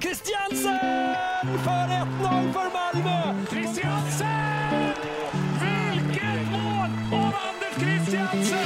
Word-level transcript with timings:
Christiansen 0.00 0.78
för 1.64 1.70
1-0 1.70 2.52
för 2.52 2.70
Malmö! 2.72 3.46
Christiansen! 3.50 4.94
Vilket 5.60 6.50
mål 6.50 6.90
av 7.12 7.32
Anders 7.48 7.78
Christiansen! 7.78 8.58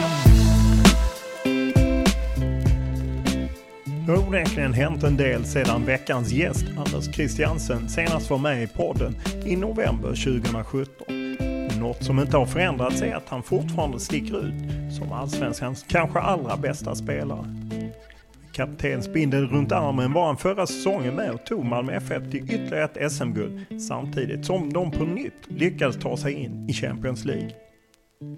Det 4.06 4.12
har 4.12 4.28
onekligen 4.28 4.72
hänt 4.72 5.02
en 5.02 5.16
del 5.16 5.44
sedan 5.44 5.84
veckans 5.84 6.32
gäst 6.32 6.64
Anders 6.76 7.14
Christiansen 7.14 7.88
senast 7.88 8.30
var 8.30 8.38
med 8.38 8.62
i 8.62 8.66
podden 8.66 9.16
i 9.46 9.56
november 9.56 10.08
2017. 10.08 11.06
Men 11.68 11.80
något 11.80 12.04
som 12.04 12.18
inte 12.18 12.36
har 12.36 12.46
förändrats 12.46 13.02
är 13.02 13.14
att 13.14 13.28
han 13.28 13.42
fortfarande 13.42 14.00
sticker 14.00 14.46
ut 14.46 14.54
som 14.98 15.12
allsvenskans 15.12 15.84
kanske 15.88 16.18
allra 16.18 16.56
bästa 16.56 16.94
spelare. 16.94 17.46
Kaptensbindeln 18.52 19.48
runt 19.48 19.72
armen 19.72 20.12
var 20.12 20.26
han 20.26 20.36
förra 20.36 20.66
säsongen 20.66 21.14
med 21.14 21.30
och 21.30 21.46
tog 21.46 21.64
Malmö 21.64 21.92
FF 21.92 22.30
till 22.30 22.44
ytterligare 22.44 22.84
ett 22.84 23.12
SM-guld 23.12 23.80
samtidigt 23.88 24.46
som 24.46 24.72
de 24.72 24.90
på 24.90 25.04
nytt 25.04 25.32
lyckades 25.48 25.98
ta 25.98 26.16
sig 26.16 26.32
in 26.32 26.66
i 26.68 26.72
Champions 26.72 27.24
League. 27.24 27.50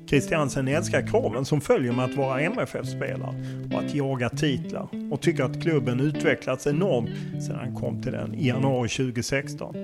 Christiansen 0.09 0.69
älskar 0.69 1.07
kraven 1.07 1.45
som 1.45 1.61
följer 1.61 1.93
med 1.93 2.05
att 2.05 2.15
vara 2.15 2.41
MFF-spelare 2.41 3.35
och 3.73 3.81
att 3.81 3.95
jaga 3.95 4.29
titlar 4.29 4.89
och 5.13 5.21
tycker 5.21 5.45
att 5.45 5.63
klubben 5.63 6.01
utvecklats 6.01 6.67
enormt 6.67 7.45
sedan 7.47 7.57
han 7.57 7.75
kom 7.75 8.03
till 8.03 8.13
den 8.13 8.35
i 8.35 8.49
januari 8.49 8.89
2016. 8.89 9.75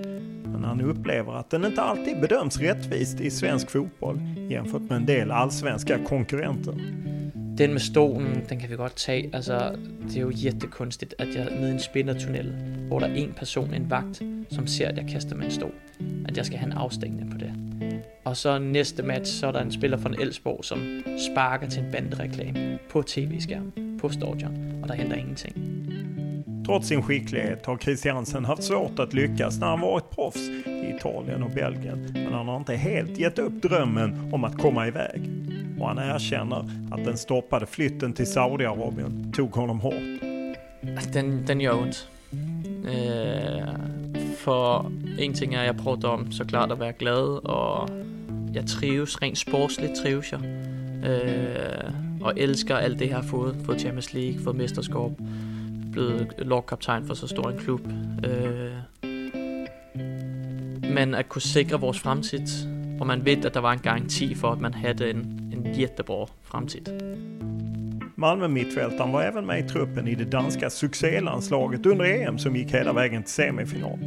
Men 0.45 0.65
han 0.65 0.81
upplever 0.81 1.33
att 1.33 1.51
den 1.51 1.65
inte 1.65 1.83
alltid 1.83 2.21
bedöms 2.21 2.59
rättvist 2.59 3.21
i 3.21 3.31
svensk 3.31 3.71
fotboll 3.71 4.21
jämfört 4.51 4.83
med 4.83 4.97
en 4.97 5.07
del 5.07 5.31
allsvenska 5.31 5.99
konkurrenter. 6.05 6.75
Den 7.61 7.73
med 7.73 7.81
stolen, 7.81 8.45
den 8.49 8.59
kan 8.59 8.71
vi 8.71 8.77
godt 8.77 8.97
tage. 8.97 9.31
Altså, 9.33 9.77
det 10.09 10.17
er 10.17 10.21
jo 10.21 10.33
jättekonstigt, 10.35 11.15
at 11.19 11.29
jeg 11.35 11.47
er 11.47 11.51
nede 11.51 11.69
i 11.69 11.73
en 11.73 11.81
spindertunnel, 11.81 12.53
hvor 12.89 12.99
der 12.99 13.07
er 13.07 13.15
en 13.15 13.33
person, 13.37 13.75
en 13.75 13.91
vagt, 13.91 14.23
som 14.51 14.67
ser, 14.67 14.89
at 14.89 14.97
jeg 14.97 15.07
kaster 15.13 15.37
med 15.37 15.45
en 15.45 15.51
stol. 15.51 15.73
At 16.29 16.37
jeg 16.37 16.47
skal 16.47 16.59
have 16.59 16.73
en 16.73 16.79
afstængning 16.79 17.31
på 17.31 17.39
det. 17.39 17.53
Og 18.25 18.37
så 18.37 18.59
næste 18.59 19.03
match, 19.03 19.33
så 19.33 19.47
er 19.47 19.53
der 19.53 19.61
en 19.61 19.73
spiller 19.73 19.97
fra 19.97 20.11
Elsborg, 20.21 20.65
som 20.65 21.03
sparker 21.33 21.69
til 21.69 21.83
en 21.83 21.93
bandereklame 21.93 22.79
på 22.91 23.03
tv-skærmen, 23.03 23.99
på 24.01 24.09
stadion, 24.09 24.81
og 24.83 24.89
der 24.89 24.95
henter 24.95 25.17
ingenting. 25.17 25.57
Trots 26.67 26.89
sin 26.89 27.03
skicklighet 27.03 27.67
har 27.67 27.77
Christiansen 27.77 28.45
haft 28.45 28.63
svårt 28.63 28.99
att 28.99 29.15
lyckas 29.15 29.61
när 29.61 29.67
han 29.67 29.81
varit 29.81 30.11
proffs 30.11 30.49
i 30.67 30.95
Italien 30.97 31.43
och 31.43 31.51
Belgien. 31.51 32.11
Men 32.15 32.33
han 32.33 32.49
har 32.49 32.57
inte 32.57 32.77
helt 32.77 33.19
gett 33.19 33.39
upp 33.39 33.63
drömmen 33.63 34.33
om 34.33 34.45
att 34.45 34.59
komma 34.59 34.89
iväg. 34.89 35.21
Och 35.81 35.89
han 35.89 35.99
erkänner 35.99 36.65
att 36.91 37.05
den 37.05 37.17
stoppade 37.17 37.67
flytten 37.67 38.13
till 38.13 38.27
Saudiarabien 38.27 39.33
tog 39.33 39.51
honom 39.55 39.81
hårt. 39.81 40.21
Den, 41.13 41.45
den 41.47 41.61
gör 41.61 41.83
ont. 41.83 42.09
Øh, 42.85 43.69
for 44.39 44.93
en 45.19 45.35
ting 45.35 45.55
er, 45.55 45.61
at 45.61 45.67
jeg 45.67 46.05
om 46.05 46.33
så 46.33 46.45
klart 46.45 46.73
at 46.73 46.81
være 46.81 46.93
glad, 46.93 47.49
og 47.49 47.89
jeg 48.55 48.67
trives, 48.67 49.23
rent 49.23 49.39
sportsligt 49.39 49.93
trives 50.03 50.33
jeg. 50.33 50.41
Øh, 51.11 51.93
og 52.21 52.33
elsker 52.37 52.77
alt 52.77 52.99
det, 52.99 53.09
jeg 53.09 53.17
har 53.17 53.23
fået. 53.23 53.57
Fået 53.65 53.81
Champions 53.81 54.15
League, 54.15 54.41
fået 54.45 54.57
mesterskab, 54.57 55.11
blevet 55.93 56.33
lagkapten 56.39 57.07
for 57.07 57.15
så 57.15 57.27
stor 57.27 57.51
en 57.51 57.59
klub. 57.59 57.81
Øh, 58.25 58.73
men 60.95 61.15
at 61.15 61.29
kunne 61.29 61.43
sikre 61.43 61.81
vores 61.81 62.01
fremtid, 62.01 62.47
hvor 62.97 63.05
man 63.05 63.25
ved, 63.25 63.45
at 63.45 63.55
der 63.55 63.61
var 63.61 63.73
en 63.73 63.79
garanti 63.79 64.35
for, 64.35 64.49
at 64.53 64.61
man 64.61 64.75
havde 64.75 65.11
en, 65.11 65.50
jättebra 65.77 66.27
fremtid. 66.43 66.89
Malmö-mittfältaren 68.15 69.13
var 69.13 69.23
även 69.23 69.47
med 69.47 69.65
i 69.65 69.69
truppen 69.69 70.09
i 70.09 70.15
det 70.15 70.25
danska 70.25 70.71
succélandslaget 70.71 71.87
under 71.87 72.05
EM 72.05 72.39
som 72.39 72.57
gick 72.57 72.75
hela 72.75 72.93
vägen 72.93 73.23
till 73.23 73.33
semifinal. 73.33 73.99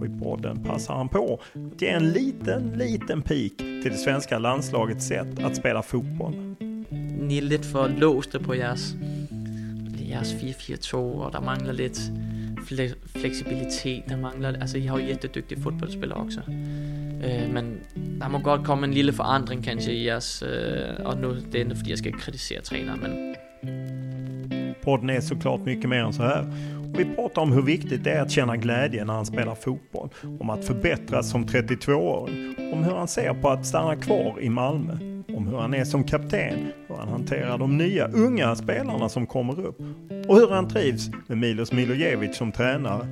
Och 0.00 0.06
i 0.06 0.18
podden 0.22 0.62
passar 0.64 0.94
han 0.94 1.08
på 1.08 1.40
att 1.74 1.82
ge 1.82 1.88
en 1.88 2.10
liten, 2.12 2.72
liten 2.76 3.22
pik 3.22 3.56
till 3.56 3.90
det 3.92 3.96
svenska 3.96 4.38
landslagets 4.38 5.06
sätt 5.06 5.44
att 5.44 5.56
spela 5.56 5.82
fotboll. 5.82 6.34
Ni 7.20 7.36
er 7.38 7.42
lidt 7.42 7.66
for 7.66 7.88
låste 7.88 8.38
på 8.38 8.54
jeres, 8.54 8.94
jeres 9.98 10.34
4-4-2, 10.34 10.96
og 10.96 11.32
der 11.32 11.40
mangler 11.40 11.72
lidt 11.72 11.98
fle- 12.68 12.94
fleksibilitet. 13.18 14.04
Der 14.08 14.16
mangler, 14.16 14.60
altså, 14.60 14.78
I 14.78 14.86
har 14.86 14.98
jo 14.98 15.06
jättedygtige 15.06 15.62
fodboldspillere 15.62 16.18
også. 16.18 16.40
Øh, 17.24 17.50
men 17.52 17.80
der 18.20 18.28
må 18.28 18.38
godt 18.38 18.64
komme 18.64 18.86
en 18.86 18.94
lille 18.94 19.12
forandring 19.12 19.64
kanskje 19.64 19.92
i 19.92 20.06
jeres, 20.06 20.42
øh, 20.42 21.06
og 21.06 21.16
nu 21.16 21.34
det 21.34 21.54
er 21.54 21.58
ikke 21.58 21.76
fordi 21.76 21.90
jeg 21.90 21.98
skal 21.98 22.12
kritisere 22.12 22.60
tränaren, 22.60 23.00
men 23.00 23.34
Podden 24.84 25.10
är 25.10 25.20
såklart 25.20 25.60
mycket 25.60 25.90
mer 25.90 26.04
än 26.04 26.12
så 26.12 26.22
här. 26.22 26.46
Vi 26.96 27.04
pratar 27.04 27.42
om 27.42 27.52
hur 27.52 27.62
viktigt 27.62 28.04
det 28.04 28.10
är 28.10 28.22
att 28.22 28.30
känna 28.30 28.56
glädje 28.56 29.04
när 29.04 29.14
han 29.14 29.26
spelar 29.26 29.54
fotboll, 29.54 30.08
om 30.40 30.50
att 30.50 30.64
förbättras 30.64 31.30
som 31.30 31.46
32-åring, 31.46 32.54
om 32.72 32.84
hur 32.84 32.94
han 32.94 33.08
ser 33.08 33.34
på 33.34 33.48
att 33.50 33.66
stanna 33.66 33.96
kvar 33.96 34.40
i 34.40 34.48
Malmö, 34.48 34.92
om 35.36 35.46
hur 35.46 35.58
han 35.58 35.74
är 35.74 35.84
som 35.84 36.04
kapten, 36.04 36.72
hur 36.88 36.96
han 36.96 37.08
hanterar 37.08 37.58
de 37.58 37.78
nya 37.78 38.08
unga 38.08 38.56
spelarna 38.56 39.08
som 39.08 39.26
kommer 39.26 39.60
upp 39.60 39.78
och 40.28 40.36
hur 40.36 40.50
han 40.50 40.68
trivs 40.68 41.10
med 41.26 41.38
Milos 41.38 41.72
Milojevic 41.72 42.36
som 42.36 42.52
tränare, 42.52 43.06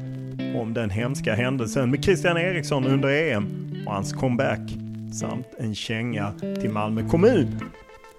om 0.57 0.75
den 0.75 0.91
hemska 0.91 1.35
händelsen 1.35 1.91
med 1.91 2.05
Christian 2.05 2.37
Eriksson 2.37 2.87
under 2.87 3.09
EM 3.09 3.47
och 3.87 3.93
hans 3.93 4.13
comeback 4.13 4.61
samt 5.13 5.47
en 5.59 5.75
känga 5.75 6.33
till 6.61 6.71
Malmö 6.71 7.09
kommun. 7.09 7.61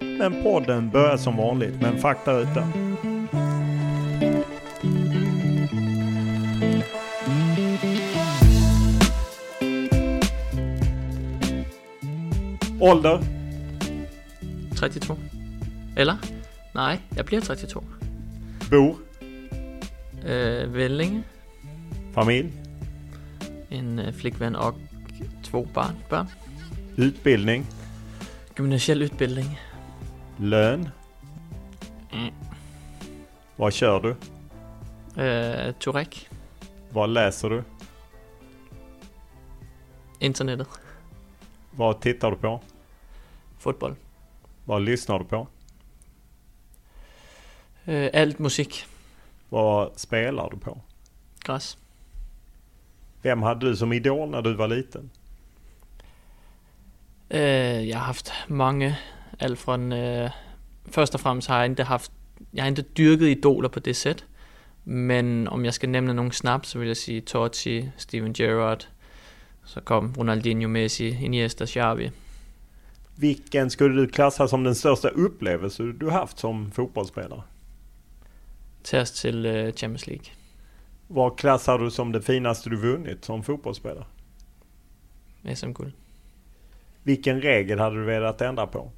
Men 0.00 0.42
podden 0.42 0.90
börjar 0.90 1.16
som 1.16 1.36
vanligt 1.36 1.80
med 1.80 1.90
en 1.90 1.98
faktaruta. 1.98 2.68
Ålder? 12.80 13.20
32. 14.76 15.16
Eller? 15.96 16.16
Nej, 16.74 16.98
jeg 17.16 17.24
bliver 17.24 17.40
32. 17.40 17.84
Bor? 18.70 18.96
Øh, 20.26 20.74
Vellinge. 20.74 21.22
Familj? 22.14 22.52
En 23.70 23.98
øh, 23.98 24.14
flickvän 24.14 24.56
och 24.56 24.74
två 25.42 25.64
barn. 25.74 25.96
barn. 26.10 26.28
Utbildning? 26.98 27.66
Gymnasial 28.56 29.02
utbildning. 29.02 29.58
Lön? 30.38 30.88
Mm. 32.12 32.34
Vad 33.56 33.72
kör 33.72 34.00
du? 34.00 34.16
Øh, 35.22 35.74
Turek. 35.80 36.28
Vad 36.90 37.10
läser 37.10 37.48
du? 37.48 37.62
Internettet. 40.20 40.68
Vad 41.70 42.00
tittar 42.00 42.30
du 42.30 42.36
på? 42.36 42.60
Fotboll. 43.58 43.94
Vad 44.64 44.82
lyssnar 44.82 45.18
du 45.18 45.24
på? 45.24 45.46
Øh, 47.86 48.10
alt 48.12 48.38
musik. 48.38 48.86
Vad 49.48 49.90
spelar 49.96 50.50
du 50.50 50.58
på? 50.58 50.80
Græs. 51.40 51.78
Vem 53.24 53.42
hade 53.42 53.60
du 53.60 53.76
som 53.76 53.92
idol 53.92 54.30
när 54.30 54.42
du 54.42 54.54
var 54.54 54.68
liten? 54.68 55.10
Øh, 57.30 57.88
jeg 57.88 57.98
har 57.98 58.04
haft 58.04 58.32
mange. 58.48 58.96
Alt 59.40 59.58
fra 59.58 59.74
en, 59.74 59.92
øh, 59.92 60.30
først 60.90 61.14
og 61.14 61.20
fremmest 61.20 61.48
har 61.48 61.62
jeg 61.62 61.70
ikke 61.70 61.84
haft, 61.84 62.12
jeg 62.54 62.64
har 62.64 62.70
ikke 62.70 62.82
dyrket 62.82 63.28
idoler 63.28 63.68
på 63.68 63.80
det 63.80 63.96
sæt. 63.96 64.24
Men 64.84 65.48
om 65.48 65.64
jeg 65.64 65.74
skal 65.74 65.88
nævne 65.88 66.14
nogle 66.14 66.32
snap, 66.32 66.66
så 66.66 66.78
vil 66.78 66.86
jeg 66.86 66.96
sige 66.96 67.20
Totti, 67.20 67.84
Steven 67.96 68.32
Gerrard, 68.32 68.88
så 69.64 69.80
kom 69.80 70.14
Ronaldinho, 70.18 70.68
Messi, 70.68 71.08
Iniesta, 71.08 71.66
Xavi. 71.66 72.10
Vilken 73.16 73.70
skulle 73.70 74.02
du 74.02 74.06
klassa 74.06 74.46
som 74.46 74.64
den 74.64 74.74
största 74.74 75.08
upplevelse 75.14 75.92
du 75.92 76.10
haft 76.10 76.40
som 76.40 76.70
fotbollsspelare? 76.72 77.42
Tag 78.84 79.00
os 79.00 79.10
til 79.10 79.46
øh, 79.46 79.72
Champions 79.72 80.06
League. 80.06 80.43
Vad 81.08 81.38
klassar 81.38 81.78
du 81.78 81.90
som 81.90 82.12
det 82.12 82.22
finaste 82.22 82.70
du 82.70 82.76
vunnit 82.76 83.24
som 83.24 83.42
fotbollsspelare? 83.42 84.06
SM-guld. 85.54 85.92
Vilken 87.02 87.42
regel 87.42 87.78
hade 87.78 87.96
du 87.96 88.04
velat 88.04 88.40
ändra 88.40 88.66
på? 88.66 88.90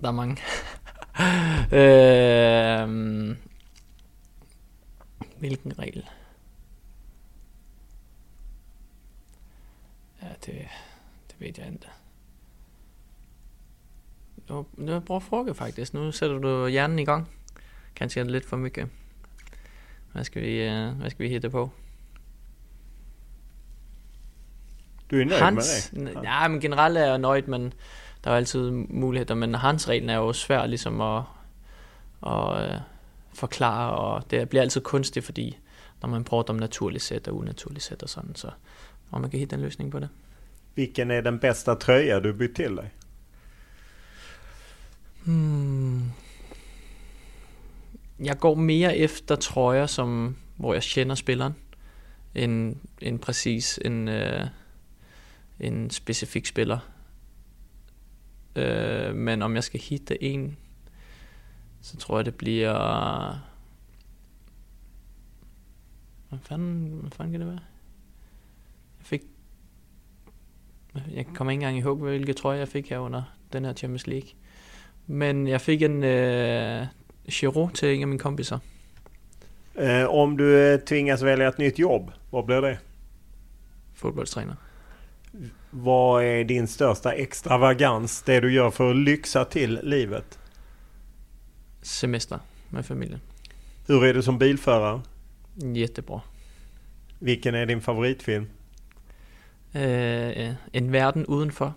Der 0.00 0.08
er 0.08 0.12
mange. 0.12 0.36
øh, 1.78 3.36
hvilken 5.38 5.78
regel? 5.78 6.06
Ja, 10.22 10.28
det, 10.46 10.68
det 11.28 11.40
ved 11.40 11.52
jeg 11.58 11.72
ikke. 11.72 11.88
Nu, 14.48 14.66
nu 14.72 14.92
er 14.92 15.00
bra 15.00 15.18
fråga 15.20 15.52
faktiskt. 15.52 15.94
Nu 15.94 16.12
sætter 16.12 16.38
du 16.38 16.68
hjernen 16.68 16.98
i 16.98 17.04
gang. 17.04 17.28
Kanskje 17.96 18.20
er 18.20 18.24
det 18.24 18.32
lidt 18.32 18.46
for 18.46 18.56
mycket. 18.56 18.88
Hvad 20.12 20.24
skal 20.24 20.42
vi, 20.42 20.68
uh, 20.68 20.98
hvad 21.00 21.10
skal 21.10 21.24
vi 21.24 21.28
hitte 21.28 21.50
på? 21.50 21.70
Du 25.10 25.16
nöjd 25.16 25.40
Hans, 25.40 25.90
med 25.92 26.06
det? 26.06 26.16
n- 26.16 26.22
ja, 26.22 26.48
men 26.48 26.60
generelt 26.60 26.98
er 26.98 27.06
jeg 27.06 27.18
nøjd, 27.18 27.42
men 27.46 27.72
der 28.24 28.30
er 28.30 28.34
jo 28.34 28.36
altid 28.36 28.70
muligheder, 28.70 29.34
men 29.34 29.54
hans 29.54 29.88
reglen 29.88 30.10
er 30.10 30.16
jo 30.16 30.32
svær 30.32 30.66
ligesom 30.66 31.00
at, 31.00 31.22
at 32.26 32.70
øh, 32.70 32.80
forklare, 33.34 33.90
og 33.92 34.30
det 34.30 34.48
bliver 34.48 34.62
altid 34.62 34.80
kunstigt, 34.80 35.24
fordi 35.24 35.58
når 36.02 36.08
man 36.08 36.24
prøver 36.24 36.42
om 36.42 36.56
naturligt 36.56 37.04
sæt 37.04 37.28
og 37.28 37.36
unaturligt 37.36 37.84
sæt 37.84 38.02
og 38.02 38.08
sådan, 38.08 38.34
så 38.34 38.50
om 39.10 39.20
man 39.20 39.30
kan 39.30 39.38
hitte 39.38 39.54
en 39.56 39.62
løsning 39.62 39.90
på 39.90 39.98
det. 39.98 40.08
Vilken 40.74 41.10
är 41.10 41.20
den 41.20 41.38
bästa 41.38 41.74
tröja 41.74 42.20
du 42.20 42.32
bytt 42.32 42.56
till 42.56 42.76
dig? 42.76 42.90
Hmm. 45.24 46.10
Jeg 48.18 48.38
går 48.38 48.54
mere 48.54 48.96
efter 48.96 49.36
trøjer, 49.36 49.86
som, 49.86 50.36
hvor 50.56 50.74
jeg 50.74 50.82
kender 50.82 51.14
spilleren, 51.14 51.54
end, 52.34 52.76
end 53.00 53.18
præcis 53.18 53.78
en, 53.84 54.08
øh, 54.08 54.46
en 55.60 55.90
specifik 55.90 56.46
spiller. 56.46 56.78
Øh, 58.56 59.14
men 59.14 59.42
om 59.42 59.54
jeg 59.54 59.64
skal 59.64 59.80
hitte 59.80 60.22
en, 60.22 60.56
så 61.80 61.96
tror 61.96 62.18
jeg, 62.18 62.24
det 62.24 62.34
bliver... 62.34 62.72
Hvad 66.28 66.38
fanden, 66.42 66.88
hvad 67.00 67.10
fanden 67.10 67.32
kan 67.32 67.40
det 67.40 67.48
være? 67.48 67.60
Jeg 68.98 69.06
fik... 69.06 69.22
Jeg 71.14 71.26
kommer 71.34 71.50
ikke 71.50 71.60
engang 71.60 71.78
ihåg, 71.78 71.96
hvilke 71.96 72.32
trøje 72.32 72.58
jeg 72.58 72.68
fik 72.68 72.90
her 72.90 72.98
under 72.98 73.22
den 73.52 73.64
her 73.64 73.72
Champions 73.72 74.06
League. 74.06 74.28
Men 75.06 75.46
jeg 75.46 75.60
fik 75.60 75.82
en 75.82 76.04
øh, 76.04 76.86
Giroud 77.26 77.70
til 77.74 77.88
en 77.88 78.02
af 78.02 78.08
mine 78.08 78.18
kompiser. 78.18 78.58
Eh, 79.74 80.04
om 80.04 80.36
du 80.36 80.58
eh, 80.58 80.80
tvingas 80.80 81.22
välja 81.22 81.48
ett 81.48 81.58
nytt 81.58 81.78
jobb, 81.78 82.12
vad 82.30 82.44
blir 82.44 82.62
det? 82.62 82.78
Fodboldstræner. 83.94 84.56
Vad 85.70 86.24
är 86.24 86.44
din 86.44 86.68
största 86.68 87.12
extravagans? 87.12 88.22
Det 88.22 88.40
du 88.40 88.52
gör 88.52 88.70
för 88.70 88.90
att 88.90 88.96
lyxa 88.96 89.44
till 89.44 89.80
livet? 89.82 90.38
Semester 91.82 92.38
med 92.68 92.86
familien. 92.86 93.20
Hur 93.86 94.04
är 94.04 94.14
du 94.14 94.22
som 94.22 94.38
bilförare? 94.38 95.00
Jättebra. 95.54 96.20
Vilken 97.18 97.54
är 97.54 97.66
din 97.66 97.80
favoritfilm? 97.80 98.46
Øh, 99.74 100.54
en 100.72 100.92
verden 100.92 101.26
udenfor. 101.28 101.72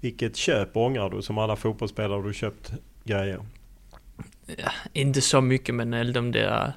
Vilket 0.00 0.36
köp 0.36 0.76
ångrar 0.76 1.10
du 1.10 1.22
som 1.22 1.38
alla 1.38 1.56
fotbollsspelare 1.56 2.22
du 2.22 2.32
köpt 2.32 2.72
grejer? 3.04 3.40
Ja, 4.46 4.70
inte 4.94 5.20
så 5.20 5.40
mycket, 5.40 5.74
men 5.74 5.94
alle 5.94 6.12
de 6.12 6.32
der 6.32 6.72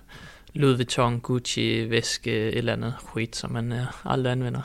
Louis 0.54 0.78
Vuitton, 0.78 1.20
Gucci, 1.20 1.90
væske, 1.90 2.32
et 2.32 2.58
eller 2.58 2.74
andet 2.74 2.94
skit, 3.00 3.36
som 3.36 3.52
man 3.52 3.72
øh, 3.72 3.86
aldrig 4.06 4.32
anvender. 4.32 4.62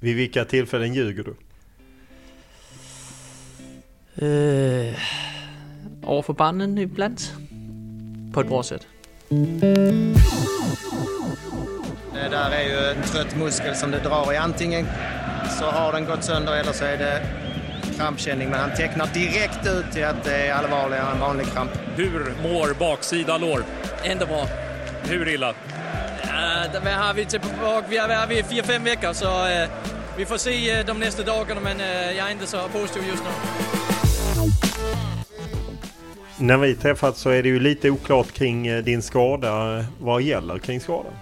Vid 0.00 0.14
vilka 0.14 0.44
tillfällen 0.44 0.94
ljuger 0.94 1.22
du? 1.22 1.34
Øh, 4.26 4.98
over 6.02 6.22
for 6.22 6.32
barnen 6.32 6.78
iblandt. 6.78 7.34
På 8.32 8.40
et 8.40 8.46
bra 8.46 8.62
sæt. 8.62 8.88
Det 12.14 12.30
där 12.30 12.50
är 12.50 12.62
ju 12.62 12.96
en 12.96 13.02
trött 13.02 13.36
muskel 13.36 13.76
som 13.76 13.90
det 13.90 14.00
drar 14.04 14.32
i. 14.32 14.36
Antingen 14.36 14.86
så 15.58 15.64
har 15.64 15.92
den 15.92 16.04
gått 16.04 16.24
sönder 16.24 16.52
eller 16.52 16.72
så 16.72 16.84
är 16.84 16.98
det 16.98 17.43
krampkänning. 17.96 18.50
Men 18.50 18.60
han 18.60 18.70
tecknar 18.76 19.06
direkt 19.14 19.66
ut 19.66 19.92
till 19.92 20.04
att 20.04 20.24
det 20.24 20.34
är 20.36 20.52
allvarligare 20.54 21.12
än 21.12 21.20
vanlig 21.20 21.46
kramp. 21.46 21.70
Hur 21.96 22.32
mår 22.42 22.74
baksida 22.78 23.38
lår? 23.38 23.64
Inte 24.10 24.26
bra. 24.26 24.46
Hur 25.08 25.28
illa? 25.28 25.54
Ja, 26.26 26.80
hvad 26.82 26.92
har 26.92 27.14
vi 27.14 27.24
tilbage? 27.24 27.84
Vi 27.88 27.96
har 27.96 28.08
været 28.08 28.28
ved 28.28 28.44
4-5 28.44 28.84
veckor, 28.84 29.12
så 29.12 29.26
øh, 29.48 29.68
vi 30.18 30.24
får 30.24 30.36
se 30.36 30.50
øh, 30.50 30.86
de 30.86 30.94
næste 30.98 31.22
dagarna, 31.24 31.60
men 31.60 31.80
øh, 31.80 32.16
jag 32.16 32.26
är 32.26 32.30
inte 32.32 32.46
så 32.46 32.58
positiv 32.72 33.02
just 33.10 33.22
nu. 33.24 33.30
När 36.38 36.56
vi 36.56 36.74
träffats 36.74 37.20
så 37.20 37.30
är 37.30 37.42
det 37.42 37.48
ju 37.48 37.58
lite 37.60 37.90
oklart 37.90 38.32
kring 38.32 38.66
eh, 38.66 38.84
din 38.84 39.02
skada. 39.02 39.78
Eh, 39.78 39.84
Vad 40.00 40.22
gäller 40.22 40.58
kring 40.58 40.80
skadan? 40.80 41.12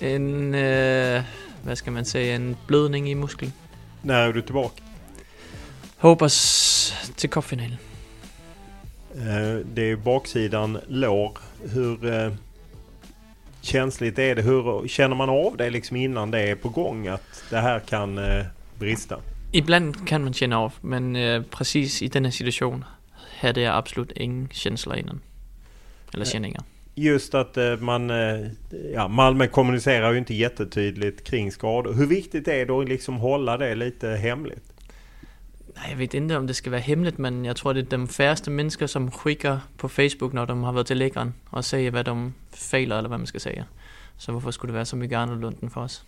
En, 0.00 0.54
øh, 0.54 1.22
hvad 1.62 1.76
skal 1.76 1.92
man 1.92 2.04
sige, 2.04 2.34
en 2.34 2.56
blødning 2.66 3.08
i 3.10 3.14
musklen. 3.14 3.52
När 4.02 4.28
är 4.28 4.32
du 4.32 4.42
tillbaka? 4.42 4.82
Hoppas 6.04 6.94
til 7.16 7.30
cupfinalen. 7.30 7.78
Eh, 9.14 9.66
Det 9.74 9.90
är 9.90 9.96
baksidan 9.96 10.78
lår. 10.88 11.38
Hur 11.74 12.06
eh, 12.14 12.32
känsligt 13.60 14.18
är 14.18 14.34
det? 14.34 14.42
Hur 14.42 14.88
känner 14.88 15.16
man 15.16 15.28
av 15.28 15.56
det 15.56 15.70
liksom 15.70 15.96
innan 15.96 16.30
det 16.30 16.40
är 16.40 16.54
på 16.54 16.68
gång 16.68 17.06
att 17.06 17.44
det 17.50 17.56
här 17.56 17.80
kan 17.80 18.18
eh, 18.18 18.44
brista? 18.78 19.16
Ibland 19.52 20.08
kan 20.08 20.24
man 20.24 20.32
kende 20.32 20.56
af, 20.56 20.72
men 20.80 21.44
præcis 21.50 22.02
i 22.02 22.08
den 22.08 22.24
her 22.24 22.32
situation 22.32 22.84
havde 23.38 23.60
jeg 23.60 23.74
absolut 23.74 24.12
ingen 24.16 24.48
känsla 24.52 24.96
innan. 24.96 25.20
Eller 26.14 26.24
känningar. 26.24 26.62
Just 26.94 27.34
att 27.34 27.56
man, 27.80 28.10
ja, 28.94 29.08
Malmö 29.08 29.46
kommunicerar 29.46 30.12
ju 30.12 30.18
inte 30.18 30.34
jättetydligt 30.34 31.24
kring 31.24 31.52
skador. 31.52 31.92
Hur 31.92 32.06
viktigt 32.06 32.48
är 32.48 32.66
det 32.66 32.72
att 32.72 32.88
liksom 32.88 33.16
hålla 33.16 33.56
det 33.56 33.74
lite 33.74 34.08
hemligt? 34.08 34.73
Nej, 35.74 35.86
jeg 35.90 35.98
ved 35.98 36.14
ikke, 36.14 36.36
om 36.36 36.46
det 36.46 36.56
skal 36.56 36.72
være 36.72 36.80
hemmeligt, 36.80 37.18
men 37.18 37.44
jeg 37.44 37.56
tror, 37.56 37.72
det 37.72 37.92
er 37.92 37.96
de 37.96 38.06
færreste 38.06 38.50
mennesker, 38.50 38.86
som 38.86 39.12
skikker 39.12 39.58
på 39.78 39.88
Facebook, 39.88 40.32
når 40.32 40.44
de 40.44 40.64
har 40.64 40.72
været 40.72 40.86
til 40.86 40.96
lækkeren, 40.96 41.34
og 41.50 41.64
siger, 41.64 41.90
hvad 41.90 42.04
de 42.04 42.32
fejler, 42.54 42.96
eller 42.96 43.08
hvad 43.08 43.18
man 43.18 43.26
skal 43.26 43.40
sige. 43.40 43.64
Så 44.18 44.32
hvorfor 44.32 44.50
skulle 44.50 44.68
det 44.68 44.74
være 44.74 44.84
så 44.84 44.96
mycket 44.96 45.16
annorlunda 45.16 45.66
for 45.68 45.80
os? 45.80 46.04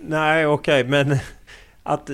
Nej, 0.00 0.46
okej, 0.46 0.82
men 0.82 1.12
att, 1.84 2.10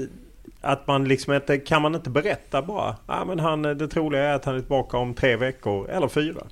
att 0.61 0.87
man 0.87 1.05
liksom 1.05 1.33
inte, 1.33 1.59
kan 1.59 1.83
man 1.83 1.95
inte 1.95 2.11
berätta 2.11 2.63
bara? 2.63 2.97
Ja, 3.09 3.25
men 3.25 3.39
han, 3.39 3.63
det 3.63 3.89
troliga 3.89 4.23
är 4.23 4.35
att 4.35 4.45
han 4.45 4.55
är 4.55 4.61
tillbaka 4.61 4.97
om 4.97 5.15
tre 5.15 5.37
veckor 5.37 5.91
eller 5.91 6.09
fyra. 6.09 6.47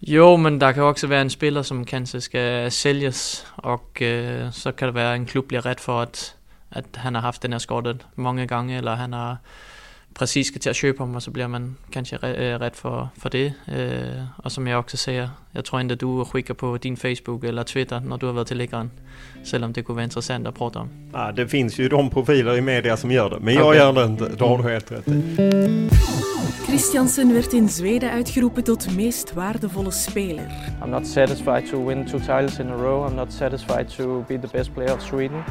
Jo, 0.00 0.36
men 0.36 0.60
der 0.60 0.72
kan 0.72 0.82
også 0.82 1.06
være 1.06 1.22
en 1.22 1.30
spiller, 1.30 1.62
som 1.62 1.84
kanskje 1.84 2.20
skal 2.20 2.72
sælges, 2.72 3.46
og 3.56 4.02
øh, 4.02 4.52
så 4.52 4.72
kan 4.72 4.86
det 4.86 4.94
være, 4.94 5.16
en 5.16 5.26
klub 5.26 5.44
bliver 5.48 5.66
ret 5.66 5.80
for, 5.80 6.00
at, 6.00 6.36
at 6.72 6.84
han 6.94 7.14
har 7.14 7.22
haft 7.22 7.42
den 7.42 7.52
her 7.52 7.58
skade 7.58 7.98
mange 8.16 8.46
gange, 8.46 8.76
eller 8.76 8.94
han 8.94 9.12
har 9.12 9.36
præcis 10.14 10.46
skal 10.46 10.60
til 10.60 10.70
at 10.70 10.78
købe 10.80 10.98
ham, 10.98 11.14
og 11.14 11.22
så 11.22 11.30
bliver 11.30 11.46
man 11.46 11.76
kanskje 11.92 12.18
øh, 12.22 12.60
ret 12.60 12.76
for, 12.76 13.12
for 13.18 13.28
det. 13.28 13.52
Øh, 13.72 13.98
og 14.38 14.50
som 14.50 14.66
jeg 14.66 14.76
også 14.76 14.96
siger, 14.96 15.28
jeg 15.54 15.64
tror 15.64 15.78
endda 15.78 15.94
du 15.94 16.24
skickar 16.24 16.54
på 16.54 16.76
din 16.76 16.96
Facebook 16.96 17.44
eller 17.44 17.62
Twitter 17.62 18.00
när 18.00 18.16
du 18.16 18.26
har 18.26 18.32
varit 18.32 18.46
till 18.46 18.56
läggaren. 18.56 18.90
Selvom 19.44 19.72
det 19.72 19.84
kunne 19.84 19.96
være 19.96 20.04
interessant 20.04 20.46
at 20.46 20.54
prata 20.54 20.78
om. 20.78 20.88
Ja, 21.14 21.30
det 21.36 21.50
finns 21.50 21.78
ju 21.78 21.88
de 21.88 22.10
profiler 22.10 22.54
i 22.54 22.60
media 22.60 22.96
som 22.96 23.10
gör 23.10 23.28
det, 23.28 23.40
men 23.40 23.54
jag 23.54 23.66
okay. 23.66 23.78
gör 23.78 23.92
det 23.92 24.04
inte. 24.04 24.28
Det 24.28 24.48
har 24.48 24.56
du 24.56 24.68
helt 24.68 24.92
rätt 24.92 25.08
i. 25.08 25.88
Christiansen 26.66 27.34
werd 27.34 27.54
in 27.54 27.68
Zweden 27.68 28.10
uitgeroepen 28.10 28.64
tot 28.64 28.96
meest 28.96 29.36
waardevolle 29.36 29.92
speler. 29.92 30.44
I'm 30.82 30.86
not 30.90 31.06
satisfied 31.06 31.70
to 31.70 31.88
win 31.88 32.06
two 32.06 32.18
titles 32.18 32.60
in 32.60 32.68
a 32.68 32.76
row. 32.76 33.08
I'm 33.08 33.14
not 33.14 33.32
satisfied 33.32 33.88
to 33.88 34.24
be 34.28 34.38
the 34.38 34.48
best 34.58 34.74
player 34.74 34.92
of 34.92 35.02
Sweden. 35.02 35.42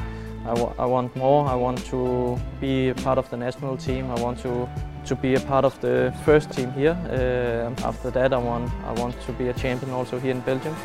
I, 0.50 0.84
I 0.84 0.86
want 0.86 1.16
more. 1.16 1.48
I 1.48 1.56
want 1.56 1.86
to 1.90 2.40
be 2.60 2.90
a 2.90 2.96
part 2.96 3.18
of 3.20 3.30
the 3.30 3.38
national 3.38 3.78
team. 3.78 4.06
I 4.18 4.22
want 4.22 4.42
to 4.42 4.68
to 5.06 5.16
be 5.16 5.36
a 5.36 5.40
part 5.40 5.66
of 5.66 5.80
the 5.82 6.14
first 6.26 6.52
team 6.52 6.72
here. 6.72 6.98
Uh, 7.10 7.88
after 7.88 8.12
that, 8.12 8.34
I 8.34 8.38
want 8.38 8.72
I 8.88 9.02
want 9.02 9.16
to 9.26 9.34
be 9.34 9.50
a 9.50 9.54
champion 9.54 9.92
also 9.92 10.20
here 10.20 10.32
in 10.32 10.42
Belgium. 10.42 10.76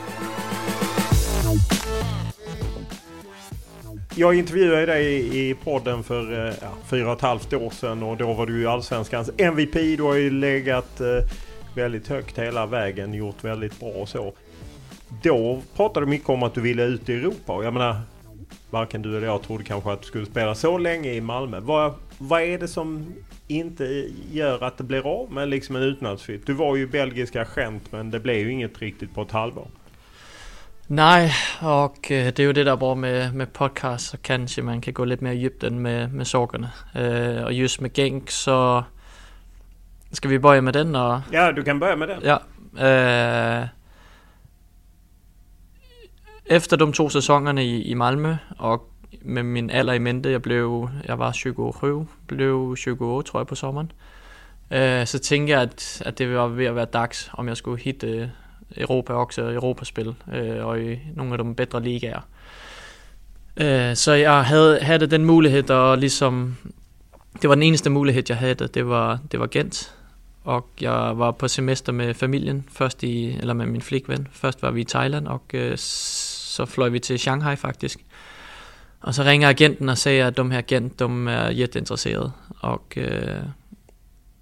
Jag 4.16 4.35
intervjuade 4.35 4.87
dig 4.87 5.37
i 5.49 5.54
podden 5.54 6.02
för 6.02 6.49
eh, 6.49 6.54
ja, 6.61 6.68
fyra 6.90 7.06
och 7.06 7.16
ett 7.16 7.23
halvt 7.23 7.52
år 7.52 7.71
sedan 7.71 8.02
och 8.02 8.16
då 8.16 8.33
var 8.33 8.47
du 8.47 8.61
ju 8.61 8.68
Allsvenskans 8.68 9.30
MVP. 9.38 9.75
Du 9.75 10.02
har 10.02 10.14
ju 10.14 10.30
legat 10.30 11.00
eh, 11.00 11.06
väldigt 11.75 12.09
högt 12.09 12.38
hela 12.38 12.66
vägen, 12.66 13.14
gjort 13.14 13.44
väldigt 13.44 13.80
bra 13.80 13.88
och 13.88 14.09
så. 14.09 14.33
Då 15.23 15.61
pratade 15.76 16.06
du 16.06 16.11
mycket 16.11 16.28
om 16.28 16.42
att 16.42 16.54
du 16.54 16.61
ville 16.61 16.83
ut 16.83 17.09
i 17.09 17.14
Europa 17.14 17.52
och 17.52 17.64
jag 17.64 17.73
menar 17.73 18.00
varken 18.74 19.02
du 19.02 19.16
eller 19.16 19.26
jag 19.26 19.42
trodde 19.42 19.64
kanske 19.64 19.92
att 19.92 20.00
du 20.02 20.06
skulle 20.06 20.26
spela 20.26 20.54
så 20.54 20.78
länge 20.78 21.12
i 21.12 21.20
Malmö. 21.20 21.60
Vad, 21.60 21.94
vad 22.18 22.42
är 22.42 22.58
det 22.58 22.68
som 22.68 23.14
inte 23.48 24.08
gör 24.32 24.64
att 24.64 24.78
det 24.78 24.84
blir 24.84 25.06
av 25.06 25.32
med 25.32 25.48
liksom 25.48 25.76
en 25.76 25.82
utlandsflytt? 25.82 26.46
Du 26.46 26.52
var 26.52 26.76
ju 26.76 26.86
belgisk 26.86 27.36
agent 27.36 27.92
men 27.92 28.10
det 28.10 28.20
blev 28.20 28.36
ju 28.36 28.52
inget 28.52 28.78
riktigt 28.78 29.14
på 29.14 29.22
ett 29.22 29.32
halvår. 29.32 29.68
Nej, 30.86 31.32
och 31.62 32.10
øh, 32.10 32.26
det 32.26 32.38
är 32.38 32.42
ju 32.42 32.52
det 32.52 32.64
där 32.64 32.76
bra 32.76 32.94
med, 32.94 33.34
med 33.34 33.52
podcast 33.52 34.10
så 34.10 34.16
kanske 34.16 34.62
man 34.62 34.80
kan 34.80 34.94
gå 34.94 35.04
lite 35.04 35.24
mer 35.24 35.32
djupt 35.32 35.64
än 35.64 35.82
med, 35.82 36.14
med 36.14 36.26
sakerna. 36.26 36.70
Uh, 36.96 37.44
och 37.44 37.52
just 37.52 37.80
med 37.80 37.96
Genk 37.96 38.30
så 38.30 38.84
ska 40.12 40.28
vi 40.28 40.38
börja 40.38 40.62
med 40.62 40.74
den? 40.74 40.96
Och... 40.96 41.20
Ja, 41.32 41.52
du 41.52 41.62
kan 41.62 41.78
börja 41.78 41.96
med 41.96 42.08
den. 42.08 42.20
Ja. 42.24 42.40
Uh, 42.74 43.68
efter 46.46 46.76
de 46.76 46.92
to 46.92 47.08
sæsonerne 47.08 47.64
i, 47.64 47.82
i 47.82 47.94
Malmø, 47.94 48.34
og 48.58 48.88
med 49.22 49.42
min 49.42 49.70
alder 49.70 49.92
i 49.92 49.98
mente, 49.98 50.30
jeg 50.30 50.42
blev, 50.42 50.88
jeg 51.06 51.18
var 51.18 51.32
27, 51.32 52.06
blev 52.26 52.54
28, 52.54 53.22
tror 53.22 53.40
jeg, 53.40 53.46
på 53.46 53.54
sommeren. 53.54 53.92
Øh, 54.70 55.06
så 55.06 55.18
tænkte 55.18 55.52
jeg, 55.52 55.62
at, 55.62 56.02
at 56.06 56.18
det 56.18 56.34
var 56.34 56.46
ved 56.46 56.64
at 56.64 56.76
være 56.76 56.84
dags, 56.84 57.30
om 57.32 57.48
jeg 57.48 57.56
skulle 57.56 57.82
hitte 57.82 58.06
øh, 58.06 58.28
Europa 58.76 59.12
også, 59.12 59.42
Europaspil, 59.42 60.14
øh, 60.32 60.66
og 60.66 60.82
i 60.82 60.98
nogle 61.14 61.32
af 61.32 61.38
de 61.38 61.54
bedre 61.54 61.82
ligaer. 61.82 62.20
Øh, 63.56 63.96
så 63.96 64.12
jeg 64.12 64.44
havde, 64.44 64.80
havde 64.80 65.06
den 65.06 65.24
mulighed, 65.24 65.70
og 65.70 65.98
ligesom, 65.98 66.56
det 67.42 67.48
var 67.48 67.54
den 67.54 67.62
eneste 67.62 67.90
mulighed, 67.90 68.22
jeg 68.28 68.36
havde, 68.36 68.54
det 68.54 68.88
var, 68.88 69.18
det 69.32 69.40
var 69.40 69.46
Gent. 69.46 69.94
Og 70.44 70.68
jeg 70.80 71.18
var 71.18 71.30
på 71.30 71.48
semester 71.48 71.92
med 71.92 72.14
familien, 72.14 72.64
først 72.72 73.02
i, 73.02 73.36
eller 73.40 73.54
med 73.54 73.66
min 73.66 73.82
flikven. 73.82 74.28
Først 74.32 74.62
var 74.62 74.70
vi 74.70 74.80
i 74.80 74.84
Thailand, 74.84 75.26
og 75.26 75.42
øh, 75.54 75.72
så 76.54 76.64
fløj 76.64 76.88
vi 76.88 76.99
til 76.99 77.18
Shanghai 77.18 77.56
faktisk. 77.56 78.04
Og 79.00 79.14
så 79.14 79.23
ringer 79.23 79.49
agenten 79.49 79.88
og 79.88 79.99
siger, 79.99 80.26
at 80.26 80.37
de 80.37 80.50
her 80.50 80.58
agent, 80.58 80.99
de 80.99 81.04
er 81.04 81.50
jätteinteresserede, 81.50 82.32
og, 82.61 82.82
øh, 82.96 83.42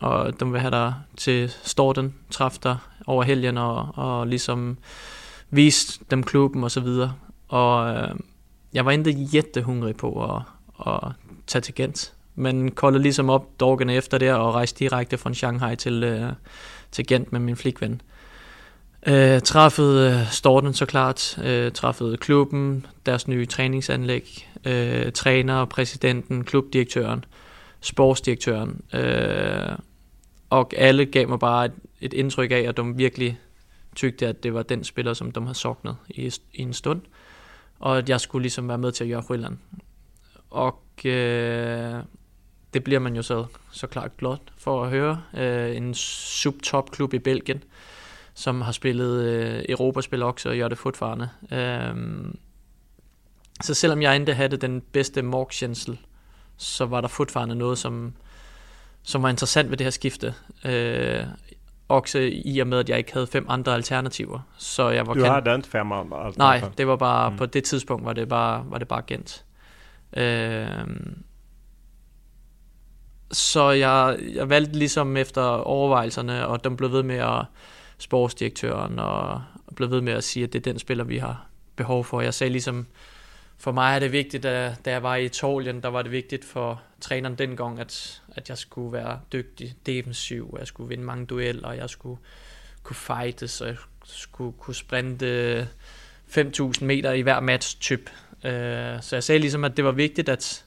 og 0.00 0.40
de 0.40 0.50
vil 0.50 0.60
have 0.60 0.70
dig 0.70 0.94
til 1.16 1.52
Storten, 1.62 2.14
træffe 2.30 2.58
dig 2.62 2.76
over 3.06 3.22
helgen, 3.22 3.58
og, 3.58 3.88
og 3.94 4.26
ligesom 4.26 4.78
vise 5.50 6.00
dem 6.10 6.22
klubben 6.22 6.64
og 6.64 6.70
så 6.70 6.80
videre. 6.80 7.14
Og 7.48 7.94
øh, 7.94 8.08
jeg 8.72 8.84
var 8.84 8.90
ikke 8.90 9.28
jättehungrig 9.32 9.96
på 9.96 10.34
at, 10.34 10.42
at 10.86 11.12
tage 11.46 11.62
til 11.62 11.74
Gent, 11.74 12.12
men 12.34 12.70
koldede 12.70 13.02
ligesom 13.02 13.30
op 13.30 13.60
dagen 13.60 13.90
efter 13.90 14.18
der 14.18 14.34
og 14.34 14.54
rejste 14.54 14.78
direkte 14.78 15.18
fra 15.18 15.34
Shanghai 15.34 15.76
til, 15.76 16.04
øh, 16.04 16.32
til 16.92 17.06
Gent 17.06 17.32
med 17.32 17.40
min 17.40 17.56
flikven. 17.56 18.00
Øh, 19.06 19.40
træffede 19.40 20.10
øh, 20.10 20.30
Storten 20.30 20.74
så 20.74 20.86
klart, 20.86 21.38
øh, 21.44 21.72
træffede 21.72 22.16
klubben, 22.16 22.86
deres 23.06 23.28
nye 23.28 23.46
træningsanlæg, 23.46 24.48
øh, 24.64 25.12
træner, 25.12 25.64
præsidenten, 25.64 26.44
klubdirektøren, 26.44 27.24
sportsdirektøren. 27.80 28.80
Øh, 28.94 29.78
og 30.50 30.72
alle 30.76 31.06
gav 31.06 31.28
mig 31.28 31.38
bare 31.38 31.64
et, 31.64 31.72
et 32.00 32.12
indtryk 32.12 32.50
af, 32.50 32.64
at 32.68 32.76
de 32.76 32.96
virkelig 32.96 33.38
tygte, 33.96 34.26
at 34.26 34.42
det 34.42 34.54
var 34.54 34.62
den 34.62 34.84
spiller, 34.84 35.14
som 35.14 35.32
de 35.32 35.40
havde 35.40 35.54
soknet 35.54 35.96
i, 36.08 36.32
i 36.52 36.62
en 36.62 36.72
stund. 36.72 37.00
Og 37.78 37.98
at 37.98 38.08
jeg 38.08 38.20
skulle 38.20 38.42
ligesom 38.42 38.68
være 38.68 38.78
med 38.78 38.92
til 38.92 39.04
at 39.04 39.10
gøre 39.10 39.22
Friland. 39.22 39.58
Og 40.50 40.82
øh, 41.04 41.94
det 42.74 42.84
bliver 42.84 43.00
man 43.00 43.16
jo 43.16 43.22
så, 43.22 43.44
så 43.70 43.86
klart 43.86 44.16
glad 44.16 44.36
for 44.56 44.84
at 44.84 44.90
høre. 44.90 45.22
Øh, 45.36 45.76
en 45.76 45.94
subtop 45.94 46.90
klub 46.90 47.14
i 47.14 47.18
Belgien, 47.18 47.62
som 48.34 48.60
har 48.60 48.72
spillet 48.72 49.22
øh, 49.22 49.64
Europaspil 49.68 50.22
også 50.22 50.48
og 50.48 50.56
gør 50.56 50.68
det 50.68 50.78
fortfarande. 50.78 51.28
Øh, 51.52 51.96
så 53.62 53.74
selvom 53.74 54.02
jeg 54.02 54.20
ikke 54.20 54.34
havde 54.34 54.56
den 54.56 54.80
bedste 54.80 55.22
morgtjensel, 55.22 55.98
så 56.56 56.86
var 56.86 57.00
der 57.00 57.08
fortfarande 57.08 57.54
noget, 57.54 57.78
som, 57.78 58.12
som 59.02 59.22
var 59.22 59.28
interessant 59.28 59.70
ved 59.70 59.76
det 59.76 59.84
her 59.84 59.90
skifte. 59.90 60.34
Øh, 60.64 61.24
også 61.88 62.18
i 62.32 62.58
og 62.58 62.66
med, 62.66 62.78
at 62.78 62.88
jeg 62.88 62.98
ikke 62.98 63.12
havde 63.12 63.26
fem 63.26 63.46
andre 63.48 63.74
alternativer. 63.74 64.40
Så 64.56 64.88
jeg 64.88 65.06
var 65.06 65.14
du 65.14 65.24
havde 65.24 65.56
ikke 65.56 65.68
fem 65.68 65.92
andre 65.92 66.32
Nej, 66.38 66.62
det 66.78 66.86
var 66.86 66.96
bare, 66.96 67.30
mm. 67.30 67.36
på 67.36 67.46
det 67.46 67.64
tidspunkt 67.64 68.04
var 68.04 68.12
det 68.12 68.28
bare, 68.28 68.64
var 68.68 68.78
det 68.78 68.88
bare 68.88 69.02
Gent. 69.06 69.44
Øh, 70.16 70.86
så 73.32 73.70
jeg, 73.70 74.18
jeg 74.34 74.48
valgte 74.48 74.78
ligesom 74.78 75.16
efter 75.16 75.42
overvejelserne, 75.42 76.46
og 76.46 76.64
de 76.64 76.76
blev 76.76 76.92
ved 76.92 77.02
med 77.02 77.16
at 77.16 77.44
sportsdirektøren, 78.02 78.98
og 78.98 79.42
blev 79.76 79.90
ved 79.90 80.00
med 80.00 80.12
at 80.12 80.24
sige, 80.24 80.44
at 80.44 80.52
det 80.52 80.58
er 80.58 80.72
den 80.72 80.78
spiller, 80.78 81.04
vi 81.04 81.18
har 81.18 81.46
behov 81.76 82.04
for. 82.04 82.20
Jeg 82.20 82.34
sagde 82.34 82.50
ligesom, 82.50 82.86
for 83.58 83.72
mig 83.72 83.94
er 83.94 83.98
det 83.98 84.12
vigtigt, 84.12 84.44
at 84.44 84.84
da 84.84 84.90
jeg 84.90 85.02
var 85.02 85.16
i 85.16 85.24
Italien, 85.24 85.82
der 85.82 85.88
var 85.88 86.02
det 86.02 86.12
vigtigt 86.12 86.44
for 86.44 86.82
træneren 87.00 87.34
dengang, 87.34 87.80
at, 87.80 88.22
at 88.36 88.48
jeg 88.48 88.58
skulle 88.58 88.92
være 88.92 89.20
dygtig 89.32 89.74
defensiv, 89.86 90.56
jeg 90.58 90.66
skulle 90.66 90.88
vinde 90.88 91.04
mange 91.04 91.26
dueller, 91.26 91.68
og 91.68 91.76
jeg 91.76 91.90
skulle 91.90 92.20
kunne 92.82 92.96
fightes, 92.96 93.60
og 93.60 93.68
jeg 93.68 93.76
skulle 94.04 94.52
kunne 94.58 94.74
sprinte 94.74 95.68
5.000 96.28 96.84
meter 96.84 97.12
i 97.12 97.20
hver 97.20 97.40
match 97.40 97.80
typ. 97.80 98.10
Øh, 98.44 99.02
så 99.02 99.08
jeg 99.12 99.22
sagde 99.22 99.38
ligesom, 99.38 99.64
at 99.64 99.76
det 99.76 99.84
var 99.84 99.92
vigtigt, 99.92 100.28
at, 100.28 100.64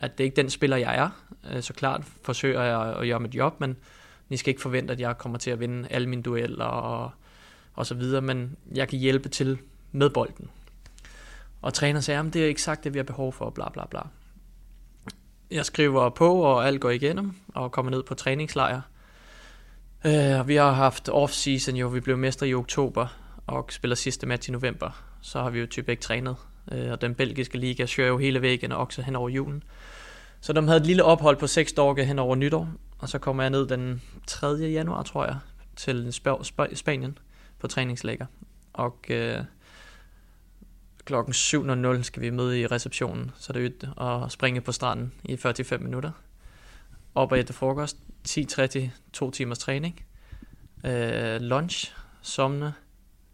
at 0.00 0.18
det 0.18 0.24
ikke 0.24 0.34
er 0.34 0.42
den 0.42 0.50
spiller, 0.50 0.76
jeg 0.76 0.96
er. 0.96 1.10
Øh, 1.52 1.62
så 1.62 1.72
klart 1.72 2.02
forsøger 2.22 2.62
jeg 2.62 2.96
at 2.96 3.08
gøre 3.08 3.20
mit 3.20 3.34
job, 3.34 3.60
men 3.60 3.76
ni 4.30 4.36
skal 4.36 4.50
ikke 4.50 4.62
forvente, 4.62 4.92
at 4.92 5.00
jeg 5.00 5.18
kommer 5.18 5.38
til 5.38 5.50
at 5.50 5.60
vinde 5.60 5.88
alle 5.90 6.08
mine 6.08 6.22
dueller 6.22 6.64
og, 6.64 7.10
og 7.74 7.86
så 7.86 7.94
videre, 7.94 8.20
men 8.22 8.56
jeg 8.74 8.88
kan 8.88 8.98
hjælpe 8.98 9.28
til 9.28 9.58
med 9.92 10.10
bolden. 10.10 10.50
Og 11.62 11.74
træner 11.74 12.00
sagde, 12.00 12.20
at 12.20 12.34
det 12.34 12.42
er 12.42 12.46
ikke 12.46 12.62
sagt 12.62 12.84
det, 12.84 12.94
vi 12.94 12.98
har 12.98 13.04
behov 13.04 13.32
for, 13.32 13.50
bla 13.50 13.68
bla 13.68 13.86
bla. 13.86 14.00
Jeg 15.50 15.66
skriver 15.66 16.08
på, 16.08 16.42
og 16.42 16.66
alt 16.66 16.80
går 16.80 16.90
igennem, 16.90 17.32
og 17.54 17.72
kommer 17.72 17.90
ned 17.90 18.02
på 18.02 18.14
træningslejr. 18.14 18.80
Uh, 20.04 20.48
vi 20.48 20.56
har 20.56 20.72
haft 20.72 21.08
off-season 21.08 21.76
jo, 21.76 21.88
vi 21.88 22.00
blev 22.00 22.18
mester 22.18 22.46
i 22.46 22.54
oktober, 22.54 23.06
og 23.46 23.66
spiller 23.70 23.94
sidste 23.94 24.26
match 24.26 24.48
i 24.48 24.52
november. 24.52 25.02
Så 25.20 25.42
har 25.42 25.50
vi 25.50 25.60
jo 25.60 25.66
typisk 25.66 25.88
ikke 25.88 26.02
trænet. 26.02 26.36
Uh, 26.72 26.90
og 26.90 27.00
den 27.00 27.14
belgiske 27.14 27.58
liga 27.58 27.86
kører 27.86 28.08
jo 28.08 28.18
hele 28.18 28.42
væggen, 28.42 28.72
og 28.72 28.78
også 28.78 29.02
hen 29.02 29.16
over 29.16 29.28
julen. 29.28 29.62
Så 30.40 30.52
de 30.52 30.62
havde 30.62 30.80
et 30.80 30.86
lille 30.86 31.04
ophold 31.04 31.36
på 31.36 31.46
seks 31.46 31.72
dage 31.72 32.04
hen 32.04 32.18
over 32.18 32.36
nytår, 32.36 32.68
og 32.98 33.08
så 33.08 33.18
kommer 33.18 33.42
jeg 33.42 33.50
ned 33.50 33.66
den 33.68 34.02
3. 34.26 34.46
januar, 34.46 35.02
tror 35.02 35.24
jeg, 35.24 35.38
til 35.76 36.08
Sp- 36.08 36.40
Sp- 36.40 36.74
Spanien 36.74 37.18
på 37.58 37.68
træningslægger. 37.68 38.26
Og 38.72 39.04
øh, 39.08 39.38
klokken 41.04 41.34
7.00 41.34 42.02
skal 42.02 42.22
vi 42.22 42.30
møde 42.30 42.60
i 42.60 42.66
receptionen, 42.66 43.30
så 43.34 43.52
det 43.52 43.62
er 43.62 43.66
ud 43.66 43.92
og 43.96 44.32
springe 44.32 44.60
på 44.60 44.72
stranden 44.72 45.12
i 45.24 45.36
45 45.36 45.78
minutter. 45.78 46.10
Op 47.14 47.32
og 47.32 47.38
efter 47.38 47.54
frokost, 47.54 47.96
10.30, 48.28 48.80
to 49.12 49.30
timers 49.30 49.58
træning, 49.58 50.04
øh, 50.84 51.40
lunch, 51.40 51.94
somne, 52.22 52.74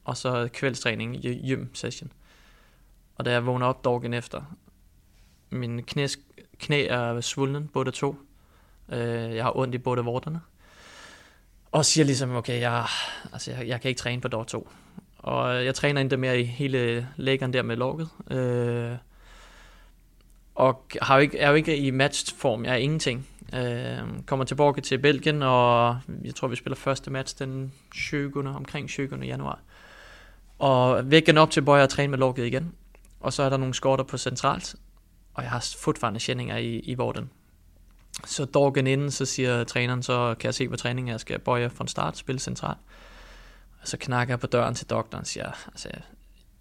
og 0.04 0.16
så 0.16 0.48
kvældstræning, 0.52 1.22
gym 1.22 1.74
session. 1.74 2.12
Og 3.16 3.24
da 3.24 3.30
jeg 3.30 3.46
vågner 3.46 3.66
op 3.66 3.84
dagen 3.84 4.14
efter, 4.14 4.42
min 5.50 5.82
knæ, 5.82 6.06
knæ 6.58 6.86
er 6.86 7.20
svulden, 7.20 7.68
både 7.68 7.90
to. 7.90 8.16
Øh, 8.88 9.34
jeg 9.34 9.44
har 9.44 9.56
ondt 9.56 9.74
i 9.74 9.78
både 9.78 10.04
vorterne. 10.04 10.40
Og 11.72 11.84
siger 11.84 12.04
ligesom, 12.04 12.34
okay, 12.34 12.60
jeg, 12.60 12.86
altså, 13.32 13.50
jeg, 13.50 13.68
jeg 13.68 13.80
kan 13.80 13.88
ikke 13.88 13.98
træne 13.98 14.20
på 14.20 14.28
dag 14.28 14.46
to. 14.46 14.68
Og 15.18 15.64
jeg 15.64 15.74
træner 15.74 16.00
endda 16.00 16.16
mere 16.16 16.40
i 16.40 16.44
hele 16.44 17.08
læggeren 17.16 17.52
der 17.52 17.62
med 17.62 17.76
logget. 17.76 18.08
Øh, 18.30 18.96
og 20.54 20.84
har 21.02 21.14
jo 21.14 21.20
ikke, 21.20 21.38
er 21.38 21.48
jo 21.48 21.54
ikke 21.54 21.76
i 21.76 21.90
matchform, 21.90 22.64
jeg 22.64 22.72
er 22.72 22.76
ingenting. 22.76 23.26
Øh, 23.54 23.98
kommer 24.26 24.44
tilbage 24.44 24.80
til 24.80 24.98
Belgien, 24.98 25.42
og 25.42 25.98
jeg 26.24 26.34
tror, 26.34 26.48
vi 26.48 26.56
spiller 26.56 26.76
første 26.76 27.10
match 27.10 27.38
den 27.38 27.72
20. 27.92 28.32
omkring 28.36 28.88
20. 28.88 29.18
januar. 29.22 29.58
Og 30.58 31.10
vækken 31.10 31.38
op 31.38 31.50
til 31.50 31.62
hvor 31.62 31.76
jeg 31.76 31.88
træne 31.88 32.10
med 32.10 32.18
lukket 32.18 32.46
igen. 32.46 32.72
Og 33.20 33.32
så 33.32 33.42
er 33.42 33.48
der 33.48 33.56
nogle 33.56 33.74
skorter 33.74 34.04
på 34.04 34.18
centralt, 34.18 34.74
og 35.36 35.42
jeg 35.42 35.50
har 35.50 35.74
fortfarande 35.78 36.20
känningar 36.20 36.56
i, 36.56 36.78
i 36.78 36.94
vården. 36.94 37.30
Så 38.24 38.44
dagen 38.44 38.86
inden, 38.86 39.10
så 39.10 39.24
siger 39.24 39.64
træneren, 39.64 40.02
så 40.02 40.34
kan 40.40 40.46
jeg 40.46 40.54
se 40.54 40.68
på 40.68 40.76
træningen, 40.76 41.12
jeg 41.12 41.20
skal 41.20 41.38
bøje 41.38 41.70
fra 41.70 41.86
start, 41.86 42.16
spille 42.16 42.38
centralt. 42.38 42.78
Og 43.80 43.88
så 43.88 43.96
knakker 43.96 44.32
jeg 44.32 44.40
på 44.40 44.46
døren 44.46 44.74
til 44.74 44.90
doktoren 44.90 45.20
og 45.20 45.26
siger, 45.26 45.52
altså, 45.66 45.88
jeg, 45.92 46.02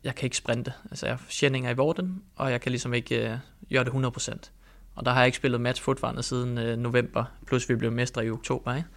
jeg 0.04 0.16
kan 0.16 0.26
ikke 0.26 0.38
sprinte. 0.38 0.74
Altså, 0.92 1.06
jeg 1.06 1.16
har 1.16 1.26
känningar 1.30 1.70
i 1.70 1.76
vården, 1.76 2.24
og 2.36 2.52
jeg 2.52 2.62
kan 2.62 2.72
ligesom 2.72 2.94
ikke 2.94 3.32
øh, 3.32 3.38
gøre 3.70 3.84
det 3.84 3.92
100%. 3.92 4.50
Og 4.96 5.06
der 5.06 5.12
har 5.12 5.20
jeg 5.20 5.26
ikke 5.26 5.38
spillet 5.38 5.62
match 5.62 5.82
fortfarande 5.82 6.24
siden 6.24 6.58
øh, 6.58 6.78
november, 6.78 7.24
plus 7.48 7.70
vi 7.70 7.76
blev 7.76 7.92
mestre 7.92 8.26
i 8.26 8.30
oktober, 8.30 8.76
ikke? 8.76 8.88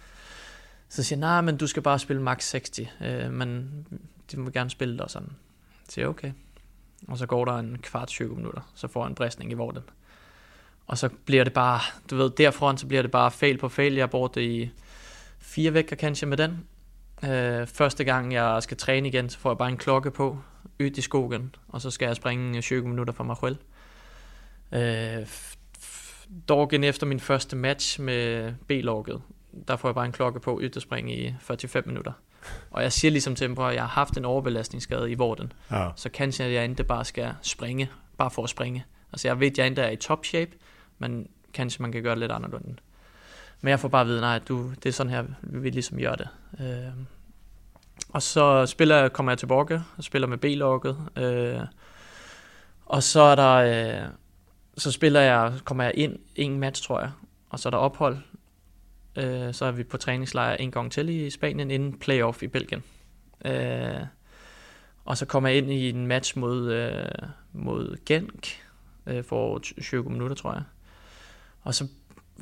Så 0.89 1.03
siger 1.03 1.17
jeg, 1.17 1.19
nej, 1.19 1.41
men 1.41 1.57
du 1.57 1.67
skal 1.67 1.83
bare 1.83 1.99
spille 1.99 2.21
max 2.21 2.49
60, 2.49 2.79
øh, 3.01 3.31
men 3.31 3.69
de 4.31 4.39
må 4.39 4.49
gerne 4.49 4.69
spille 4.69 4.97
dig 4.97 5.05
sådan. 5.09 5.29
Så 5.85 5.91
siger 5.91 6.03
jeg, 6.03 6.09
okay. 6.09 6.31
Og 7.07 7.17
så 7.17 7.25
går 7.25 7.45
der 7.45 7.53
en 7.53 7.77
kvart 7.81 8.07
20 8.07 8.35
minutter, 8.35 8.61
så 8.75 8.87
får 8.87 9.01
han 9.01 9.11
en 9.11 9.15
bristning 9.15 9.51
i 9.51 9.53
vorten. 9.53 9.81
Og 10.87 10.97
så 10.97 11.09
bliver 11.25 11.43
det 11.43 11.53
bare, 11.53 11.79
du 12.09 12.15
ved, 12.15 12.29
derfra 12.29 12.77
så 12.77 12.87
bliver 12.87 13.01
det 13.01 13.11
bare 13.11 13.31
fail 13.31 13.57
på 13.57 13.69
fail. 13.69 13.93
Jeg 13.93 14.03
har 14.03 14.07
det 14.35 14.41
i 14.41 14.71
fire 15.39 15.73
vækker 15.73 15.95
kanskje 15.95 16.27
med 16.27 16.37
den. 16.37 16.67
Øh, 17.23 17.67
første 17.67 18.03
gang 18.03 18.33
jeg 18.33 18.63
skal 18.63 18.77
træne 18.77 19.07
igen, 19.07 19.29
så 19.29 19.39
får 19.39 19.49
jeg 19.49 19.57
bare 19.57 19.69
en 19.69 19.77
klokke 19.77 20.11
på, 20.11 20.39
ud 20.79 20.97
i 20.97 21.01
skogen, 21.01 21.55
og 21.67 21.81
så 21.81 21.91
skal 21.91 22.05
jeg 22.05 22.15
springe 22.15 22.61
20 22.61 22.87
minutter 22.87 23.13
for 23.13 23.23
mig 23.23 23.35
selv. 23.43 23.57
Øh, 24.71 25.27
dagen 26.49 26.83
efter 26.83 27.07
min 27.07 27.19
første 27.19 27.55
match 27.55 28.01
med 28.01 28.53
B-logget, 28.67 29.21
der 29.67 29.75
får 29.75 29.89
jeg 29.89 29.95
bare 29.95 30.05
en 30.05 30.11
klokke 30.11 30.39
på, 30.39 30.55
ud 30.55 30.69
springe 30.81 31.15
i 31.15 31.33
45 31.39 31.83
minutter. 31.85 32.11
Og 32.71 32.83
jeg 32.83 32.91
siger 32.91 33.11
ligesom 33.11 33.35
til 33.35 33.49
dem, 33.49 33.57
at 33.57 33.73
jeg 33.73 33.83
har 33.83 33.87
haft 33.87 34.17
en 34.17 34.25
overbelastningsskade 34.25 35.11
i 35.11 35.15
vorden. 35.15 35.51
Ja. 35.71 35.89
Så 35.95 36.09
kanskje 36.09 36.51
jeg 36.51 36.63
ikke 36.69 36.83
bare 36.83 37.05
skal 37.05 37.33
springe, 37.41 37.89
bare 38.17 38.31
for 38.31 38.43
at 38.43 38.49
springe. 38.49 38.85
Altså 39.13 39.27
jeg 39.27 39.39
ved, 39.39 39.47
at 39.47 39.57
jeg 39.57 39.67
ikke 39.67 39.81
er 39.81 39.89
i 39.89 39.95
top 39.95 40.25
shape, 40.25 40.51
men 40.97 41.27
kanskje 41.53 41.81
man 41.81 41.91
kan 41.91 42.03
gøre 42.03 42.11
det 42.11 42.19
lidt 42.19 42.31
anderledes. 42.31 42.75
Men 43.61 43.69
jeg 43.69 43.79
får 43.79 43.87
bare 43.87 44.01
at 44.01 44.07
vide, 44.07 44.21
nej, 44.21 44.39
du, 44.39 44.71
det 44.83 44.85
er 44.85 44.93
sådan 44.93 45.11
her, 45.11 45.23
vi 45.41 45.69
ligesom 45.69 45.99
gøre 45.99 46.15
det. 46.15 46.27
Øh, 46.59 46.93
og 48.09 48.21
så 48.21 48.65
spiller 48.65 48.97
jeg, 48.97 49.13
kommer 49.13 49.31
jeg 49.31 49.37
tilbage 49.37 49.83
og 49.97 50.03
spiller 50.03 50.27
med 50.27 50.37
B-logget. 50.37 50.97
Øh, 51.17 51.59
og 52.85 53.03
så 53.03 53.21
er 53.21 53.35
der, 53.35 53.55
øh, 53.55 54.09
så 54.77 54.91
spiller 54.91 55.21
jeg, 55.21 55.53
kommer 55.63 55.83
jeg 55.83 55.93
ind 55.95 56.19
en 56.35 56.59
match, 56.59 56.83
tror 56.83 56.99
jeg. 56.99 57.11
Og 57.49 57.59
så 57.59 57.69
er 57.69 57.71
der 57.71 57.77
ophold. 57.77 58.17
Øh, 59.15 59.53
så 59.53 59.65
er 59.65 59.71
vi 59.71 59.83
på 59.83 59.97
træningslejr 59.97 60.55
en 60.55 60.71
gang 60.71 60.91
til 60.91 61.09
i 61.09 61.29
Spanien, 61.29 61.71
inden 61.71 61.99
playoff 61.99 62.43
i 62.43 62.47
Belgien. 62.47 62.83
Øh, 63.45 64.05
og 65.05 65.17
så 65.17 65.25
kommer 65.25 65.49
jeg 65.49 65.57
ind 65.57 65.71
i 65.71 65.89
en 65.89 66.07
match 66.07 66.37
mod, 66.37 66.71
øh, 66.71 67.29
mod 67.53 67.97
Genk 68.05 68.47
øh, 69.05 69.23
for 69.23 69.59
20 69.81 70.03
minutter, 70.03 70.35
tror 70.35 70.53
jeg. 70.53 70.63
Og 71.61 71.75
så 71.75 71.87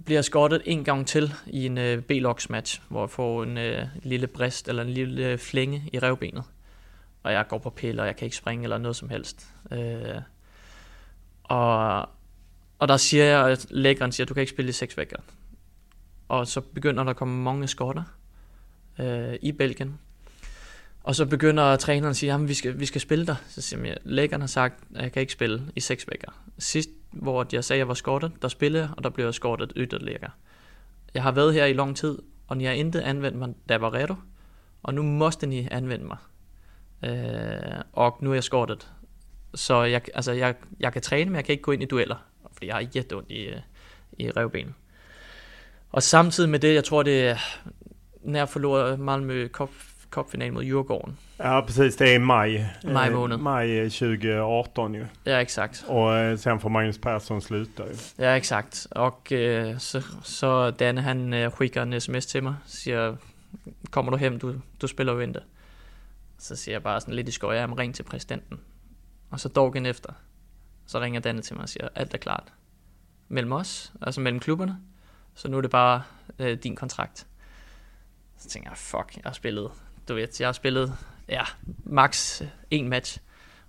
bliver 0.06 0.18
jeg 0.18 0.26
skottet 0.26 0.62
en 0.66 0.84
gang 0.84 1.08
til 1.08 1.34
i 1.48 1.66
en 1.66 1.78
øh, 1.78 2.02
B-logs 2.02 2.50
match, 2.50 2.82
hvor 2.90 3.02
jeg 3.02 3.10
får 3.10 3.44
en 3.44 3.58
øh, 3.58 3.86
lille 4.04 4.28
brist 4.28 4.68
eller 4.68 4.84
en 4.84 4.90
lille 4.90 5.32
øh, 5.32 5.38
flænge 5.38 5.90
i 5.94 6.00
revbenet. 6.00 6.44
Og 7.24 7.32
jeg 7.32 7.46
går 7.48 7.58
på 7.58 7.70
piller, 7.70 8.04
og 8.04 8.08
jeg 8.08 8.16
kan 8.16 8.26
ikke 8.26 8.38
springe 8.38 8.64
eller 8.64 8.78
noget 8.78 8.96
som 8.96 9.10
helst. 9.10 9.48
Øh, 9.72 10.22
og, 11.44 12.10
og 12.80 12.88
der 12.88 12.98
siger 12.98 13.24
jeg, 13.24 13.48
at 13.48 13.66
lægeren 13.70 14.12
siger, 14.12 14.26
at 14.26 14.30
du 14.30 14.34
kan 14.34 14.42
ikke 14.42 14.52
spille 14.52 14.70
i 14.70 14.74
seks 14.74 14.98
vækker. 14.98 15.18
Og 16.27 16.48
så 16.48 16.62
begynder 16.62 17.03
der 17.03 17.10
at 17.10 17.15
komme 17.15 17.43
mange 17.43 17.67
skotter 17.67 18.03
øh, 19.00 19.36
i 19.41 19.51
Belgien. 19.51 20.00
Og 21.03 21.15
så 21.15 21.25
begynder 21.25 21.75
træneren 21.75 22.10
at 22.10 22.15
sige, 22.15 22.34
at 22.34 22.48
vi 22.48 22.53
skal, 22.53 22.79
vi 22.79 22.86
skal 22.86 23.01
spille 23.01 23.27
dig. 23.27 23.36
Så 23.48 23.62
siger 23.62 23.86
jeg, 23.86 23.98
lægeren 24.03 24.41
har 24.41 24.48
sagt, 24.48 24.84
at 24.96 25.03
jeg 25.03 25.12
kan 25.12 25.19
ikke 25.19 25.34
spille 25.34 25.72
i 25.75 25.79
seks 25.79 26.05
vækker. 26.11 26.31
Sidst, 26.57 26.90
hvor 27.11 27.48
jeg 27.51 27.63
sagde, 27.63 27.77
at 27.77 27.79
jeg 27.79 27.87
var 27.87 27.94
skortet, 27.94 28.31
der 28.42 28.48
spillede 28.48 28.83
jeg, 28.83 28.92
og 28.98 29.03
der 29.03 29.09
blev 29.09 29.25
jeg 29.25 29.33
skortet 29.33 29.74
ytterligere. 29.75 30.31
Jeg 31.13 31.24
har 31.24 31.31
været 31.31 31.53
her 31.53 31.66
i 31.66 31.74
lang 31.74 31.98
tid, 31.98 32.18
og 32.48 32.57
ni 32.57 32.63
har 32.63 32.72
intet 32.72 33.01
anvendt 33.01 33.37
mig, 33.37 33.53
da 33.70 33.77
var 33.77 33.94
redo. 33.94 34.16
Og 34.83 34.94
nu 34.94 35.03
måste 35.03 35.48
ni 35.48 35.68
anvende 35.72 36.05
mig. 36.05 36.18
Øh, 37.05 37.81
og 37.94 38.18
nu 38.22 38.29
er 38.29 38.33
jeg 38.33 38.44
skortet. 38.44 38.92
Så 39.55 39.83
jeg, 39.83 40.01
altså 40.13 40.31
jeg, 40.31 40.55
jeg 40.79 40.94
kan 40.94 41.01
træne, 41.01 41.29
men 41.29 41.35
jeg 41.35 41.46
kan 41.46 41.53
ikke 41.53 41.63
gå 41.63 41.72
ind 41.72 41.83
i 41.83 41.85
dueller. 41.85 42.16
Fordi 42.53 42.68
jeg 42.68 42.75
har 42.75 42.87
jätteondt 42.96 43.31
i, 43.31 43.42
øh, 43.44 43.59
i 44.18 44.31
revbenet. 44.31 44.74
Og 45.98 46.03
samtidig 46.03 46.50
med 46.50 46.60
det, 46.60 46.74
jeg 46.74 46.83
tror 46.83 47.03
det 47.03 47.27
er, 47.27 47.38
når 48.24 48.40
jeg 48.40 48.50
forlorede 48.50 48.98
Malmö 48.98 49.50
Cup, 49.51 49.70
Cup-final 50.12 50.53
mod 50.53 50.64
Djurgården. 50.64 51.18
Ja, 51.40 51.62
precis. 51.62 51.96
Det 51.96 52.16
är 52.16 52.20
maj. 52.20 52.66
Maj 52.83 53.07
Eh, 53.07 53.14
månad. 53.14 53.40
Maj 53.40 53.90
2018 53.90 54.96
ju. 54.96 55.05
Ja, 55.25 55.42
exakt. 55.42 55.86
Och 55.88 56.16
eh, 56.16 56.38
sen 56.38 56.60
får 56.60 56.70
Magnus 56.70 56.98
Persson 56.98 57.42
sluta 57.42 57.83
ju. 57.83 57.96
Ja, 58.18 58.36
exakt. 58.36 58.88
Og 58.92 59.31
øh, 59.31 59.79
så, 59.79 60.01
så 60.24 60.72
Danne, 60.72 61.01
han 61.01 61.51
skicker 61.51 61.83
en 61.83 62.01
sms 62.01 62.25
til 62.25 62.44
mig, 62.44 62.55
siger, 62.66 63.16
kommer 63.92 64.12
du 64.12 64.18
hjem, 64.18 64.40
du, 64.40 64.53
du 64.81 64.88
spiller 64.88 65.14
jo 65.14 65.20
ikke. 65.20 65.40
Så 66.40 66.55
siger 66.55 66.75
jeg 66.75 66.83
bare 66.83 67.01
sådan 67.01 67.14
lidt 67.14 67.29
i 67.29 67.31
skøj, 67.31 67.55
jeg 67.55 67.77
ring 67.77 67.96
til 67.96 68.03
præsidenten. 68.03 68.60
Og 69.31 69.40
så 69.40 69.50
dagen 69.50 69.86
efter, 69.86 70.14
så 70.88 71.00
ringer 71.00 71.20
Danne 71.20 71.42
til 71.42 71.55
mig 71.55 71.64
og 71.64 71.70
siger, 71.70 71.88
alt 71.96 72.14
er 72.14 72.18
klart. 72.18 72.53
Mellem 73.27 73.51
os, 73.51 73.94
altså 74.01 74.22
mellem 74.22 74.40
klubberne. 74.40 74.77
Så 75.38 75.48
nu 75.48 75.58
er 75.58 75.62
det 75.62 75.72
bare 75.72 76.04
øh, 76.40 76.58
din 76.58 76.76
kontrakt. 76.76 77.28
Så 78.38 78.50
tænker 78.50 78.70
jeg, 78.70 78.78
fuck, 78.78 79.16
jeg 79.16 79.22
har 79.26 79.34
spillet, 79.34 79.72
du 80.08 80.14
ved, 80.14 80.28
jeg 80.40 80.48
har 80.48 80.54
spillet, 80.54 80.94
ja, 81.30 81.44
max 81.84 82.42
en 82.72 82.90
match, 82.90 83.20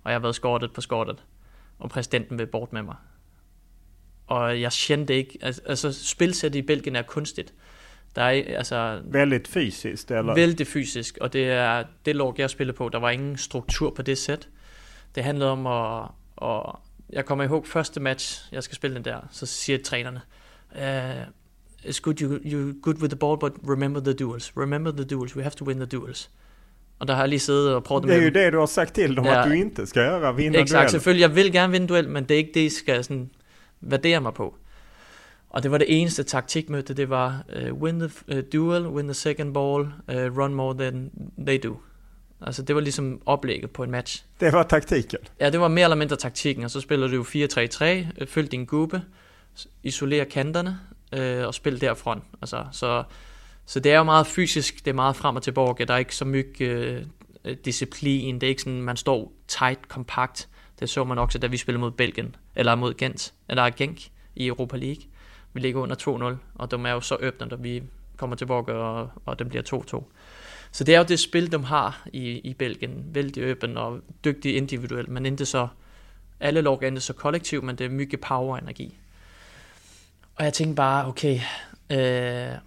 og 0.03 0.11
jeg 0.11 0.15
har 0.15 0.21
været 0.21 0.35
skortet 0.35 0.73
på 0.73 0.81
skortet, 0.81 1.23
og 1.79 1.89
præsidenten 1.89 2.37
vil 2.37 2.47
bort 2.47 2.73
med 2.73 2.81
mig. 2.81 2.95
Og 4.27 4.61
jeg 4.61 4.71
kendte 4.71 5.15
ikke, 5.15 5.37
altså, 5.41 5.61
altså 5.65 6.07
spilsæt 6.07 6.55
i 6.55 6.61
Belgien 6.61 6.95
er 6.95 7.01
kunstigt. 7.01 7.53
Der 8.15 8.21
er 8.21 8.57
altså 8.57 9.01
Väldigt 9.03 9.47
fysiskt 9.47 10.11
eller? 10.11 10.35
vældig 10.35 10.67
fysisk, 10.67 11.17
og 11.21 11.33
det 11.33 11.45
er 11.51 11.83
det 12.05 12.15
log, 12.15 12.35
jeg 12.37 12.49
spillede 12.49 12.77
på. 12.77 12.89
Der 12.89 12.99
var 12.99 13.09
ingen 13.09 13.37
struktur 13.37 13.89
på 13.89 14.01
det 14.01 14.17
sæt. 14.17 14.49
Det 15.15 15.23
handlede 15.23 15.51
om 15.51 15.67
at, 15.67 16.09
at 16.41 16.75
jeg 17.09 17.25
kommer 17.25 17.43
ihåg 17.43 17.67
første 17.67 17.99
match, 17.99 18.49
jeg 18.51 18.63
skal 18.63 18.75
spille 18.75 18.95
den 18.95 19.05
der, 19.05 19.19
så 19.31 19.45
siger 19.45 19.79
trænerne, 19.83 20.21
uh, 20.75 21.33
it's 21.85 21.99
good 22.01 22.21
you, 22.21 22.39
you're 22.43 22.81
good 22.81 22.95
with 23.01 23.09
the 23.09 23.15
ball, 23.17 23.37
but 23.37 23.53
remember 23.69 23.99
the 24.01 24.13
duels. 24.13 24.51
Remember 24.57 24.91
the 24.91 25.03
duels, 25.05 25.35
we 25.35 25.41
have 25.43 25.51
to 25.55 25.65
win 25.65 25.77
the 25.77 25.85
duels. 25.85 26.29
Og 26.99 27.07
der 27.07 27.13
har 27.13 27.21
jeg 27.21 27.29
lige 27.29 27.39
siddet 27.39 27.73
og 27.73 27.83
prøvet 27.83 28.03
Det 28.03 28.11
är 28.11 28.15
ju 28.15 28.21
med 28.21 28.31
dem. 28.31 28.33
det 28.43 28.53
du 28.53 28.59
har 28.59 28.65
sagt 28.65 28.95
till 28.95 29.15
dem 29.15 29.25
Ja. 29.25 29.41
att 29.41 29.47
du 29.49 29.53
inte 29.53 29.85
ska 29.87 29.99
göra, 29.99 30.31
vinna 30.31 30.57
Exakt, 30.59 30.71
dueller. 30.71 30.89
selvfølgelig. 30.89 31.21
Jeg 31.21 31.35
vil 31.35 31.51
gerne 31.51 31.71
vinde 31.71 31.87
duel, 31.87 32.09
men 32.09 32.23
det 32.23 32.31
er 32.31 32.37
ikke 32.37 32.51
det, 32.53 32.59
I 32.59 32.69
skal 32.69 33.03
sådan 33.03 33.29
værdere 33.81 34.21
mig 34.21 34.33
på. 34.33 34.55
Og 35.49 35.63
det 35.63 35.71
var 35.71 35.77
det 35.77 36.01
eneste 36.01 36.23
taktikmøde, 36.23 36.93
det 36.93 37.09
var 37.09 37.43
uh, 37.71 37.81
win 37.81 37.99
the 37.99 38.09
uh, 38.37 38.43
duel, 38.53 38.87
win 38.87 39.05
the 39.05 39.13
second 39.13 39.53
ball, 39.53 39.81
uh, 39.81 40.37
run 40.37 40.53
more 40.53 40.77
than 40.77 41.11
they 41.45 41.59
do. 41.63 41.77
Altså 42.41 42.61
det 42.61 42.75
var 42.75 42.81
ligesom 42.81 43.21
oplægget 43.25 43.71
på 43.71 43.83
en 43.83 43.91
match. 43.91 44.23
Det 44.39 44.53
var 44.53 44.63
taktiken. 44.63 45.19
Ja, 45.39 45.49
det 45.49 45.59
var 45.59 45.67
mere 45.67 45.83
eller 45.83 45.95
mindre 45.95 46.15
taktikken, 46.15 46.63
og 46.63 46.71
så 46.71 46.79
spiller 46.81 47.07
du 47.07 47.15
jo 47.15 47.23
4-3-3, 47.23 47.83
øh, 48.21 48.27
følg 48.27 48.51
din 48.51 48.65
gruppe, 48.65 49.01
isoler 49.83 50.23
kanterne 50.23 50.79
øh, 51.11 51.47
og 51.47 51.53
spil 51.53 51.81
derfra. 51.81 52.19
Altså, 52.41 52.65
så, 52.71 53.03
så 53.65 53.79
det 53.79 53.91
er 53.91 53.97
jo 53.97 54.03
meget 54.03 54.27
fysisk, 54.27 54.85
det 54.85 54.91
er 54.91 54.95
meget 54.95 55.15
frem 55.15 55.35
og 55.35 55.43
tilbage, 55.43 55.85
der 55.85 55.93
er 55.93 55.97
ikke 55.97 56.15
så 56.15 56.25
mye 56.25 56.45
øh, 56.59 57.03
disciplin, 57.65 58.35
det 58.35 58.43
er 58.43 58.49
ikke 58.49 58.61
sådan, 58.61 58.81
man 58.81 58.97
står 58.97 59.31
tight, 59.47 59.87
kompakt. 59.87 60.49
Det 60.79 60.89
så 60.89 61.03
man 61.03 61.17
også, 61.17 61.39
da 61.39 61.47
vi 61.47 61.57
spillede 61.57 61.81
mod 61.81 61.91
Belgien, 61.91 62.35
eller 62.55 62.75
mod 62.75 62.93
Gent, 62.93 63.33
eller 63.49 63.69
Genk 63.69 63.99
i 64.35 64.47
Europa 64.47 64.77
League. 64.77 65.03
Vi 65.53 65.59
ligger 65.59 65.81
under 65.81 65.95
2-0, 66.35 66.37
og 66.55 66.71
de 66.71 66.87
er 66.87 66.91
jo 66.91 67.01
så 67.01 67.15
åbne, 67.15 67.47
når 67.47 67.57
vi 67.57 67.83
kommer 68.17 68.35
tilbage, 68.35 68.73
og, 68.73 69.09
og 69.25 69.39
den 69.39 69.49
bliver 69.49 69.63
2-2. 69.97 70.03
Så 70.71 70.83
det 70.83 70.95
er 70.95 70.99
jo 70.99 71.05
det 71.05 71.19
spil, 71.19 71.51
de 71.51 71.63
har 71.63 72.07
i, 72.13 72.29
i 72.29 72.53
Belgien. 72.53 73.05
Vældig 73.13 73.51
åben 73.51 73.77
og 73.77 73.99
dygtig 74.25 74.55
individuelt, 74.55 75.09
men 75.09 75.25
ikke 75.25 75.45
så... 75.45 75.67
Alle 76.41 76.61
lag 76.61 76.83
er 76.83 76.99
så 76.99 77.13
kollektiv, 77.13 77.63
men 77.63 77.75
det 77.75 77.85
er 77.85 77.89
mye 77.89 78.17
power 78.21 78.55
og 78.55 78.61
energi. 78.61 78.97
Og 80.39 80.45
jeg 80.45 80.53
tænkte 80.53 80.75
bare, 80.75 81.07
okay, 81.07 81.39
øh, 81.91 82.57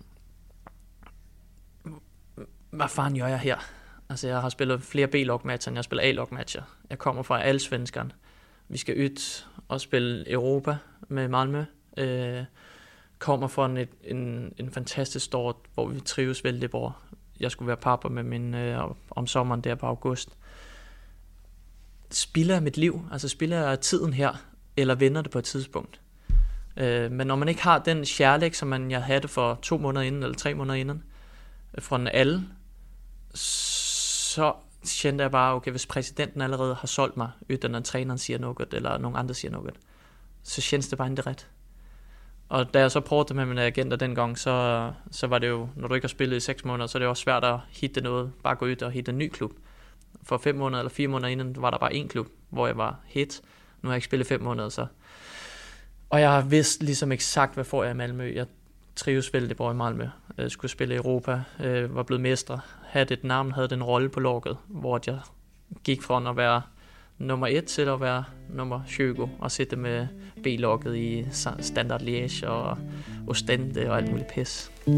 hvad 2.70 2.88
fanden 2.88 3.18
gør 3.18 3.26
jeg 3.26 3.38
her? 3.38 3.56
Altså, 4.08 4.28
jeg 4.28 4.40
har 4.40 4.48
spillet 4.48 4.82
flere 4.82 5.06
B-log-matcher, 5.06 5.70
end 5.70 5.76
jeg 5.76 5.84
spiller 5.84 6.02
A-log-matcher. 6.02 6.62
Jeg 6.90 6.98
kommer 6.98 7.22
fra 7.22 7.42
alle 7.42 7.60
svenskerne. 7.60 8.10
Vi 8.68 8.78
skal 8.78 9.04
ud 9.04 9.44
og 9.68 9.80
spille 9.80 10.30
Europa 10.30 10.76
med 11.08 11.28
Malmö. 11.28 11.64
Øh, 12.02 12.44
kommer 13.18 13.48
fra 13.48 13.66
en, 13.66 13.88
en, 14.04 14.52
en 14.58 14.70
fantastisk 14.70 15.24
start, 15.24 15.56
hvor 15.74 15.86
vi 15.86 16.00
trives 16.00 16.44
vældig 16.44 16.70
bra. 16.70 16.92
Jeg 17.40 17.50
skulle 17.50 17.66
være 17.66 17.76
pappa 17.76 18.08
med 18.08 18.22
min 18.22 18.54
øh, 18.54 18.78
om 19.10 19.26
sommeren 19.26 19.60
der 19.60 19.74
på 19.74 19.86
august. 19.86 20.28
Spiller 22.10 22.54
jeg 22.54 22.62
mit 22.62 22.76
liv? 22.76 23.02
Altså 23.12 23.28
spiller 23.28 23.68
jeg 23.68 23.80
tiden 23.80 24.12
her, 24.12 24.32
eller 24.76 24.94
vender 24.94 25.22
det 25.22 25.30
på 25.30 25.38
et 25.38 25.44
tidspunkt? 25.44 26.01
Øh, 26.76 27.12
men 27.12 27.26
når 27.26 27.36
man 27.36 27.48
ikke 27.48 27.62
har 27.62 27.78
den 27.78 28.04
kærlighed, 28.04 28.54
som 28.54 28.68
man, 28.68 28.90
jeg 28.90 29.02
havde 29.02 29.28
for 29.28 29.58
to 29.62 29.78
måneder 29.78 30.06
inden, 30.06 30.22
eller 30.22 30.36
tre 30.36 30.54
måneder 30.54 30.74
inden, 30.74 31.02
øh, 31.74 31.82
fra 31.82 31.98
den 31.98 32.08
alle, 32.08 32.42
så 33.34 34.54
kendte 35.02 35.22
jeg 35.22 35.30
bare, 35.30 35.54
okay, 35.54 35.70
hvis 35.70 35.86
præsidenten 35.86 36.42
allerede 36.42 36.74
har 36.74 36.86
solgt 36.86 37.16
mig, 37.16 37.30
uden 37.50 37.74
at 37.74 37.84
træneren 37.84 38.18
siger 38.18 38.38
noget, 38.38 38.74
eller 38.74 38.98
nogen 38.98 39.16
andre 39.16 39.34
siger 39.34 39.52
noget, 39.52 39.74
så 40.42 40.68
kändes 40.70 40.88
det 40.88 40.98
bare 40.98 41.10
ikke 41.10 41.22
ret. 41.22 41.48
Og 42.48 42.74
da 42.74 42.80
jeg 42.80 42.90
så 42.90 43.00
prøvede 43.00 43.34
med 43.34 43.46
mine 43.46 43.62
agenter 43.62 43.96
dengang, 43.96 44.38
så, 44.38 44.92
så 45.10 45.26
var 45.26 45.38
det 45.38 45.48
jo, 45.48 45.68
når 45.76 45.88
du 45.88 45.94
ikke 45.94 46.04
har 46.04 46.08
spillet 46.08 46.36
i 46.36 46.40
6 46.40 46.64
måneder, 46.64 46.86
så 46.86 46.98
er 46.98 47.00
det 47.00 47.08
også 47.08 47.22
svært 47.22 47.44
at 47.44 47.58
hitte 47.68 48.00
noget, 48.00 48.32
bare 48.42 48.54
gå 48.54 48.66
ud 48.66 48.82
og 48.82 48.90
hitte 48.90 49.12
en 49.12 49.18
ny 49.18 49.28
klub. 49.28 49.52
For 50.22 50.38
5 50.38 50.56
måneder 50.56 50.80
eller 50.80 50.90
4 50.90 51.08
måneder 51.08 51.28
inden 51.28 51.62
var 51.62 51.70
der 51.70 51.78
bare 51.78 51.92
én 51.92 52.06
klub, 52.06 52.26
hvor 52.50 52.66
jeg 52.66 52.76
var 52.76 53.00
hit. 53.04 53.40
Nu 53.82 53.88
har 53.88 53.94
jeg 53.94 53.96
ikke 53.96 54.04
spillet 54.04 54.26
5 54.26 54.42
måneder, 54.42 54.68
så. 54.68 54.86
Og 56.12 56.20
jeg 56.20 56.30
har 56.30 56.40
vidst 56.40 56.82
ligesom 56.82 57.12
eksakt, 57.12 57.54
hvad 57.54 57.64
får 57.64 57.84
jeg 57.84 57.92
i 57.92 57.96
Malmø. 57.96 58.32
Jeg 58.34 58.46
trives 58.96 59.34
vældig 59.34 59.56
bra 59.56 59.70
i 59.70 59.74
Malmø. 59.74 60.04
Jeg 60.36 60.50
skulle 60.50 60.70
spille 60.70 60.94
i 60.94 60.96
Europa, 60.96 61.42
øh, 61.60 61.94
var 61.96 62.02
blevet 62.02 62.20
mestre, 62.20 62.60
havde 62.86 63.14
et 63.14 63.24
navn, 63.24 63.52
havde 63.52 63.68
den 63.68 63.82
rolle 63.82 64.08
på 64.08 64.20
lokket, 64.20 64.56
hvor 64.68 65.00
jeg 65.06 65.18
gik 65.84 66.02
fra 66.02 66.30
at 66.30 66.36
være 66.36 66.62
nummer 67.18 67.46
1 67.46 67.64
til 67.64 67.82
at 67.82 68.00
være 68.00 68.24
nummer 68.48 68.80
20 68.86 69.30
og 69.38 69.50
sidde 69.50 69.76
med 69.76 70.06
B-logget 70.42 70.96
i 70.96 71.26
Standard 71.60 72.02
Liège 72.02 72.46
og 72.46 72.78
Ostende 73.26 73.90
og 73.90 73.96
alt 73.96 74.10
muligt 74.10 74.28
pis. 74.28 74.70
Det 74.86 74.94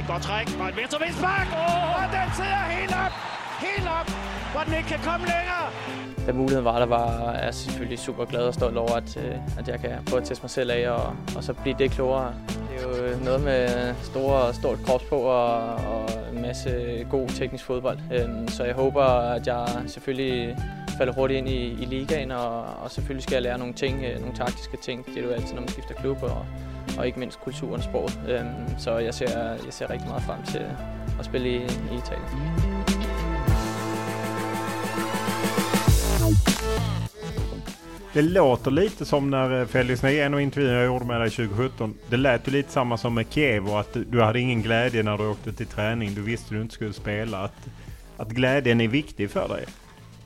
er 0.00 0.06
godt 0.06 0.22
træk 0.22 0.48
og 0.60 0.68
et 0.68 0.76
venstre 0.76 0.98
vindspark. 1.04 1.46
oh, 1.52 2.04
og 2.04 2.12
den 2.12 2.34
sidder 2.36 2.64
helt 2.78 2.92
op, 3.04 3.12
helt 3.60 3.88
op, 3.88 4.37
hvor 4.52 4.60
den 4.60 4.74
ikke 4.74 4.88
kan 4.88 4.98
komme 4.98 5.26
længere. 5.26 5.66
Da 6.26 6.32
muligheden 6.32 6.64
var 6.64 6.78
der, 6.78 6.86
var 6.86 7.32
jeg 7.32 7.54
selvfølgelig 7.54 7.98
super 7.98 8.24
glad 8.24 8.40
og 8.40 8.54
stolt 8.54 8.76
over, 8.76 8.94
at, 8.94 9.16
øh, 9.16 9.58
at 9.58 9.68
jeg 9.68 9.80
kan 9.80 9.90
prøve 10.06 10.20
at 10.20 10.28
teste 10.28 10.42
mig 10.42 10.50
selv 10.50 10.70
af 10.70 10.90
og, 10.90 11.16
og 11.36 11.44
så 11.44 11.52
blive 11.52 11.76
det 11.78 11.90
klogere. 11.90 12.34
Det 12.48 12.84
er 12.84 12.88
jo 12.88 13.04
øh, 13.04 13.24
noget 13.24 13.40
med 13.40 13.94
store, 14.02 14.54
stort 14.54 14.78
krops 14.86 15.04
på 15.04 15.16
og, 15.16 15.74
og 15.74 16.10
en 16.32 16.42
masse 16.42 16.70
god 17.10 17.28
teknisk 17.28 17.64
fodbold. 17.64 17.98
Øhm, 18.12 18.48
så 18.48 18.64
jeg 18.64 18.74
håber, 18.74 19.02
at 19.02 19.46
jeg 19.46 19.66
selvfølgelig 19.86 20.56
falder 20.98 21.12
hurtigt 21.12 21.38
ind 21.38 21.48
i, 21.48 21.82
i 21.82 21.84
ligaen, 21.84 22.30
og, 22.30 22.64
og 22.82 22.90
selvfølgelig 22.90 23.22
skal 23.22 23.34
jeg 23.34 23.42
lære 23.42 23.58
nogle 23.58 23.74
ting, 23.74 24.04
øh, 24.04 24.20
nogle 24.20 24.36
taktiske 24.36 24.76
ting. 24.76 25.06
Det 25.06 25.18
er 25.18 25.22
jo 25.22 25.30
altid, 25.30 25.54
når 25.54 25.60
man 25.60 25.68
skifter 25.68 25.94
klub, 25.94 26.22
og, 26.22 26.46
og 26.98 27.06
ikke 27.06 27.18
mindst 27.18 27.40
kulturen, 27.40 27.82
sport. 27.82 28.18
Øhm, 28.28 28.78
så 28.78 28.98
jeg 28.98 29.14
ser, 29.14 29.38
jeg 29.38 29.72
ser 29.72 29.90
rigtig 29.90 30.08
meget 30.08 30.22
frem 30.22 30.42
til 30.42 30.66
at 31.18 31.24
spille 31.24 31.48
i, 31.48 31.56
i 31.56 31.98
Italien. 31.98 32.97
Det 38.18 38.22
låter 38.22 38.70
lite 38.70 39.04
som 39.04 39.30
när 39.30 39.60
eh, 39.60 39.66
Felix 39.66 40.04
en 40.04 40.34
och 40.34 40.42
intervjun 40.42 40.72
jag 40.72 40.86
gjorde 40.86 41.04
med 41.04 41.20
dig 41.20 41.30
2017. 41.30 41.94
Det 42.10 42.16
lät 42.16 42.48
ju 42.48 42.52
lite 42.52 42.72
samma 42.72 42.98
som 42.98 43.14
med 43.14 43.26
Kiev 43.30 43.68
och 43.68 43.80
att 43.80 43.96
du 44.10 44.20
hade 44.20 44.40
ingen 44.40 44.62
glädje 44.62 45.02
när 45.02 45.18
du 45.18 45.26
åkte 45.26 45.52
till 45.52 45.66
träning. 45.66 46.14
Du 46.14 46.22
visste 46.22 46.54
du 46.54 46.62
inte 46.62 46.74
skulle 46.74 46.92
spela. 46.92 47.44
Att, 47.44 47.68
att 48.16 48.28
glädjen 48.28 48.80
är 48.80 48.88
viktig 48.88 49.30
för 49.30 49.48
dig. 49.48 49.64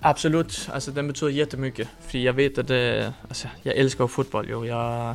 Absolut, 0.00 0.68
alltså 0.72 0.90
den 0.90 1.08
betyder 1.08 1.32
jättemycket. 1.32 1.88
För 2.06 2.18
jag 2.18 2.32
vet 2.32 2.58
att 2.58 2.68
det, 2.68 3.12
alltså, 3.28 3.48
jag 3.62 3.76
älskar 3.76 4.06
fotboll. 4.06 4.46
Jo. 4.48 4.66
Jag, 4.66 5.14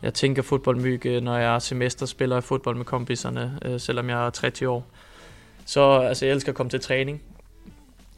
jag 0.00 0.14
tänker 0.14 0.42
fotboll 0.42 0.76
mycket 0.76 1.22
när 1.22 1.40
jag 1.40 1.62
semester 1.62 2.06
spelar 2.06 2.40
fotboll 2.40 2.74
med 2.74 2.86
kompisarna, 2.86 3.50
äh, 3.64 3.76
selvom 3.76 4.08
jag 4.08 4.26
är 4.26 4.30
30 4.30 4.66
år. 4.66 4.82
Så 5.64 5.92
alltså, 5.92 6.26
jag 6.26 6.32
älskar 6.32 6.52
att 6.52 6.56
komma 6.56 6.70
till 6.70 6.80
träning. 6.80 7.20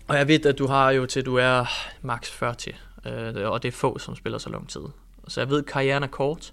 Og 0.09 0.19
jeg 0.19 0.29
ved, 0.29 0.47
at 0.47 0.59
du 0.59 0.67
har 0.67 0.91
jo 0.91 1.07
til, 1.07 1.25
du 1.25 1.37
er 1.37 1.65
max 2.01 2.31
40, 2.31 2.73
øh, 3.07 3.51
og 3.51 3.63
det 3.63 3.69
er 3.69 3.73
få, 3.73 3.99
som 3.99 4.17
spiller 4.17 4.39
så 4.39 4.51
lang 4.51 4.69
tid. 4.69 4.83
Så 5.29 5.41
jeg 5.41 5.51
ved, 5.51 5.59
at 5.59 5.67
karrieren 5.67 6.03
er 6.03 6.07
kort. 6.07 6.53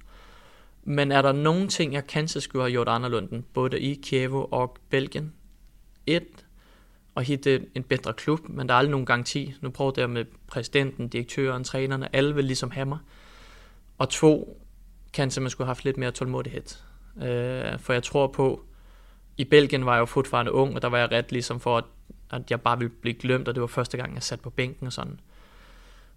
Men 0.83 1.12
er 1.12 1.21
der 1.21 1.31
nogle 1.31 1.67
ting, 1.67 1.93
jeg 1.93 2.07
kanskje 2.07 2.41
skulle 2.41 2.63
have 2.63 2.71
gjort 2.71 2.88
anderledes, 2.88 3.43
både 3.53 3.79
i 3.79 3.93
Kiev 4.03 4.47
og 4.51 4.77
Belgien? 4.89 5.33
Et, 6.07 6.45
at 7.17 7.25
hitte 7.25 7.65
en 7.75 7.83
bedre 7.83 8.13
klub, 8.13 8.39
men 8.49 8.67
der 8.67 8.73
er 8.73 8.77
aldrig 8.77 8.91
nogen 8.91 9.05
garanti. 9.05 9.53
Nu 9.62 9.69
prøver 9.69 9.91
jeg 9.97 10.09
med 10.09 10.25
præsidenten, 10.47 11.07
direktøren, 11.07 11.63
trænerne, 11.63 12.15
alle 12.15 12.35
vil 12.35 12.45
ligesom 12.45 12.71
have 12.71 12.85
mig. 12.85 12.97
Og 13.97 14.09
to, 14.09 14.62
kanskje 15.13 15.41
man 15.41 15.49
skulle 15.49 15.65
have 15.65 15.69
haft 15.69 15.85
lidt 15.85 15.97
mere 15.97 16.12
tålmodighed. 16.12 16.63
Øh, 17.17 17.79
for 17.79 17.93
jeg 17.93 18.03
tror 18.03 18.27
på, 18.27 18.63
i 19.38 19.43
Belgien 19.43 19.85
var 19.85 19.93
jeg 19.93 19.99
jo 19.99 20.05
fortfarande 20.05 20.51
ung, 20.51 20.75
og 20.75 20.81
der 20.81 20.88
var 20.88 20.97
jeg 20.97 21.12
ret 21.12 21.31
ligesom 21.31 21.59
for, 21.59 21.77
at, 21.77 21.83
at 22.31 22.41
jeg 22.51 22.62
bare 22.62 22.77
ville 22.77 22.93
blive 23.01 23.13
glemt, 23.13 23.47
og 23.47 23.55
det 23.55 23.62
var 23.62 23.67
første 23.67 23.97
gang, 23.97 24.13
jeg 24.13 24.23
satte 24.23 24.43
på 24.43 24.49
bænken 24.49 24.88
og 24.88 24.93
sådan. 24.93 25.19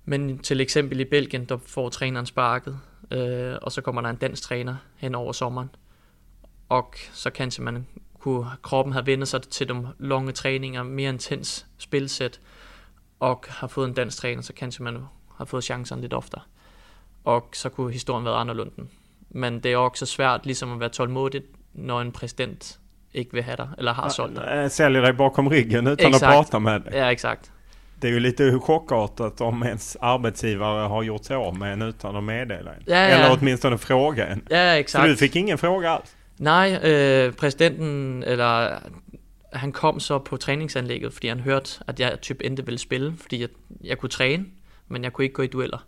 Men 0.05 0.39
til 0.39 0.61
eksempel 0.61 1.01
i 1.01 1.05
Belgien, 1.05 1.45
der 1.45 1.57
får 1.67 1.89
træneren 1.89 2.27
sparket, 2.27 2.79
øh, 3.11 3.55
og 3.63 3.73
så 3.73 3.81
kommer 3.81 4.03
der 4.03 4.09
en 4.09 4.17
dansk 4.17 4.43
træner 4.43 4.77
hen 4.97 5.15
over 5.15 5.33
sommeren. 5.33 5.71
Og 6.69 6.95
så 7.13 7.31
kanskje 7.31 7.65
man 7.65 7.87
kunne, 8.19 8.47
kroppen 8.63 8.93
have 8.93 9.07
vendt 9.07 9.29
sig 9.29 9.43
til 9.43 9.69
de 9.69 9.89
lange 9.99 10.33
træninger, 10.33 10.83
mere 10.83 11.09
intens 11.09 11.67
spilsæt, 11.79 12.41
og 13.21 13.45
har 13.49 13.67
fået 13.67 13.89
en 13.89 13.95
dansk 13.95 14.19
træner, 14.19 14.43
så 14.43 14.53
kanskje 14.53 14.85
man 14.85 14.99
har 15.37 15.45
fået 15.45 15.65
chancen 15.65 16.01
lidt 16.01 16.13
oftere. 16.13 16.43
Og 17.25 17.49
så 17.53 17.69
kunne 17.69 17.93
historien 17.93 18.25
være 18.25 18.35
anderledes. 18.35 18.73
Men 19.31 19.61
det 19.61 19.73
er 19.73 19.77
også 19.77 20.07
svært 20.07 20.47
ligesom 20.47 20.73
at 20.73 20.81
være 20.81 20.89
tålmodig, 20.89 21.43
når 21.75 22.01
en 22.01 22.13
præsident 22.13 22.79
ikke 23.15 23.33
vil 23.33 23.43
have 23.43 23.57
dig, 23.57 23.69
eller 23.79 23.93
har 23.93 24.09
solgt 24.09 24.37
dig. 24.37 24.71
Säljer 24.71 25.01
dig 25.01 25.17
bakom 25.17 25.49
ryggen 25.49 25.87
utan 25.87 26.09
exakt. 26.09 26.23
att 26.23 26.35
prata 26.35 26.59
med 26.59 26.81
dig. 26.81 26.93
Ja, 26.93 27.11
exakt. 27.11 27.53
Det 28.03 28.09
är 28.09 28.13
ju 28.13 28.21
lite 28.21 28.59
chockartat 28.59 29.41
om 29.41 29.63
ens 29.63 29.97
arbetsgivare 30.01 30.89
har 30.89 31.03
gjort 31.03 31.25
sig 31.25 31.37
av 31.37 31.59
med 31.59 31.73
en 31.73 31.83
utan 31.83 32.17
att 32.17 32.25
meddela 32.25 32.75
en. 32.75 32.83
Ja, 32.87 32.95
ja. 32.95 33.09
Eller 33.09 33.39
åtminstone 33.39 33.79
fråga 33.79 34.27
en. 34.27 34.43
Ja, 34.51 34.77
exakt. 34.77 35.05
Så 35.05 35.09
du 35.09 35.17
fick 35.17 35.37
ingen 35.37 35.59
fråga 35.59 35.91
alls? 35.91 36.17
Nej, 36.39 36.91
øh, 36.91 37.33
præsidenten, 37.33 38.23
eller 38.23 38.79
han 39.53 39.73
kom 39.73 40.01
så 40.01 40.19
på 40.19 40.37
træningsanlægget, 40.37 41.13
fordi 41.13 41.29
han 41.29 41.41
hørte, 41.41 41.71
at 41.87 42.01
jeg 42.01 42.21
typ 42.21 42.41
endte 42.45 42.65
ville 42.65 42.79
spille, 42.79 43.15
fordi 43.21 43.41
jeg, 43.41 43.49
jeg 43.85 43.99
kunne 43.99 44.11
træne, 44.11 44.45
men 44.89 45.05
jeg 45.05 45.13
kunne 45.13 45.25
ikke 45.25 45.35
gå 45.35 45.43
i 45.43 45.47
dueller. 45.47 45.87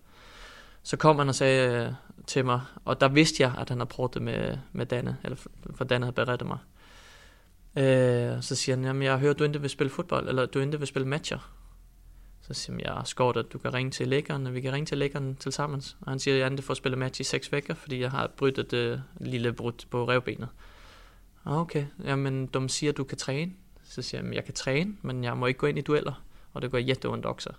Så 0.82 0.96
kom 0.96 1.18
han 1.18 1.28
og 1.28 1.34
sagde 1.34 1.84
øh, 1.84 1.92
til 2.26 2.44
mig, 2.44 2.60
og 2.84 3.00
der 3.00 3.08
vidste 3.08 3.42
jeg, 3.42 3.52
at 3.58 3.68
han 3.68 3.78
havde 3.78 3.88
prøvet 3.88 4.14
det 4.14 4.22
med, 4.22 4.58
med 4.72 4.86
Danne, 4.86 5.16
eller 5.24 5.36
for 5.74 5.84
Danne 5.84 6.06
havde 6.06 6.14
berettet 6.14 6.48
mig. 6.48 6.58
Øh, 7.76 8.42
så 8.42 8.54
siger 8.54 8.76
han, 8.76 8.84
jamen 8.84 9.02
jeg 9.02 9.18
hørt, 9.18 9.38
du 9.38 9.44
ikke 9.44 9.60
vil 9.60 9.70
spille 9.70 9.90
fodbold, 9.90 10.28
eller 10.28 10.46
du 10.46 10.60
ikke 10.60 10.78
vil 10.78 10.86
spille 10.86 11.08
matcher. 11.08 11.38
Så 12.48 12.54
siger 12.54 12.78
jeg, 12.78 13.02
jeg 13.18 13.26
at 13.36 13.52
du 13.52 13.58
kan 13.58 13.74
ringe 13.74 13.90
til 13.90 14.08
lækkeren, 14.08 14.46
og 14.46 14.54
vi 14.54 14.60
kan 14.60 14.72
ringe 14.72 14.86
til 14.86 14.98
lækkeren 14.98 15.36
til 15.36 15.52
sammen. 15.52 15.82
Og 16.00 16.12
han 16.12 16.18
siger, 16.18 16.46
at 16.46 16.52
jeg 16.52 16.64
får 16.64 16.74
spille 16.74 16.96
match 16.96 17.20
i 17.20 17.24
seks 17.24 17.52
vækker, 17.52 17.74
fordi 17.74 18.00
jeg 18.00 18.10
har 18.10 18.30
brudt 18.36 18.74
øh, 18.74 18.92
et 18.92 18.94
uh, 19.20 19.26
lille 19.26 19.52
brud 19.52 19.72
på 19.90 20.08
revbenet. 20.08 20.48
Ah, 21.44 21.58
okay, 21.58 21.86
jamen 22.04 22.46
de 22.46 22.68
siger, 22.68 22.92
at 22.92 22.96
du 22.96 23.04
kan 23.04 23.18
træne. 23.18 23.52
Så 23.84 24.02
siger 24.02 24.20
jeg, 24.20 24.30
at 24.30 24.34
jeg 24.34 24.44
kan 24.44 24.54
træne, 24.54 24.96
men 25.02 25.24
jeg 25.24 25.36
må 25.36 25.46
ikke 25.46 25.58
gå 25.58 25.66
ind 25.66 25.78
i 25.78 25.80
dueller, 25.80 26.22
og 26.52 26.62
det 26.62 26.70
går 26.70 26.78
jätteondt 26.78 27.26
også. 27.26 27.50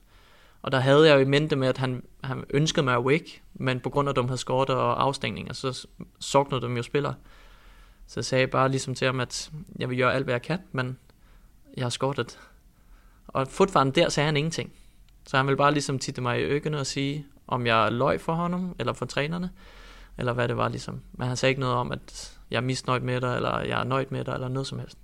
Og 0.62 0.72
der 0.72 0.80
havde 0.80 1.08
jeg 1.08 1.16
jo 1.16 1.20
i 1.20 1.26
mente 1.26 1.56
med, 1.56 1.68
at 1.68 1.78
han, 1.78 2.04
han 2.24 2.44
ønskede 2.50 2.84
mig 2.84 2.94
awake, 2.94 3.42
men 3.54 3.80
på 3.80 3.90
grund 3.90 4.10
af, 4.10 4.14
at 4.14 4.16
de 4.16 4.24
havde 4.24 4.38
skåret 4.38 4.70
og 4.70 5.04
afstængninger, 5.04 5.54
så 5.54 5.88
soknede 6.20 6.62
de 6.62 6.68
jo 6.74 6.84
spillere. 6.84 7.16
Så 8.08 8.20
jeg 8.20 8.26
sagde 8.26 8.48
bare 8.48 8.70
ligesom 8.70 8.96
til 8.96 9.06
ham, 9.06 9.20
at 9.20 9.52
jeg 9.80 9.90
vil 9.90 9.98
gøre 9.98 10.14
alt, 10.14 10.24
hvad 10.24 10.34
jeg 10.34 10.42
kan, 10.42 10.60
men 10.72 10.98
jeg 11.78 11.86
har 11.86 11.90
skåret 11.90 12.40
og 13.28 13.48
fortfarande 13.48 14.02
der 14.02 14.10
sagde 14.10 14.26
han 14.26 14.38
ingenting. 14.38 14.72
Så 15.28 15.38
han 15.38 15.46
ville 15.46 15.58
bare 15.58 15.72
ligesom 15.72 16.00
titte 16.00 16.22
mig 16.22 16.42
i 16.42 16.52
øjnene 16.52 16.80
og 16.80 16.86
sige, 16.86 17.26
om 17.48 17.68
jeg 17.68 17.92
løg 17.92 18.22
for 18.22 18.34
honom, 18.34 18.76
eller 18.80 18.94
for 18.94 19.06
trænerne, 19.06 19.50
eller 20.18 20.34
hvad 20.34 20.48
det 20.48 20.58
var 20.58 20.70
ligesom. 20.70 21.02
Men 21.14 21.28
han 21.28 21.38
sagde 21.38 21.50
ikke 21.50 21.62
noget 21.62 21.76
om, 21.76 21.92
at 21.92 22.38
jeg 22.52 22.58
er 22.58 22.62
misnøjd 22.62 23.02
med 23.02 23.22
dig, 23.22 23.36
eller 23.36 23.60
jeg 23.60 23.80
er 23.80 23.84
nøjd 23.84 24.08
med 24.10 24.26
dig, 24.26 24.34
eller 24.34 24.48
noget 24.48 24.68
som 24.68 24.80
helst. 24.80 24.98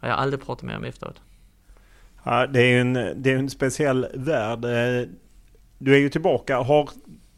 Og 0.00 0.08
jeg 0.08 0.14
har 0.14 0.22
aldrig 0.22 0.40
pratat 0.40 0.64
med 0.64 0.72
ham 0.74 0.84
efteråt. 0.84 1.22
Ja, 2.26 2.46
det 2.46 2.62
är 2.62 2.80
en, 2.80 2.94
det 2.94 3.26
är 3.26 3.38
en 3.38 3.50
speciell 3.50 4.06
värld. 4.14 4.64
Eh, 4.64 5.08
du 5.78 5.94
är 5.94 5.98
ju 5.98 6.08
tillbaka. 6.08 6.62
Har 6.62 6.90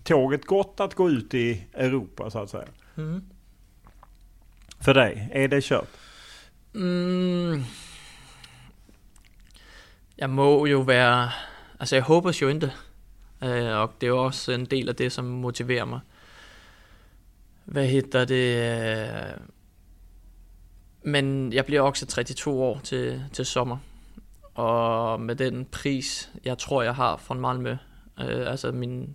tåget 0.05 0.47
gått 0.47 0.81
att 0.81 0.95
gå 0.95 1.11
ut 1.11 1.35
i 1.35 1.67
Europa 1.73 2.31
så 2.31 2.39
att 2.39 2.51
säga? 2.51 2.69
Mm. 2.97 3.23
För 4.81 4.95
dig, 4.95 5.29
är 5.33 5.49
det 5.49 5.65
kört? 5.65 5.89
Mm, 6.75 7.65
jeg 10.23 10.31
må 10.31 10.67
jo 10.67 10.81
være, 10.81 11.31
altså 11.81 11.97
jeg 11.97 12.03
håber 12.03 12.39
jo 12.43 12.49
ikke, 12.49 12.73
øh, 13.43 13.77
og 13.77 13.93
det 14.01 14.07
er 14.07 14.11
jo 14.11 14.25
også 14.25 14.53
en 14.53 14.65
del 14.65 14.89
af 14.89 14.97
det, 14.97 15.13
som 15.13 15.25
motiverer 15.25 15.85
mig. 15.85 16.01
Hvad 17.65 17.87
hedder 17.87 18.25
det? 18.25 19.35
Men 21.03 21.53
jeg 21.53 21.67
bliver 21.67 21.81
også 21.81 22.07
32 22.07 22.63
år 22.63 22.81
til, 22.85 23.25
til 23.33 23.47
sommer, 23.47 23.77
og 24.55 25.21
med 25.21 25.37
den 25.37 25.65
pris, 25.65 26.31
jeg 26.45 26.59
tror, 26.59 26.83
jeg 26.83 26.95
har 26.95 27.17
fra 27.17 27.35
Malmø, 27.35 27.77
øh, 28.21 28.51
altså 28.51 28.73
min, 28.73 29.11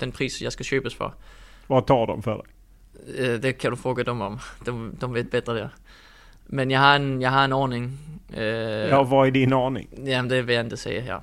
den 0.00 0.12
pris, 0.12 0.42
jeg 0.42 0.52
skal 0.52 0.66
købes 0.66 0.94
for. 0.94 1.14
Hvad 1.66 1.86
tar 1.86 2.14
de 2.14 2.22
for 2.22 2.34
dig? 2.34 2.44
Øh, 3.14 3.42
det 3.42 3.58
kan 3.58 3.70
du 3.70 3.76
fråga 3.76 4.02
dem 4.10 4.20
om. 4.20 4.38
De, 4.66 4.92
de 5.00 5.14
vet 5.14 5.30
bedre 5.30 5.56
der. 5.56 5.68
Men 6.46 6.70
jeg 6.70 6.80
har 6.80 6.96
en, 6.96 7.22
jeg 7.22 7.30
har 7.30 7.44
en 7.44 7.52
ordning. 7.52 8.00
Øh, 8.36 8.88
ja, 8.88 9.02
hvad 9.02 9.18
er 9.18 9.30
din 9.30 9.52
ordning? 9.52 9.88
Jamen, 10.06 10.30
det 10.30 10.46
vil 10.46 10.54
jeg 10.54 10.64
ikke 10.64 10.76
sige 10.76 11.00
her. 11.00 11.20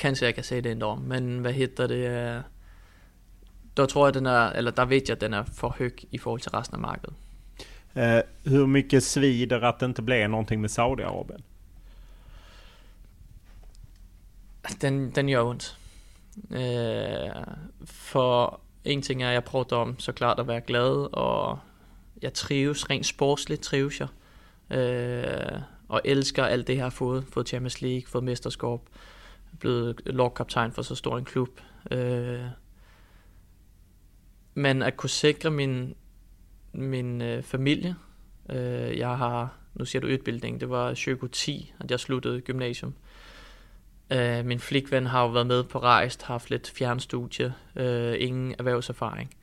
Kanske 0.00 0.26
jag 0.26 0.34
kan 0.34 0.44
säga 0.44 0.60
det 0.60 0.72
ändå, 0.72 0.94
men 0.94 1.44
vad 1.44 1.52
heter 1.52 1.86
det? 1.86 2.36
øh, 2.36 2.42
Då 3.76 3.86
tror 3.86 4.06
jag 4.06 4.14
den 4.14 4.26
är, 4.26 4.50
eller 4.52 4.70
där 4.70 4.84
vet 4.84 5.08
jag 5.08 5.16
att 5.16 5.20
den 5.20 5.34
är 5.34 5.44
för 5.44 5.74
hög 5.78 6.04
i 6.10 6.18
förhållande 6.18 6.42
till 6.42 6.58
resten 6.58 6.74
av 6.74 6.80
marknaden. 6.80 7.14
Eh, 7.94 8.22
hur 8.44 8.66
mycket 8.66 9.04
svider 9.04 9.60
att 9.64 9.78
det 9.78 9.86
inte 9.86 10.02
blev 10.02 10.30
någonting 10.30 10.60
med 10.60 10.70
Saudiarabien? 10.70 11.42
Den, 14.80 15.10
den 15.10 15.28
gör 15.28 15.42
ont. 15.42 15.76
Øh, 16.50 17.30
for 17.84 18.60
en 18.84 19.02
ting 19.02 19.22
er, 19.22 19.30
jeg 19.30 19.44
prøver 19.44 19.76
om 19.76 19.98
så 19.98 20.12
klart 20.12 20.38
at 20.38 20.48
være 20.48 20.60
glad, 20.60 21.08
og 21.12 21.58
jeg 22.22 22.32
trives, 22.32 22.90
rent 22.90 23.06
sportsligt 23.06 23.62
trives 23.62 24.00
jeg. 24.00 24.08
Øh, 24.78 25.60
og 25.88 26.00
elsker 26.04 26.44
alt 26.44 26.66
det, 26.66 26.76
jeg 26.76 26.84
har 26.84 26.90
fået. 26.90 27.24
Fået 27.32 27.48
Champions 27.48 27.82
League, 27.82 28.06
fået 28.06 28.24
mesterskab, 28.24 28.80
blevet 29.58 30.00
lovkaptajn 30.06 30.72
for 30.72 30.82
så 30.82 30.94
stor 30.94 31.18
en 31.18 31.24
klub. 31.24 31.60
Øh, 31.90 32.40
men 34.54 34.82
at 34.82 34.96
kunne 34.96 35.10
sikre 35.10 35.50
min, 35.50 35.94
min 36.72 37.22
øh, 37.22 37.42
familie, 37.42 37.94
øh, 38.50 38.98
jeg 38.98 39.16
har, 39.16 39.56
nu 39.74 39.84
siger 39.84 40.00
du 40.00 40.06
udbildning, 40.06 40.60
det 40.60 40.70
var 40.70 40.88
2010, 40.88 41.72
at 41.80 41.90
jeg 41.90 42.00
sluttede 42.00 42.40
gymnasium. 42.40 42.94
Øh, 44.12 44.44
min 44.44 44.60
flikven 44.60 45.06
har 45.06 45.22
jo 45.22 45.28
været 45.28 45.46
med 45.46 45.64
på 45.64 45.78
rejst, 45.78 46.22
haft 46.22 46.50
lidt 46.50 46.72
fjernstudie, 46.76 47.54
øh, 47.76 48.14
ingen 48.18 48.54
erhvervserfaring. 48.58 49.34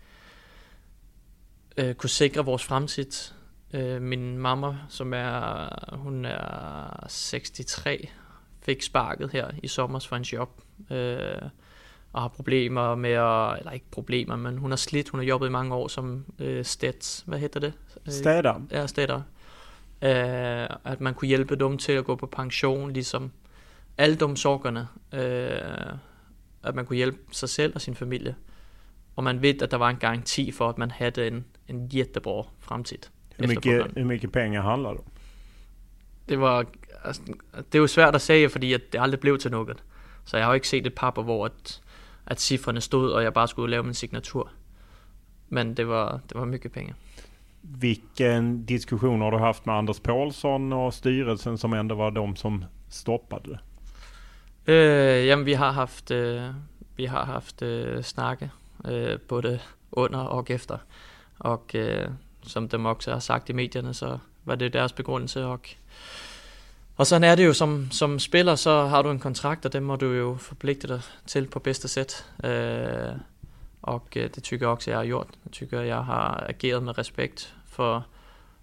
Øh, 1.80 1.96
kunne 1.96 2.10
sikre 2.10 2.46
vores 2.46 2.64
fremtid. 2.64 3.34
Øh, 3.74 4.02
min 4.02 4.38
mamma, 4.38 4.76
som 4.90 5.14
er, 5.14 5.70
hun 5.96 6.26
er 6.26 7.06
63, 7.10 8.10
fik 8.62 8.82
sparket 8.82 9.32
her 9.32 9.52
i 9.64 9.68
sommer 9.68 10.00
for 10.00 10.16
en 10.16 10.24
job. 10.24 10.62
Øh, 10.92 11.42
og 12.14 12.22
har 12.22 12.28
problemer 12.28 12.96
med 12.96 13.10
at, 13.10 13.58
eller 13.60 13.72
ikke 13.72 13.86
problemer, 13.92 14.36
men 14.36 14.58
hun 14.58 14.72
har 14.72 14.76
slidt, 14.76 15.10
hun 15.10 15.20
har 15.20 15.28
jobbet 15.28 15.48
i 15.48 15.52
mange 15.52 15.76
år 15.76 15.88
som 15.88 16.26
øh, 16.40 16.66
stats, 16.66 17.24
hvad 17.28 17.40
hedder 17.40 17.60
det? 17.60 17.74
Städare? 18.08 18.62
Ja, 18.72 18.88
städare. 18.88 19.24
Øh, 20.02 20.78
at 20.84 21.02
man 21.02 21.14
kunne 21.14 21.28
hjælpe 21.28 21.56
dem 21.56 21.78
til 21.78 21.92
at 21.92 22.06
gå 22.06 22.16
på 22.16 22.26
pension, 22.26 22.94
ligesom 22.94 23.32
alle 23.98 24.16
de 24.16 24.38
sorgerne, 24.38 24.88
øh, 25.14 25.94
at 26.64 26.76
man 26.76 26.86
kunne 26.86 26.96
hjælpe 26.96 27.18
sig 27.32 27.50
selv 27.50 27.72
og 27.76 27.82
sin 27.82 27.96
familie. 27.96 28.36
Og 29.16 29.24
man 29.24 29.42
ved, 29.42 29.62
at 29.62 29.72
der 29.72 29.78
var 29.78 29.90
en 29.90 29.98
garanti 29.98 30.52
for, 30.52 30.70
at 30.70 30.78
man 30.78 30.92
havde 30.92 31.28
en, 31.28 31.46
en 31.70 31.88
jättebra 31.88 32.44
fremtid. 32.60 33.08
Hur 33.38 33.48
mycket, 33.48 33.98
hur 33.98 34.06
mycket 34.06 34.32
pengar 34.32 34.62
handlar 34.62 34.92
det 34.92 35.00
om? 35.00 35.06
Det 36.30 36.40
var, 36.40 36.66
altså, 37.04 37.22
det 37.56 37.76
er 37.76 37.80
jo 37.80 37.88
svært 37.88 38.16
at 38.16 38.22
sige, 38.22 38.50
fordi 38.50 38.74
at 38.74 38.82
det 38.94 39.02
aldrig 39.02 39.20
blev 39.20 39.38
til 39.38 39.52
noget. 39.52 39.84
Så 40.26 40.38
jeg 40.38 40.46
har 40.46 40.52
jo 40.52 40.56
ikke 40.56 40.68
set 40.68 40.88
et 40.88 40.94
papir, 40.94 41.22
hvor 41.22 41.46
at, 41.46 41.82
at 42.26 42.42
cifrene 42.42 42.82
stod, 42.82 43.12
og 43.12 43.24
jeg 43.24 43.34
bare 43.34 43.48
skulle 43.48 43.72
lave 43.72 43.84
min 43.84 43.94
signatur. 43.94 44.52
Men 45.50 45.74
det 45.74 45.88
var, 45.88 46.20
det 46.30 46.38
var 46.38 46.46
mycket 46.46 46.72
pengar. 46.72 46.94
Vilken 47.62 48.66
diskussion 48.66 49.22
har 49.22 49.30
du 49.30 49.38
haft 49.38 49.66
med 49.66 49.74
Anders 49.74 50.00
Paulsson 50.00 50.74
och 50.74 50.94
styrelsen 50.94 51.58
som 51.58 51.74
ändå 51.74 51.96
var 51.96 52.10
de 52.10 52.36
som 52.36 52.66
stoppade 52.90 53.44
det? 53.50 53.60
Øh, 54.68 55.26
jamen, 55.28 55.46
vi 55.46 55.54
har 55.54 55.72
haft, 55.72 56.12
øh, 56.12 56.44
vi 56.96 57.06
har 57.06 57.26
haft 57.26 57.62
øh, 57.62 58.04
snakke, 58.04 58.52
øh, 58.86 59.20
både 59.20 59.60
under 59.92 60.20
og 60.20 60.46
efter. 60.50 60.78
Og 61.40 61.64
øh, 61.74 62.08
som 62.44 62.70
dem 62.70 62.86
også 62.86 63.12
har 63.12 63.20
sagt 63.20 63.50
i 63.50 63.54
medierne, 63.54 63.94
så 63.94 64.18
var 64.46 64.56
det 64.56 64.74
deres 64.74 64.94
begrundelse. 64.94 65.46
Og, 65.46 65.60
og 66.98 67.08
sådan 67.08 67.24
er 67.24 67.36
det 67.36 67.46
jo, 67.46 67.54
som, 67.54 67.92
som 67.92 68.20
spiller, 68.20 68.56
så 68.56 68.86
har 68.86 69.02
du 69.02 69.12
en 69.12 69.20
kontrakt, 69.20 69.66
og 69.66 69.74
den 69.74 69.84
må 69.84 69.96
du 69.96 70.12
jo 70.12 70.36
forpligte 70.40 70.88
dig 70.88 71.02
til 71.28 71.48
på 71.48 71.60
bedste 71.60 71.88
sæt. 71.88 72.26
Øh, 72.44 73.16
og 73.82 74.08
øh, 74.16 74.30
det 74.36 74.44
tykker 74.44 74.68
jeg 74.68 74.72
også, 74.76 74.92
jeg 74.92 75.00
har 75.00 75.06
gjort. 75.06 75.28
Jeg 75.46 75.52
tykker, 75.52 75.82
jeg 75.82 76.04
har 76.06 76.46
ageret 76.50 76.84
med 76.84 76.98
respekt 76.98 77.56
for, 77.66 78.06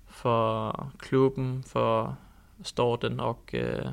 for 0.07 0.93
klubben, 0.99 1.65
for 1.67 2.19
Storten 2.63 3.21
og 3.21 3.39
øh, 3.53 3.87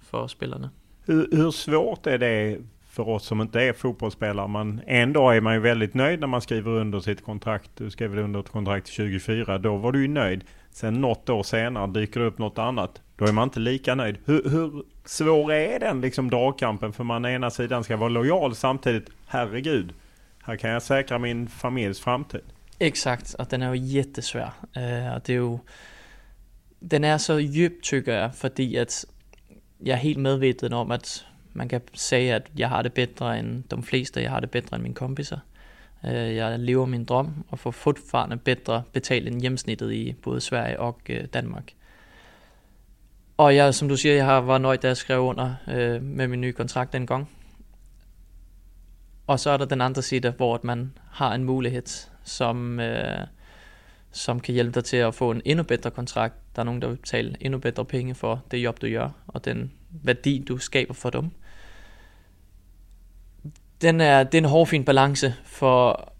for 0.00 0.26
spillerne. 0.26 0.70
Hur, 1.06 1.26
hur 1.32 1.50
svårt 1.50 2.06
är 2.06 2.16
det 2.16 2.58
för 2.94 3.08
oss 3.08 3.24
som 3.24 3.40
inte 3.40 3.60
är 3.60 3.72
fotbollsspelare? 3.72 4.48
Man, 4.48 4.80
en 4.86 5.12
dag 5.12 5.36
är 5.36 5.40
man 5.40 5.54
ju 5.54 5.60
väldigt 5.60 5.94
nöjd 5.94 6.20
när 6.20 6.26
man 6.26 6.40
skriver 6.40 6.70
under 6.70 7.00
sitt 7.00 7.24
kontrakt. 7.24 7.70
Du 7.74 7.90
skrev 7.90 8.18
under 8.18 8.40
ett 8.40 8.48
kontrakt 8.48 8.86
till 8.86 8.94
2024. 8.94 9.58
Då 9.58 9.76
var 9.76 9.92
du 9.92 10.02
ju 10.02 10.08
nöjd. 10.08 10.44
Sen 10.70 11.00
något 11.00 11.28
år 11.28 11.42
senare 11.42 11.86
dyker 11.86 12.20
det 12.20 12.26
upp 12.26 12.38
något 12.38 12.58
annat. 12.58 13.02
Då 13.16 13.24
är 13.24 13.32
man 13.32 13.48
inte 13.48 13.60
lika 13.60 13.94
nöjd. 13.94 14.16
Hur, 14.24 14.50
hur 14.50 14.84
svår 15.04 15.52
är 15.52 15.80
den 15.80 16.00
liksom 16.00 16.30
dragkampen? 16.30 16.92
För 16.92 17.04
man 17.04 17.24
ena 17.24 17.50
sidan 17.50 17.84
ska 17.84 17.96
vara 17.96 18.08
lojal 18.08 18.54
samtidigt. 18.54 19.10
Herregud, 19.26 19.92
här 20.42 20.56
kan 20.56 20.70
jag 20.70 20.82
säkra 20.82 21.18
min 21.18 21.48
familjs 21.48 22.00
framtid. 22.00 22.40
Exakt, 22.78 23.34
att 23.38 23.50
den 23.50 23.62
är 23.62 23.74
jättesvår. 23.74 24.40
Eh, 24.40 24.46
jättesvær. 24.46 25.14
Uh, 25.14 25.20
det 25.24 25.32
är 25.32 25.36
ju, 25.36 25.58
den 26.80 27.04
är 27.04 27.18
så 27.18 27.40
djup, 27.40 27.82
tycker 27.82 28.12
jag, 28.12 28.36
för 28.36 28.48
att 28.48 28.58
jag 28.58 28.88
är 29.88 29.96
helt 29.96 30.18
medveten 30.18 30.72
om, 30.72 30.90
att 30.90 31.24
man 31.54 31.68
kan 31.68 31.80
sige, 31.94 32.34
at 32.34 32.50
jeg 32.56 32.68
har 32.68 32.82
det 32.82 32.92
bedre 32.92 33.38
end 33.38 33.62
de 33.70 33.82
fleste, 33.82 34.22
jeg 34.22 34.30
har 34.30 34.40
det 34.40 34.50
bedre 34.50 34.76
end 34.76 34.82
mine 34.82 34.94
kompiser. 34.94 35.38
Øh, 36.04 36.34
jeg 36.36 36.58
lever 36.58 36.86
min 36.86 37.04
drøm 37.04 37.44
og 37.48 37.58
får 37.58 37.70
fortfarande 37.70 38.36
bedre 38.36 38.82
betalt 38.92 39.28
end 39.28 39.40
hjemsnittet 39.40 39.92
i 39.92 40.14
både 40.22 40.40
Sverige 40.40 40.80
og 40.80 41.00
øh, 41.08 41.24
Danmark. 41.24 41.72
Og 43.36 43.56
jeg, 43.56 43.74
som 43.74 43.88
du 43.88 43.96
siger, 43.96 44.14
jeg 44.14 44.24
har 44.24 44.40
var 44.40 44.58
nøjd, 44.58 44.78
da 44.78 44.86
jeg 44.86 44.96
skrev 44.96 45.20
under 45.20 45.54
uh, 45.66 46.02
med 46.02 46.28
min 46.28 46.40
nye 46.40 46.52
kontrakt 46.52 46.92
dengang. 46.92 47.30
Og 49.26 49.40
så 49.40 49.50
er 49.50 49.56
der 49.56 49.64
den 49.64 49.80
andre 49.80 50.02
side, 50.02 50.30
hvor 50.30 50.60
man 50.62 50.92
har 51.10 51.34
en 51.34 51.44
mulighed, 51.44 52.08
som, 52.24 52.80
øh, 52.80 53.26
som 54.12 54.40
kan 54.40 54.54
hjælpe 54.54 54.74
dig 54.74 54.84
til 54.84 54.96
at 54.96 55.14
få 55.14 55.30
en 55.30 55.42
endnu 55.44 55.62
bedre 55.62 55.90
kontrakt. 55.90 56.34
Der 56.56 56.62
er 56.62 56.64
nogen, 56.64 56.82
der 56.82 56.88
vil 56.88 56.96
betale 56.96 57.36
endnu 57.40 57.58
bedre 57.58 57.84
penge 57.84 58.14
for 58.14 58.42
det 58.50 58.58
job, 58.58 58.80
du 58.80 58.88
gør, 58.88 59.10
og 59.26 59.44
den 59.44 59.72
værdi, 59.90 60.44
du 60.48 60.58
skaber 60.58 60.94
for 60.94 61.10
dem. 61.10 61.30
Den 63.84 64.00
er, 64.00 64.22
det 64.22 64.34
er 64.34 64.42
en 64.42 64.48
hårfin 64.48 64.84
balance, 64.84 65.34
for 65.44 66.12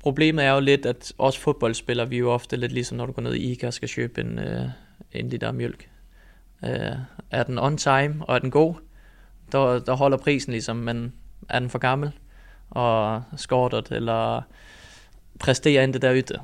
problemet 0.00 0.44
er 0.44 0.52
jo 0.52 0.60
lidt, 0.60 0.86
at 0.86 1.12
også 1.18 1.40
fodboldspillere, 1.40 2.08
vi 2.08 2.16
er 2.16 2.20
jo 2.20 2.32
ofte 2.32 2.56
lidt 2.56 2.72
ligesom, 2.72 2.96
når 2.96 3.06
du 3.06 3.12
går 3.12 3.22
ned 3.22 3.34
i 3.34 3.52
ICA 3.52 3.66
og 3.66 3.72
skal 3.72 3.88
købe 3.88 4.20
en, 4.20 4.38
øh, 4.38 4.68
en 5.12 5.28
liter 5.28 5.52
mjølk. 5.52 5.90
Øh, 6.64 6.96
er 7.30 7.42
den 7.42 7.58
on 7.58 7.76
time, 7.76 8.14
og 8.20 8.34
er 8.34 8.38
den 8.38 8.50
god, 8.50 8.74
der, 9.52 9.78
der 9.78 9.94
holder 9.94 10.16
prisen 10.16 10.52
ligesom, 10.52 10.76
men 10.76 11.12
er 11.48 11.58
den 11.58 11.70
for 11.70 11.78
gammel, 11.78 12.12
og 12.70 13.22
skortet, 13.36 13.88
eller 13.90 14.42
præsterer 15.38 15.86
ikke 15.86 15.98
derude, 15.98 16.40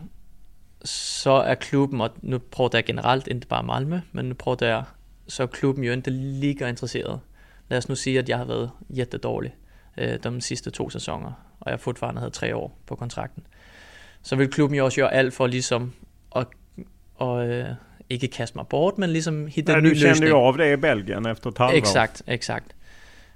så 0.85 1.31
er 1.31 1.55
klubben, 1.55 2.01
og 2.01 2.11
nu 2.23 2.39
prøver 2.39 2.71
jeg 2.73 2.85
generelt, 2.85 3.29
ikke 3.29 3.47
bare 3.47 3.63
Malmø, 3.63 4.01
men 4.13 4.25
nu 4.25 4.35
prøver 4.35 4.57
jeg, 4.61 4.85
så 5.29 5.43
er 5.43 5.47
klubben 5.47 5.85
jo 5.85 5.93
ikke 5.93 6.11
lige 6.11 6.69
interesseret. 6.69 7.21
Lad 7.69 7.79
os 7.79 7.89
nu 7.89 7.95
sige, 7.95 8.19
at 8.19 8.29
jeg 8.29 8.39
har 8.39 8.45
været 8.45 8.71
jättedårlig 8.97 9.55
øh, 9.99 10.19
de 10.25 10.41
sidste 10.41 10.71
to 10.71 10.91
sæsoner, 10.91 11.33
og 11.61 11.71
jeg 11.71 11.81
fortfarande 11.81 12.21
havde 12.21 12.33
tre 12.33 12.57
år 12.57 12.79
på 12.87 12.97
kontrakten. 12.97 13.47
Så 14.23 14.37
vil 14.37 14.49
klubben 14.49 14.79
jo 14.79 14.85
også 14.85 15.01
gøre 15.01 15.15
alt 15.15 15.35
for 15.35 15.47
ligesom 15.47 15.93
at, 16.37 16.47
og, 17.15 17.49
øh, 17.49 17.69
ikke 18.11 18.29
kaste 18.29 18.59
mig 18.59 18.67
bort, 18.67 18.99
men 18.99 19.11
ligesom 19.11 19.47
hitte 19.47 19.73
Nej, 19.73 19.79
en 19.79 19.85
ny 19.85 19.91
du 19.91 19.95
kände 19.95 20.29
ju 20.29 20.37
av 20.37 20.57
det 20.59 20.73
i 20.73 20.77
Belgien 20.77 21.27
efter 21.27 21.51
ett 21.51 21.59
halvår. 21.59 21.77
Exakt, 21.77 22.23
exakt. 22.27 22.75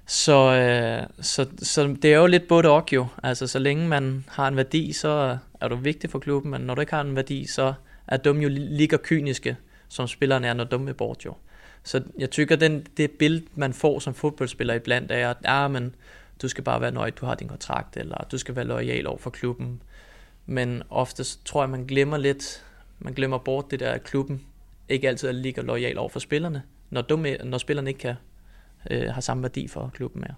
Så, 0.05 0.55
øh, 0.55 1.07
så, 1.21 1.45
så 1.61 1.95
det 2.01 2.13
er 2.13 2.17
jo 2.17 2.25
lidt 2.25 2.47
både 2.47 2.69
og 2.69 2.85
jo. 2.93 3.07
Altså, 3.23 3.47
så 3.47 3.59
længe 3.59 3.87
man 3.87 4.25
har 4.27 4.47
en 4.47 4.55
værdi, 4.55 4.93
så 4.93 5.37
er 5.61 5.67
du 5.67 5.75
vigtig 5.75 6.09
for 6.09 6.19
klubben, 6.19 6.51
men 6.51 6.61
når 6.61 6.75
du 6.75 6.81
ikke 6.81 6.93
har 6.93 7.01
en 7.01 7.15
værdi, 7.15 7.45
så 7.47 7.73
er 8.07 8.17
de 8.17 8.29
jo 8.29 8.49
lige 8.49 8.89
så 8.91 8.97
kyniske, 8.97 9.57
som 9.87 10.07
spillerne 10.07 10.47
er, 10.47 10.53
når 10.53 10.63
de 10.63 10.89
er 10.89 10.93
bort 10.93 11.25
jo. 11.25 11.33
Så 11.83 12.01
jeg 12.17 12.29
tykker, 12.29 12.55
den, 12.55 12.87
det 12.97 13.11
billede, 13.11 13.45
man 13.55 13.73
får 13.73 13.99
som 13.99 14.13
fodboldspiller 14.13 14.73
iblandt, 14.73 15.11
er, 15.11 15.29
at 15.29 15.37
ah, 15.45 15.71
men, 15.71 15.95
du 16.41 16.47
skal 16.47 16.63
bare 16.63 16.81
være 16.81 16.91
nøjd, 16.91 17.11
du 17.11 17.25
har 17.25 17.35
din 17.35 17.47
kontrakt, 17.47 17.97
eller 17.97 18.27
du 18.31 18.37
skal 18.37 18.55
være 18.55 18.65
lojal 18.65 19.07
over 19.07 19.17
for 19.17 19.29
klubben. 19.29 19.81
Men 20.45 20.83
ofte 20.89 21.23
tror 21.45 21.61
jeg, 21.61 21.69
man 21.69 21.85
glemmer 21.85 22.17
lidt, 22.17 22.63
man 22.99 23.13
glemmer 23.13 23.37
bort 23.37 23.71
det 23.71 23.79
der, 23.79 23.91
at 23.91 24.03
klubben 24.03 24.41
ikke 24.89 25.07
altid 25.07 25.27
er 25.27 25.31
lige 25.31 25.61
lojal 25.61 25.97
over 25.97 26.09
for 26.09 26.19
spillerne, 26.19 26.63
når, 26.89 27.01
du, 27.01 27.17
når 27.43 27.57
spillerne 27.57 27.89
ikke 27.89 27.99
kan 27.99 28.15
eh, 28.89 29.13
har 29.13 29.21
samma 29.21 29.41
værdi 29.41 29.67
för 29.67 29.89
klubben 29.93 30.21
mere. 30.21 30.35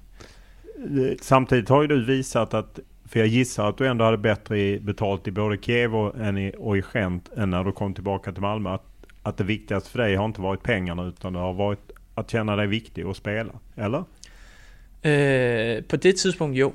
Øh, 0.77 1.17
Samtidigt 1.21 1.69
har 1.69 1.81
ju 1.81 1.87
du 1.87 2.05
visat 2.05 2.53
att, 2.53 2.79
för 3.05 3.19
jag 3.19 3.27
gissar 3.27 3.69
att 3.69 3.77
du 3.77 3.87
ändå 3.87 4.05
hade 4.05 4.17
bättre 4.17 4.79
betalt 4.79 5.27
i 5.27 5.31
både 5.31 5.57
Kiev 5.57 5.95
och, 5.95 6.19
än 6.19 6.37
i, 6.37 6.51
och 6.57 6.77
i 6.77 6.81
Gent 6.93 7.29
än 7.37 7.49
när 7.49 7.63
du 7.63 7.71
kom 7.71 7.93
tillbaka 7.93 8.31
till 8.31 8.41
Malmö. 8.41 8.69
Att, 8.69 9.05
att 9.23 9.37
det 9.37 9.43
viktigaste 9.43 9.89
för 9.89 9.99
dig 9.99 10.15
har 10.15 10.25
inte 10.25 10.41
varit 10.41 10.63
pengarna 10.63 11.05
utan 11.05 11.33
det 11.33 11.39
har 11.39 11.53
varit 11.53 11.91
att 12.15 12.31
känna 12.31 12.55
dig 12.55 12.67
viktig 12.67 13.07
och 13.07 13.15
spela. 13.15 13.51
Eller? 13.75 14.03
Øh, 15.03 15.83
på 15.83 15.95
det 15.95 16.15
tidspunkt 16.15 16.57
jo. 16.57 16.73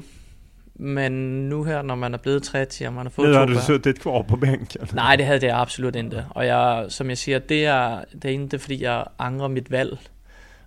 Men 0.77 1.13
nu 1.49 1.65
her, 1.65 1.83
når 1.83 1.95
man 1.95 2.15
er 2.15 2.19
blevet 2.19 2.43
30, 2.43 2.89
og 2.89 2.93
man 2.93 3.07
har 3.07 3.11
fået 3.11 3.33
to 3.33 3.39
har 3.39 3.47
du 3.47 3.53
børn- 3.55 3.63
suttit 3.67 4.01
kvar 4.01 4.23
på 4.23 4.37
bänken. 4.37 4.95
Nej, 4.95 5.17
det 5.17 5.27
havde 5.27 5.47
jeg 5.47 5.57
absolut 5.59 5.97
ikke. 5.97 6.25
Og 6.31 6.47
jeg, 6.47 6.87
som 6.89 7.09
jeg 7.09 7.19
siger, 7.19 7.39
det 7.39 7.67
er, 7.67 8.05
det 8.13 8.25
er 8.25 8.29
ikke 8.29 8.59
fordi, 8.59 8.83
jeg 8.83 9.05
angrer 9.19 9.49
mit 9.49 9.71
valg. 9.71 9.99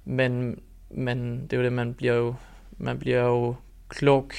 Men 0.06 0.60
men 0.89 1.41
det 1.41 1.54
er 1.54 1.58
jo 1.58 1.63
det, 1.63 1.74
man 1.74 1.93
bliver 1.93 2.13
jo, 2.13 2.36
man 2.78 3.00
bliver 3.00 3.22
jo 3.24 3.56
klog 3.89 4.32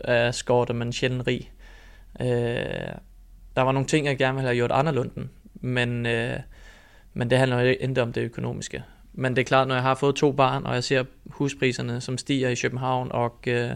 af 0.00 0.34
skort, 0.34 0.70
og 0.70 0.76
man 0.76 0.88
er 0.88 0.92
sjældent 0.92 1.26
rig. 1.26 1.50
Øh, 2.20 2.26
der 3.56 3.62
var 3.62 3.72
nogle 3.72 3.86
ting, 3.88 4.06
jeg 4.06 4.18
gerne 4.18 4.34
ville 4.34 4.48
have 4.48 4.56
gjort 4.56 4.72
anderledes, 4.72 5.12
men, 5.54 6.06
øh, 6.06 6.36
men 7.14 7.30
det 7.30 7.38
handler 7.38 7.60
jo 7.60 7.66
ikke 7.66 8.02
om 8.02 8.12
det 8.12 8.20
økonomiske. 8.20 8.82
Men 9.18 9.36
det 9.36 9.42
er 9.42 9.46
klart, 9.46 9.68
når 9.68 9.74
jeg 9.74 9.82
har 9.82 9.94
fået 9.94 10.14
to 10.14 10.32
barn, 10.32 10.66
og 10.66 10.74
jeg 10.74 10.84
ser 10.84 11.04
huspriserne, 11.26 12.00
som 12.00 12.18
stiger 12.18 12.48
i 12.48 12.54
København, 12.54 13.12
og 13.12 13.38
øh, 13.46 13.70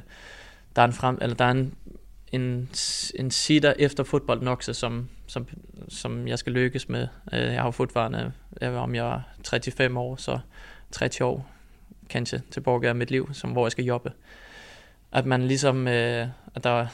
der 0.77 0.83
er 0.83 0.85
en, 0.85 0.93
frem, 0.93 1.19
eller 1.21 1.37
der 1.37 1.45
er 1.45 1.51
en, 1.51 1.75
en, 2.33 2.69
en 3.15 3.31
sitter 3.31 3.75
efter 3.79 4.05
fodbold 4.05 4.43
nok, 4.43 4.63
som, 4.63 5.09
som, 5.27 5.47
som 5.89 6.29
jeg 6.29 6.39
skal 6.39 6.53
lykkes 6.53 6.89
med. 6.89 7.09
Øh, 7.33 7.41
jeg 7.41 7.57
har 7.61 7.65
jo 7.65 7.71
fortfarande, 7.71 8.33
øh, 8.63 8.63
jeg 8.63 8.73
om 8.73 8.95
jeg 8.95 9.07
er 9.07 9.21
35 9.51 9.99
år, 9.99 10.17
så 10.17 10.39
30 10.93 11.25
år 11.25 11.51
kanskje 12.09 12.43
tilbage 12.51 12.89
af 12.89 12.95
mit 12.95 13.11
liv, 13.11 13.29
som 13.33 13.51
hvor 13.51 13.67
jeg 13.67 13.73
skal 13.73 13.85
jobbe. 13.85 14.13
At 15.13 15.27
man 15.27 15.43
ligesom, 15.43 15.89
øh, 15.89 16.27
at 16.55 16.65
der, 16.65 16.87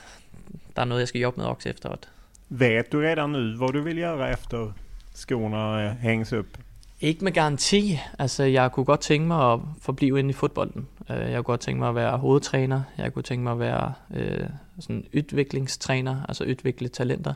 der 0.76 0.82
er 0.82 0.84
noget, 0.84 1.00
jeg 1.00 1.08
skal 1.08 1.20
jobbe 1.20 1.40
med 1.40 1.46
også 1.46 1.68
efteråt. 1.68 2.08
Vet 2.48 2.92
du 2.92 2.98
redan 2.98 3.30
nu 3.30 3.58
vad 3.58 3.72
du 3.72 3.80
vill 3.82 3.98
göra 3.98 4.32
efter 4.32 4.72
skorna 5.14 5.84
øh, 5.84 5.96
hängs 5.96 6.32
upp? 6.32 6.58
Ikke 7.06 7.24
med 7.24 7.32
garanti. 7.32 7.98
Altså, 8.18 8.44
jeg 8.44 8.72
kunne 8.72 8.86
godt 8.86 9.00
tænke 9.00 9.26
mig 9.28 9.52
at 9.52 9.60
forblive 9.80 10.18
inde 10.18 10.30
i 10.30 10.32
fodbolden. 10.32 10.88
Øh, 11.10 11.16
jeg 11.16 11.34
kunne 11.34 11.42
godt 11.42 11.60
tænke 11.60 11.78
mig 11.78 11.88
at 11.88 11.94
være 11.94 12.18
hovedtræner. 12.18 12.82
Jeg 12.98 13.12
kunne 13.12 13.22
tænke 13.22 13.42
mig 13.42 13.52
at 13.52 13.58
være 13.58 13.92
øh, 14.14 14.48
sådan 14.80 15.04
udviklingstræner, 15.14 16.22
altså 16.28 16.44
udvikle 16.44 16.88
talenter. 16.88 17.34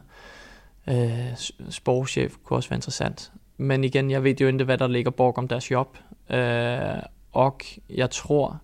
Øh, 0.89 1.37
sportschef 1.71 2.35
kunne 2.45 2.57
også 2.59 2.69
være 2.69 2.77
interessant. 2.77 3.33
Men 3.57 3.85
igen, 3.85 4.11
jeg 4.11 4.25
ved 4.25 4.35
jo 4.35 4.47
ikke, 4.47 4.65
hvad 4.65 4.79
der 4.79 4.87
ligger 4.87 5.11
bag 5.11 5.39
om 5.39 5.49
deres 5.49 5.71
job. 5.71 5.99
Øh, 6.31 7.03
og 7.33 7.61
jeg 7.91 8.11
tror, 8.11 8.61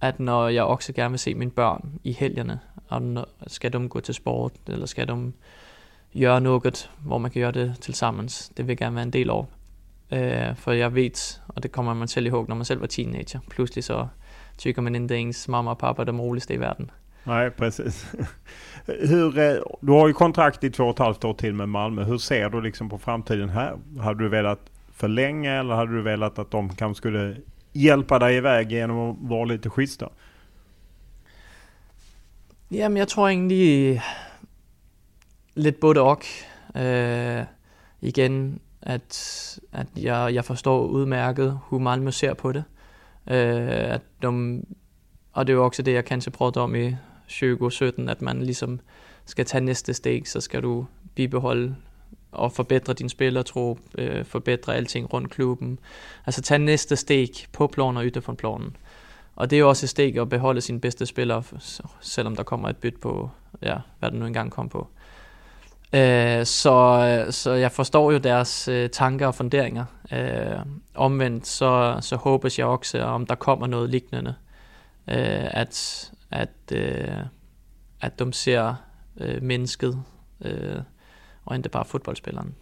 at 0.00 0.20
når 0.20 0.48
jeg 0.48 0.64
også 0.64 0.92
gerne 0.92 1.10
vil 1.10 1.18
se 1.18 1.34
mine 1.34 1.50
børn 1.50 1.92
i 2.04 2.12
helgerne, 2.12 2.60
og 2.88 3.26
skal 3.46 3.72
de 3.72 3.88
gå 3.88 4.00
til 4.00 4.14
sport, 4.14 4.52
eller 4.66 4.86
skal 4.86 5.08
de 5.08 5.32
gøre 6.20 6.40
noget, 6.40 6.90
hvor 6.98 7.18
man 7.18 7.30
kan 7.30 7.42
gøre 7.42 7.52
det 7.52 7.76
til 7.80 7.94
sammen. 7.94 8.28
Det 8.56 8.68
vil 8.68 8.76
gerne 8.76 8.96
være 8.96 9.04
en 9.04 9.12
del 9.12 9.30
over. 9.30 9.44
Øh, 10.12 10.56
for 10.56 10.72
jeg 10.72 10.94
ved, 10.94 11.40
og 11.48 11.62
det 11.62 11.72
kommer 11.72 11.94
man 11.94 12.08
selv 12.08 12.26
ihåg, 12.26 12.48
når 12.48 12.56
man 12.56 12.64
selv 12.64 12.80
var 12.80 12.86
teenager, 12.86 13.40
pludselig 13.50 13.84
så 13.84 14.08
tycker 14.58 14.82
man 14.82 14.94
inte 14.94 15.14
ens 15.14 15.48
mamma 15.48 15.70
och 15.70 15.78
pappa 15.78 16.04
de 16.04 16.20
roligaste 16.20 16.54
i 16.54 16.56
världen. 16.56 16.90
Nej, 17.24 17.50
precis. 17.50 18.14
Hur, 18.86 19.32
du 19.86 19.92
har 19.92 20.08
ju 20.08 20.14
kontrakt 20.14 20.64
i 20.64 20.70
två 20.70 20.84
och 20.84 20.90
ett 20.90 20.98
halvt 20.98 21.24
år 21.24 21.34
till 21.34 21.54
med 21.54 21.68
Malmö. 21.68 22.04
Hur 22.04 22.18
ser 22.18 22.48
du 22.48 22.60
liksom 22.60 22.88
på 22.88 22.98
framtiden 22.98 23.48
här? 23.48 23.76
Hade 24.00 24.24
du 24.24 24.28
velat 24.28 24.70
förlänga 24.92 25.52
eller 25.52 25.74
hade 25.74 25.96
du 25.96 26.02
velat 26.02 26.38
att 26.38 26.50
de 26.50 26.68
kanske 26.68 26.98
skulle 26.98 27.36
hjälpa 27.72 28.18
dig 28.18 28.36
iväg 28.36 28.72
genom 28.72 29.10
att 29.10 29.16
vara 29.20 29.44
lite 29.44 29.70
schyssta? 29.70 30.08
Jamen, 32.70 32.96
jeg 32.96 33.08
tror 33.08 33.28
egentlig 33.28 34.02
lidt 35.54 35.80
både 35.80 36.00
og. 36.00 36.24
Øh, 36.76 37.44
igen, 38.00 38.60
at, 38.82 39.58
at 39.72 39.86
jeg, 39.96 40.34
jeg 40.34 40.44
forstår 40.44 40.86
udmærket, 40.86 41.58
hvor 41.68 41.78
man 41.78 42.12
ser 42.12 42.34
på 42.34 42.52
det. 42.52 42.64
Øh, 43.30 43.92
at 43.94 44.02
de, 44.22 44.62
og 45.32 45.46
det 45.46 45.52
er 45.52 45.56
jo 45.56 45.64
også 45.64 45.82
det, 45.82 45.92
jeg 45.92 46.04
kanskje 46.04 46.32
prøvede 46.32 46.60
om 46.60 46.74
i 46.74 46.96
2017, 47.28 48.08
at 48.08 48.22
man 48.22 48.42
ligesom 48.42 48.80
skal 49.24 49.44
tage 49.44 49.64
næste 49.64 49.94
steg, 49.94 50.22
så 50.24 50.40
skal 50.40 50.62
du 50.62 50.86
bibeholde 51.14 51.76
og 52.32 52.52
forbedre 52.52 52.92
din 52.92 53.08
spillertro, 53.08 53.78
øh, 53.98 54.24
forbedre 54.24 54.76
alting 54.76 55.12
rundt 55.12 55.30
klubben. 55.30 55.78
Altså 56.26 56.42
tage 56.42 56.58
næste 56.58 56.96
steg 56.96 57.28
på 57.52 57.66
planen 57.66 57.96
og 57.96 58.04
ytter 58.04 58.20
fra 58.20 58.34
planen. 58.34 58.76
Og 59.36 59.50
det 59.50 59.56
er 59.56 59.60
jo 59.60 59.68
også 59.68 59.86
et 59.86 59.90
steg 59.90 60.16
at 60.18 60.28
beholde 60.28 60.60
sine 60.60 60.80
bedste 60.80 61.06
spillere, 61.06 61.42
selvom 62.00 62.36
der 62.36 62.42
kommer 62.42 62.68
et 62.68 62.76
byt 62.76 63.00
på, 63.00 63.30
ja, 63.62 63.76
hvad 63.98 64.10
det 64.10 64.18
nu 64.18 64.26
engang 64.26 64.50
kom 64.50 64.68
på. 64.68 64.88
Øh, 65.92 66.46
så, 66.46 67.26
så 67.30 67.52
jeg 67.52 67.72
forstår 67.72 68.12
jo 68.12 68.18
deres 68.18 68.68
øh, 68.68 68.90
tanker 68.90 69.26
og 69.26 69.34
funderinger. 69.34 69.84
Øh, 70.12 70.58
omvendt 70.94 71.46
så, 71.46 71.98
så 72.00 72.16
håber 72.16 72.54
jeg 72.58 72.66
også, 72.66 73.02
om 73.02 73.26
der 73.26 73.34
kommer 73.34 73.66
noget 73.66 73.90
lignende, 73.90 74.34
øh, 75.08 75.48
at, 75.50 76.10
at, 76.30 76.72
øh, 76.72 77.08
at 78.00 78.18
de 78.18 78.32
ser 78.32 78.74
øh, 79.20 79.42
mennesket, 79.42 80.02
øh, 80.44 80.76
och 81.48 81.56
inte 81.56 81.68
bara 81.68 81.84
fotbollsspelaren. 81.84 82.54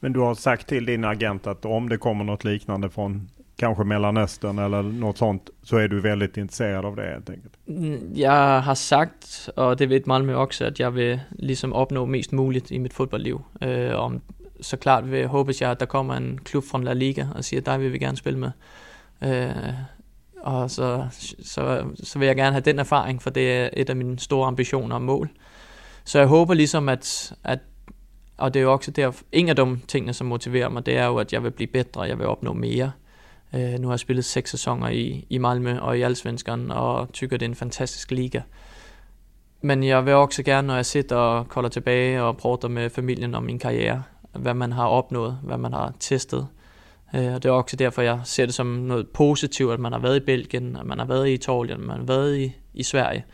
Men 0.00 0.12
du 0.12 0.24
har 0.24 0.34
sagt 0.34 0.68
till 0.68 0.86
din 0.86 1.04
agent 1.04 1.46
att 1.46 1.64
om 1.64 1.88
det 1.88 2.00
kommer 2.00 2.24
något 2.24 2.44
liknande 2.44 2.90
från 2.90 3.30
kanske 3.60 3.84
Mellanöstern 3.84 4.58
eller 4.58 4.82
något 4.82 5.18
sånt 5.18 5.50
så 5.62 5.76
är 5.76 5.88
du 5.88 6.00
väldigt 6.00 6.36
intresserad 6.36 6.84
av 6.84 6.96
det 6.96 7.02
helt 7.02 7.30
enkelt? 7.30 7.56
Mm, 7.66 8.12
jeg 8.14 8.62
har 8.62 8.74
sagt, 8.74 9.50
og 9.56 9.78
det 9.78 9.90
vet 9.90 10.06
Malmö 10.06 10.34
også, 10.34 10.64
at 10.64 10.80
jeg 10.80 10.94
vil 10.94 11.20
ligesom 11.38 11.72
opnå 11.72 12.06
mest 12.06 12.32
muligt 12.32 12.70
i 12.70 12.78
mit 12.78 12.92
fodboldliv. 12.92 13.40
Øh, 13.62 13.90
eh, 13.90 13.94
om, 13.94 14.20
så 14.60 14.76
klart 14.76 15.10
vil, 15.10 15.26
håber 15.26 15.52
jeg, 15.60 15.70
at 15.70 15.80
der 15.80 15.86
kommer 15.86 16.14
en 16.14 16.38
klub 16.44 16.64
fra 16.64 16.78
La 16.78 16.92
Liga 16.92 17.26
og 17.34 17.44
siger, 17.44 17.60
at 17.60 17.66
dig 17.66 17.80
vil 17.80 17.92
vi 17.92 17.98
gerne 17.98 18.16
spille 18.16 18.38
med. 18.38 18.50
Øh, 19.24 19.74
og 20.42 20.70
så, 20.70 21.06
så, 21.42 21.84
så 22.02 22.18
vil 22.18 22.26
jeg 22.26 22.36
gerne 22.36 22.52
have 22.52 22.60
den 22.60 22.78
erfaring, 22.78 23.22
for 23.22 23.30
det 23.30 23.52
er 23.52 23.68
et 23.72 23.90
af 23.90 23.96
mine 23.96 24.18
store 24.18 24.46
ambitioner 24.46 24.94
og 24.94 25.02
mål. 25.02 25.30
Så 26.04 26.18
jeg 26.18 26.28
håber 26.28 26.54
ligesom, 26.54 26.88
at, 26.88 27.32
at 27.44 27.58
og 28.36 28.54
det 28.54 28.60
er 28.60 28.64
jo 28.64 28.72
også 28.72 28.90
der, 28.90 29.12
en 29.32 29.48
af 29.48 29.56
de 29.56 29.78
tingene, 29.88 30.12
som 30.12 30.26
motiverer 30.26 30.68
mig, 30.68 30.86
det 30.86 30.96
er 30.96 31.06
jo, 31.06 31.16
at 31.16 31.32
jeg 31.32 31.42
vil 31.42 31.50
blive 31.50 31.66
bedre, 31.66 32.02
jeg 32.02 32.18
vil 32.18 32.26
opnå 32.26 32.52
mere. 32.52 32.92
Øh, 33.54 33.78
nu 33.78 33.88
har 33.88 33.92
jeg 33.92 34.00
spillet 34.00 34.24
seks 34.24 34.50
sæsoner 34.50 34.88
i, 34.88 35.26
i 35.30 35.38
Malmø 35.38 35.78
og 35.78 35.98
i 35.98 36.02
Allsvenskan, 36.02 36.70
og 36.70 37.12
tykker, 37.12 37.36
det 37.36 37.46
er 37.46 37.50
en 37.50 37.54
fantastisk 37.54 38.10
liga. 38.10 38.40
Men 39.62 39.84
jeg 39.84 40.06
vil 40.06 40.14
også 40.14 40.42
gerne, 40.42 40.66
når 40.66 40.74
jeg 40.74 40.86
sidder 40.86 41.16
og 41.16 41.48
kolder 41.48 41.68
tilbage 41.68 42.22
og 42.22 42.36
prater 42.36 42.68
med 42.68 42.90
familien 42.90 43.34
om 43.34 43.42
min 43.42 43.58
karriere, 43.58 44.02
hvad 44.32 44.54
man 44.54 44.72
har 44.72 44.86
opnået, 44.86 45.38
hvad 45.42 45.58
man 45.58 45.72
har 45.72 45.94
testet. 46.00 46.48
Øh, 47.14 47.34
og 47.34 47.42
det 47.42 47.48
er 47.48 47.52
også 47.52 47.76
derfor, 47.76 48.02
jeg 48.02 48.20
ser 48.24 48.46
det 48.46 48.54
som 48.54 48.66
noget 48.66 49.08
positivt, 49.08 49.72
at 49.72 49.80
man 49.80 49.92
har 49.92 49.98
været 49.98 50.16
i 50.16 50.24
Belgien, 50.24 50.76
at 50.76 50.86
man 50.86 50.98
har 50.98 51.06
været 51.06 51.28
i 51.28 51.32
Italien, 51.32 51.80
at 51.80 51.86
man 51.86 51.98
har 51.98 52.06
været 52.06 52.38
i, 52.38 52.52
i 52.74 52.82
Sverige 52.82 53.24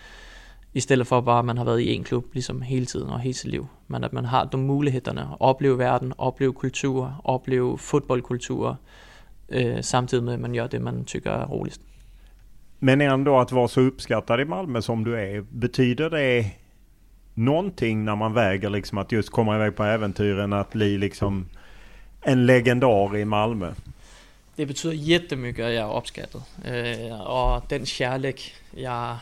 i 0.76 0.81
stedet 0.81 1.07
for 1.07 1.20
bare, 1.20 1.38
at 1.38 1.44
man 1.44 1.57
har 1.57 1.64
været 1.64 1.81
i 1.81 1.94
en 1.94 2.05
klub 2.05 2.24
ligesom 2.33 2.62
hele 2.62 2.87
tiden 2.87 3.09
og 3.09 3.20
hele 3.20 3.35
sit 3.35 3.50
liv. 3.50 3.66
Men 3.88 4.05
at 4.05 4.12
man 4.12 4.24
har 4.24 4.44
de 4.44 4.57
mulighederne 4.57 5.20
at 5.20 5.37
opleve 5.40 5.79
verden, 5.79 6.12
opleve 6.18 6.52
kultur, 6.52 7.20
opleve 7.24 7.79
fodboldkultur, 7.79 8.79
øh, 9.48 9.85
samtidig 9.85 10.24
med, 10.24 10.32
at 10.32 10.40
man 10.40 10.54
gør 10.54 10.66
det, 10.66 10.82
man 10.82 11.04
tycker 11.04 11.30
är 11.30 11.46
roligst. 11.46 11.80
Men 12.78 13.00
ändå 13.00 13.40
att 13.40 13.52
vara 13.52 13.68
så 13.68 13.80
uppskattad 13.80 14.40
i 14.40 14.44
Malmö 14.44 14.82
som 14.82 15.04
du 15.04 15.16
är, 15.16 15.40
betyder 15.40 16.11
det 16.11 16.50
någonting 17.35 18.04
när 18.04 18.14
man 18.14 18.35
väger 18.35 18.70
liksom 18.70 18.98
att 18.98 19.12
just 19.12 19.30
komma 19.30 19.56
iväg 19.56 19.76
på 19.76 19.85
äventyren, 19.85 20.52
att 20.52 20.70
bli 20.72 20.98
liksom 20.98 21.48
en 22.22 22.46
legendar 22.46 23.16
i 23.16 23.24
Malmö? 23.24 23.72
Det 24.56 24.66
betyder 24.66 24.96
jättemycket 24.96 25.64
att 25.66 25.72
jag 25.72 25.90
är 25.90 25.96
uppskattad. 25.96 26.42
Øh, 26.64 27.20
och 27.20 27.62
den 27.68 27.87
kärlek 27.87 28.54
jag 28.76 29.16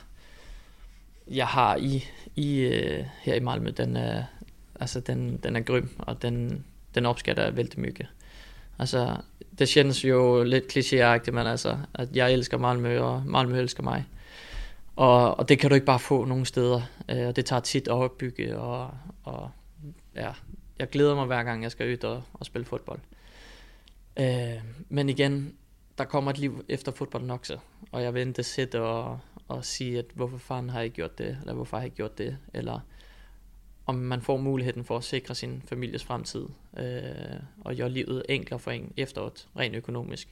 jeg 1.26 1.46
har 1.46 1.76
i, 1.76 2.04
i 2.36 2.58
øh, 2.58 3.04
her 3.22 3.34
i 3.34 3.40
Malmø, 3.40 3.70
den 3.70 3.96
er, 3.96 4.22
altså 4.80 5.00
den, 5.00 5.36
den 5.36 5.56
er 5.56 5.60
grym, 5.60 5.88
og 5.98 6.22
den, 6.22 6.64
den 6.94 7.06
opskatter 7.06 7.44
jeg 7.44 7.56
vældig 7.56 7.80
mycket. 7.80 8.06
Altså, 8.78 9.16
det 9.58 9.68
känns 9.68 10.04
jo 10.04 10.42
lidt 10.42 10.64
klichéagtigt, 10.76 11.30
men 11.30 11.46
altså, 11.46 11.78
at 11.94 12.16
jeg 12.16 12.32
elsker 12.32 12.58
Malmø, 12.58 13.00
og 13.00 13.22
Malmø 13.26 13.58
elsker 13.58 13.82
mig. 13.82 14.04
Og, 14.96 15.38
og 15.38 15.48
det 15.48 15.58
kan 15.58 15.70
du 15.70 15.74
ikke 15.74 15.86
bare 15.86 15.98
få 15.98 16.24
nogen 16.24 16.44
steder, 16.44 16.80
øh, 17.08 17.26
og 17.26 17.36
det 17.36 17.44
tager 17.44 17.60
tit 17.60 17.88
at 17.88 17.94
opbygge, 17.94 18.58
og, 18.58 18.90
og 19.24 19.50
ja, 20.14 20.30
jeg 20.78 20.88
glæder 20.88 21.14
mig 21.14 21.26
hver 21.26 21.42
gang, 21.42 21.62
jeg 21.62 21.70
skal 21.70 21.92
ud 21.92 22.04
og, 22.04 22.22
og 22.32 22.46
spille 22.46 22.64
fodbold. 22.64 23.00
Øh, 24.16 24.62
men 24.88 25.08
igen, 25.08 25.54
der 25.98 26.04
kommer 26.04 26.30
et 26.30 26.38
liv 26.38 26.64
efter 26.68 26.92
fodbolden 26.92 27.30
også, 27.30 27.58
og 27.92 28.02
jeg 28.02 28.14
vil 28.14 28.28
ikke 28.28 28.42
sætte 28.42 28.82
og, 28.82 29.18
og 29.48 29.64
sige, 29.64 29.98
at 29.98 30.04
hvorfor 30.14 30.38
fanden 30.38 30.70
har 30.70 30.80
jeg 30.80 30.90
gjort 30.90 31.18
det, 31.18 31.38
eller 31.40 31.54
hvorfor 31.54 31.76
har 31.76 31.84
jeg 31.84 31.92
gjort 31.92 32.18
det, 32.18 32.38
eller 32.54 32.80
om 33.86 33.94
man 33.94 34.22
får 34.22 34.36
muligheden 34.36 34.84
for 34.84 34.96
at 34.96 35.04
sikre 35.04 35.34
sin 35.34 35.62
families 35.66 36.04
fremtid, 36.04 36.46
øh, 36.78 37.40
og 37.64 37.74
gøre 37.76 37.90
livet 37.90 38.22
enklere 38.28 38.60
for 38.60 38.70
en 38.70 38.92
efteråt, 38.96 39.46
rent 39.58 39.76
økonomisk, 39.76 40.28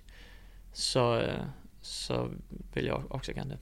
så, 0.72 1.20
øh, 1.20 1.46
så 1.82 2.28
vil 2.74 2.84
jeg 2.84 2.94
också 3.10 3.32
gerne 3.32 3.50
det. 3.50 3.58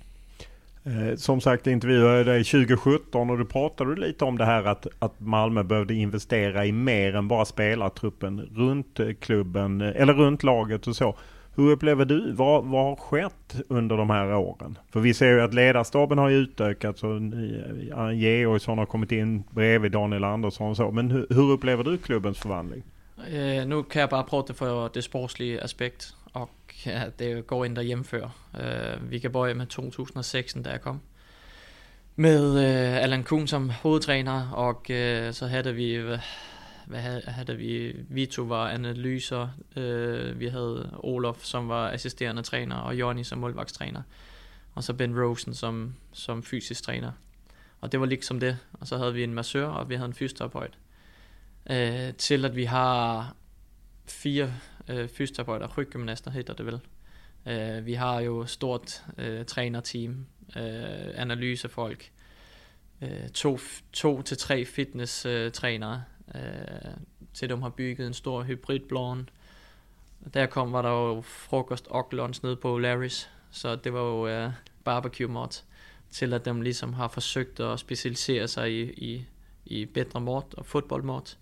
Eh, 0.85 1.17
som 1.17 1.41
sagt 1.41 1.67
intervjuade 1.67 2.25
dig 2.25 2.45
2017 2.45 3.31
och 3.31 3.39
du 3.39 3.45
pratade 3.45 4.01
lite 4.01 4.25
om 4.25 4.39
det 4.39 4.45
här 4.45 4.65
att, 4.65 4.87
att 4.99 5.21
Malmö 5.21 5.63
behövde 5.63 5.95
investera 5.95 6.67
i 6.67 6.73
mer 6.73 7.17
än 7.17 7.29
bara 7.29 7.45
spelartruppen 7.45 8.41
runt 8.41 9.01
eh, 9.01 9.13
klubben 9.21 9.81
eh, 9.81 9.93
eller 9.97 10.13
runt 10.15 10.43
laget 10.43 10.87
och 10.87 10.97
så. 10.97 11.17
Hur 11.55 11.71
upplever 11.71 12.05
du, 12.05 12.33
vad, 12.33 12.65
vad 12.65 12.85
har 12.85 12.97
skett 12.97 13.57
under 13.69 13.97
de 13.97 14.11
här 14.11 14.35
åren? 14.35 14.79
För 14.93 15.01
vi 15.01 15.15
ser 15.15 15.27
ju 15.27 15.41
att 15.41 15.55
ledarstaben 15.55 16.19
har 16.19 16.31
utökats 16.31 17.03
och 17.03 17.21
Georgsson 18.15 18.79
har 18.79 18.87
kommit 18.87 19.13
in 19.13 19.43
bredvid 19.51 19.93
Daniel 19.93 20.25
Andersson 20.25 20.71
och 20.71 20.77
så. 20.77 20.91
Men 20.91 21.11
hur, 21.11 21.27
hur 21.31 21.51
upplever 21.51 21.85
du 21.85 21.99
klubbens 21.99 22.39
förvandling? 22.39 22.83
Eh, 23.17 23.67
nu 23.67 23.83
kan 23.91 24.01
jag 24.01 24.11
bara 24.11 24.23
prata 24.23 24.55
för 24.55 24.91
det 24.95 25.03
sportsliga 25.03 25.65
aspekt, 25.65 26.15
och 26.33 26.75
ja, 26.85 27.01
det 27.17 27.47
går 27.47 27.67
inte 27.67 27.81
att 27.81 27.87
jämföra. 27.87 28.31
Eh, 28.61 28.99
vi 29.09 29.21
kan 29.21 29.33
börja 29.33 29.55
med 29.55 29.69
2006, 29.69 30.55
där 30.55 30.71
jag 30.71 30.83
kom. 30.83 31.01
Med 32.15 32.97
eh, 32.97 33.05
Allan 33.05 33.25
Kuhn 33.25 33.49
som 33.49 33.73
huvudtränare 33.83 34.55
och 34.57 34.91
eh, 34.91 35.33
så 35.33 35.49
hade 35.49 35.73
vi, 35.73 36.19
hvad, 36.91 37.01
havde, 37.01 37.23
havde 37.27 37.57
vi, 37.57 37.97
Vito 38.09 38.43
var 38.43 38.69
analyser, 38.69 39.49
øh, 39.77 40.41
vi 40.41 40.47
havde 40.47 40.91
Olof 40.99 41.45
som 41.45 41.69
var 41.69 41.91
assisterende 41.91 42.43
træner, 42.43 42.77
og 42.77 42.95
Jonny 42.95 43.23
som 43.23 43.39
målvagtstræner, 43.39 44.03
og 44.75 44.85
så 44.85 44.93
Ben 44.93 45.23
Rosen 45.23 45.55
som, 45.55 45.95
som 46.13 46.43
fysisk 46.43 46.83
træner. 46.83 47.13
Og 47.81 47.93
det 47.93 48.01
var 48.01 48.07
ligesom 48.07 48.41
det, 48.41 48.59
og 48.73 48.87
så 48.87 48.99
havde 48.99 49.15
vi 49.15 49.25
en 49.25 49.35
massør, 49.35 49.67
og 49.67 49.89
vi 49.89 49.95
havde 49.95 50.07
en 50.07 50.15
fysioterapeut. 50.15 50.79
Øh, 51.71 52.15
til 52.15 52.45
at 52.45 52.57
vi 52.57 52.65
har 52.65 53.35
fire 54.07 54.53
øh, 54.89 55.09
fysioterapeuter, 55.09 55.69
ryggymnaster 55.79 56.31
hedder 56.31 56.55
det 56.55 56.67
vel. 56.67 56.81
Øh, 57.47 57.87
vi 57.87 57.95
har 57.95 58.21
jo 58.21 58.47
stort 58.47 59.03
øh, 59.19 59.45
trænerteam, 59.45 60.27
øh, 60.57 61.09
analysefolk, 61.15 62.11
øh, 63.03 63.29
to, 63.29 63.59
to 63.93 64.23
til 64.23 64.37
tre 64.37 64.65
fitness-trænere, 64.65 65.95
øh, 65.95 66.01
øh, 66.35 66.93
til 67.35 67.49
dem 67.49 67.63
har 67.63 67.69
bygget 67.69 68.07
en 68.07 68.15
stor 68.15 68.43
hybridblån. 68.43 69.29
Der 70.35 70.47
kom, 70.47 70.73
var 70.73 70.83
der 70.83 70.91
jo 70.91 71.21
frokost 71.21 71.87
og 71.87 72.09
lunch 72.13 72.45
nede 72.45 72.57
på 72.57 72.79
Larry's, 72.79 73.29
så 73.51 73.77
det 73.77 73.93
var 73.93 74.01
jo 74.01 74.27
øh, 74.29 74.51
barbecue 74.85 75.29
mod 75.29 75.63
til 76.11 76.35
at 76.35 76.45
dem 76.45 76.61
ligesom 76.61 76.93
har 76.93 77.09
forsøgt 77.09 77.61
at 77.61 77.81
specialisere 77.81 78.49
sig 78.49 78.73
i, 78.73 78.83
i, 78.83 79.25
i 79.65 79.85
bedre 79.85 80.21
mat 80.21 80.55
og 80.57 80.67
fodboldmat. 80.67 81.39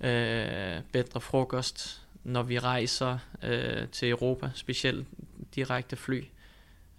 Øh, 0.00 0.82
bedre 0.92 1.20
frokost, 1.20 2.02
når 2.24 2.42
vi 2.42 2.58
rejser 2.58 3.18
øh, 3.42 3.88
til 3.88 4.10
Europa, 4.10 4.50
specielt 4.54 5.08
direkte 5.54 5.96
fly. 5.96 6.24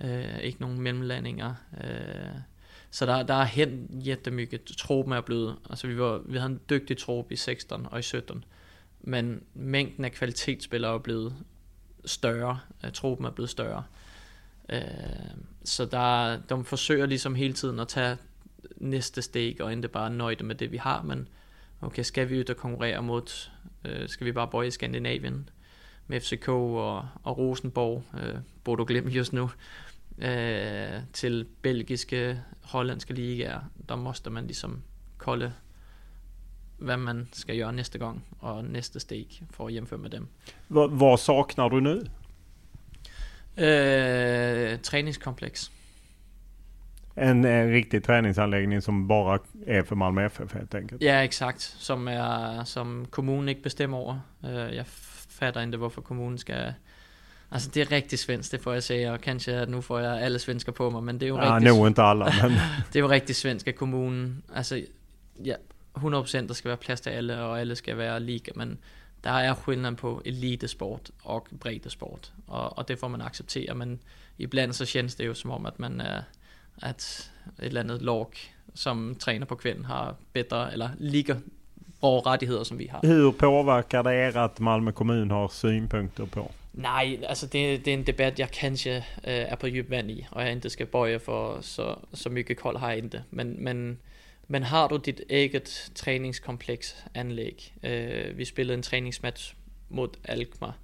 Øh, 0.01 0.39
ikke 0.39 0.61
nogen 0.61 0.81
mellemlandinger. 0.81 1.53
Øh, 1.83 2.39
så 2.95 3.05
der, 3.05 3.23
der 3.23 3.33
er 3.33 3.43
hen 3.43 4.01
jättemycket. 4.05 4.65
Tropen 4.65 5.13
er 5.13 5.21
blevet, 5.21 5.55
altså 5.69 5.87
vi, 5.87 5.97
var, 5.97 6.21
vi 6.25 6.37
havde 6.37 6.51
en 6.51 6.59
dygtig 6.69 6.97
trop 6.97 7.31
i 7.31 7.35
16 7.35 7.87
og 7.91 7.99
i 7.99 8.01
17, 8.01 8.43
men 9.01 9.43
mængden 9.53 10.05
af 10.05 10.11
kvalitetsspillere 10.11 10.93
er 10.93 10.97
blevet 10.97 11.35
større. 12.05 12.59
Øh, 12.85 12.91
tropen 12.91 13.25
er 13.25 13.31
blevet 13.31 13.49
større. 13.49 13.83
Øh, 14.69 14.79
så 15.63 15.85
der, 15.85 16.37
de 16.37 16.63
forsøger 16.63 17.05
ligesom 17.05 17.35
hele 17.35 17.53
tiden 17.53 17.79
at 17.79 17.87
tage 17.87 18.17
næste 18.77 19.21
steg, 19.21 19.61
og 19.61 19.73
ikke 19.73 19.87
bare 19.87 20.09
nøjde 20.09 20.43
med 20.43 20.55
det, 20.55 20.71
vi 20.71 20.77
har, 20.77 21.01
men 21.01 21.27
okay, 21.81 22.03
skal 22.03 22.29
vi 22.29 22.39
ud 22.39 22.49
og 22.49 22.57
konkurrere 22.57 23.03
mod, 23.03 23.49
øh, 23.85 24.09
skal 24.09 24.25
vi 24.25 24.31
bare 24.31 24.47
bøje 24.47 24.67
i 24.67 24.71
Skandinavien 24.71 25.49
med 26.07 26.19
FCK 26.19 26.49
og, 26.49 27.07
og 27.23 27.37
Rosenborg, 27.37 28.03
øh, 28.17 28.35
Bodo 28.63 28.85
Glimt 28.87 29.09
just 29.09 29.33
nu, 29.33 29.49
øh, 30.17 30.99
til 31.13 31.45
belgiske, 31.61 32.39
hollandske 32.61 33.13
ligaer, 33.13 33.59
der 33.89 33.95
måste 33.95 34.29
man 34.29 34.45
ligesom 34.45 34.83
kolde, 35.17 35.53
hvad 36.77 36.97
man 36.97 37.27
skal 37.33 37.57
gøre 37.57 37.73
næste 37.73 37.99
gang, 37.99 38.25
og 38.39 38.65
næste 38.65 38.99
steg 38.99 39.27
for 39.51 39.65
at 39.67 39.71
hjemføre 39.71 39.99
med 39.99 40.09
dem. 40.09 40.27
Vad, 40.69 40.89
vad 40.91 41.17
saknar 41.17 41.69
du 41.69 41.79
nu? 41.79 42.01
Eh, 43.57 44.79
träningskomplex. 44.79 45.71
En, 47.17 47.45
en 47.45 47.71
riktig 47.71 48.03
träningsanläggning 48.03 48.81
som 48.81 49.07
bara 49.07 49.39
är 49.65 49.83
för 49.83 49.95
Malmö 49.95 50.25
FF 50.25 50.53
helt 50.53 50.75
enkelt? 50.75 51.01
Ja, 51.01 51.23
exakt. 51.23 51.61
Som, 51.61 52.07
är, 52.07 52.63
som 52.63 53.05
kommunen 53.09 53.49
ikke 53.49 53.61
bestemmer 53.61 53.97
over. 53.97 54.19
Uh, 54.43 54.75
jeg 54.75 54.85
fatter 55.29 55.61
ikke, 55.61 55.77
hvorfor 55.77 56.01
kommunen 56.01 56.37
skal... 56.37 56.73
Altså, 57.55 57.69
det 57.73 57.81
er 57.81 57.91
rigtig 57.91 58.19
svensk, 58.19 58.51
det 58.51 58.61
får 58.61 58.73
jeg 58.73 58.83
sige, 58.83 59.11
og 59.11 59.21
kanskje 59.21 59.53
at 59.53 59.69
nu 59.69 59.81
får 59.81 59.99
jeg 59.99 60.21
alle 60.21 60.39
svensker 60.39 60.71
på 60.71 60.89
mig, 60.89 61.03
men 61.03 61.15
det 61.15 61.23
er 61.23 61.27
jo 61.27 61.37
ja, 61.37 61.55
rigtig... 61.55 61.73
nog 61.73 61.87
inte 61.87 62.01
alla, 62.01 62.25
men... 62.25 62.51
det 62.93 62.95
er 62.95 62.99
jo 62.99 63.09
rigtig 63.09 63.35
svensk 63.35 63.67
af 63.67 63.75
kommunen. 63.75 64.43
Altså, 64.53 64.81
ja, 65.45 65.55
100% 65.97 66.47
der 66.47 66.53
skal 66.53 66.69
være 66.69 66.77
plads 66.77 67.01
til 67.01 67.09
alle, 67.09 67.41
og 67.41 67.59
alle 67.59 67.75
skal 67.75 67.97
være 67.97 68.19
lige, 68.19 68.41
men 68.55 68.77
der 69.23 69.31
er 69.31 69.55
skillnad 69.61 69.95
på 69.95 70.21
elitesport 70.25 71.11
og 71.23 71.47
breddesport, 71.59 72.33
og, 72.47 72.77
og 72.77 72.87
det 72.87 72.99
får 72.99 73.07
man 73.07 73.21
acceptere, 73.21 73.75
men 73.75 73.99
ibland 74.37 74.73
så 74.73 74.85
känns 74.85 75.15
det 75.15 75.25
jo 75.25 75.33
som 75.33 75.51
om, 75.51 75.65
at 75.65 75.79
man 75.79 76.01
er, 76.01 76.21
at 76.81 77.31
et 77.59 77.65
eller 77.65 77.81
andet 77.81 78.01
lag, 78.01 78.25
som 78.73 79.15
træner 79.19 79.45
på 79.45 79.55
kvinden, 79.55 79.85
har 79.85 80.15
bedre, 80.33 80.71
eller 80.71 80.89
lige 80.97 81.35
bra 81.99 82.19
rettigheder, 82.19 82.63
som 82.63 82.79
vi 82.79 82.85
har. 82.91 82.99
Hur 83.03 83.31
påverkar 83.31 84.01
det 84.01 84.13
er 84.13 84.43
at 84.43 84.59
Malmö 84.61 84.91
kommun 84.91 85.31
har 85.31 85.47
synpunkter 85.51 86.25
på? 86.25 86.51
Nej, 86.75 87.19
altså 87.23 87.47
det, 87.47 87.85
det 87.85 87.93
er 87.93 87.97
en 87.97 88.07
debat, 88.07 88.39
jeg 88.39 88.51
kanskje 88.51 88.95
øh, 88.97 89.03
er 89.23 89.55
på 89.55 89.67
dyb 89.67 89.89
vand 89.89 90.11
i, 90.11 90.25
og 90.31 90.43
jeg 90.43 90.55
ikke 90.55 90.69
skal 90.69 90.85
bøje 90.85 91.19
for 91.19 91.61
så, 91.61 91.95
så 92.13 92.29
mye 92.29 92.43
kold 92.43 92.77
har 92.77 92.89
jeg 92.89 93.03
ikke. 93.03 93.23
Men, 93.31 93.63
men 93.63 93.99
men 94.47 94.63
har 94.63 94.87
du 94.87 94.97
dit 94.97 95.21
eget 95.29 95.91
træningskompleks 95.95 97.05
anlæg? 97.13 97.73
Øh, 97.83 98.37
vi 98.37 98.45
spillede 98.45 98.77
en 98.77 98.83
træningsmatch 98.83 99.55
mod 99.89 100.09
Alkmaar, 100.23 100.77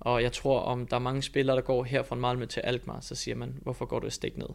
og 0.00 0.22
jeg 0.22 0.32
tror, 0.32 0.60
om 0.60 0.86
der 0.86 0.96
er 0.96 1.00
mange 1.00 1.22
spillere, 1.22 1.56
der 1.56 1.62
går 1.62 1.84
her 1.84 2.02
fra 2.02 2.16
Malmø 2.16 2.46
til 2.46 2.60
Alkmaar, 2.60 3.00
så 3.00 3.14
siger 3.14 3.34
man, 3.34 3.58
hvorfor 3.62 3.84
går 3.84 3.98
du 3.98 4.06
et 4.06 4.12
stik 4.12 4.36
ned? 4.36 4.48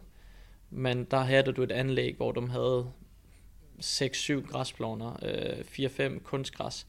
Men 0.70 1.04
der 1.04 1.20
havde 1.20 1.52
du 1.52 1.62
et 1.62 1.72
anlæg, 1.72 2.16
hvor 2.16 2.32
de 2.32 2.48
havde 2.48 2.92
6-7 3.82 4.46
græsploner, 4.50 5.18
øh, 5.22 5.58
4-5 5.58 6.18
kunstgræs, 6.22 6.86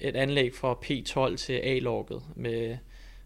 et 0.00 0.16
anlæg 0.16 0.54
fra 0.54 0.78
P12 0.84 1.36
til 1.36 1.52
A-logget 1.52 2.22
med, 2.36 2.76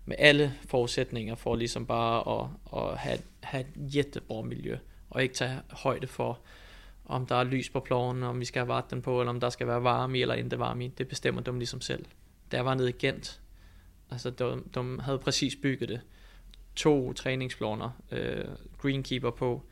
med 0.05 0.17
alle 0.19 0.55
forudsætninger 0.69 1.35
for 1.35 1.57
ligesom 1.57 1.87
bare 1.87 2.41
at, 2.41 2.49
at 2.81 2.99
have, 2.99 3.19
have 3.41 3.61
et 3.61 3.95
jättebra 3.95 4.43
miljø, 4.43 4.77
og 5.11 5.23
ikke 5.23 5.35
tage 5.35 5.61
højde 5.71 6.07
for 6.07 6.41
om 7.05 7.27
der 7.27 7.35
er 7.35 7.45
lys 7.45 7.71
på 7.71 7.81
ploven, 7.81 8.23
om 8.23 8.41
vi 8.41 8.45
skal 8.45 8.61
have 8.61 8.69
vatten 8.69 9.03
på, 9.03 9.21
eller 9.21 9.31
om 9.31 9.41
der 9.41 9.51
skal 9.51 9.67
være 9.67 9.83
varme 9.83 10.19
i, 10.19 10.23
eller 10.23 10.35
ikke 10.35 10.59
varme 10.59 10.85
i. 10.85 10.89
Det 10.89 11.09
bestemmer 11.09 11.41
de 11.41 11.59
ligesom 11.59 11.81
selv. 11.81 12.05
Da 12.53 12.57
jeg 12.57 12.65
var 12.65 12.75
nede 12.75 12.89
i 12.89 12.95
Gent, 12.99 13.41
altså 14.11 14.31
de, 14.31 14.63
de 14.75 15.01
havde 15.01 15.19
præcis 15.19 15.57
bygget 15.57 15.89
det. 15.89 16.01
To 16.77 17.13
træningsplaner, 17.13 17.91
øh, 18.13 18.45
greenkeeper 18.79 19.31
på, 19.31 19.63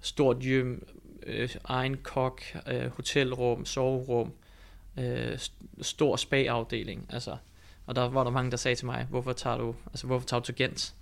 stort 0.00 0.38
gym, 0.38 0.78
øh, 1.26 1.54
egen 1.64 1.96
kok, 1.96 2.42
øh, 2.68 2.86
hotelrum, 2.86 3.64
soverum, 3.64 4.32
øh, 4.98 5.38
stor 5.80 6.16
spa-afdeling. 6.16 7.06
Altså, 7.08 7.36
og 7.86 7.94
der 7.94 8.08
var 8.08 8.24
der 8.24 8.30
mange, 8.30 8.50
der 8.50 8.56
sagde 8.56 8.74
til 8.74 8.86
mig, 8.86 9.06
hvorfor 9.10 9.32
tager 9.32 9.58
du, 9.58 9.74
altså, 9.86 10.06
hvorfor 10.06 10.26
tager 10.26 10.40
du 10.40 10.46
til 10.46 10.54
Gent? 10.54 10.94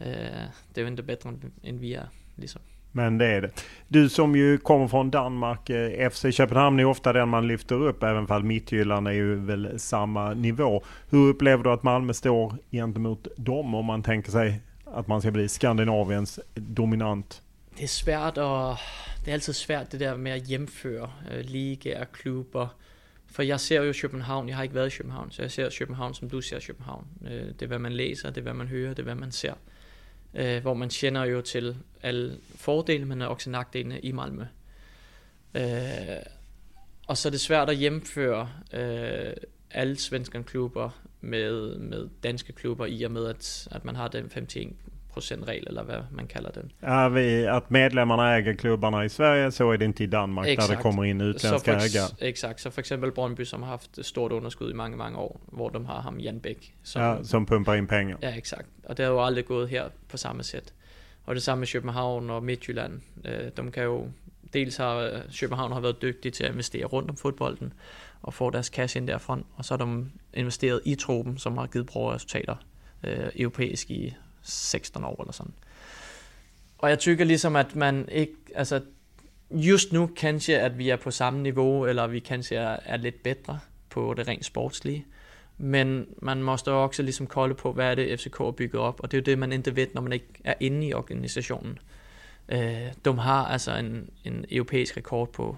Øh, 0.00 0.06
det 0.06 0.78
er 0.78 0.82
jo 0.82 0.86
ikke 0.86 1.02
bedre, 1.02 1.34
end 1.62 1.78
vi 1.78 1.92
er, 1.92 2.06
ligesom. 2.36 2.62
Men 2.96 3.18
det 3.18 3.26
är 3.26 3.40
det. 3.40 3.64
Du 3.88 4.08
som 4.08 4.36
ju 4.36 4.58
kommer 4.58 4.88
från 4.88 5.10
Danmark, 5.10 5.70
eh, 5.70 6.10
FC 6.10 6.32
Köpenhamn 6.32 6.80
är 6.80 6.84
ofta 6.84 7.12
den 7.12 7.28
man 7.28 7.46
lyfter 7.48 7.74
upp, 7.74 8.02
även 8.02 8.26
fall 8.26 8.42
Midtjylland 8.42 9.08
är 9.08 9.12
ju 9.12 9.34
väl 9.34 9.78
samma 9.78 10.34
nivå. 10.34 10.82
Hur 11.10 11.28
upplever 11.28 11.64
du 11.64 11.70
att 11.70 11.82
Malmö 11.82 12.12
står 12.12 12.54
gentemot 12.70 13.26
dem 13.36 13.74
om 13.74 13.84
man 13.84 14.02
tänker 14.02 14.30
sig 14.30 14.60
att 14.84 15.06
man 15.06 15.20
ska 15.20 15.30
bli 15.30 15.48
Skandinaviens 15.48 16.40
dominant? 16.54 17.42
Det 17.76 17.82
är 17.82 17.86
svårt 17.86 18.38
och 18.38 18.78
det 19.24 19.30
är 19.30 19.34
alltid 19.34 19.56
svårt 19.56 19.90
det 19.90 19.98
där 19.98 20.16
med 20.16 20.36
att 20.36 20.48
jämföra 20.48 21.10
äh, 21.30 21.42
liga 21.42 22.02
och 22.02 22.16
klubbar. 22.16 22.68
For 23.26 23.42
jeg 23.42 23.60
ser 23.60 23.82
jo 23.82 23.92
København, 24.00 24.48
jag 24.48 24.56
har 24.56 24.62
ikke 24.62 24.74
været 24.74 24.94
i 24.94 24.96
København, 24.96 25.30
så 25.30 25.42
jag 25.42 25.50
ser 25.50 25.70
København, 25.78 26.14
som 26.14 26.30
du 26.30 26.40
ser 26.40 26.60
København. 26.60 27.06
Øh, 27.24 27.30
det 27.30 27.62
är 27.62 27.66
vad 27.66 27.78
man 27.78 27.92
läser, 27.92 28.30
det 28.30 28.40
är 28.40 28.44
vad 28.44 28.56
man 28.56 28.68
hör, 28.68 28.88
det 28.88 28.98
är 28.98 29.04
vad 29.04 29.16
man 29.16 29.32
ser 29.32 29.54
øh, 30.36 30.62
hvor 30.62 30.74
man 30.74 30.88
kender 30.88 31.24
jo 31.24 31.40
til 31.40 31.76
alle 32.02 32.38
fordele, 32.54 33.04
men 33.04 33.22
også 33.22 33.50
nackdelene 33.50 34.00
i 34.00 34.12
Malmø. 34.12 34.44
Øh, 35.54 36.22
og 37.06 37.16
så 37.16 37.28
er 37.28 37.30
det 37.30 37.40
svært 37.40 37.70
at 37.70 37.76
hjemføre 37.76 38.50
øh, 38.72 39.32
alle 39.70 39.96
svenske 39.96 40.42
klubber 40.42 40.90
med, 41.20 41.78
med 41.78 42.08
danske 42.22 42.52
klubber 42.52 42.86
i 42.86 43.02
og 43.02 43.10
med, 43.10 43.26
at, 43.26 43.68
at 43.70 43.84
man 43.84 43.96
har 43.96 44.08
den 44.08 44.30
51 44.36 44.74
regel 45.20 45.66
eller 45.68 45.82
vad 45.82 46.04
man 46.12 46.26
kallar 46.26 46.52
den. 46.52 46.72
Ja, 46.80 47.08
vi, 47.08 47.46
att 47.46 47.70
medlemmarna 47.70 48.36
äger 48.36 48.54
klubbarna 48.54 49.04
i 49.04 49.08
Sverige, 49.08 49.52
så 49.52 49.72
är 49.72 49.78
det 49.78 49.84
inte 49.84 50.04
i 50.04 50.06
Danmark 50.06 50.48
exakt. 50.48 50.68
där 50.68 50.76
det 50.76 50.82
kommer 50.82 51.04
in 51.04 51.20
utländska 51.20 51.72
ägare. 51.72 52.08
Exakt, 52.18 52.60
så 52.60 52.70
för 52.70 52.80
exempel 52.80 53.12
Brøndby 53.12 53.44
som 53.44 53.62
har 53.62 53.70
haft 53.70 54.06
stort 54.06 54.32
underskud 54.32 54.70
i 54.70 54.74
mange, 54.74 54.96
mange 54.96 55.18
år, 55.18 55.40
hvor 55.46 55.70
de 55.70 55.86
har 55.86 56.00
ham 56.00 56.20
Jan 56.20 56.40
Bæk. 56.40 56.74
Som, 56.82 57.02
ja, 57.02 57.24
som 57.24 57.46
pumpar 57.46 57.74
in 57.74 57.86
pengar. 57.86 58.18
Ja, 58.22 58.28
exakt. 58.28 58.68
Och 58.84 58.96
det 58.96 59.04
har 59.04 59.12
jo 59.12 59.20
aldrig 59.20 59.46
gået 59.46 59.68
her 59.68 59.84
på 60.08 60.16
samme 60.16 60.42
sätt. 60.42 60.72
Och 61.24 61.34
det 61.34 61.42
samme 61.42 61.60
med 61.60 61.68
København 61.68 62.30
og 62.30 62.42
Midtjylland. 62.42 63.00
Øh, 63.24 63.50
de 63.56 63.70
kan 63.72 63.84
jo, 63.84 64.08
dels 64.52 64.76
har 64.76 65.22
København 65.40 65.72
har 65.72 65.80
været 65.80 66.02
dygtige 66.02 66.32
til 66.32 66.44
at 66.44 66.50
investere 66.50 66.84
rundt 66.84 67.10
om 67.10 67.16
fodbolden, 67.16 67.72
og 68.22 68.34
få 68.34 68.50
deres 68.50 68.66
cash 68.66 68.96
ind 68.96 69.08
derfra, 69.08 69.38
og 69.56 69.64
så 69.64 69.76
har 69.76 69.84
de 69.84 70.06
investeret 70.34 70.80
i 70.84 70.94
truppen, 70.94 71.38
som 71.38 71.58
har 71.58 71.66
givet 71.66 71.86
bra 71.86 72.14
resultater 72.14 72.56
øh, 73.04 73.28
europæisk 73.36 73.90
i 73.90 74.14
16 74.46 75.04
år 75.04 75.22
eller 75.22 75.32
sådan. 75.32 75.54
Og 76.78 76.90
jeg 76.90 76.98
tykker 76.98 77.24
ligesom, 77.24 77.56
at 77.56 77.76
man 77.76 78.08
ikke, 78.08 78.34
altså 78.54 78.80
just 79.50 79.92
nu 79.92 80.10
kanskje, 80.16 80.58
at 80.58 80.78
vi 80.78 80.88
er 80.88 80.96
på 80.96 81.10
samme 81.10 81.42
niveau, 81.42 81.86
eller 81.86 82.06
vi 82.06 82.18
kanskje 82.18 82.56
er, 82.56 82.76
er 82.84 82.96
lidt 82.96 83.22
bedre 83.22 83.58
på 83.90 84.14
det 84.14 84.28
rent 84.28 84.44
sportslige. 84.44 85.06
Men 85.58 86.06
man 86.22 86.42
måste 86.42 86.72
også 86.72 87.02
ligesom 87.02 87.26
kolde 87.26 87.54
på, 87.54 87.72
hvad 87.72 87.90
er 87.90 87.94
det 87.94 88.20
FCK 88.20 88.40
er 88.40 88.50
bygget 88.50 88.82
op, 88.82 89.00
og 89.00 89.10
det 89.10 89.16
er 89.16 89.20
jo 89.20 89.24
det, 89.24 89.38
man 89.38 89.52
ikke 89.52 89.76
ved, 89.76 89.86
når 89.94 90.02
man 90.02 90.12
ikke 90.12 90.28
er 90.44 90.54
inde 90.60 90.86
i 90.86 90.94
organisationen. 90.94 91.78
Øh, 92.48 92.92
de 93.04 93.14
har 93.14 93.46
altså 93.46 93.76
en, 93.76 94.10
en 94.24 94.44
europæisk 94.50 94.96
rekord 94.96 95.32
på 95.32 95.56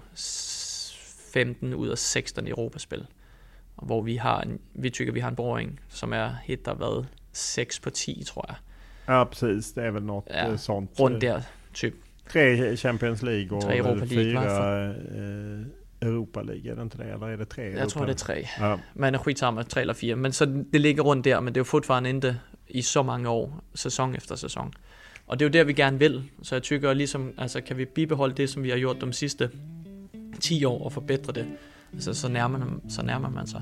15 1.33 1.73
ud 1.73 1.87
af 1.87 1.97
16 1.97 2.47
Europaspil, 2.47 3.07
hvor 3.75 4.01
vi 4.01 4.15
har 4.15 4.41
en, 4.41 4.59
vi 4.73 4.89
tycker 4.89 5.13
vi 5.13 5.19
har 5.19 5.29
en 5.29 5.35
boring, 5.35 5.79
som 5.89 6.13
er 6.13 6.35
helt 6.43 6.65
der 6.65 6.73
været 6.73 7.07
6 7.33 7.79
på 7.79 7.89
10, 7.89 8.23
tror 8.23 8.45
jeg. 8.47 8.55
Ja, 9.09 9.25
precis. 9.25 9.73
Det 9.73 9.83
är 9.83 9.91
väl 9.91 10.03
något 10.03 10.25
Ja, 10.29 10.35
eh, 10.35 10.55
sånt. 10.55 10.99
Rundt 10.99 11.21
der, 11.21 11.41
typ. 11.73 11.93
Tre 12.31 12.77
Champions 12.77 13.21
League 13.21 13.57
och 13.57 13.63
Tre 13.63 13.77
Europa 13.77 14.05
League, 14.05 14.07
fyra 14.07 14.85
eh, 14.85 16.07
Europa 16.09 16.41
League, 16.41 16.71
är 16.71 16.75
det 16.75 16.81
inte 16.81 16.97
det? 16.97 17.03
Eller 17.03 17.27
är 17.27 17.37
det 17.37 17.45
tre? 17.45 17.63
Jeg 17.63 17.89
tror, 17.89 18.01
Europa 18.01 18.05
det 18.05 18.21
er 18.21 18.25
tre. 18.25 18.47
Ja. 18.59 18.77
Men 18.93 19.17
skitsamma, 19.17 19.63
tre 19.63 19.81
eller 19.81 19.93
fire. 19.93 20.15
Men 20.15 20.31
så 20.31 20.45
det 20.45 20.81
ligger 20.81 21.03
rundt 21.03 21.25
der, 21.25 21.39
men 21.39 21.53
det 21.55 21.59
jo 21.59 21.63
fortfarande 21.63 22.09
ikke 22.09 22.35
i 22.67 22.81
så 22.81 23.03
mange 23.03 23.29
år, 23.29 23.63
sæson 23.75 24.15
efter 24.15 24.35
sæson. 24.35 24.73
Og 25.27 25.39
det 25.39 25.45
er 25.45 25.49
jo 25.49 25.53
der, 25.53 25.63
vi 25.63 25.73
gerne 25.73 25.99
vil. 25.99 26.23
Så 26.41 26.55
jeg 26.55 26.63
tykker 26.63 26.93
ligesom, 26.93 27.33
altså 27.37 27.61
kan 27.61 27.77
vi 27.77 27.85
bibeholde 27.85 28.35
det, 28.35 28.49
som 28.49 28.63
vi 28.63 28.69
har 28.69 28.77
gjort 28.77 29.01
de 29.01 29.13
sidste 29.13 29.49
10 30.39 30.65
år 30.65 30.85
og 30.85 30.91
forbedre 30.93 31.33
det, 31.33 31.45
altså, 31.93 32.13
så, 32.13 32.29
nærmer, 32.29 32.59
så 32.89 33.05
nærmer 33.05 33.29
man 33.29 33.47
sig. 33.47 33.61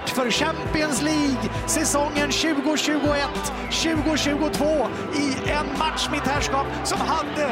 start 0.00 0.08
för 0.08 0.30
Champions 0.30 1.02
League 1.02 1.50
säsongen 1.66 2.30
2021-2022 2.30 4.88
i 5.14 5.34
en 5.50 5.66
match 5.78 6.08
mitt 6.12 6.22
herrskap 6.22 6.66
som 6.84 7.00
hade 7.00 7.44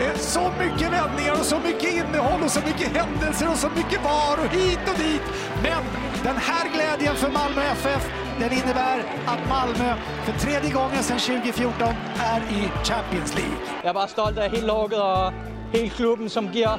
eh, 0.00 0.16
så 0.16 0.52
mycket 0.58 0.92
vändningar 0.92 1.32
och 1.32 1.46
så 1.46 1.58
mycket 1.58 1.92
innehåll 1.92 2.42
och 2.42 2.50
så 2.50 2.60
mycket 2.60 2.96
händelser 2.96 3.50
och 3.50 3.56
så 3.56 3.68
mycket 3.68 4.04
var 4.04 4.38
och 4.44 4.52
hit 4.52 4.78
och 4.92 4.98
dit. 4.98 5.22
Men 5.62 5.82
den 6.24 6.36
här 6.36 6.68
glädjen 6.74 7.16
för 7.16 7.30
Malmö 7.30 7.62
FF 7.62 8.10
den 8.40 8.52
innebär 8.52 8.98
att 9.26 9.48
Malmö 9.48 9.94
för 10.24 10.32
tredje 10.32 10.72
gången 10.72 11.02
sedan 11.02 11.18
2014 11.18 11.94
är 12.18 12.40
i 12.40 12.70
Champions 12.84 13.34
League. 13.34 13.56
Jag 13.82 13.90
är 13.90 13.94
bara 13.94 14.06
stolt 14.06 14.38
över 14.38 14.48
hela 14.48 14.66
laget 14.66 14.98
och 14.98 15.32
hela 15.72 15.88
klubben, 15.88 16.30
som 16.30 16.52
ger 16.52 16.78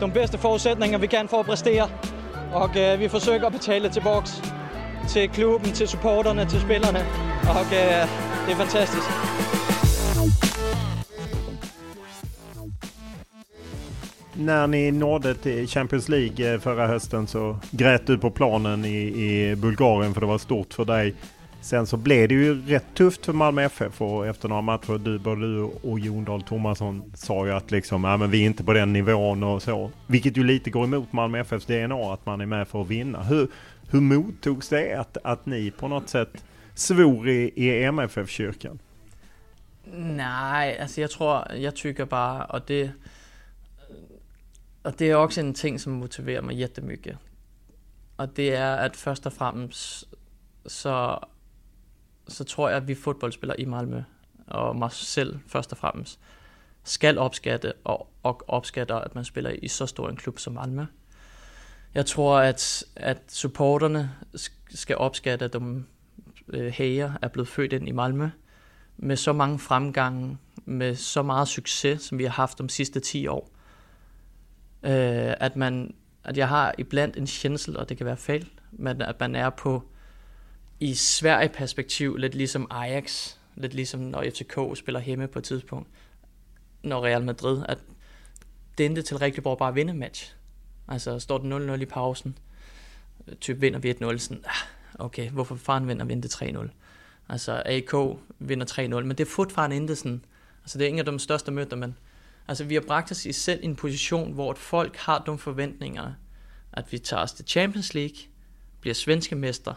de 0.00 0.10
bästa 0.10 0.38
förutsättningar 0.38 0.98
vi 0.98 1.08
kan 1.08 1.28
få 1.28 1.40
att 1.40 1.46
prestera. 1.46 1.88
Og 2.52 2.70
øh, 2.78 3.00
vi 3.00 3.08
forsøger 3.08 3.46
at 3.46 3.52
betale 3.52 3.88
tilbage 3.88 4.22
til 5.08 5.28
klubben, 5.28 5.72
til 5.72 5.88
supporterne, 5.88 6.44
til 6.44 6.60
spillerne. 6.60 6.98
Og 7.50 7.64
øh, 7.64 8.02
det 8.46 8.52
er 8.52 8.56
fantastisk. 8.56 9.08
När 14.40 14.66
ni 14.66 14.90
nådde 14.90 15.34
till 15.34 15.68
Champions 15.68 16.08
League 16.08 16.54
eh, 16.54 16.60
förra 16.60 16.86
hösten 16.86 17.26
så 17.26 17.56
grät 17.70 18.06
du 18.06 18.18
på 18.18 18.30
planen 18.30 18.84
i, 18.84 18.98
i 18.98 19.56
Bulgarien 19.56 20.14
för 20.14 20.20
det 20.20 20.26
var 20.26 20.38
stort 20.38 20.74
för 20.74 20.84
dig. 20.84 21.14
Sen 21.60 21.86
så 21.86 21.96
blev 21.96 22.28
det 22.28 22.34
ju 22.34 22.66
rätt 22.66 22.94
tufft 22.94 23.26
för 23.26 23.32
Malmö 23.32 23.62
FF 23.62 24.02
och 24.02 24.26
efter 24.26 24.48
några 24.48 24.62
matcher, 24.62 24.98
du, 24.98 25.18
både 25.18 25.40
du 25.40 25.62
och 25.62 25.98
Jon 25.98 26.24
Dahl 26.24 26.42
Tomasson 26.42 27.12
sa 27.14 27.46
ju 27.46 27.52
att 27.52 27.70
liksom, 27.70 28.04
ja, 28.04 28.16
men 28.16 28.30
vi 28.30 28.42
är 28.42 28.46
inte 28.46 28.64
på 28.64 28.72
den 28.72 28.92
nivån 28.92 29.42
och 29.42 29.62
så. 29.62 29.90
Vilket 30.06 30.36
ju 30.36 30.44
lite 30.44 30.70
går 30.70 30.84
emot 30.84 31.12
Malmö 31.12 31.40
FFs 31.40 31.66
DNA, 31.66 32.12
att 32.12 32.26
man 32.26 32.40
är 32.40 32.46
med 32.46 32.68
för 32.68 32.82
att 32.82 32.88
vinna. 32.88 33.22
Hur, 33.22 33.48
hur 33.90 34.00
mottogs 34.00 34.68
det 34.68 34.94
att, 34.94 35.16
att 35.24 35.46
ni 35.46 35.70
på 35.70 35.88
något 35.88 36.08
sätt 36.08 36.44
svor 36.74 37.28
i, 37.28 37.52
i 37.56 37.84
MFF-kyrkan? 37.84 38.78
Nej, 39.92 40.76
altså 40.80 41.00
jeg 41.00 41.10
tror, 41.10 41.52
jeg 41.56 41.74
tykker 41.74 42.04
bare, 42.04 42.46
og 42.46 42.68
det, 42.68 42.92
og 44.84 44.98
det 44.98 45.10
er 45.10 45.16
også 45.16 45.40
en 45.40 45.54
ting, 45.54 45.80
som 45.80 45.92
motiverer 45.92 46.42
mig 46.42 46.56
jättemycket. 46.56 47.16
Og 48.16 48.36
det 48.36 48.54
er, 48.54 48.74
at 48.76 48.96
først 48.96 49.26
og 49.26 49.32
fremmest, 49.32 50.04
så, 50.66 51.18
så 52.28 52.44
tror 52.44 52.68
jeg, 52.68 52.76
at 52.76 52.88
vi 52.88 52.94
fodboldspillere 52.94 53.60
i 53.60 53.64
Malmø, 53.64 54.02
og 54.46 54.76
mig 54.76 54.92
selv 54.92 55.38
først 55.46 55.72
og 55.72 55.78
fremmest, 55.78 56.20
skal 56.84 57.18
opskatte 57.18 57.72
og, 57.84 58.08
og 58.22 58.42
opskatter, 58.48 58.94
at 58.94 59.14
man 59.14 59.24
spiller 59.24 59.50
i 59.62 59.68
så 59.68 59.86
stor 59.86 60.08
en 60.08 60.16
klub 60.16 60.38
som 60.38 60.52
Malmø. 60.52 60.84
Jeg 61.94 62.06
tror, 62.06 62.38
at, 62.38 62.84
at 62.96 63.22
supporterne 63.28 64.10
skal 64.68 64.96
opskatte, 64.96 65.44
at 65.44 65.52
de 65.52 65.84
øh, 66.48 66.72
hæger 66.72 67.12
er 67.22 67.28
blevet 67.28 67.48
født 67.48 67.72
ind 67.72 67.88
i 67.88 67.92
Malmø, 67.92 68.28
med 68.96 69.16
så 69.16 69.32
mange 69.32 69.58
fremgange, 69.58 70.38
med 70.64 70.94
så 70.94 71.22
meget 71.22 71.48
succes, 71.48 72.02
som 72.02 72.18
vi 72.18 72.24
har 72.24 72.30
haft 72.30 72.58
de 72.58 72.70
sidste 72.70 73.00
10 73.00 73.26
år, 73.26 73.50
øh, 74.82 75.34
at 75.40 75.56
man, 75.56 75.94
at 76.24 76.38
jeg 76.38 76.48
har 76.48 76.74
iblandt 76.78 77.16
en 77.16 77.26
tjensel, 77.26 77.76
og 77.76 77.88
det 77.88 77.96
kan 77.96 78.06
være 78.06 78.16
fejl, 78.16 78.48
men 78.72 79.02
at 79.02 79.20
man 79.20 79.34
er 79.34 79.50
på, 79.50 79.82
i 80.80 80.94
Sverige 80.94 81.48
perspektiv, 81.48 82.16
lidt 82.16 82.34
ligesom 82.34 82.66
Ajax, 82.70 83.34
lidt 83.56 83.74
ligesom 83.74 84.00
når 84.00 84.24
FCK 84.30 84.78
spiller 84.78 85.00
hjemme 85.00 85.28
på 85.28 85.38
et 85.38 85.44
tidspunkt, 85.44 85.88
når 86.82 87.04
Real 87.04 87.24
Madrid, 87.24 87.62
at 87.68 87.78
det 88.78 88.86
endte 88.86 89.02
til 89.02 89.18
rigtig 89.18 89.42
bare 89.42 89.68
at 89.68 89.74
vinde 89.74 89.94
match. 89.94 90.34
Altså 90.88 91.18
står 91.18 91.38
det 91.38 91.76
0-0 91.76 91.82
i 91.82 91.84
pausen, 91.84 92.38
typ 93.40 93.60
vinder 93.60 93.78
vi 93.78 93.90
1-0, 93.90 94.18
sådan, 94.18 94.44
ah, 94.46 94.54
okay, 94.94 95.30
hvorfor 95.30 95.56
faren 95.56 95.88
vinder 95.88 96.04
vi 96.04 96.14
det 96.14 96.34
3-0? 96.42 96.68
Altså 97.28 97.62
AK 97.66 98.18
vinder 98.38 98.66
3-0, 98.66 98.88
men 98.88 99.08
det 99.10 99.20
er 99.20 99.30
fortfarande 99.30 99.76
ikke 99.76 99.96
sådan, 99.96 100.24
altså 100.62 100.78
det 100.78 100.84
er 100.84 100.88
ingen 100.88 101.06
af 101.06 101.12
de 101.12 101.18
største 101.18 101.50
møder, 101.50 101.76
men 101.76 101.96
altså 102.48 102.64
vi 102.64 102.74
har 102.74 102.80
bragt 102.80 103.10
os 103.10 103.26
i 103.26 103.32
selv 103.32 103.60
en 103.62 103.76
position, 103.76 104.32
hvor 104.32 104.54
folk 104.54 104.96
har 104.96 105.18
de 105.18 105.38
forventninger, 105.38 106.12
at 106.72 106.92
vi 106.92 106.98
tager 106.98 107.22
os 107.22 107.32
til 107.32 107.44
Champions 107.44 107.94
League, 107.94 108.16
bliver 108.80 108.94
svenske 108.94 109.34
mester, 109.34 109.74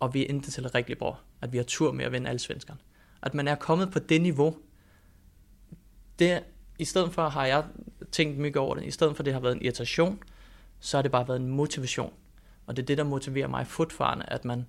og 0.00 0.14
vi 0.14 0.22
er 0.22 0.26
ikke 0.34 0.50
til 0.50 0.68
rigtig 0.68 0.98
bra, 0.98 1.16
at 1.40 1.52
vi 1.52 1.56
har 1.56 1.64
tur 1.64 1.92
med 1.92 2.04
at 2.04 2.12
vinde 2.12 2.28
alle 2.28 2.38
svenskerne. 2.38 2.80
At 3.22 3.34
man 3.34 3.48
er 3.48 3.54
kommet 3.54 3.90
på 3.90 3.98
det 3.98 4.20
niveau, 4.20 4.56
det, 6.18 6.42
i 6.78 6.84
stedet 6.84 7.12
for 7.12 7.28
har 7.28 7.46
jeg 7.46 7.64
tænkt 8.12 8.38
mye 8.38 8.56
over 8.56 8.74
det, 8.74 8.84
i 8.84 8.90
stedet 8.90 9.16
for 9.16 9.22
det 9.22 9.32
har 9.32 9.40
været 9.40 9.56
en 9.56 9.62
irritation, 9.62 10.22
så 10.80 10.96
har 10.96 11.02
det 11.02 11.12
bare 11.12 11.28
været 11.28 11.40
en 11.40 11.48
motivation. 11.48 12.12
Og 12.66 12.76
det 12.76 12.82
er 12.82 12.86
det, 12.86 12.98
der 12.98 13.04
motiverer 13.04 13.48
mig 13.48 13.66
fortfarande, 13.66 14.24
at 14.28 14.44
man, 14.44 14.66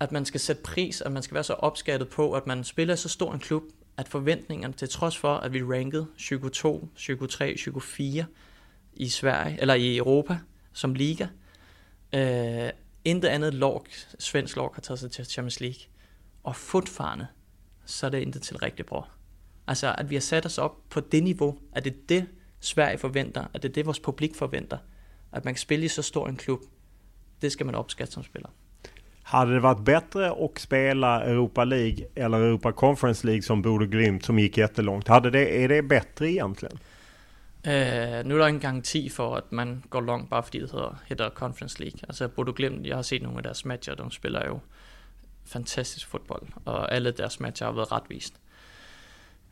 at 0.00 0.12
man 0.12 0.24
skal 0.24 0.40
sætte 0.40 0.62
pris, 0.62 1.00
at 1.00 1.12
man 1.12 1.22
skal 1.22 1.34
være 1.34 1.44
så 1.44 1.52
opskattet 1.52 2.08
på, 2.08 2.32
at 2.32 2.46
man 2.46 2.64
spiller 2.64 2.94
så 2.94 3.08
stor 3.08 3.32
en 3.32 3.38
klub, 3.38 3.62
at 3.96 4.08
forventningerne, 4.08 4.74
til 4.74 4.88
trods 4.88 5.16
for, 5.16 5.34
at 5.34 5.52
vi 5.52 5.62
rankede 5.62 6.06
22, 6.18 6.88
23, 6.96 7.28
24 7.28 8.26
i 8.92 9.08
Sverige, 9.08 9.60
eller 9.60 9.74
i 9.74 9.96
Europa 9.96 10.38
som 10.72 10.94
liga, 10.94 11.26
øh, 12.14 12.70
intet 13.10 13.28
andet 13.28 13.54
log, 13.54 13.86
svensk 14.18 14.56
log 14.56 14.74
har 14.74 14.80
taget 14.80 14.98
sig 14.98 15.10
til 15.10 15.24
Champions 15.24 15.60
League. 15.60 15.80
Og 16.42 16.56
fortfarande, 16.56 17.26
så 17.84 18.06
er 18.06 18.10
det 18.10 18.20
intet 18.20 18.42
til 18.42 18.56
rigtig 18.56 18.86
bra. 18.86 19.08
Altså, 19.66 19.94
at 19.98 20.10
vi 20.10 20.14
har 20.14 20.20
sat 20.20 20.46
os 20.46 20.58
op 20.58 20.76
på 20.90 21.00
det 21.00 21.22
niveau, 21.22 21.58
at 21.72 21.84
det 21.84 21.92
er 21.92 21.96
det, 22.08 22.26
Sverige 22.60 22.98
forventer, 22.98 23.44
at 23.54 23.62
det 23.62 23.68
er 23.68 23.72
det, 23.72 23.86
vores 23.86 24.00
publik 24.00 24.34
forventer. 24.34 24.78
At 25.32 25.44
man 25.44 25.54
kan 25.54 25.58
spille 25.58 25.84
i 25.84 25.88
så 25.88 26.02
stor 26.02 26.28
en 26.28 26.36
klub, 26.36 26.60
det 27.42 27.52
skal 27.52 27.66
man 27.66 27.74
opskatte 27.74 28.12
som 28.12 28.22
spiller. 28.22 28.48
Hade 29.22 29.54
det 29.54 29.62
varit 29.62 29.84
bättre 29.84 30.44
att 30.44 30.58
spela 30.58 31.24
Europa 31.24 31.64
League 31.64 32.06
eller 32.14 32.38
Europa 32.38 32.72
Conference 32.72 33.26
League 33.26 33.42
som 33.42 33.62
Bodø 33.62 33.86
Glimt 33.86 34.24
som 34.24 34.38
gick 34.38 34.58
jättelångt? 34.58 35.08
Hade 35.08 35.30
det, 35.30 35.64
är 35.64 35.68
det 35.68 35.82
bättre 35.82 36.30
egentligen? 36.30 36.78
Uh, 37.66 37.72
nu 38.26 38.34
er 38.34 38.38
der 38.38 38.46
en 38.46 38.60
garanti 38.60 39.08
for, 39.08 39.36
at 39.36 39.52
man 39.52 39.84
går 39.90 40.00
langt, 40.00 40.30
bare 40.30 40.42
fordi 40.42 40.60
det 40.60 40.70
hedder, 40.70 41.02
hedder 41.06 41.30
Conference 41.30 41.80
League. 41.80 42.00
Altså 42.08 42.28
Bodo 42.28 42.52
Glimt, 42.56 42.86
jeg 42.86 42.96
har 42.96 43.02
set 43.02 43.22
nogle 43.22 43.38
af 43.38 43.42
deres 43.42 43.64
matcher, 43.64 43.94
de 43.94 44.10
spiller 44.10 44.46
jo 44.46 44.58
fantastisk 45.44 46.06
fodbold, 46.06 46.42
og 46.64 46.94
alle 46.94 47.10
deres 47.10 47.40
matcher 47.40 47.66
har 47.66 47.74
været 47.74 47.92
retvist. 47.92 48.34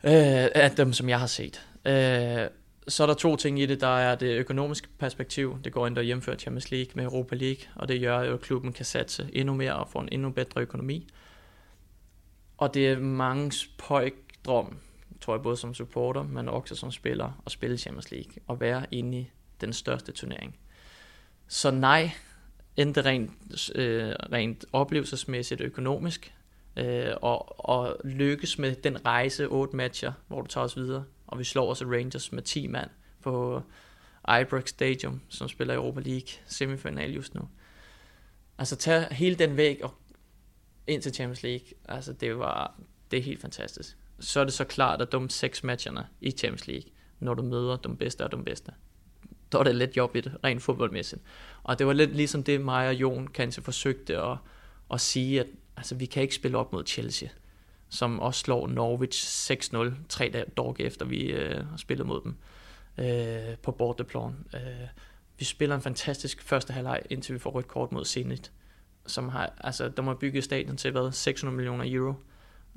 Uh, 0.03 0.11
øh, 0.11 0.47
af 0.55 0.71
dem, 0.77 0.93
som 0.93 1.09
jeg 1.09 1.19
har 1.19 1.27
set. 1.27 1.67
Uh, 1.85 2.51
så 2.87 3.03
er 3.03 3.07
der 3.07 3.13
to 3.13 3.35
ting 3.35 3.59
i 3.59 3.65
det. 3.65 3.81
Der 3.81 3.97
er 3.97 4.15
det 4.15 4.37
økonomiske 4.37 4.87
perspektiv. 4.99 5.59
Det 5.63 5.73
går 5.73 5.87
ind 5.87 5.97
og 5.97 6.03
hjemfører 6.03 6.37
Champions 6.37 6.71
League 6.71 6.91
med 6.95 7.03
Europa 7.03 7.35
League, 7.35 7.63
og 7.75 7.87
det 7.87 8.01
gør 8.01 8.21
jo, 8.21 8.33
at 8.33 8.41
klubben 8.41 8.73
kan 8.73 8.85
satse 8.85 9.29
endnu 9.33 9.53
mere 9.53 9.75
og 9.75 9.89
få 9.89 9.99
en 9.99 10.09
endnu 10.11 10.29
bedre 10.29 10.61
økonomi. 10.61 11.07
Og 12.57 12.73
det 12.73 12.87
er 12.87 12.99
mange 12.99 13.51
drøm, 14.45 14.77
tror 15.21 15.35
jeg, 15.35 15.41
både 15.41 15.57
som 15.57 15.73
supporter, 15.73 16.23
men 16.23 16.49
også 16.49 16.75
som 16.75 16.91
spiller, 16.91 17.41
og 17.45 17.51
spille 17.51 17.77
Champions 17.77 18.11
League 18.11 18.33
og 18.47 18.59
være 18.59 18.85
inde 18.91 19.17
i 19.17 19.29
den 19.61 19.73
største 19.73 20.11
turnering. 20.11 20.57
Så 21.47 21.71
nej, 21.71 22.11
endte 22.77 23.01
rent, 23.01 23.31
øh, 23.75 24.11
rent 24.31 24.65
oplevelsesmæssigt 24.73 25.61
økonomisk, 25.61 26.33
øh, 26.77 27.13
og, 27.21 27.69
og 27.69 27.97
lykkes 28.03 28.59
med 28.59 28.75
den 28.75 29.05
rejse, 29.05 29.47
otte 29.47 29.75
matcher, 29.75 30.11
hvor 30.27 30.41
du 30.41 30.47
tager 30.47 30.65
os 30.65 30.77
videre, 30.77 31.03
og 31.27 31.39
vi 31.39 31.43
slår 31.43 31.69
også 31.69 31.85
Rangers 31.85 32.31
med 32.31 32.43
10 32.43 32.67
mand 32.67 32.89
på 33.21 33.61
Ibrox 34.41 34.69
Stadium, 34.69 35.21
som 35.29 35.47
spiller 35.47 35.75
Europa 35.75 35.99
League 35.99 36.27
semifinal 36.45 37.11
just 37.11 37.35
nu. 37.35 37.49
Altså 38.57 38.75
tage 38.75 39.13
hele 39.13 39.35
den 39.35 39.57
væg 39.57 39.83
og 39.83 39.93
ind 40.87 41.01
til 41.01 41.13
Champions 41.13 41.43
League, 41.43 41.67
altså 41.85 42.13
det 42.13 42.39
var, 42.39 42.79
det 43.11 43.19
er 43.19 43.23
helt 43.23 43.41
fantastisk. 43.41 43.97
Så 44.19 44.39
er 44.39 44.43
det 44.43 44.53
så 44.53 44.63
klart, 44.63 45.01
at 45.01 45.11
de 45.11 45.29
seks 45.29 45.63
matcherne 45.63 46.07
i 46.21 46.31
Champions 46.31 46.67
League, 46.67 46.89
når 47.19 47.33
du 47.33 47.43
møder 47.43 47.75
de 47.75 47.95
bedste 47.95 48.23
og 48.23 48.31
de 48.31 48.43
bedste, 48.43 48.71
der 49.51 49.59
er 49.59 49.63
det 49.63 49.75
lidt 49.75 49.97
job 49.97 50.15
i 50.15 50.21
det, 50.21 50.37
rent 50.43 50.61
fodboldmæssigt. 50.61 51.21
Og 51.63 51.79
det 51.79 51.87
var 51.87 51.93
lidt 51.93 52.15
ligesom 52.15 52.43
det, 52.43 52.61
mig 52.61 52.87
og 52.87 52.95
Jon 52.95 53.27
kanskje 53.27 53.63
forsøgte 53.63 54.17
at, 54.17 54.37
at 54.93 55.01
sige, 55.01 55.39
at 55.39 55.47
altså, 55.77 55.95
vi 55.95 56.05
kan 56.05 56.21
ikke 56.21 56.35
spille 56.35 56.57
op 56.57 56.73
mod 56.73 56.83
Chelsea 56.85 57.29
som 57.89 58.19
også 58.19 58.39
slår 58.39 58.67
Norwich 58.67 59.51
6-0, 59.51 59.93
tre 60.09 60.29
dage 60.33 60.81
efter 60.81 61.05
vi 61.05 61.31
øh, 61.31 61.67
har 61.69 61.77
spillet 61.77 62.07
mod 62.07 62.21
dem 62.23 62.35
øh, 62.97 63.57
på 63.63 63.71
borteplan. 63.71 64.35
Øh, 64.53 64.87
vi 65.39 65.45
spiller 65.45 65.75
en 65.75 65.81
fantastisk 65.81 66.41
første 66.43 66.73
halvleg, 66.73 67.01
indtil 67.09 67.33
vi 67.33 67.39
får 67.39 67.51
rødt 67.51 67.67
kort 67.67 67.91
mod 67.91 68.05
Zenit, 68.05 68.51
som 69.05 69.29
har, 69.29 69.53
altså, 69.57 69.89
der 69.89 70.01
må 70.03 70.13
bygge 70.13 70.41
stadion 70.41 70.77
til, 70.77 70.91
hvad, 70.91 71.11
600 71.11 71.55
millioner 71.55 71.85
euro. 71.87 72.13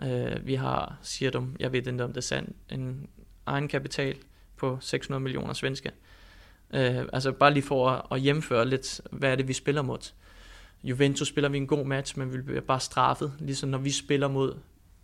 Øh, 0.02 0.46
vi 0.46 0.54
har, 0.54 0.98
siger 1.02 1.30
dem, 1.30 1.56
jeg 1.60 1.72
ved 1.72 1.86
ikke 1.86 2.04
om 2.04 2.10
det 2.10 2.16
er 2.16 2.20
sandt, 2.20 2.56
en 2.70 3.08
egen 3.46 3.68
kapital 3.68 4.16
på 4.56 4.78
600 4.80 5.20
millioner 5.20 5.52
svenske. 5.52 5.90
Øh, 6.74 7.04
altså 7.12 7.32
bare 7.32 7.52
lige 7.52 7.62
for 7.62 7.90
at, 7.90 8.02
at 8.12 8.20
hjemføre 8.20 8.68
lidt, 8.68 9.00
hvad 9.10 9.32
er 9.32 9.36
det, 9.36 9.48
vi 9.48 9.52
spiller 9.52 9.82
mod. 9.82 10.12
Juventus 10.84 11.28
spiller 11.28 11.48
vi 11.48 11.56
en 11.56 11.66
god 11.66 11.84
match, 11.84 12.18
men 12.18 12.32
vi 12.32 12.42
bliver 12.42 12.60
bare 12.60 12.80
straffet, 12.80 13.32
ligesom 13.38 13.68
når 13.68 13.78
vi 13.78 13.90
spiller 13.90 14.28
mod 14.28 14.56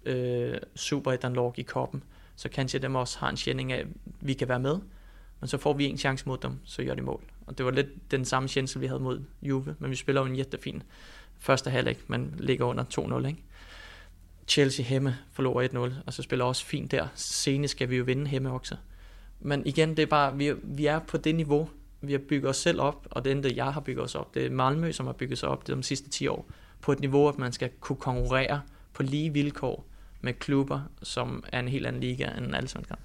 øh, 0.04 0.58
Superettan-lag 0.74 1.52
i 1.56 1.62
koppen, 1.62 2.02
så 2.36 2.48
kanskje 2.48 2.80
dem 2.80 2.94
også 2.94 3.18
har 3.18 3.28
en 3.28 3.36
tjening 3.36 3.72
af, 3.72 3.78
at 3.78 3.86
vi 4.20 4.34
kan 4.34 4.48
være 4.48 4.60
med, 4.60 4.78
men 5.40 5.48
så 5.48 5.58
får 5.58 5.72
vi 5.72 5.84
en 5.84 5.98
chance 5.98 6.24
mod 6.26 6.38
dem, 6.38 6.52
så 6.64 6.84
gør 6.84 6.94
de 6.94 7.02
mål. 7.02 7.22
Og 7.46 7.58
det 7.58 7.66
var 7.66 7.72
lidt 7.72 8.10
den 8.10 8.24
samme 8.24 8.48
chance, 8.48 8.80
vi 8.80 8.86
havde 8.86 9.00
mod 9.00 9.22
Juve, 9.42 9.76
men 9.78 9.90
vi 9.90 9.96
spiller 9.96 10.20
jo 10.20 10.26
en 10.26 10.36
jättefin 10.36 10.82
første 11.38 11.70
halvleg, 11.70 11.96
man 12.06 12.34
ligger 12.38 12.64
under 12.64 12.84
2-0, 12.84 13.26
ikke? 13.26 13.42
Chelsea 14.48 14.86
hjemme 14.86 15.16
forlorer 15.32 15.68
1-0, 15.68 15.94
og 16.06 16.12
så 16.12 16.22
spiller 16.22 16.44
også 16.44 16.64
fint 16.64 16.92
der. 16.92 17.06
Senest 17.14 17.70
skal 17.70 17.90
vi 17.90 17.96
jo 17.96 18.04
vinde 18.04 18.30
hjemme 18.30 18.50
også. 18.50 18.76
Men 19.40 19.66
igen, 19.66 19.90
det 19.90 19.98
er 19.98 20.06
bare, 20.06 20.36
vi, 20.36 20.52
vi 20.62 20.86
er 20.86 20.98
på 20.98 21.16
det 21.16 21.34
niveau, 21.34 21.68
vi 22.00 22.12
har 22.12 22.18
bygget 22.28 22.50
os 22.50 22.56
selv 22.56 22.80
op, 22.80 23.06
og 23.10 23.24
det 23.24 23.32
endte, 23.32 23.52
jeg 23.56 23.72
har 23.72 23.80
bygget 23.80 24.04
os 24.04 24.14
op. 24.14 24.34
Det 24.34 24.46
er 24.46 24.50
Malmø, 24.50 24.92
som 24.92 25.06
har 25.06 25.12
bygget 25.12 25.38
sig 25.38 25.48
op 25.48 25.66
de 25.66 25.82
sidste 25.82 26.10
10 26.10 26.26
år, 26.26 26.46
på 26.80 26.92
et 26.92 27.00
niveau, 27.00 27.28
at 27.28 27.38
man 27.38 27.52
skal 27.52 27.70
kunne 27.80 27.96
konkurrere 27.96 28.60
på 28.92 29.02
lige 29.02 29.32
vilkår 29.32 29.84
med 30.20 30.32
klubber, 30.32 30.80
som 31.02 31.44
är 31.52 31.58
en 31.58 31.68
helt 31.68 31.86
anden 31.86 32.00
liga 32.00 32.30
än 32.30 32.54
allsvenskan. 32.54 32.98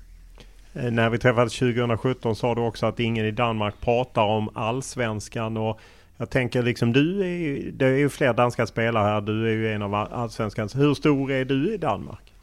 Eh, 0.73 0.91
när 0.91 1.09
vi 1.09 1.17
träffades 1.17 1.53
2017 1.53 2.35
sa 2.35 2.55
du 2.55 2.61
också 2.61 2.85
att 2.85 2.99
ingen 2.99 3.25
i 3.25 3.31
Danmark 3.31 3.81
pratar 3.81 4.21
om 4.21 4.49
allsvenskan 4.53 5.57
och 5.57 5.79
jag 6.21 6.29
tänker 6.29 6.63
liksom 6.63 6.93
du 6.93 7.21
är 7.21 7.37
ju, 7.37 7.71
det 7.71 7.85
är 7.85 7.97
ju 7.97 8.09
fler 8.09 8.33
danska 8.33 8.67
spelare 8.67 9.03
här, 9.03 9.21
du 9.21 9.47
är 9.47 9.51
ju 9.51 9.73
en 9.73 9.81
av 9.81 9.95
allsvenskans. 9.95 10.75
Hur 10.75 10.93
stor 10.93 11.31
är 11.31 11.45
du 11.45 11.73
i 11.73 11.77
Danmark? 11.77 12.33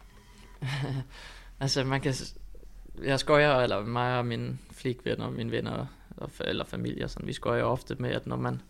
alltså 1.58 1.84
man 1.84 2.00
kan, 2.00 2.12
jag 3.04 3.20
skojar, 3.20 3.62
eller 3.62 3.82
mig 3.82 4.18
och 4.18 4.26
min 4.26 4.58
flickvän 4.70 5.20
och 5.20 5.32
min 5.32 5.50
vänner 5.50 5.86
eller 6.40 6.64
familj 6.64 7.04
och 7.04 7.10
vi 7.28 7.32
skojar 7.32 7.64
ofta 7.64 7.94
med 7.98 8.16
att 8.16 8.26
när 8.26 8.36
man, 8.36 8.62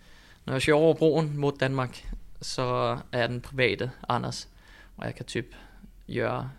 när 0.45 0.53
jag 0.53 0.63
kör 0.63 0.83
över 0.83 0.95
bron 0.95 1.39
mot 1.39 1.61
Danmark 1.61 2.05
så 2.41 2.99
är 3.11 3.29
den 3.29 3.41
private 3.41 3.91
Anders 4.09 4.47
och 4.97 5.07
jag 5.07 5.17
kan 5.17 5.27
typ 5.27 5.47
gøre... 6.07 6.51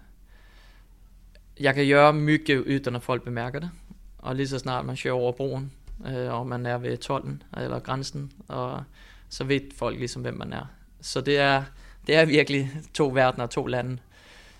Jeg 1.59 1.75
kan 1.75 1.87
gøre 1.87 2.13
mycket 2.13 2.65
uden 2.65 2.95
at 2.95 3.03
folk 3.03 3.23
bemærker 3.23 3.59
det. 3.59 3.69
Og 4.17 4.35
lige 4.35 4.47
så 4.47 4.59
snart 4.59 4.85
man 4.85 4.95
kører 4.95 5.13
over 5.13 5.31
broen, 5.31 5.71
øh, 6.07 6.33
og 6.33 6.47
man 6.47 6.65
er 6.65 6.77
ved 6.77 6.97
tolden 6.97 7.43
eller 7.57 7.79
grænsen, 7.79 8.31
og 8.47 8.83
så 9.29 9.43
ved 9.43 9.61
folk 9.75 9.99
ligesom, 9.99 10.21
hvem 10.21 10.33
man 10.33 10.53
er. 10.53 10.65
Så 11.01 11.21
det 11.21 11.37
er, 11.37 11.63
det 12.07 12.15
er 12.15 12.25
virkelig 12.25 12.71
to 12.93 13.07
verdener, 13.07 13.43
og 13.43 13.49
to 13.49 13.65
lande. 13.65 13.97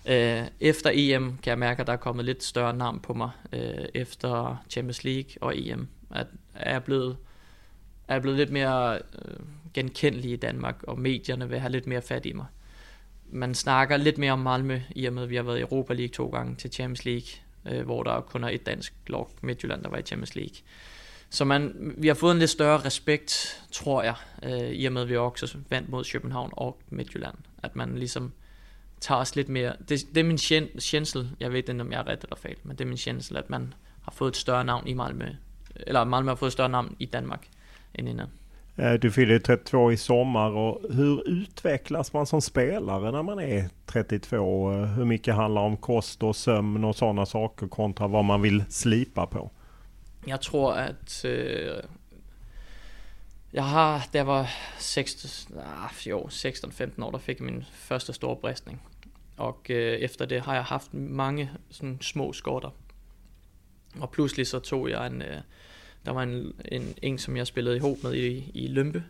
Øh, 0.06 0.42
efter 0.60 0.90
EM 0.94 1.38
kan 1.42 1.50
jeg 1.50 1.58
mærke, 1.58 1.80
at 1.80 1.86
der 1.86 1.92
er 1.92 1.96
kommet 1.96 2.24
lidt 2.24 2.42
større 2.42 2.76
navn 2.76 3.00
på 3.00 3.14
mig, 3.14 3.30
øh, 3.52 3.84
efter 3.94 4.62
Champions 4.70 5.04
League 5.04 5.30
og 5.40 5.58
EM. 5.58 5.88
At 6.14 6.26
er 6.54 6.72
jeg 6.72 6.84
blevet, 6.84 7.16
er 8.08 8.20
blevet 8.20 8.38
lidt 8.38 8.50
mere 8.50 8.94
øh, 8.94 9.36
genkendelig 9.74 10.30
i 10.30 10.36
Danmark, 10.36 10.82
og 10.82 10.98
medierne 10.98 11.48
vil 11.48 11.58
have 11.58 11.72
lidt 11.72 11.86
mere 11.86 12.02
fat 12.02 12.26
i 12.26 12.32
mig 12.32 12.46
man 13.32 13.54
snakker 13.54 13.96
lidt 13.96 14.18
mere 14.18 14.32
om 14.32 14.38
Malmø, 14.38 14.80
i 14.90 15.06
og 15.06 15.12
med 15.12 15.22
at 15.22 15.30
vi 15.30 15.36
har 15.36 15.42
været 15.42 15.58
i 15.58 15.60
Europa 15.60 15.94
League 15.94 16.12
to 16.12 16.28
gange 16.28 16.54
til 16.54 16.72
Champions 16.72 17.04
League, 17.04 17.28
øh, 17.66 17.84
hvor 17.84 18.02
der 18.02 18.20
kun 18.20 18.44
er 18.44 18.48
et 18.48 18.66
dansk 18.66 18.94
lag, 19.06 19.26
Midtjylland, 19.42 19.82
der 19.82 19.88
var 19.88 19.98
i 19.98 20.02
Champions 20.02 20.34
League. 20.34 20.56
Så 21.30 21.44
man, 21.44 21.94
vi 21.96 22.08
har 22.08 22.14
fået 22.14 22.32
en 22.32 22.38
lidt 22.38 22.50
større 22.50 22.78
respekt, 22.84 23.62
tror 23.72 24.02
jeg, 24.02 24.14
øh, 24.42 24.70
i 24.70 24.84
og 24.84 24.92
med 24.92 25.02
at 25.02 25.08
vi 25.08 25.16
også 25.16 25.58
vandt 25.68 25.88
mod 25.88 26.04
København 26.12 26.50
og 26.52 26.78
Midtjylland. 26.88 27.34
At 27.62 27.76
man 27.76 27.98
ligesom 27.98 28.32
tager 29.00 29.20
os 29.20 29.36
lidt 29.36 29.48
mere... 29.48 29.72
Det, 29.88 30.00
det 30.14 30.20
er 30.20 30.24
min 30.24 30.38
kjensel, 30.80 31.30
jeg 31.40 31.50
ved 31.50 31.58
ikke, 31.58 31.80
om 31.80 31.92
jeg 31.92 32.00
er 32.00 32.06
ret 32.06 32.22
eller 32.22 32.36
fejl, 32.36 32.56
men 32.62 32.76
det 32.76 32.84
er 32.84 32.88
min 32.88 32.98
kjensel, 32.98 33.36
at 33.36 33.50
man 33.50 33.74
har 34.02 34.12
fået 34.12 34.28
et 34.28 34.36
større 34.36 34.64
navn 34.64 34.88
i 34.88 34.94
Malmø. 34.94 35.24
Eller 35.76 36.04
Malmø 36.04 36.30
har 36.30 36.36
fået 36.36 36.48
et 36.48 36.52
større 36.52 36.68
navn 36.68 36.96
i 36.98 37.06
Danmark 37.06 37.46
end 37.94 38.08
inden. 38.08 38.26
Eh, 38.76 38.94
du 39.02 39.10
fyller 39.10 39.38
32 39.38 39.92
i 39.92 39.96
sommar 39.96 40.50
och 40.50 40.94
hur 40.94 41.28
utvecklas 41.28 42.12
man 42.12 42.26
som 42.26 42.40
spelare 42.40 43.12
när 43.12 43.22
man 43.22 43.40
är 43.40 43.68
32? 43.86 44.72
Eh, 44.72 44.84
hur 44.84 45.04
mycket 45.04 45.34
handlar 45.34 45.62
om 45.62 45.76
kost 45.76 46.22
och 46.22 46.36
sömn 46.36 46.84
och 46.84 46.96
sådana 46.96 47.26
saker 47.26 47.68
kontra 47.68 48.08
vad 48.08 48.24
man 48.24 48.42
vill 48.42 48.64
slipa 48.68 49.26
på? 49.26 49.50
Jeg 50.26 50.40
tror 50.40 50.72
at 50.72 51.24
øh, 51.24 51.82
jeg 53.52 53.64
har, 53.64 54.08
da 54.12 54.18
jeg 54.18 54.26
var 54.26 54.50
16, 54.78 55.58
ah, 55.58 55.90
16-15 55.90 57.04
år, 57.04 57.10
der 57.10 57.18
fik 57.18 57.38
jeg 57.38 57.44
min 57.44 57.64
første 57.72 58.12
store 58.12 58.36
bristning. 58.36 58.82
Og 59.36 59.60
øh, 59.68 59.98
efter 59.98 60.24
det 60.24 60.40
har 60.40 60.54
jeg 60.54 60.64
haft 60.64 60.94
mange 60.94 61.50
sådan, 61.70 61.98
små 62.00 62.32
skorter. 62.32 62.70
Og 64.00 64.10
pludselig 64.10 64.46
så 64.46 64.58
tog 64.58 64.90
jeg 64.90 65.06
en, 65.06 65.22
øh, 65.22 65.40
der 66.06 66.12
var 66.12 66.22
en, 66.22 66.54
en, 66.64 66.94
en 67.02 67.18
som 67.18 67.36
jeg 67.36 67.46
spillede 67.46 67.76
i 67.76 67.80
med 67.80 68.14
i, 68.14 68.50
i 68.54 68.66
Lømpe, 68.66 69.04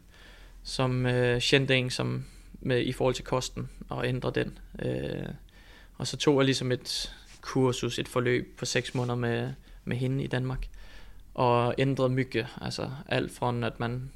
som 0.63 1.07
øh, 1.07 1.41
kendte 1.41 1.77
en 1.77 1.91
som 1.91 2.25
med, 2.61 2.81
i 2.81 2.93
forhold 2.93 3.15
til 3.15 3.25
kosten 3.25 3.71
og 3.89 4.09
ændre 4.09 4.31
den. 4.31 4.59
Øh, 4.79 5.29
og 5.95 6.07
så 6.07 6.17
tog 6.17 6.39
jeg 6.39 6.45
ligesom 6.45 6.73
et 6.73 7.17
kursus, 7.41 7.99
et 7.99 8.09
forløb 8.09 8.59
på 8.59 8.65
6 8.65 8.95
måneder 8.95 9.15
med, 9.15 9.53
med 9.85 9.97
hende 9.97 10.25
i 10.25 10.27
Danmark. 10.27 10.67
Og 11.35 11.75
ændrede 11.79 12.09
mycket, 12.09 12.47
altså 12.61 12.91
alt 13.09 13.33
fra 13.33 13.67
at 13.67 13.81
man, 13.81 14.11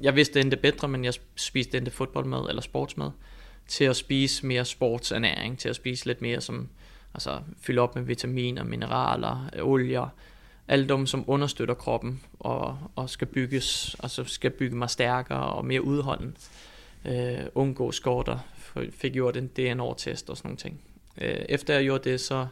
jeg 0.00 0.16
vidste 0.16 0.40
endte 0.40 0.56
bedre, 0.56 0.88
men 0.88 1.04
jeg 1.04 1.14
spiste 1.36 1.78
endte 1.78 1.90
fodboldmad 1.90 2.48
eller 2.48 2.62
sportsmad, 2.62 3.10
til 3.68 3.84
at 3.84 3.96
spise 3.96 4.46
mere 4.46 4.64
sportsernæring, 4.64 5.58
til 5.58 5.68
at 5.68 5.76
spise 5.76 6.06
lidt 6.06 6.22
mere 6.22 6.40
som, 6.40 6.68
altså 7.14 7.40
fylde 7.60 7.80
op 7.80 7.94
med 7.94 8.02
vitaminer, 8.02 8.64
mineraler, 8.64 9.48
olier, 9.62 10.08
alle 10.68 10.88
dem, 10.88 11.06
som 11.06 11.24
understøtter 11.26 11.74
kroppen 11.74 12.22
og, 12.40 12.78
og 12.96 13.10
skal 13.10 13.26
bygges, 13.26 13.96
altså 14.02 14.24
skal 14.24 14.50
bygge 14.50 14.76
mig 14.76 14.90
stærkere 14.90 15.44
og 15.44 15.64
mere 15.64 15.82
udholden. 15.82 16.36
Øh, 17.04 17.46
undgå 17.54 17.92
skorter, 17.92 18.38
fik 18.90 19.12
gjort 19.12 19.36
en 19.36 19.46
DNR-test 19.46 20.30
og 20.30 20.36
sådan 20.36 20.48
nogle 20.48 20.56
ting. 20.56 20.80
Øh, 21.20 21.44
efter 21.48 21.74
jeg 21.74 21.84
gjorde 21.84 22.10
det, 22.10 22.20
så, 22.20 22.46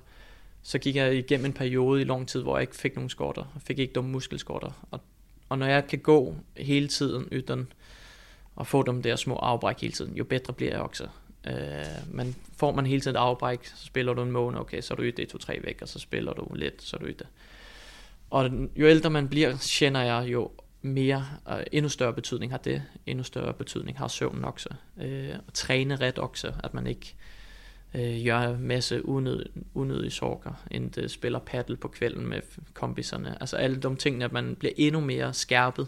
så 0.63 0.79
gik 0.79 0.97
jeg 0.97 1.15
igennem 1.17 1.47
en 1.47 1.53
periode 1.53 2.01
i 2.01 2.05
lang 2.05 2.29
tid, 2.29 2.43
hvor 2.43 2.57
jeg 2.57 2.63
ikke 2.63 2.77
fik 2.77 2.95
nogen 2.95 3.11
skorter. 3.11 3.45
Jeg 3.55 3.63
fik 3.63 3.79
ikke 3.79 3.93
dumme 3.93 4.11
muskelskorter. 4.11 4.87
Og, 4.91 5.01
og 5.49 5.59
når 5.59 5.67
jeg 5.67 5.87
kan 5.87 5.99
gå 5.99 6.35
hele 6.57 6.89
tiden 6.89 7.29
uden 7.33 7.73
at 8.61 8.67
få 8.67 8.83
dem 8.83 9.03
der 9.03 9.17
små 9.17 9.37
afbræk 9.37 9.81
hele 9.81 9.93
tiden, 9.93 10.17
jo 10.17 10.25
bedre 10.25 10.53
bliver 10.53 10.73
jeg 10.73 10.81
også. 10.81 11.09
Øh, 11.47 11.55
men 12.11 12.37
får 12.57 12.73
man 12.73 12.87
hele 12.87 13.01
tiden 13.01 13.17
afbræk, 13.17 13.65
så 13.65 13.87
spiller 13.87 14.15
du 14.15 14.23
en 14.23 14.31
måned, 14.31 14.61
okay, 14.61 14.81
så 14.81 14.95
er 14.95 14.97
du 14.97 15.03
i 15.03 15.11
det 15.11 15.35
2-3 15.35 15.65
væk, 15.65 15.79
og 15.83 15.89
så 15.89 15.99
spiller 15.99 16.33
du 16.33 16.55
lidt, 16.55 16.83
så 16.83 16.97
er 16.97 17.01
du 17.01 17.07
i 17.07 17.13
det. 17.13 17.27
Og 18.31 18.51
jo 18.77 18.87
ældre 18.87 19.11
man 19.11 19.29
bliver, 19.29 19.57
kender 19.79 20.01
jeg 20.01 20.29
jo 20.33 20.51
mere, 20.83 21.27
og 21.45 21.65
endnu 21.73 21.89
større 21.89 22.13
betydning 22.13 22.53
har 22.53 22.59
det, 22.59 22.83
endnu 23.07 23.25
større 23.25 23.55
betydning 23.55 23.99
har 23.99 24.09
søvnen 24.09 24.45
også. 24.45 24.69
Øh, 25.01 25.35
og 25.47 25.55
træne 25.55 25.97
ret 25.97 26.19
også, 26.19 26.53
at 26.65 26.75
man 26.75 26.87
ikke 26.87 27.15
uh, 27.95 28.25
gør 28.25 28.39
en 28.39 28.63
masse 28.63 29.09
unød, 29.09 29.47
unødige 29.75 30.11
sorger, 30.11 30.65
end 30.71 30.91
det 30.91 31.11
spiller 31.11 31.39
paddle 31.39 31.77
på 31.77 31.89
kvælden 31.89 32.27
med 32.29 32.41
kompiserne. 32.75 33.37
Altså 33.41 33.57
alle 33.57 33.77
de 33.77 33.97
ting, 33.97 34.23
at 34.23 34.33
man 34.33 34.57
bliver 34.59 34.73
endnu 34.77 35.01
mere 35.01 35.35
skærpet, 35.35 35.87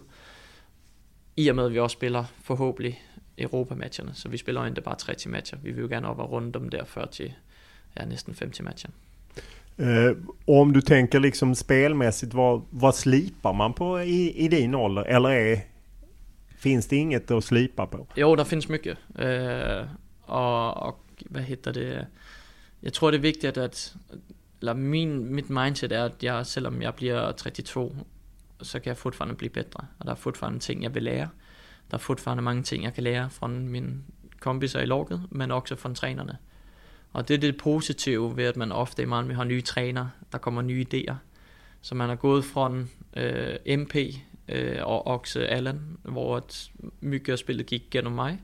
i 1.37 1.49
og 1.49 1.57
med 1.57 1.65
at 1.65 1.73
vi 1.73 1.79
også 1.79 1.95
spiller 1.95 2.25
forhåbentlig 2.43 3.03
Europa-matcherne, 3.39 4.11
så 4.15 4.29
vi 4.29 4.37
spiller 4.37 4.67
ikke 4.67 4.81
bare 4.81 4.97
30 4.97 5.33
matcher. 5.33 5.59
Vi 5.63 5.73
vil 5.73 5.83
jo 5.83 5.89
gerne 5.89 6.09
op 6.09 6.19
og 6.19 6.31
runde 6.31 6.53
dem 6.53 6.69
der 6.69 6.85
40, 6.85 7.07
ja, 7.97 8.05
næsten 8.05 8.35
50 8.39 8.63
matcher. 8.63 8.91
Uh, 9.79 10.17
om 10.47 10.73
du 10.73 10.81
tänker 10.81 11.19
liksom 11.19 11.55
spelmässigt, 11.55 12.35
vad, 12.35 12.61
vad 12.71 12.93
slipar 12.93 13.53
man 13.53 13.73
på 13.75 13.99
i, 13.99 14.31
i 14.37 14.49
din 14.49 14.75
ålder? 14.75 15.03
Eller 15.03 15.29
är, 15.29 15.61
finns 16.59 16.87
det 16.87 16.97
inget 16.97 17.31
att 17.31 17.45
slipa 17.45 17.87
på? 17.87 18.07
Jo, 18.17 18.37
det 18.37 18.45
finns 18.45 18.69
mycket. 18.69 18.99
Uh, 19.19 19.87
och, 20.27 20.89
och 20.89 21.04
hvad 21.21 21.43
hedder 21.43 21.73
det? 21.73 22.07
Jag 22.81 22.93
tror 22.93 23.11
det 23.11 23.17
är 23.17 23.21
viktigt 23.21 23.57
att, 23.57 23.97
eller 24.61 24.75
min, 24.75 25.35
mit 25.35 25.51
mindset 25.51 25.93
er, 25.93 26.05
att 26.05 26.23
jeg, 26.23 26.47
selvom 26.47 26.83
jag 26.83 26.95
blir 26.95 27.33
32, 27.33 27.97
så 28.62 28.81
kan 28.81 28.91
jeg 28.91 28.97
fortfarande 28.97 29.35
bli 29.35 29.49
bättre. 29.49 29.87
og 29.99 30.07
det 30.07 30.12
är 30.12 30.15
fortfarande 30.15 30.61
ting 30.61 30.83
jag 30.83 30.95
vill 30.95 31.05
lära. 31.05 31.29
Der 31.91 31.95
er 31.97 31.99
fortfarande 31.99 32.43
många 32.43 32.62
ting 32.62 32.85
jag 32.85 32.95
kan 32.95 33.05
lära 33.05 33.31
från 33.31 33.69
min 33.69 34.05
kompiser 34.39 34.81
i 34.81 34.87
laget, 34.87 35.21
men 35.31 35.51
också 35.51 35.77
från 35.77 35.95
tränarna. 35.95 36.37
Og 37.12 37.29
det 37.29 37.35
er 37.35 37.39
det 37.39 37.59
positive 37.59 38.37
ved, 38.37 38.45
at 38.45 38.57
man 38.57 38.73
ofte 38.73 39.03
i 39.03 39.07
Malmø 39.07 39.35
har 39.35 39.45
nye 39.45 39.61
træner, 39.61 40.09
der 40.33 40.39
kommer 40.39 40.62
nye 40.62 40.87
idéer. 40.95 41.15
Så 41.81 41.95
man 41.95 42.11
er 42.11 42.15
gået 42.15 42.45
fra 42.45 42.73
øh, 43.17 43.79
MP 43.79 43.97
øh, 44.49 44.79
og 44.83 45.07
Oxe 45.07 45.49
Allen, 45.49 45.99
hvor 46.03 46.39
et 46.39 46.71
mygge 47.01 47.33
af 47.33 47.39
spillet 47.39 47.67
gik 47.67 47.83
gennem 47.91 48.12
mig, 48.12 48.43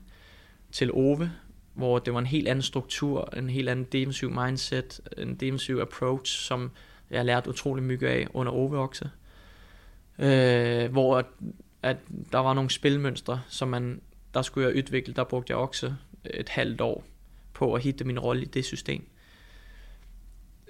til 0.71 0.91
Ove, 0.93 1.31
hvor 1.73 1.99
det 1.99 2.13
var 2.13 2.19
en 2.19 2.25
helt 2.25 2.47
anden 2.47 2.61
struktur, 2.61 3.29
en 3.37 3.49
helt 3.49 3.69
anden 3.69 3.85
defensiv 3.85 4.31
mindset, 4.31 5.01
en 5.17 5.35
defensiv 5.35 5.77
approach, 5.77 6.39
som 6.39 6.71
jeg 7.09 7.25
lærte 7.25 7.49
utrolig 7.49 7.83
mye 7.83 8.07
af 8.07 8.27
under 8.33 8.51
Ove 8.51 8.79
også. 8.79 9.07
Øh, 10.19 10.91
hvor 10.91 11.17
at, 11.17 11.25
at 11.81 11.97
der 12.31 12.39
var 12.39 12.53
nogle 12.53 12.69
spilmønstre, 12.69 13.41
som 13.47 13.67
man, 13.67 14.01
der 14.33 14.41
skulle 14.41 14.67
jeg 14.67 14.77
udvikle, 14.77 15.13
der 15.13 15.23
brugte 15.23 15.51
jeg 15.51 15.57
også 15.57 15.93
et 16.25 16.49
halvt 16.49 16.81
år 16.81 17.03
på 17.53 17.73
at 17.73 17.81
hitte 17.81 18.03
min 18.03 18.19
rolle 18.19 18.41
i 18.41 18.45
det 18.45 18.65
system. 18.65 19.07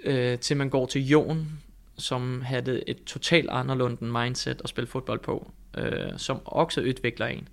Øh, 0.04 0.38
til 0.38 0.56
man 0.56 0.70
går 0.70 0.86
til 0.86 1.08
Jon, 1.08 1.62
som 1.98 2.42
havde 2.42 2.88
et 2.88 3.04
totalt 3.04 3.50
anderledes 3.50 4.00
mindset 4.00 4.60
at 4.64 4.68
spille 4.68 4.88
fodbold 4.88 5.20
på, 5.20 5.50
øh, 5.78 6.12
som 6.16 6.40
også 6.44 6.80
udvikler 6.80 7.26
en, 7.26 7.48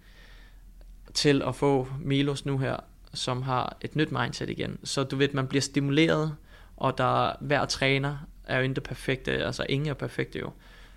til 1.14 1.41
at 1.41 1.56
få 1.56 1.88
Milos 2.00 2.45
nu 2.45 2.58
her, 2.58 2.78
som 3.14 3.41
har 3.41 3.78
et 3.82 3.95
nyt 3.95 4.12
mindset 4.12 4.49
igen. 4.49 4.78
Så 4.84 5.03
du 5.03 5.16
ved, 5.16 5.30
man 5.34 5.47
bliver 5.47 5.62
stimuleret, 5.62 6.36
og 6.78 6.97
der 6.97 7.32
hver 7.39 7.66
træner 7.66 8.18
er 8.47 8.57
jo 8.57 8.64
ikke 8.64 8.82
perfekte, 8.82 9.32
altså 9.32 9.66
ingen 9.70 9.89
er 9.89 9.93
perfekte 9.93 10.39
jo, 10.39 10.49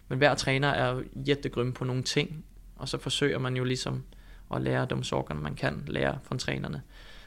men 0.08 0.18
hver 0.18 0.34
træner 0.34 0.68
er 0.68 0.92
jo 0.92 1.02
jättegrym 1.14 1.72
på 1.72 1.84
nogle 1.84 2.02
ting, 2.02 2.44
og 2.76 2.88
så 2.88 2.98
forsøger 2.98 3.38
man 3.38 3.56
jo 3.56 3.64
ligesom 3.64 4.02
at 4.54 4.62
lære 4.62 4.86
de 4.86 5.04
sorgerne, 5.04 5.40
man 5.40 5.54
kan 5.54 5.82
lære 5.86 6.18
fra 6.22 6.36
trænerne. 6.36 6.82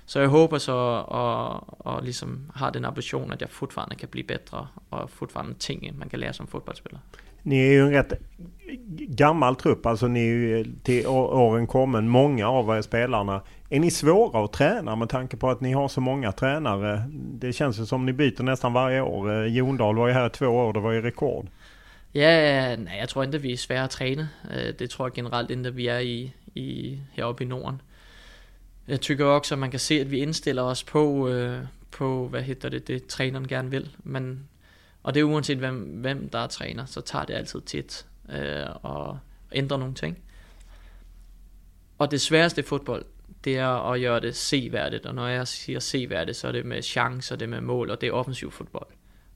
Så 0.06 0.20
jeg 0.20 0.30
håber 0.30 0.58
så 0.58 1.04
at, 1.12 1.94
at 1.94 2.04
ligesom 2.04 2.52
har 2.56 2.70
den 2.70 2.86
ambition, 2.86 3.32
at 3.34 3.42
jeg 3.42 3.50
fortfarande 3.50 3.96
kan 3.96 4.10
bli 4.10 4.24
bedre, 4.24 4.68
og 4.92 5.10
fortfarande 5.10 5.54
ting 5.54 5.98
man 5.98 6.10
kan 6.10 6.20
lære 6.20 6.34
som 6.34 6.48
fodboldspiller. 6.48 7.00
Ni 7.44 7.60
är 7.60 7.72
ju 7.72 7.80
en 7.80 7.92
rätt 7.92 8.14
gammal 9.18 9.56
trupp, 9.56 9.86
alltså 9.86 10.08
ni 10.08 10.20
är 10.20 10.34
ju 10.34 10.66
till 10.84 11.08
åren 11.08 11.68
kommen, 11.68 12.10
många 12.10 12.48
av 12.48 12.70
er 12.70 12.82
spelarna. 12.82 13.42
Är 13.70 13.80
ni 13.80 13.92
svåra 13.92 14.46
att 14.46 14.54
träna 14.54 14.96
med 14.96 15.10
tanke 15.10 15.38
på 15.38 15.50
att 15.50 15.62
ni 15.62 15.74
har 15.74 15.88
så 15.88 16.02
många 16.02 16.32
tränare? 16.32 17.04
Det 17.14 17.54
känns 17.54 17.80
ju 17.80 17.86
som 17.86 18.06
ni 18.06 18.14
byter 18.14 18.44
nästan 18.44 18.74
varje 18.74 19.02
år. 19.02 19.32
Eh, 19.32 19.46
Jondal 19.46 19.96
var 19.96 20.08
ju 20.08 20.14
här 20.14 20.30
två 20.30 20.48
år, 20.48 20.74
det 20.74 20.80
var 20.80 20.92
ju 20.92 21.02
rekord. 21.02 21.48
Ja, 22.12 22.28
nej, 22.76 23.00
jag 23.00 23.10
tror 23.10 23.26
inte 23.26 23.38
vi 23.38 23.54
är 23.54 23.58
svære 23.58 23.84
att 23.84 23.92
träna. 23.92 24.28
Eh, 24.52 24.74
det 24.80 24.90
tror 24.90 25.08
jag 25.08 25.18
generellt 25.18 25.50
inte 25.50 25.72
vi 25.72 25.88
är 25.88 26.00
i, 26.00 26.34
i 26.54 27.00
heroppe 27.14 27.44
i 27.44 27.48
Norden. 27.48 27.82
Jeg 28.88 29.02
tykker 29.02 29.26
også, 29.26 29.56
at 29.56 29.60
man 29.60 29.72
kan 29.72 29.80
se, 29.80 30.02
at 30.02 30.12
vi 30.12 30.20
indstiller 30.20 30.62
os 30.62 30.84
på, 30.84 31.30
øh, 31.30 31.60
på 31.92 32.28
hvad 32.28 32.42
hedder 32.42 32.70
det, 32.70 32.88
det 32.88 33.06
træneren 33.06 33.48
gerne 33.48 33.72
vil. 33.72 33.90
Men, 34.04 34.48
og 35.04 35.14
det 35.14 35.20
er 35.20 35.24
uanset 35.24 35.58
hvem, 35.58 35.76
hvem 35.76 36.30
der 36.30 36.40
er 36.40 36.48
træner, 36.48 36.86
så 36.86 37.02
tager 37.02 37.26
det 37.26 37.34
altid 37.34 37.62
tit 37.62 38.06
øh, 38.30 38.66
og 38.82 39.20
ændre 39.52 39.80
nogle 39.80 39.94
ting. 39.94 40.18
Og 41.98 42.12
det 42.12 42.22
sværeste 42.22 42.62
i 42.62 42.64
fodbold, 42.64 43.06
det 43.46 43.58
er 43.58 43.68
at 43.68 44.02
gøre 44.02 44.20
det 44.20 44.36
seværdigt. 44.36 45.06
Og 45.06 45.16
når 45.16 45.28
jeg 45.28 45.48
siger 45.48 45.80
seværdigt, 45.80 46.38
så 46.38 46.48
er 46.48 46.52
det 46.52 46.66
med 46.66 46.82
chancer, 46.82 47.36
det 47.36 47.46
er 47.46 47.50
med 47.50 47.62
mål, 47.62 47.90
og 47.90 48.02
det 48.02 48.08
er 48.08 48.12
offensiv 48.12 48.52
fodbold. 48.52 48.88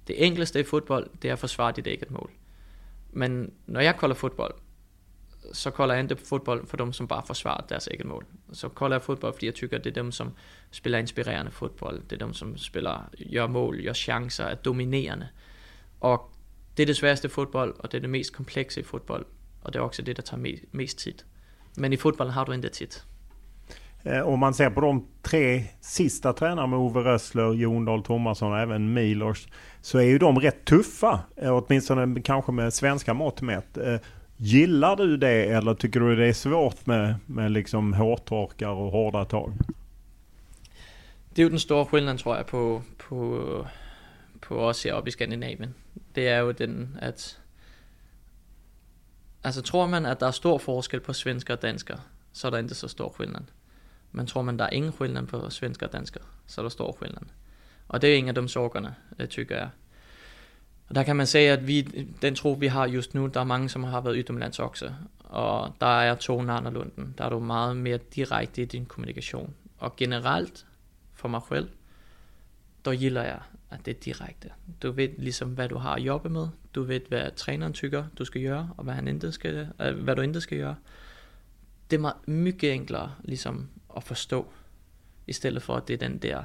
Det 0.08 0.26
enkleste 0.26 0.60
i 0.60 0.64
fodbold, 0.64 1.10
det 1.22 1.28
er 1.28 1.34
at 1.34 1.40
forsvare 1.40 1.74
dit 1.76 1.88
eget 1.88 2.12
mål. 2.12 2.32
Men 3.12 3.54
når 3.68 3.80
jeg 3.80 3.98
kolder 3.98 4.16
fodbold, 4.16 4.56
så 5.54 5.72
kolder 5.72 5.96
jeg 5.96 6.04
ikke 6.12 6.16
fodbold 6.26 6.68
for 6.68 6.78
dem, 6.78 6.94
som 6.94 7.08
bare 7.08 7.24
forsvarer 7.26 7.62
deres 7.70 7.88
eget 7.88 8.06
mål. 8.06 8.26
Så 8.54 8.70
kolder 8.70 8.96
jeg 8.96 9.02
fodbold, 9.02 9.34
fordi 9.34 9.46
jeg 9.46 9.56
tykker, 9.56 9.78
det 9.78 9.90
er 9.90 10.04
dem, 10.04 10.12
som 10.12 10.32
spiller 10.72 11.00
inspirerende 11.00 11.52
fodbold. 11.52 12.02
Det 12.04 12.22
er 12.22 12.26
dem, 12.26 12.34
som 12.34 12.58
spiller, 12.58 13.10
gør 13.34 13.48
mål, 13.48 13.84
gør 13.84 13.94
chancer, 13.94 14.46
er 14.46 14.56
dominerende. 14.56 15.28
Og 16.00 16.32
det 16.78 16.84
er 16.84 16.88
det 16.88 16.98
sværeste 16.98 17.30
fodbold, 17.30 17.76
og 17.80 17.92
det 17.92 17.98
er 17.98 18.02
det 18.02 18.10
mest 18.10 18.34
komplekse 18.34 18.80
i 18.80 18.84
fodbold. 18.84 19.26
Og 19.62 19.74
det 19.74 19.80
er 19.80 19.84
også 19.84 20.02
det, 20.02 20.16
der 20.16 20.22
tager 20.22 20.58
mest 20.72 20.98
tid. 20.98 21.14
Men 21.78 21.94
i 21.94 21.96
fodbold 21.96 22.30
har 22.30 22.44
du 22.44 22.52
ikke 22.52 22.70
tid. 22.70 22.88
Eh, 24.04 24.22
om 24.22 24.40
man 24.40 24.54
ser 24.54 24.70
på 24.70 24.82
de 24.82 25.08
tre 25.22 25.64
sista 25.82 26.34
tränarna 26.34 26.68
med 26.68 26.80
Ove 26.80 27.00
Rössler, 27.00 27.54
Jon 27.54 27.86
Dahl 27.86 28.04
Tomasson 28.04 28.52
och 28.52 28.60
även 28.60 28.94
Milos 28.94 29.48
så 29.82 29.98
är 29.98 30.04
ju 30.04 30.18
de 30.18 30.40
rätt 30.40 30.66
tuffa. 30.66 31.20
Eh, 31.36 31.58
åtminstone 31.58 32.22
kanske 32.22 32.52
med 32.52 32.74
svenska 32.74 33.14
mått 33.14 33.42
mätt. 33.42 33.78
Eh, 33.78 33.96
gillar 34.38 34.96
du 34.96 35.18
det 35.18 35.46
eller 35.46 35.74
tycker 35.74 36.00
du 36.00 36.16
det 36.16 36.28
är 36.28 36.34
svårt 36.34 36.86
med, 36.86 37.16
med 37.26 37.52
liksom 37.52 37.94
hårtorkar 37.94 38.70
och 38.70 38.92
hårda 38.92 39.26
tag? 39.26 39.54
Det 41.34 41.42
är 41.42 41.44
ju 41.44 41.50
den 41.50 41.60
stora 41.60 41.86
skillnad 41.86 42.20
tror 42.20 42.36
jag 42.36 42.48
på, 42.48 42.82
på, 42.98 43.42
på 44.40 44.56
oss 44.56 44.86
här 44.86 44.98
uppe 44.98 45.10
i 45.10 45.12
Skandinavien. 45.12 45.74
Det 46.14 46.28
är 46.28 46.44
ju 46.44 46.54
den, 46.54 47.00
att... 47.02 47.38
Alltså 49.42 49.62
tror 49.62 49.88
man, 49.88 50.06
att 50.06 50.20
det 50.20 50.26
är 50.26 50.32
stor 50.32 50.60
forskel 50.60 51.00
på 51.00 51.14
svenskar 51.14 51.54
och 51.54 51.60
danskar 51.62 52.00
så 52.32 52.48
er 52.48 52.52
der 52.52 52.58
ikke 52.58 52.76
så 52.76 52.88
stor 52.88 53.10
skillnad. 53.10 53.44
Man 54.12 54.28
tror 54.28 54.42
man, 54.42 54.60
der 54.60 54.66
er 54.66 54.70
ingen 54.70 54.92
skillnad 54.92 55.24
på 55.24 55.50
svensker 55.50 55.88
og 55.88 55.94
dansker, 55.94 56.20
så 56.48 56.64
der 56.64 56.70
står 56.70 56.98
skillnad. 57.00 57.22
Og 57.88 58.02
det 58.02 58.14
er 58.14 58.18
en 58.18 58.28
af 58.28 58.36
de 58.36 58.50
sorgerne, 58.50 58.96
øh, 59.20 59.28
tykker 59.28 59.58
jeg. 59.58 59.70
Og 60.90 60.96
der 60.96 61.04
kan 61.04 61.16
man 61.16 61.28
sige, 61.28 61.52
at 61.52 61.68
vi, 61.68 61.82
den 62.22 62.36
tro, 62.36 62.52
vi 62.52 62.68
har 62.68 62.88
just 62.88 63.14
nu, 63.14 63.28
der 63.28 63.40
er 63.40 63.44
mange, 63.44 63.70
som 63.70 63.84
har 63.84 64.02
været 64.02 64.16
ytterlands 64.20 64.60
også. 64.60 64.94
Og 65.20 65.74
der 65.82 66.02
er 66.02 66.16
tonen 66.16 66.50
anderledes. 66.50 66.92
Der 67.18 67.26
er 67.26 67.30
du 67.30 67.40
meget 67.40 67.78
mere 67.78 67.98
direkte 68.16 68.62
i 68.62 68.66
din 68.66 68.86
kommunikation. 68.86 69.54
Og 69.78 69.96
generelt, 69.96 70.66
for 71.14 71.28
mig 71.28 71.42
selv, 71.50 71.70
der 72.86 72.96
gilder 72.96 73.24
jeg, 73.24 73.40
at 73.70 73.86
det 73.86 73.96
er 73.96 74.00
direkte. 74.00 74.50
Du 74.84 74.92
ved 74.92 75.10
ligesom, 75.18 75.50
hvad 75.50 75.70
du 75.70 75.78
har 75.78 75.96
at 75.96 76.02
jobbe 76.02 76.30
med. 76.30 76.48
Du 76.76 76.84
ved, 76.84 77.02
hvad 77.10 77.32
træneren 77.36 77.74
tykker, 77.74 78.04
du 78.18 78.26
skal 78.26 78.44
gøre, 78.44 78.70
og 78.78 78.84
hvad, 78.84 78.94
han 78.94 79.08
ikke 79.08 79.32
skal, 79.32 79.68
øh, 79.82 80.04
hvad 80.04 80.16
du 80.16 80.22
ikke 80.22 80.42
skal 80.42 80.58
gøre. 80.58 80.76
Det 81.92 81.98
er 81.98 82.02
meget 82.02 82.28
mye 82.28 82.58
enklere 82.64 83.12
ligesom, 83.24 83.70
at 84.00 84.08
forstå, 84.08 84.46
i 85.28 85.34
stedet 85.34 85.64
for 85.64 85.76
at 85.76 85.88
det 85.88 85.94
er 85.94 86.08
den 86.08 86.18
der, 86.18 86.44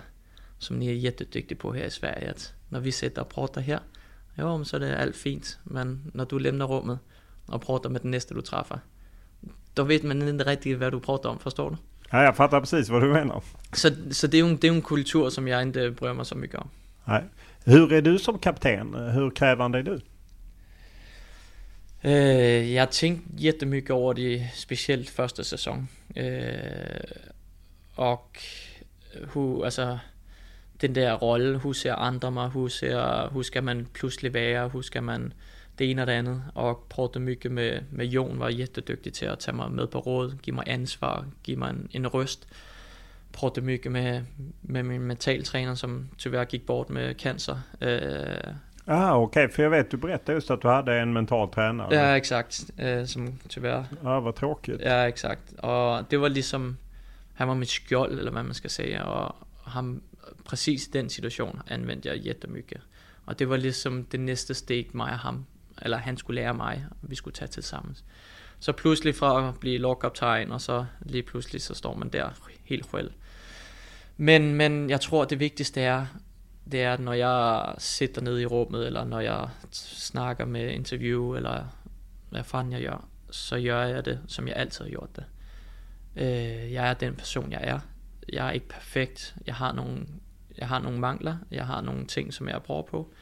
som 0.58 0.76
ni 0.76 0.88
er 0.88 0.94
jättedygtige 0.94 1.58
på 1.58 1.72
her 1.72 1.86
i 1.86 1.90
Sverige, 1.90 2.28
at 2.28 2.54
når 2.70 2.80
vi 2.80 2.90
sætter 2.90 3.22
prater 3.22 3.60
her, 3.60 3.78
jo, 4.38 4.64
så 4.64 4.76
er 4.76 4.80
det 4.80 4.94
alt 4.98 5.16
fint, 5.16 5.58
men 5.64 6.10
når 6.14 6.24
du 6.24 6.38
lämnar 6.38 6.66
rummet 6.66 6.98
og 7.48 7.60
pratar 7.60 7.90
med 7.90 8.00
den 8.00 8.10
næste, 8.10 8.34
du 8.34 8.40
träffar, 8.40 8.78
då 9.76 9.84
vet 9.84 10.04
man 10.04 10.28
inte 10.28 10.44
riktigt 10.44 10.80
vad 10.80 10.92
du 10.92 11.00
pratar 11.00 11.30
om, 11.30 11.38
förstår 11.38 11.70
du? 11.70 11.76
Ja, 12.12 12.22
jag 12.22 12.36
fattar 12.36 12.60
precis 12.60 12.88
vad 12.88 13.02
du 13.02 13.12
menar. 13.12 13.42
Så, 13.72 13.90
så 14.10 14.26
det, 14.26 14.38
är 14.38 14.46
ju, 14.46 14.56
det 14.56 14.68
är 14.68 14.72
en 14.72 14.82
kultur 14.82 15.30
som 15.30 15.48
jag 15.48 15.62
inte 15.62 15.90
bryr 15.90 16.12
mig 16.12 16.26
så 16.26 16.34
mycket 16.34 16.60
om. 16.60 16.68
Nej. 17.04 17.24
Hur 17.64 17.92
är 17.92 18.02
du 18.02 18.18
som 18.18 18.38
kapten? 18.38 18.94
Hur 18.94 19.30
krävande 19.30 19.78
är 19.78 19.82
du? 19.82 20.00
Uh, 22.04 22.72
jeg 22.72 22.82
har 22.82 22.86
tænkt 22.86 23.22
jättemycket 23.36 23.90
over 23.90 24.12
det, 24.12 24.50
specielt 24.54 25.10
første 25.10 25.44
sæson. 25.44 25.88
Uh, 26.16 26.24
og 27.96 28.36
hur, 29.28 29.64
altså, 29.64 29.98
den 30.80 30.94
der 30.94 31.12
rolle, 31.12 31.58
hur 31.58 31.72
ser 31.72 31.94
andre 31.94 32.30
mig, 32.30 32.48
hur, 32.48 32.68
ser, 32.68 33.28
hur 33.28 33.42
skal 33.42 33.64
man 33.64 33.86
pludselig 33.94 34.34
være, 34.34 34.68
hur 34.68 34.80
skal 34.80 35.02
man 35.02 35.32
det 35.78 35.90
ene 35.90 36.02
og 36.02 36.06
det 36.06 36.12
andet, 36.12 36.44
og 36.54 36.86
prøvede 36.88 37.20
mycket 37.20 37.52
med, 37.52 37.80
med 37.90 38.06
Jon, 38.06 38.38
var 38.38 38.48
jättedygtig 38.48 39.12
til 39.12 39.26
at 39.26 39.38
tage 39.38 39.56
mig 39.56 39.70
med 39.70 39.86
på 39.86 39.98
råd, 39.98 40.36
give 40.42 40.54
mig 40.54 40.64
ansvar, 40.66 41.24
give 41.44 41.56
mig 41.56 41.70
en, 41.70 41.88
en 41.90 42.06
røst. 42.06 42.48
Prøvede 43.32 43.60
mycket 43.60 43.92
med, 43.92 44.22
med 44.62 44.82
min 44.82 45.00
mentaltræner, 45.00 45.74
som 45.74 46.08
tyvärr 46.18 46.44
gik 46.44 46.66
bort 46.66 46.90
med 46.90 47.14
cancer. 47.14 47.56
Uh, 47.82 48.54
Ah, 48.86 49.16
okej, 49.16 49.44
okay. 49.44 49.54
för 49.54 49.62
jag 49.62 49.70
vet 49.70 49.90
du 49.90 49.96
berättade 49.96 50.32
just 50.32 50.50
att 50.50 50.60
du 50.60 50.68
hade 50.68 51.00
en 51.00 51.12
mental 51.12 51.48
tränare. 51.48 51.94
Ja, 51.94 52.16
exakt. 52.16 52.70
Uh, 52.82 53.04
som 53.04 53.38
tyvärr... 53.48 53.84
Ja, 54.02 54.20
vad 54.20 54.34
tråkigt. 54.34 54.80
Ja, 54.84 55.08
exakt. 55.08 55.52
Och 55.52 56.04
det 56.08 56.16
var 56.16 56.28
liksom, 56.28 56.76
han 57.34 57.48
var 57.48 57.54
mit 57.54 57.68
skjold, 57.68 58.18
eller 58.18 58.32
hvad 58.32 58.42
man 58.42 58.54
skal 58.54 58.70
sige, 58.70 59.04
og 59.04 59.46
ham, 59.64 60.02
præcis 60.44 60.86
i 60.86 60.90
den 60.90 61.10
situation 61.10 61.62
anvendte 61.66 62.08
jeg 62.08 62.18
jättemycket. 62.26 62.80
Og 63.26 63.38
det 63.38 63.48
var 63.48 63.56
ligesom 63.56 64.04
det 64.04 64.20
næste 64.20 64.54
steg, 64.54 64.86
mig 64.92 65.12
og 65.12 65.18
ham, 65.18 65.46
eller 65.82 65.96
han 65.96 66.16
skulle 66.16 66.40
lære 66.40 66.54
mig, 66.54 66.86
og 66.90 67.10
vi 67.10 67.14
skulle 67.14 67.34
tage 67.34 67.48
til 67.48 67.62
sammen. 67.62 67.96
Så 68.58 68.72
pludselig 68.72 69.14
fra 69.14 69.48
at 69.48 69.60
blive 69.60 69.78
lovkaptajn, 69.78 70.52
og 70.52 70.60
så 70.60 70.86
lige 71.02 71.22
pludselig 71.22 71.62
så 71.62 71.74
står 71.74 71.94
man 71.94 72.08
der 72.08 72.30
helt 72.64 72.86
selv. 72.90 73.10
Men, 74.16 74.54
men 74.54 74.90
jeg 74.90 75.00
tror, 75.00 75.24
det 75.24 75.40
vigtigste 75.40 75.80
er, 75.80 76.06
det 76.72 76.82
er, 76.82 76.92
at 76.92 77.00
når 77.00 77.12
jeg 77.12 77.74
sidder 77.78 78.20
nede 78.20 78.42
i 78.42 78.46
rummet, 78.46 78.86
eller 78.86 79.04
når 79.04 79.20
jeg 79.20 79.48
snakker 79.70 80.44
med 80.44 80.70
interview, 80.70 81.34
eller 81.34 81.64
hvad 82.30 82.44
fanden 82.44 82.72
jeg 82.72 82.82
gør, 82.82 83.08
så 83.30 83.60
gør 83.60 83.82
jeg 83.82 84.04
det, 84.04 84.20
som 84.26 84.48
jeg 84.48 84.56
altid 84.56 84.84
har 84.84 84.90
gjort 84.90 85.16
det. 85.16 85.24
Øh, 86.16 86.72
jeg 86.72 86.88
er 86.88 86.94
den 86.94 87.14
person, 87.14 87.52
jeg 87.52 87.60
er. 87.62 87.80
Jeg 88.32 88.46
er 88.46 88.50
ikke 88.50 88.68
perfekt. 88.68 89.36
Jeg 89.46 89.54
har 89.54 89.72
nogle, 89.72 90.06
jeg 90.58 90.68
har 90.68 90.78
nogle 90.78 90.98
mangler. 90.98 91.36
Jeg 91.50 91.66
har 91.66 91.80
nogle 91.80 92.06
ting, 92.06 92.34
som 92.34 92.48
jeg 92.48 92.62
bruger 92.62 92.82
på. 92.82 93.12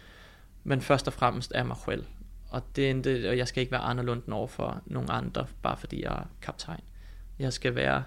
Men 0.64 0.80
først 0.80 1.06
og 1.06 1.12
fremmest 1.12 1.52
er 1.54 1.64
mig 1.64 1.76
selv. 1.84 2.04
Og, 2.50 2.62
det 2.76 2.90
er 2.90 3.02
det, 3.02 3.28
og 3.28 3.38
jeg 3.38 3.48
skal 3.48 3.60
ikke 3.60 3.72
være 3.72 3.80
anderledes 3.80 4.28
over 4.28 4.46
for 4.46 4.82
nogle 4.86 5.12
andre, 5.12 5.46
bare 5.62 5.76
fordi 5.76 6.02
jeg 6.02 6.12
er 6.12 6.24
kaptajn. 6.42 6.80
Jeg 7.38 7.52
skal 7.52 7.74
være 7.74 8.04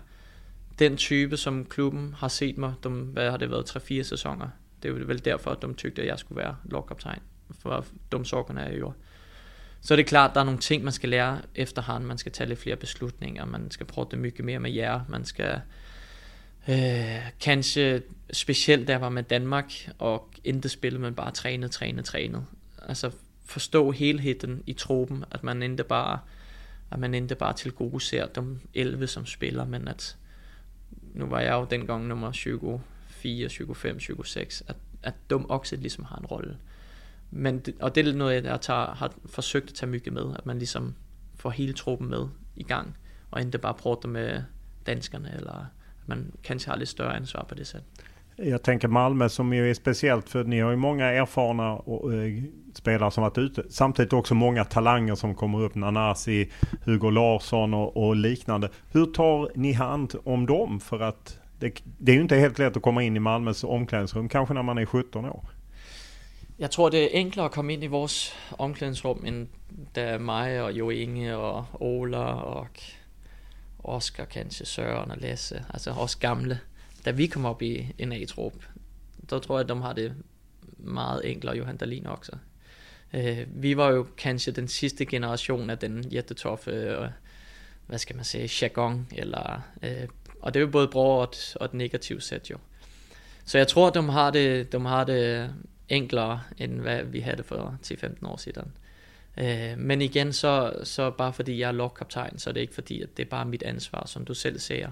den 0.80 0.98
type, 0.98 1.38
som 1.38 1.66
klubben 1.66 2.14
har 2.14 2.28
set 2.28 2.58
mig, 2.58 2.74
de, 2.84 2.90
hvad 2.90 3.30
har 3.30 3.38
det 3.38 3.52
været, 3.52 3.76
3-4 3.76 4.02
sæsoner. 4.04 4.48
Det 4.84 4.90
er 4.92 5.06
vel 5.06 5.26
derfor, 5.26 5.52
at 5.52 5.62
de 5.62 5.74
tykte, 5.74 6.02
at 6.02 6.08
jeg 6.08 6.20
skulle 6.20 6.38
være 6.38 6.56
lovkaptajn, 6.64 7.20
for 7.60 7.86
de 8.12 8.26
sorgerne 8.26 8.62
er 8.62 8.78
jo. 8.78 8.94
Så 9.86 9.94
er 9.94 9.96
det 9.96 10.08
klart, 10.08 10.32
der 10.34 10.40
er 10.40 10.44
nogle 10.44 10.60
ting, 10.60 10.84
man 10.84 10.94
skal 10.94 11.10
lære 11.10 11.42
efterhånden. 11.56 12.08
Man 12.08 12.18
skal 12.18 12.32
tage 12.32 12.48
lidt 12.48 12.60
flere 12.60 12.76
beslutninger, 12.76 13.46
man 13.46 13.72
skal 13.72 13.86
prøve 13.86 14.08
det 14.12 14.20
mycket 14.20 14.46
mere 14.46 14.60
med 14.60 14.72
jer, 14.72 15.02
man 15.10 15.26
skal 15.26 15.62
øh, 16.70 17.32
kanskje 17.40 18.02
specielt 18.34 18.88
der 18.88 18.98
var 18.98 19.10
med 19.10 19.24
Danmark, 19.24 19.74
og 20.00 20.30
intet 20.44 20.72
spille, 20.72 21.00
men 21.00 21.16
bare 21.16 21.32
træne, 21.32 21.68
træne, 21.68 22.02
træne. 22.02 22.46
Altså 22.88 23.12
forstå 23.46 23.92
helheden 23.92 24.64
i 24.68 24.74
truppen, 24.74 25.24
at 25.32 25.44
man 25.44 25.64
ikke 25.64 25.84
bare 25.84 26.20
at 26.92 27.00
man 27.00 27.14
ikke 27.14 27.36
bare 27.36 27.54
til 27.54 27.72
gode 27.72 28.02
ser 28.02 28.26
de 28.26 28.60
11, 28.74 29.08
som 29.08 29.26
spiller, 29.26 29.66
men 29.66 29.88
at 29.88 30.18
nu 31.14 31.26
var 31.26 31.40
jeg 31.40 31.54
jo 31.54 31.68
dengang 31.70 32.08
nummer 32.08 32.32
24, 33.08 33.76
25, 33.76 34.26
26, 34.26 34.70
at, 34.70 34.76
at 35.04 35.14
de 35.30 35.36
også 35.36 35.76
ligesom 35.76 36.04
har 36.04 36.16
en 36.16 36.26
rolle. 36.26 36.58
Men 37.32 37.60
det, 37.60 37.74
og 37.80 37.96
det 37.96 38.08
er 38.08 38.14
noget, 38.14 38.44
jeg 38.44 38.62
tager, 38.62 38.96
har 38.96 39.14
forsøgt 39.26 39.70
at 39.70 39.76
tage 39.76 39.90
mygge 39.90 40.12
med, 40.12 40.36
at 40.38 40.46
man 40.46 40.58
ligesom 40.58 40.96
får 41.36 41.50
hele 41.50 41.74
truppen 41.74 42.10
med 42.10 42.28
i 42.56 42.64
gang, 42.64 42.98
og 43.32 43.42
ikke 43.42 43.58
bare 43.58 43.74
prøver 43.74 44.08
med 44.08 44.42
danskerne, 44.86 45.34
eller 45.38 45.54
at 45.54 45.66
man 46.06 46.32
kanskje 46.44 46.70
har 46.70 46.78
lidt 46.78 46.90
større 46.90 47.16
ansvar 47.16 47.46
på 47.50 47.56
det 47.56 47.68
sätt. 47.68 47.84
Jag 48.38 48.64
tänker 48.64 48.88
Malmö 48.88 49.30
som 49.30 49.54
ju 49.54 49.70
är 49.70 49.74
speciellt 49.74 50.30
för 50.30 50.44
ni 50.44 50.60
har 50.60 50.72
ju 50.72 50.78
många 50.78 51.06
erfarna 51.06 51.74
och, 51.74 52.14
äh, 52.14 52.20
øh, 52.20 52.44
spelare 52.74 53.12
som 53.12 53.22
varit 53.24 53.38
ute. 53.38 53.64
Samtidigt 53.70 54.14
också 54.14 54.34
många 54.34 54.64
talanger 54.64 55.16
som 55.16 55.36
kommer 55.36 55.62
upp. 55.62 55.76
Nanasi, 55.76 56.52
Hugo 56.86 57.10
Larsson 57.10 57.74
och, 57.74 57.98
och 57.98 58.16
liknande. 58.16 58.70
Hur 58.92 59.06
tar 59.06 59.52
ni 59.56 59.74
hand 59.74 60.16
om 60.24 60.46
dem? 60.46 60.80
För 60.80 61.00
att 61.00 61.40
det, 61.60 61.84
det 61.98 62.12
är 62.12 62.16
ju 62.16 62.22
inte 62.22 62.36
helt 62.36 62.60
lätt 62.60 62.78
att 62.78 62.84
komma 62.84 63.04
in 63.04 63.16
i 63.16 63.20
Malmös 63.20 63.64
omklädningsrum 63.64 64.30
kanske 64.30 64.54
när 64.54 64.64
man 64.64 64.78
är 64.78 64.86
17 64.86 65.26
år. 65.26 65.44
Jeg 66.60 66.72
tror, 66.72 66.90
det 66.90 67.04
er 67.04 67.20
enklere 67.20 67.46
at 67.46 67.52
komme 67.52 67.74
ind 67.74 67.84
i 67.84 67.88
vores 67.88 68.34
omklædningsrum, 68.58 69.26
end 69.26 69.48
da 69.96 70.18
mig 70.18 70.62
og 70.62 70.74
Jo 70.74 70.90
Inge 70.90 71.38
og 71.38 71.66
Ola 71.74 72.18
og 72.34 72.68
Oscar, 73.80 74.26
kanskje 74.26 74.66
Søren 74.66 75.12
og 75.12 75.18
Lasse, 75.18 75.66
altså 75.70 75.92
også 75.92 76.18
gamle, 76.18 76.60
da 77.06 77.12
vi 77.12 77.28
kom 77.28 77.46
op 77.46 77.62
i 77.62 77.88
en 77.98 78.12
A-trup, 78.12 78.54
der 79.30 79.40
tror 79.40 79.58
jeg, 79.58 79.70
at 79.70 79.76
de 79.76 79.82
har 79.82 79.94
det 79.94 80.14
meget 80.78 81.32
enklere, 81.32 81.58
Johan 81.58 81.78
Dahlin 81.78 82.08
også. 82.08 82.32
Øh, 83.14 83.46
vi 83.50 83.78
var 83.78 83.90
jo 83.90 84.08
kanskje 84.18 84.54
den 84.54 84.68
sidste 84.68 85.06
generation 85.06 85.70
af 85.70 85.78
den 85.78 86.04
jættetoffe, 86.04 86.72
øh, 86.72 87.08
hvad 87.88 88.00
skal 88.00 88.16
man 88.16 88.26
sige, 88.26 88.50
jargon, 88.62 89.08
eller, 89.12 89.62
øh, 89.84 90.08
og 90.42 90.54
det 90.54 90.60
er 90.60 90.62
jo 90.62 90.72
både 90.72 90.88
bra 90.88 91.02
og 91.02 91.24
et, 91.24 91.58
og 91.60 91.66
et 91.66 91.74
negativt 91.74 92.24
sæt 92.24 92.50
jo. 92.52 92.58
Så 93.46 93.58
jeg 93.58 93.68
tror, 93.68 93.90
de 93.90 94.12
har 94.12 94.32
det, 94.32 94.72
de 94.72 94.80
har 94.80 95.04
det 95.04 95.54
enklere, 95.90 96.42
end 96.58 96.80
hvad 96.80 97.04
vi 97.04 97.20
havde 97.20 97.44
for 97.44 97.78
10-15 97.86 98.28
år 98.28 98.38
siden. 98.38 98.72
Øh, 99.38 99.78
men 99.78 100.02
igen, 100.02 100.34
så, 100.34 100.74
så 100.84 101.12
bare 101.12 101.34
fordi 101.34 101.60
jeg 101.60 101.68
er 101.68 101.72
lovkaptajn, 101.72 102.40
så 102.40 102.50
er 102.50 102.54
det 102.54 102.62
ikke 102.62 102.74
fordi, 102.74 103.02
at 103.02 103.18
det 103.18 103.26
er 103.26 103.30
bare 103.30 103.46
mit 103.46 103.64
ansvar, 103.64 104.04
som 104.08 104.26
du 104.26 104.34
selv 104.34 104.60
siger. 104.60 104.90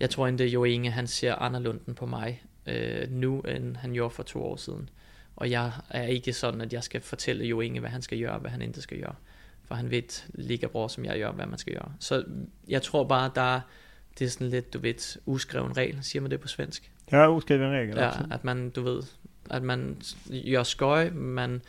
Jeg 0.00 0.10
tror 0.10 0.26
ikke, 0.26 0.46
Jo 0.46 0.64
Inge, 0.64 0.90
han 0.90 1.06
ser 1.06 1.34
anderledes 1.34 1.80
på 1.96 2.06
mig 2.06 2.42
øh, 2.66 3.10
nu, 3.10 3.40
end 3.40 3.76
han 3.76 3.92
gjorde 3.92 4.14
for 4.14 4.22
to 4.22 4.44
år 4.44 4.56
siden. 4.56 4.88
Og 5.36 5.50
jeg 5.50 5.72
er 5.90 6.02
ikke 6.02 6.32
sådan, 6.32 6.60
at 6.60 6.72
jeg 6.72 6.82
skal 6.82 7.00
fortælle 7.00 7.44
Jo 7.44 7.60
Inge, 7.60 7.80
hvad 7.80 7.90
han 7.90 8.02
skal 8.02 8.20
gøre, 8.20 8.32
og 8.32 8.40
hvad 8.40 8.50
han 8.50 8.62
ikke 8.62 8.80
skal 8.80 9.00
gøre. 9.00 9.14
For 9.64 9.74
han 9.74 9.90
ved 9.90 10.22
lige 10.34 10.68
bra 10.68 10.88
som 10.88 11.04
jeg 11.04 11.18
gør, 11.18 11.32
hvad 11.32 11.46
man 11.46 11.58
skal 11.58 11.74
gøre. 11.74 11.92
Så 12.00 12.24
jeg 12.68 12.82
tror 12.82 13.04
bare, 13.04 13.30
der 13.34 13.60
det 14.18 14.24
er 14.24 14.28
sådan 14.28 14.48
lidt, 14.48 14.72
du 14.72 14.78
ved, 14.78 15.18
uskreven 15.26 15.76
regel, 15.76 15.98
siger 16.02 16.22
man 16.22 16.30
det 16.30 16.40
på 16.40 16.48
svensk? 16.48 16.90
Ja, 17.12 17.30
uskreven 17.30 17.70
regel. 17.70 17.96
Ja, 17.96 18.10
at 18.30 18.44
man, 18.44 18.70
du 18.70 18.82
ved, 18.82 19.02
at 19.50 19.62
man 19.62 19.96
gør 20.52 20.62
skøj, 20.62 21.10
man, 21.10 21.62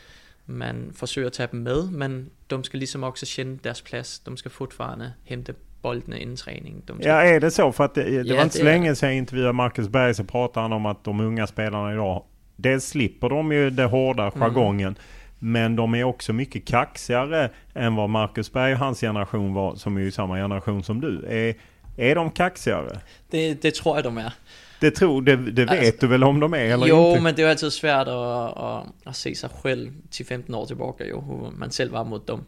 man 0.46 0.92
forsøger 0.94 1.28
at 1.28 1.34
tage 1.34 1.50
dem 1.52 1.60
med, 1.60 1.92
men 1.92 2.30
de 2.50 2.64
skal 2.64 2.80
ligesom 2.80 3.04
også 3.04 3.26
kende 3.36 3.60
deres 3.64 3.82
plads. 3.82 4.20
De 4.20 4.38
skal 4.38 4.52
fortfarande 4.52 5.14
hente 5.24 5.54
boldene 5.82 6.20
inden 6.20 6.36
träning. 6.36 6.84
De 6.88 7.00
ja, 7.02 7.22
är 7.22 7.40
det 7.40 7.52
så? 7.52 7.72
För 7.72 7.84
att 7.84 7.96
det, 7.96 8.04
det 8.04 8.30
ja, 8.30 8.36
var 8.36 8.44
inte 8.44 8.58
så 8.58 8.64
länge 8.64 8.96
sedan 8.96 9.10
jag 9.10 9.18
intervjuade 9.18 9.54
Marcus 9.54 9.88
Berg 9.88 10.14
så 10.14 10.24
pratade 10.24 10.64
han 10.64 10.74
om 10.74 10.86
att 10.86 11.04
de 11.04 11.20
unga 11.20 11.48
spelarna 11.48 11.94
idag, 11.94 12.24
dels 12.56 12.86
slipper 12.86 13.30
de 13.30 13.52
ju 13.52 13.70
det 13.70 13.86
hårda 13.86 14.24
mm. 14.24 14.40
jargongen, 14.40 14.88
mm. 14.88 14.98
men 15.40 15.76
de 15.76 15.96
är 15.96 16.04
också 16.04 16.34
mycket 16.34 16.66
kaxigare 16.68 17.50
än 17.74 17.96
vad 17.96 18.10
Marcus 18.10 18.54
Berg 18.54 18.74
och 18.74 18.80
hans 18.80 19.00
generation 19.00 19.54
var, 19.54 19.76
som 19.76 19.98
är 19.98 20.02
ju 20.02 20.12
samma 20.12 20.36
generation 20.36 20.84
som 20.84 21.02
du. 21.02 21.26
Är, 21.28 21.56
är 21.98 22.16
de 22.16 22.32
kaxigare? 22.32 23.00
Det, 23.30 23.62
det 23.62 23.76
tror 23.76 23.96
jag 23.96 24.04
de 24.04 24.18
är. 24.18 24.34
Det, 24.82 24.96
tror, 24.96 25.22
det, 25.22 25.36
det 25.52 25.66
vet 25.66 25.70
alltså, 25.70 25.98
du 26.02 26.08
väl 26.08 26.24
om 26.24 26.40
de 26.40 26.54
är 26.54 26.58
eller 26.58 26.88
jo, 26.88 27.06
inte? 27.06 27.18
Jo, 27.18 27.24
men 27.24 27.36
det 27.36 27.44
är 27.44 27.50
alltid 27.50 27.74
svårt 27.74 28.08
att, 28.08 28.08
att, 28.08 28.88
att 29.04 29.16
se 29.16 29.36
sig 29.36 29.50
själv 29.50 29.92
till 30.10 30.26
15 30.26 30.56
år 30.56 30.66
tillbaka, 30.66 31.06
jo, 31.06 31.22
hur 31.22 31.52
man 31.58 31.72
själv 31.72 31.92
var 31.92 32.04
mot 32.04 32.28
dem. 32.28 32.46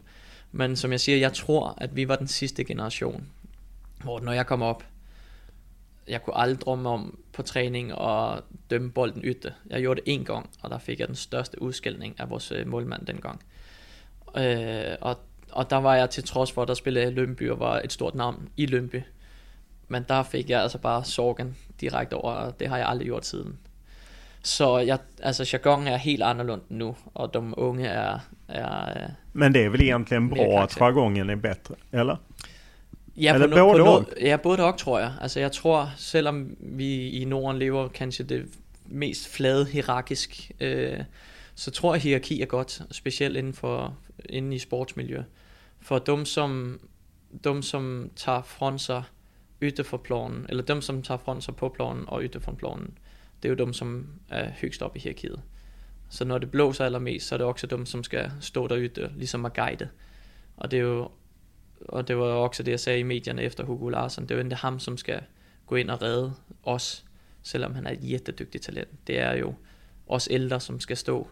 Men 0.50 0.76
som 0.76 0.92
jeg 0.92 1.00
siger, 1.00 1.18
jeg 1.18 1.32
tror, 1.32 1.74
at 1.76 1.96
vi 1.96 2.08
var 2.08 2.16
den 2.16 2.28
sidste 2.28 2.64
generation, 2.64 3.28
hvor 4.04 4.20
når 4.20 4.32
jeg 4.32 4.46
kom 4.46 4.62
op, 4.62 4.84
jeg 6.08 6.22
kunne 6.22 6.36
aldrig 6.36 6.60
drømme 6.60 6.88
om 6.88 7.18
på 7.32 7.42
træning 7.42 7.94
og 7.94 8.42
dømme 8.70 8.90
bolden 8.90 9.22
ytte. 9.24 9.52
Jeg 9.70 9.80
gjorde 9.80 10.00
det 10.00 10.14
en 10.14 10.24
gang, 10.24 10.50
og 10.60 10.70
der 10.70 10.78
fik 10.78 11.00
jeg 11.00 11.08
den 11.08 11.16
største 11.16 11.62
udskældning 11.62 12.20
af 12.20 12.30
vores 12.30 12.52
øh, 12.52 12.66
målmand 12.66 13.06
dengang. 13.06 13.42
Øh, 14.36 14.96
og, 15.00 15.18
og 15.50 15.70
der 15.70 15.76
var 15.76 15.94
jeg 15.94 16.10
til 16.10 16.24
trods 16.24 16.52
for, 16.52 16.62
at 16.62 16.68
der 16.68 16.74
spillede 16.74 17.10
Lønby 17.10 17.50
og 17.50 17.60
var 17.60 17.80
et 17.84 17.92
stort 17.92 18.14
navn 18.14 18.48
i 18.56 18.66
Lønby. 18.66 19.02
Men 19.88 20.04
der 20.08 20.22
fik 20.22 20.50
jeg 20.50 20.62
altså 20.62 20.78
bare 20.78 21.04
sorgen 21.04 21.56
direkte 21.82 22.14
over, 22.14 22.32
og 22.32 22.60
det 22.60 22.68
har 22.68 22.76
jeg 22.76 22.88
aldrig 22.88 23.06
gjort 23.06 23.26
siden. 23.26 23.58
Så 24.42 24.78
jeg, 24.78 24.98
altså 25.22 25.44
jargon 25.52 25.86
er 25.86 25.96
helt 25.96 26.22
anderledes 26.22 26.62
nu, 26.68 26.96
og 27.14 27.34
de 27.34 27.58
unge 27.58 27.86
er... 27.86 28.18
er 28.48 29.02
øh, 29.02 29.10
Men 29.32 29.54
det 29.54 29.64
är 29.64 29.68
väl 29.68 29.80
egentligen 29.80 30.28
bra 30.28 30.62
att 30.62 30.76
jargongen 30.80 31.30
är 31.30 31.36
bättre, 31.36 31.74
eller? 31.92 32.16
Ja, 33.14 33.34
Eller 33.34 33.48
på, 33.48 33.56
no, 33.56 33.72
både 33.72 33.84
på 33.84 34.00
no, 34.00 34.04
ja, 34.20 34.36
både 34.36 34.64
og, 34.64 34.78
tror 34.78 34.98
jeg. 34.98 35.12
Altså, 35.20 35.40
jeg 35.40 35.52
tror, 35.52 35.90
selvom 35.96 36.56
vi 36.58 37.10
i 37.10 37.24
Norden 37.24 37.58
lever 37.58 37.88
kanskje 37.88 38.24
det 38.24 38.46
mest 38.86 39.28
flade 39.28 39.66
hierarkisk, 39.66 40.50
øh, 40.60 41.00
så 41.54 41.70
tror 41.70 41.94
jeg, 41.94 41.96
at 41.96 42.02
hierarki 42.02 42.42
er 42.42 42.46
godt, 42.46 42.82
specielt 42.90 43.36
inden, 43.36 43.52
for, 43.52 43.96
inden 44.28 44.52
i 44.52 44.58
sportsmiljø. 44.58 45.22
For 45.80 45.98
dem, 45.98 46.24
som, 46.24 46.80
dem, 47.44 47.62
som 47.62 48.10
tager 48.16 48.42
fra 48.42 48.78
sig 48.78 49.02
ytter 49.62 49.82
for 49.82 49.96
planen, 49.96 50.46
eller 50.48 50.62
dem, 50.62 50.80
som 50.80 51.02
tager 51.02 51.18
fra 51.18 51.40
sig 51.40 51.56
på 51.56 51.68
planen 51.68 52.04
og 52.06 52.22
ytter 52.22 52.40
for 52.40 52.52
planen, 52.52 52.98
det 53.42 53.48
er 53.48 53.52
jo 53.52 53.64
dem, 53.64 53.72
som 53.72 54.06
er 54.28 54.50
højst 54.60 54.82
op 54.82 54.96
i 54.96 54.98
hierarkiet. 54.98 55.42
Så 56.08 56.24
når 56.24 56.38
det 56.38 56.50
blåser 56.50 56.84
allermest, 56.84 57.26
så 57.26 57.34
er 57.34 57.36
det 57.36 57.46
også 57.46 57.66
dem, 57.66 57.86
som 57.86 58.04
skal 58.04 58.32
stå 58.40 58.68
der 58.68 58.78
ytter, 58.78 59.08
ligesom 59.16 59.44
at 59.44 59.54
guide. 59.54 59.88
Og 60.56 60.70
det 60.70 60.78
er 60.78 60.82
jo 60.82 61.10
og 61.88 62.08
det 62.08 62.18
var 62.18 62.24
også 62.24 62.62
det, 62.62 62.70
jeg 62.70 62.80
sagde 62.80 62.98
i 62.98 63.02
medierne 63.02 63.42
efter 63.42 63.64
Hugo 63.64 63.88
Larsen, 63.88 64.22
det 64.24 64.30
er 64.30 64.38
jo 64.38 64.44
ikke 64.44 64.56
ham, 64.56 64.78
som 64.78 64.96
skal 64.96 65.22
gå 65.66 65.76
ind 65.76 65.90
og 65.90 66.02
redde 66.02 66.34
os, 66.62 67.04
selvom 67.42 67.74
han 67.74 67.86
er 67.86 67.90
et 67.90 68.10
jättedygtigt 68.10 68.64
talent. 68.64 69.06
Det 69.06 69.18
er 69.18 69.36
jo 69.36 69.54
os 70.06 70.28
ældre, 70.30 70.60
som 70.60 70.80
skal 70.80 70.96
stå, 70.96 71.28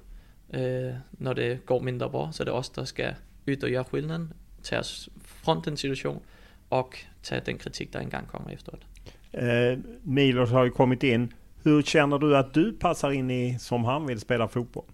øh, 0.54 0.92
når 1.12 1.32
det 1.32 1.66
går 1.66 1.78
mindre 1.78 2.10
bra, 2.10 2.32
så 2.32 2.44
det 2.44 2.50
er 2.50 2.54
os, 2.54 2.68
der 2.68 2.84
skal 2.84 3.14
ud 3.48 3.64
og 3.64 3.70
gøre 3.70 3.84
skillnaden, 3.84 4.32
tage 4.62 4.80
os 4.80 5.08
front 5.20 5.64
den 5.64 5.76
situation, 5.76 6.22
og 6.70 6.94
tage 7.22 7.40
den 7.46 7.58
kritik, 7.58 7.92
der 7.92 8.00
engang 8.00 8.28
kommer 8.28 8.50
efteråt. 8.50 8.86
Eh, 9.32 9.78
Milos 10.04 10.50
har 10.50 10.64
ju 10.64 10.70
kommit 10.70 11.02
in. 11.02 11.32
Hur 11.64 11.82
känner 11.82 12.18
du 12.18 12.36
att 12.36 12.54
du 12.54 12.72
passar 12.72 13.10
in 13.10 13.30
i 13.30 13.58
som 13.58 13.84
han 13.84 14.06
vill 14.06 14.20
spela 14.20 14.48
fotboll? 14.48 14.84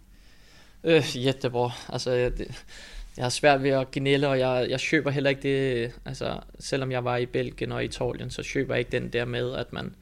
Øh, 0.84 1.16
jättebra. 1.16 1.72
Altså, 1.88 2.10
jeg, 2.10 2.38
det, 2.38 2.64
jeg 3.16 3.24
har 3.24 3.30
svært 3.30 3.62
ved 3.62 3.70
at 3.70 3.90
gnælle, 3.90 4.28
og 4.28 4.38
jeg, 4.38 4.66
jeg 4.70 4.80
køber 4.90 5.10
heller 5.10 5.30
ikke 5.30 5.42
det, 5.42 5.92
altså, 6.04 6.40
selvom 6.58 6.92
jeg 6.92 7.04
var 7.04 7.16
i 7.16 7.26
Belgien 7.26 7.72
og 7.72 7.84
Italien, 7.84 8.30
så 8.30 8.50
køber 8.52 8.74
jeg 8.74 8.78
ikke 8.78 8.90
den 8.90 9.08
der 9.12 9.24
med, 9.24 9.54
at 9.54 9.72
man, 9.72 9.94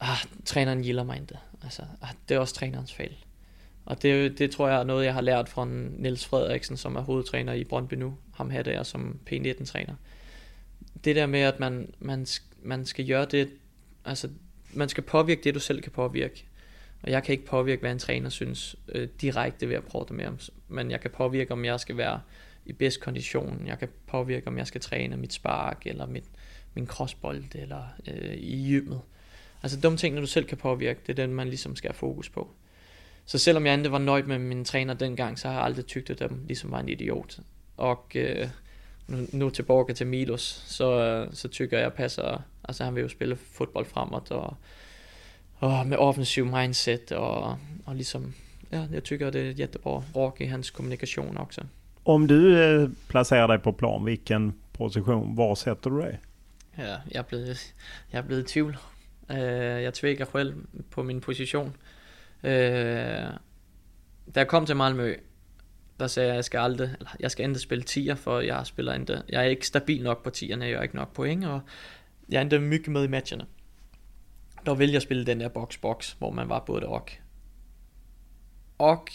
ah, 0.00 0.16
træneren 0.44 0.82
gilder 0.82 1.04
mig 1.04 1.20
ikke. 1.20 1.38
Altså, 1.62 1.82
ah, 2.02 2.08
det 2.28 2.34
er 2.34 2.38
også 2.38 2.54
trænerens 2.54 2.94
fejl. 2.94 3.16
Og 3.84 4.02
det, 4.02 4.38
det 4.38 4.50
tror 4.50 4.68
jeg 4.68 4.80
er 4.80 4.84
noget, 4.84 5.04
jeg 5.04 5.14
har 5.14 5.20
lært 5.20 5.48
fra 5.48 5.64
Niels 5.98 6.26
Frederiksen, 6.26 6.76
som 6.76 6.96
er 6.96 7.00
hovedtræner 7.00 7.52
i 7.52 7.64
Brøndby 7.64 7.94
nu. 7.94 8.14
Ham 8.34 8.50
her 8.50 8.62
der 8.62 8.82
som 8.82 9.18
P19-træner. 9.30 9.94
Det 11.04 11.16
der 11.16 11.26
med, 11.26 11.40
at 11.40 11.60
man, 11.60 11.94
man, 11.98 12.26
man 12.62 12.86
skal 12.86 13.08
gøre 13.08 13.24
det, 13.24 13.48
altså 14.04 14.28
man 14.72 14.88
skal 14.88 15.02
påvirke 15.02 15.40
det, 15.44 15.54
du 15.54 15.60
selv 15.60 15.82
kan 15.82 15.92
påvirke. 15.92 16.44
Og 17.02 17.10
jeg 17.10 17.22
kan 17.22 17.32
ikke 17.32 17.46
påvirke, 17.46 17.80
hvad 17.80 17.92
en 17.92 17.98
træner 17.98 18.30
synes 18.30 18.76
øh, 18.88 19.08
direkte 19.20 19.68
ved 19.68 19.76
at 19.76 19.84
prøve 19.84 20.04
det 20.08 20.16
med 20.16 20.24
ham. 20.24 20.38
Men 20.68 20.90
jeg 20.90 21.00
kan 21.00 21.10
påvirke, 21.10 21.52
om 21.52 21.64
jeg 21.64 21.80
skal 21.80 21.96
være 21.96 22.20
i 22.66 22.72
bedst 22.72 23.00
kondition. 23.00 23.66
Jeg 23.66 23.78
kan 23.78 23.88
påvirke, 24.06 24.46
om 24.46 24.58
jeg 24.58 24.66
skal 24.66 24.80
træne 24.80 25.16
mit 25.16 25.32
spark, 25.32 25.82
eller 25.86 26.06
mit, 26.06 26.24
min 26.74 26.86
crossbold, 26.86 27.44
eller 27.54 27.82
øh, 28.08 28.34
i 28.34 28.70
gymmet. 28.70 29.00
Altså 29.62 29.80
dumme 29.80 29.98
ting, 29.98 30.14
når 30.14 30.20
du 30.20 30.26
selv 30.26 30.44
kan 30.44 30.58
påvirke, 30.58 31.00
det 31.06 31.18
er 31.18 31.26
den, 31.26 31.34
man 31.34 31.48
ligesom 31.48 31.76
skal 31.76 31.88
have 31.88 31.98
fokus 31.98 32.28
på. 32.28 32.50
Så 33.26 33.38
selvom 33.38 33.66
jeg 33.66 33.74
endte 33.74 33.92
var 33.92 33.98
nøjt 33.98 34.26
med 34.26 34.38
min 34.38 34.64
træner 34.64 34.94
dengang, 34.94 35.38
så 35.38 35.48
har 35.48 35.54
jeg 35.54 35.64
aldrig 35.64 35.86
tygt, 35.86 36.10
at 36.10 36.18
dem 36.18 36.44
ligesom 36.46 36.70
var 36.70 36.80
en 36.80 36.88
idiot. 36.88 37.38
Og 37.76 38.06
øh, 38.14 38.48
nu, 39.06 39.26
nu 39.32 39.50
tilbage 39.50 39.94
til 39.94 40.06
Milos, 40.06 40.64
så, 40.66 41.26
så 41.32 41.48
tykker 41.48 41.78
jeg 41.78 41.92
passer, 41.92 42.42
altså 42.64 42.84
han 42.84 42.94
vil 42.94 43.02
jo 43.02 43.08
spille 43.08 43.36
fodbold 43.36 43.86
fremad, 43.86 44.30
og, 44.30 44.56
og 45.56 45.86
med 45.86 45.96
offensiv 45.96 46.46
mindset, 46.46 47.12
og, 47.12 47.58
og 47.86 47.94
ligesom, 47.94 48.34
ja, 48.72 48.86
jeg 48.92 49.04
tycker 49.04 49.30
det 49.30 49.40
är 49.40 49.52
jättebra, 49.52 50.02
rak 50.16 50.40
i 50.40 50.46
hans 50.46 50.70
kommunikation 50.70 51.36
också. 51.36 51.60
Om 52.04 52.26
du 52.26 52.62
eh, 52.62 52.88
placerar 53.08 53.48
dig 53.48 53.62
på 53.62 53.72
plan, 53.72 54.04
vilken 54.04 54.52
position, 54.72 55.36
var 55.36 55.54
sätter 55.54 55.90
du 55.90 56.00
dig? 56.00 56.18
Ja, 56.78 56.96
jeg 57.10 57.18
er 57.18 57.22
blevet, 57.22 57.74
jeg 58.12 58.18
er 58.18 58.22
blevet 58.22 58.42
i 58.42 58.52
tvivl. 58.52 58.76
Uh, 59.30 59.36
jeg 59.82 59.94
tvækker 59.94 60.26
selv 60.32 60.54
på 60.90 61.02
min 61.02 61.20
position. 61.20 61.76
Uh, 62.42 62.50
da 64.34 64.40
jeg 64.40 64.48
kom 64.48 64.66
til 64.66 64.76
Malmø, 64.76 65.16
der 66.00 66.06
sagde 66.06 66.26
jeg, 66.26 66.32
at 66.32 66.36
jeg 66.36 66.44
skal 66.44 66.58
aldrig, 66.58 66.94
eller 66.98 67.16
jeg 67.20 67.30
skal 67.30 67.44
endda 67.44 67.58
spille 67.58 67.84
10'er, 67.90 68.14
for 68.14 68.40
jeg 68.40 68.66
spiller 68.66 68.92
endda, 68.92 69.22
jeg 69.28 69.44
er 69.44 69.48
ikke 69.48 69.66
stabil 69.66 70.02
nok 70.02 70.24
på 70.24 70.30
10'erne, 70.36 70.64
jeg 70.64 70.76
har 70.76 70.82
ikke 70.82 70.96
nok 70.96 71.12
point, 71.12 71.44
og 71.44 71.60
jeg 72.28 72.42
endte 72.42 72.58
mygge 72.58 72.90
med 72.90 73.04
i 73.04 73.08
matcherne. 73.08 73.46
Der 74.66 74.74
vil 74.74 74.90
jeg 74.90 75.02
spille 75.02 75.26
den 75.26 75.40
der 75.40 75.48
box-box, 75.48 76.14
hvor 76.18 76.30
man 76.30 76.48
var 76.48 76.58
både 76.58 76.86
og. 76.86 77.08
Og 78.78 79.06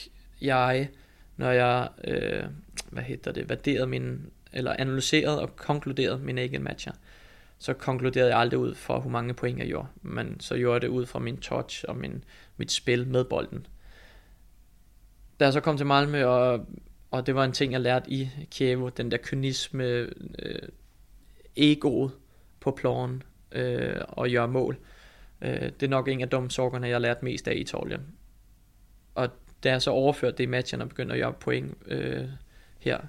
jeg, 0.42 0.90
når 1.38 1.52
jeg, 1.52 1.90
øh, 2.04 2.44
hvad 2.90 3.04
hedder 3.04 3.32
det, 3.32 3.50
vurderede 3.50 3.88
min, 3.88 4.32
eller 4.54 4.76
analyserede 4.80 5.42
og 5.42 5.56
konkluderede 5.56 6.20
mine 6.20 6.42
egen 6.42 6.64
matcher, 6.64 6.94
så 7.58 7.74
konkluderede 7.74 8.30
jeg 8.30 8.40
aldrig 8.40 8.60
ud 8.60 8.76
fra, 8.76 9.00
hvor 9.00 9.10
mange 9.10 9.34
point 9.34 9.60
jeg 9.60 9.68
gjorde, 9.68 9.88
men 10.02 10.40
så 10.40 10.58
gjorde 10.58 10.74
jeg 10.74 10.82
det 10.82 10.88
ud 10.88 11.06
fra 11.06 11.20
min 11.20 11.38
touch 11.38 11.86
og 11.88 11.98
min, 11.98 12.24
mit 12.58 12.72
spil 12.72 13.08
med 13.08 13.24
bolden 13.24 13.68
da 15.40 15.46
jeg 15.46 15.54
så 15.54 15.60
kom 15.60 15.78
til 15.78 15.86
Malmø, 15.86 16.26
og, 16.26 16.66
og 17.12 17.28
det 17.28 17.36
var 17.36 17.44
en 17.44 17.52
ting, 17.52 17.74
jeg 17.74 17.82
lærte 17.82 18.12
i 18.12 18.30
Kiev, 18.52 18.92
den 18.92 19.12
der 19.12 19.18
kynisme, 19.24 19.84
øh, 20.40 20.70
egoet 21.56 22.12
på 22.60 22.72
planen 22.72 23.24
øh, 23.52 23.96
og 24.08 24.30
gøre 24.30 24.48
mål. 24.48 24.78
Øh, 25.42 25.62
det 25.62 25.84
er 25.84 25.88
nok 25.88 26.08
en 26.08 26.22
af 26.22 26.30
de 26.30 26.50
sorgerne, 26.50 26.88
jeg 26.88 26.96
har 26.96 27.00
lært 27.00 27.24
mest 27.24 27.48
af 27.48 27.54
i 27.54 27.58
Italien. 27.58 28.02
Og 29.16 29.30
da 29.64 29.72
jeg 29.72 29.82
så 29.82 29.92
overførte 29.92 30.38
det 30.38 30.44
i 30.44 30.48
matchen 30.48 30.82
og 30.82 30.90
begyndte 30.90 31.16
at 31.16 31.22
gøre 31.22 31.34
point 31.34 31.78
øh, 31.86 32.26
her, 32.80 33.00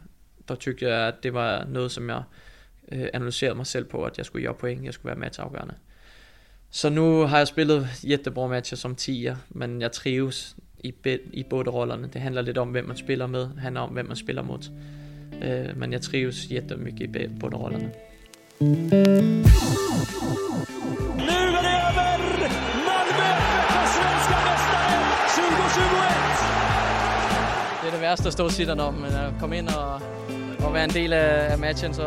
der 0.48 0.54
tykte 0.54 0.88
jeg, 0.88 1.08
at 1.08 1.14
det 1.22 1.34
var 1.34 1.64
noget, 1.64 1.92
som 1.92 2.08
jeg 2.08 2.22
øh, 2.92 3.08
analyserede 3.12 3.54
mig 3.54 3.66
selv 3.66 3.84
på, 3.84 4.04
at 4.04 4.18
jeg 4.18 4.26
skulle 4.26 4.46
gøre 4.46 4.54
point, 4.54 4.84
jeg 4.84 4.94
skulle 4.94 5.10
være 5.10 5.20
matchafgørende. 5.20 5.74
Så 6.70 6.88
nu 6.90 7.20
har 7.20 7.38
jeg 7.38 7.48
spillet 7.48 7.88
jättebra 8.04 8.46
matcher 8.46 8.76
som 8.76 8.96
10'er, 9.00 9.36
men 9.48 9.80
jeg 9.80 9.92
trives 9.92 10.56
i, 10.84 10.94
i 11.32 11.42
både 11.42 11.70
rollerne. 11.70 12.08
Det 12.12 12.20
handler 12.20 12.42
lidt 12.42 12.58
om, 12.58 12.68
hvem 12.68 12.84
man 12.86 12.96
spiller 12.96 13.26
med, 13.26 13.40
det 13.40 13.58
handler 13.58 13.80
om, 13.80 13.90
hvem 13.90 14.06
man 14.06 14.16
spiller 14.16 14.42
mod. 14.42 14.70
Øh, 15.42 15.76
men 15.78 15.92
jeg 15.92 16.02
trives 16.02 16.50
jättemycket 16.50 17.16
i 17.16 17.28
både 17.40 17.56
rollerne. 17.56 17.90
Nu 18.60 18.66
er 18.66 18.70
det 21.66 21.76
over! 21.86 22.48
Malmö 22.86 23.28
er 23.76 23.84
svenska 23.94 24.36
mästare 24.46 24.98
2021! 25.36 27.80
Det 27.80 27.86
er 27.88 27.92
det 27.92 28.00
værste 28.00 28.26
at 28.26 28.32
stå 28.32 28.44
og 28.44 28.50
sige 28.50 28.72
om, 28.72 28.94
men 28.94 29.12
at 29.12 29.32
komme 29.40 29.58
ind 29.58 29.68
og, 29.68 30.00
og 30.64 30.74
være 30.74 30.84
en 30.84 30.90
del 30.90 31.12
af 31.12 31.58
matchen, 31.58 31.94
så 31.94 32.02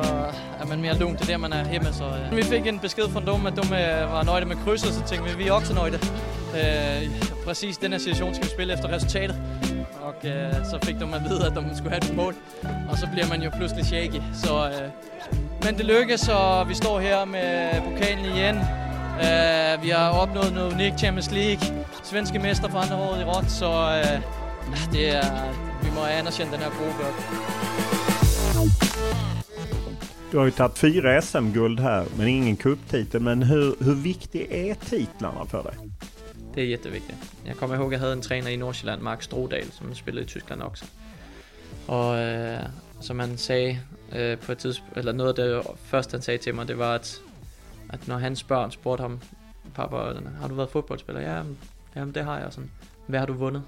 er 0.62 0.66
man 0.66 0.82
mere 0.82 0.97
lugn 0.97 1.18
til 1.18 1.28
det, 1.28 1.39
man 1.39 1.54
er 1.54 1.70
hjemme. 1.72 1.93
Så, 1.93 2.04
ja. 2.04 2.36
Vi 2.36 2.43
fik 2.43 2.68
en 2.68 2.80
besked 2.80 3.10
fra 3.10 3.20
dem, 3.20 3.45
at 3.45 3.54
de 3.56 3.62
øh, 3.62 4.12
var 4.12 4.24
nøjde 4.24 4.45
med 4.45 4.56
krydset, 4.66 4.93
så 4.93 5.04
tænkte 5.04 5.30
vi, 5.30 5.43
vi 5.43 5.47
er 5.47 5.54
også 5.54 5.74
nøjde. 5.74 5.99
Øh, 6.56 7.10
præcis 7.45 7.78
den 7.78 7.91
her 7.91 7.99
situation 7.99 8.34
skal 8.34 8.45
vi 8.45 8.51
spille 8.51 8.74
efter 8.74 8.89
resultatet. 8.89 9.36
Og 10.01 10.16
øh, 10.24 10.54
så 10.54 10.80
fik 10.84 10.95
de 10.95 11.16
at 11.16 11.24
vide, 11.30 11.45
at 11.45 11.51
de 11.51 11.78
skulle 11.78 11.91
have 11.91 12.12
et 12.12 12.16
mål. 12.16 12.36
Og 12.89 12.97
så 12.97 13.08
bliver 13.14 13.28
man 13.28 13.41
jo 13.41 13.49
pludselig 13.58 13.86
shaky. 13.86 14.22
Så, 14.34 14.68
øh, 14.68 14.89
men 15.64 15.78
det 15.78 15.86
lykkes, 15.86 16.30
og 16.30 16.70
vi 16.70 16.74
står 16.74 16.99
her 16.99 17.26
med 17.26 17.82
pokalen 17.82 18.26
igen. 18.26 18.56
Øh, 19.26 19.84
vi 19.84 19.89
har 19.89 20.10
opnået 20.10 20.54
noget 20.54 20.74
unikt 20.74 20.99
Champions 20.99 21.32
League. 21.32 21.86
Svenske 22.04 22.39
mester 22.39 22.70
for 22.70 22.80
andre 22.80 22.95
året 22.95 23.22
i 23.22 23.24
råd, 23.24 23.45
så 23.47 23.70
øh, 23.97 24.22
det 24.91 25.16
er, 25.16 25.54
vi 25.84 25.89
må 25.95 26.06
anerkende 26.06 26.51
den 26.51 26.60
her 26.60 26.70
gruppe. 26.70 27.04
gør. 27.04 27.83
Du 30.34 30.38
har 30.38 30.46
ju 30.46 30.52
tagit 30.52 30.78
fyra 30.78 31.22
SM-guld 31.22 31.80
här, 31.80 32.06
men 32.18 32.28
ingen 32.28 32.56
cuptitel. 32.56 33.22
Men 33.22 33.44
hur, 33.44 33.76
hur 33.80 33.96
viktig 33.96 34.48
är 34.52 34.76
titlarna 34.76 35.46
för 35.46 35.64
dig? 35.64 35.74
Det 36.54 36.62
är 36.62 36.66
jätteviktigt. 36.66 37.36
Jag 37.44 37.58
kommer 37.58 37.76
ihåg, 37.76 37.86
att 37.86 37.92
jag 37.92 38.00
hade 38.00 38.12
en 38.12 38.22
tränare 38.22 38.54
i 38.54 38.58
Nordsjælland, 38.58 39.02
Mark 39.02 39.24
Strodal, 39.24 39.64
som 39.72 39.96
spelade 39.96 40.26
i 40.26 40.28
Tyskland 40.28 40.64
också. 40.64 40.86
Och 41.86 42.18
eh, 42.18 42.62
som 43.00 43.20
han 43.20 43.38
sa 43.38 43.54
eh, 43.54 44.40
på 44.46 44.52
et 44.52 44.60
tidspunkt, 44.60 44.98
eller 44.98 45.14
något 45.14 45.40
av 45.40 45.46
det 45.46 45.64
första 45.90 46.18
han 46.18 46.22
sa 46.22 46.38
till 46.38 46.54
mig, 46.56 46.66
det 46.66 46.76
var, 46.76 46.96
att, 46.96 47.22
att 47.90 48.08
när 48.08 48.20
hans 48.20 48.48
barn 48.48 48.72
spurgte 48.72 49.04
honom, 49.04 49.20
pappa, 49.74 49.98
har 50.42 50.50
du 50.50 50.56
varit 50.56 50.72
fotbollsspelare? 50.72 51.24
Ja, 51.24 51.46
ja 51.94 52.06
det 52.06 52.24
har 52.24 52.40
jag. 52.40 52.54
Sådan, 52.54 52.72
Hvad 53.06 53.20
har 53.20 53.28
du 53.28 53.34
vundet? 53.34 53.64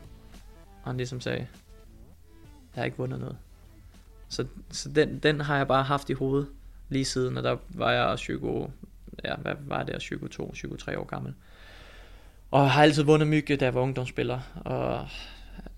Og 0.83 0.89
han 0.89 0.97
ligesom 0.97 1.21
sagde, 1.21 1.47
jeg 2.75 2.81
har 2.81 2.85
ikke 2.85 2.97
vundet 2.97 3.19
noget. 3.19 3.37
Så, 4.29 4.45
så 4.71 4.89
den, 4.89 5.19
den 5.19 5.41
har 5.41 5.57
jeg 5.57 5.67
bare 5.67 5.83
haft 5.83 6.09
i 6.09 6.13
hovedet 6.13 6.47
lige 6.89 7.05
siden, 7.05 7.37
og 7.37 7.43
der 7.43 7.57
var 7.69 7.91
jeg 7.91 8.17
20, 8.17 8.71
ja, 9.23 9.35
hvad 9.35 9.53
var 9.59 9.83
det, 9.83 10.01
22, 10.01 10.77
23 10.77 10.97
år 10.97 11.05
gammel. 11.05 11.33
Og 12.51 12.61
jeg 12.61 12.71
har 12.71 12.83
altid 12.83 13.03
vundet 13.03 13.27
mygge, 13.27 13.55
da 13.55 13.65
jeg 13.65 13.73
var 13.73 13.81
ungdomsspiller, 13.81 14.39
og 14.65 15.07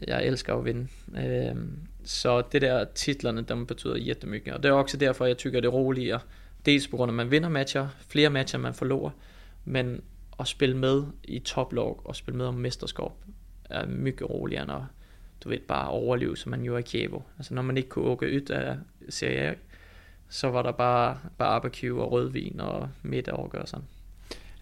jeg 0.07 0.25
elsker 0.25 0.55
at 0.55 0.65
vinde. 0.65 0.87
Øhm, 1.17 1.77
så 2.03 2.41
det 2.41 2.61
der 2.61 2.85
titlerne, 2.95 3.41
dem 3.41 3.65
betyder 3.65 3.97
jættemygge, 3.97 4.53
Og 4.53 4.63
det 4.63 4.69
er 4.69 4.73
også 4.73 4.97
derfor, 4.97 5.25
jeg 5.25 5.37
tykker 5.37 5.59
det 5.59 5.67
er 5.67 5.71
roligere. 5.71 6.19
Dels 6.65 6.87
på 6.87 6.97
grund 6.97 7.09
af, 7.09 7.13
at 7.13 7.15
man 7.15 7.31
vinder 7.31 7.49
matcher, 7.49 7.87
flere 8.07 8.29
matcher, 8.29 8.59
man 8.59 8.73
forlorer, 8.73 9.11
men 9.65 10.01
at 10.39 10.47
spille 10.47 10.77
med 10.77 11.03
i 11.23 11.39
toplog 11.39 12.01
og 12.05 12.15
spille 12.15 12.37
med 12.37 12.45
om 12.45 12.53
mesterskab 12.53 13.11
er 13.69 13.85
mycket 13.85 14.29
roligere, 14.29 14.65
når 14.65 14.87
du 15.43 15.49
ved, 15.49 15.59
bare 15.67 15.89
overleve, 15.89 16.37
som 16.37 16.49
man 16.49 16.63
gjorde 16.63 16.79
i 16.79 16.83
Kievo. 16.83 17.21
Altså 17.37 17.53
når 17.53 17.61
man 17.61 17.77
ikke 17.77 17.89
kunne 17.89 18.05
åke 18.05 18.25
ud 18.25 18.49
af 18.49 18.77
Serie 19.09 19.41
A, 19.41 19.53
så 20.29 20.49
var 20.49 20.61
der 20.61 20.71
bare 20.71 21.17
barbecue 21.37 22.01
og 22.01 22.11
rødvin 22.11 22.59
og 22.59 22.89
middag 23.03 23.33
og 23.33 23.67
sådan. 23.67 23.85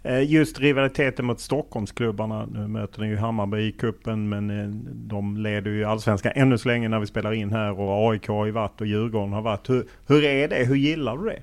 Eh, 0.06 0.36
just 0.36 0.60
rivaliteten 0.62 1.26
mot 1.26 1.40
Stockholmsklubbarna. 1.40 2.46
Nu 2.46 2.68
möter 2.68 3.02
ni 3.02 3.08
ju 3.08 3.18
Hammarby 3.18 3.58
i 3.58 3.72
kuppen 3.72 4.30
men 4.30 4.50
eh, 4.50 4.68
de 5.10 5.38
leder 5.38 5.72
ju 5.72 5.84
allsvenskan 5.84 6.32
ännu 6.36 6.58
så 6.58 6.68
länge 6.68 6.88
när 6.88 7.00
vi 7.00 7.06
spelar 7.06 7.34
in 7.34 7.52
här 7.52 7.80
och 7.80 8.12
AIK 8.12 8.28
har 8.28 8.46
ju 8.46 8.52
varit 8.52 8.82
och 8.82 8.88
Djurgården 8.88 9.34
har 9.34 9.42
varit. 9.42 9.70
Hur, 9.70 9.86
hur 10.08 10.24
är 10.24 10.48
det? 10.48 10.66
Hur 10.66 10.76
gillar 10.76 11.18
du 11.18 11.26
det? 11.26 11.42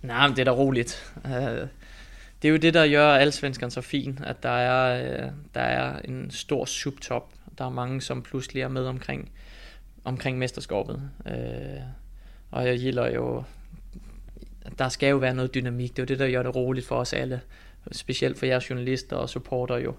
Nej, 0.00 0.28
men 0.28 0.36
det 0.36 0.40
er 0.42 0.44
da 0.44 0.52
roligt. 0.52 1.12
Eh, 1.24 1.68
det 2.42 2.48
er 2.48 2.52
jo 2.52 2.56
det, 2.56 2.74
der 2.74 2.88
gør 2.88 3.14
allsvenskan 3.14 3.70
så 3.70 3.80
fin, 3.80 4.18
at 4.24 4.42
der 4.42 4.48
er, 4.48 5.30
der 5.54 5.60
er 5.60 5.98
en 6.04 6.30
stor 6.30 6.64
subtop. 6.64 7.32
Der 7.58 7.64
er 7.64 7.70
mange, 7.70 8.00
som 8.00 8.22
pludselig 8.22 8.62
er 8.62 8.68
med 8.68 8.86
omkring, 8.86 9.30
omkring 10.04 10.38
mesterskabet. 10.38 11.10
Og 12.50 12.66
jeg 12.66 12.78
gilder 12.78 13.10
jo, 13.10 13.42
der 14.78 14.88
skal 14.88 15.08
jo 15.08 15.16
være 15.16 15.34
noget 15.34 15.54
dynamik. 15.54 15.90
Det 15.90 15.98
er 15.98 16.02
jo 16.02 16.06
det, 16.06 16.18
der 16.18 16.30
gør 16.30 16.42
det 16.42 16.56
roligt 16.56 16.86
for 16.86 16.96
os 16.96 17.12
alle 17.12 17.40
specielt 17.92 18.38
for 18.38 18.46
jeres 18.46 18.70
journalister 18.70 19.16
og 19.16 19.28
supporter 19.28 19.76
jo, 19.76 19.94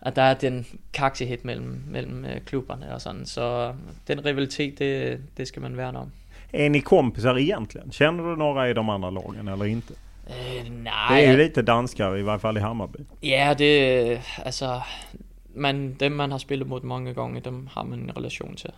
at 0.00 0.16
der 0.16 0.22
er 0.22 0.34
den 0.34 0.66
kaksighed 0.92 1.38
mellem, 1.42 1.82
mellem 1.88 2.24
øh, 2.24 2.40
klubberne 2.40 2.94
og 2.94 3.00
sådan. 3.00 3.26
Så 3.26 3.74
den 4.08 4.24
rivalitet, 4.24 4.78
det, 4.78 5.20
det 5.36 5.48
ska 5.48 5.60
man 5.60 5.76
värna 5.76 5.98
om. 5.98 6.12
Är 6.54 6.68
ni 6.68 6.80
kompisar 6.80 7.38
egentligen? 7.38 7.90
Känner 7.90 8.24
du 8.24 8.36
några 8.36 8.70
i 8.70 8.74
de 8.74 8.88
andra 8.88 9.10
lagen 9.10 9.48
eller 9.48 9.64
inte? 9.64 9.94
Eh, 10.26 10.70
nej. 10.70 10.92
Det 11.08 11.26
är 11.26 11.30
ju 11.30 11.36
lite 11.36 11.62
danskar 11.62 12.18
i 12.18 12.22
varje 12.22 12.38
fall 12.38 12.56
i 12.56 12.60
Hammarby. 12.60 12.98
Ja, 13.20 13.54
det 13.54 14.20
alltså 14.44 14.82
man, 15.54 15.94
dem 15.94 16.16
man 16.16 16.32
har 16.32 16.38
spillet 16.38 16.68
mot 16.68 16.82
många 16.82 17.12
gånger, 17.12 17.40
dem 17.40 17.68
har 17.72 17.84
man 17.84 18.08
en 18.08 18.14
relation 18.14 18.54
till 18.56 18.72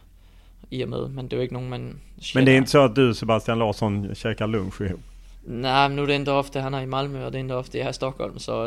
i 0.70 0.84
och 0.84 0.88
med. 0.88 1.10
Men 1.10 1.28
det 1.28 1.36
är 1.36 1.38
ju 1.38 1.42
inte 1.42 1.54
någon 1.54 1.68
man 1.68 2.00
känner. 2.18 2.40
Men 2.40 2.44
det 2.44 2.52
är 2.52 2.56
inte 2.56 2.70
så 2.70 2.84
att 2.84 2.94
du 2.94 3.14
Sebastian 3.14 3.58
Larsson 3.58 4.14
käkar 4.14 4.46
lunch 4.46 4.80
ihop? 4.80 5.00
Nej, 5.46 5.88
nu 5.88 6.02
är 6.02 6.06
det 6.06 6.14
inte 6.14 6.30
ofta 6.30 6.60
han 6.60 6.74
är 6.74 6.82
i 6.82 6.86
Malmö 6.86 7.26
och 7.26 7.32
det 7.32 7.38
är 7.38 7.40
inte 7.40 7.54
ofta 7.54 7.78
jag 7.78 7.86
är 7.86 7.90
i 7.90 7.94
Stockholm 7.94 8.38
så... 8.38 8.66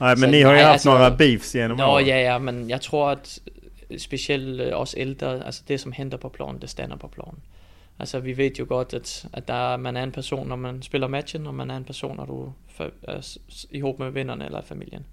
Nej, 0.00 0.16
men 0.16 0.18
så, 0.18 0.26
ni 0.26 0.42
har 0.42 0.54
ju 0.54 0.58
haft 0.58 0.72
alltså, 0.72 0.90
några 0.90 1.10
beefs 1.10 1.54
genom 1.54 1.76
Nå, 1.76 2.00
ja, 2.00 2.16
ja, 2.16 2.38
men 2.38 2.68
jag 2.68 2.82
tror 2.82 3.10
att 3.10 3.40
speciellt 3.96 4.60
øh, 4.60 4.80
os 4.80 4.94
äldre, 4.94 5.44
alltså 5.44 5.64
det 5.68 5.78
som 5.78 5.92
händer 5.92 6.16
på 6.16 6.28
plan, 6.28 6.58
det 6.58 6.68
stannar 6.68 6.96
på 6.96 7.08
plan. 7.08 7.40
Altså, 7.98 8.20
vi 8.20 8.32
vet 8.32 8.58
jo 8.58 8.66
godt, 8.68 8.94
at, 8.94 9.26
at 9.32 9.48
der, 9.48 9.76
man 9.76 9.96
er 9.96 10.02
en 10.02 10.12
person, 10.12 10.48
når 10.48 10.56
man 10.56 10.82
spiller 10.82 11.08
matchen, 11.08 11.46
og 11.46 11.54
man 11.54 11.70
er 11.70 11.76
en 11.76 11.84
person, 11.84 12.16
når 12.16 12.24
du 12.24 12.52
er 13.02 13.38
ihop 13.70 13.98
med 13.98 14.10
vennerne 14.10 14.46
eller 14.46 14.62
familien. 14.62 15.06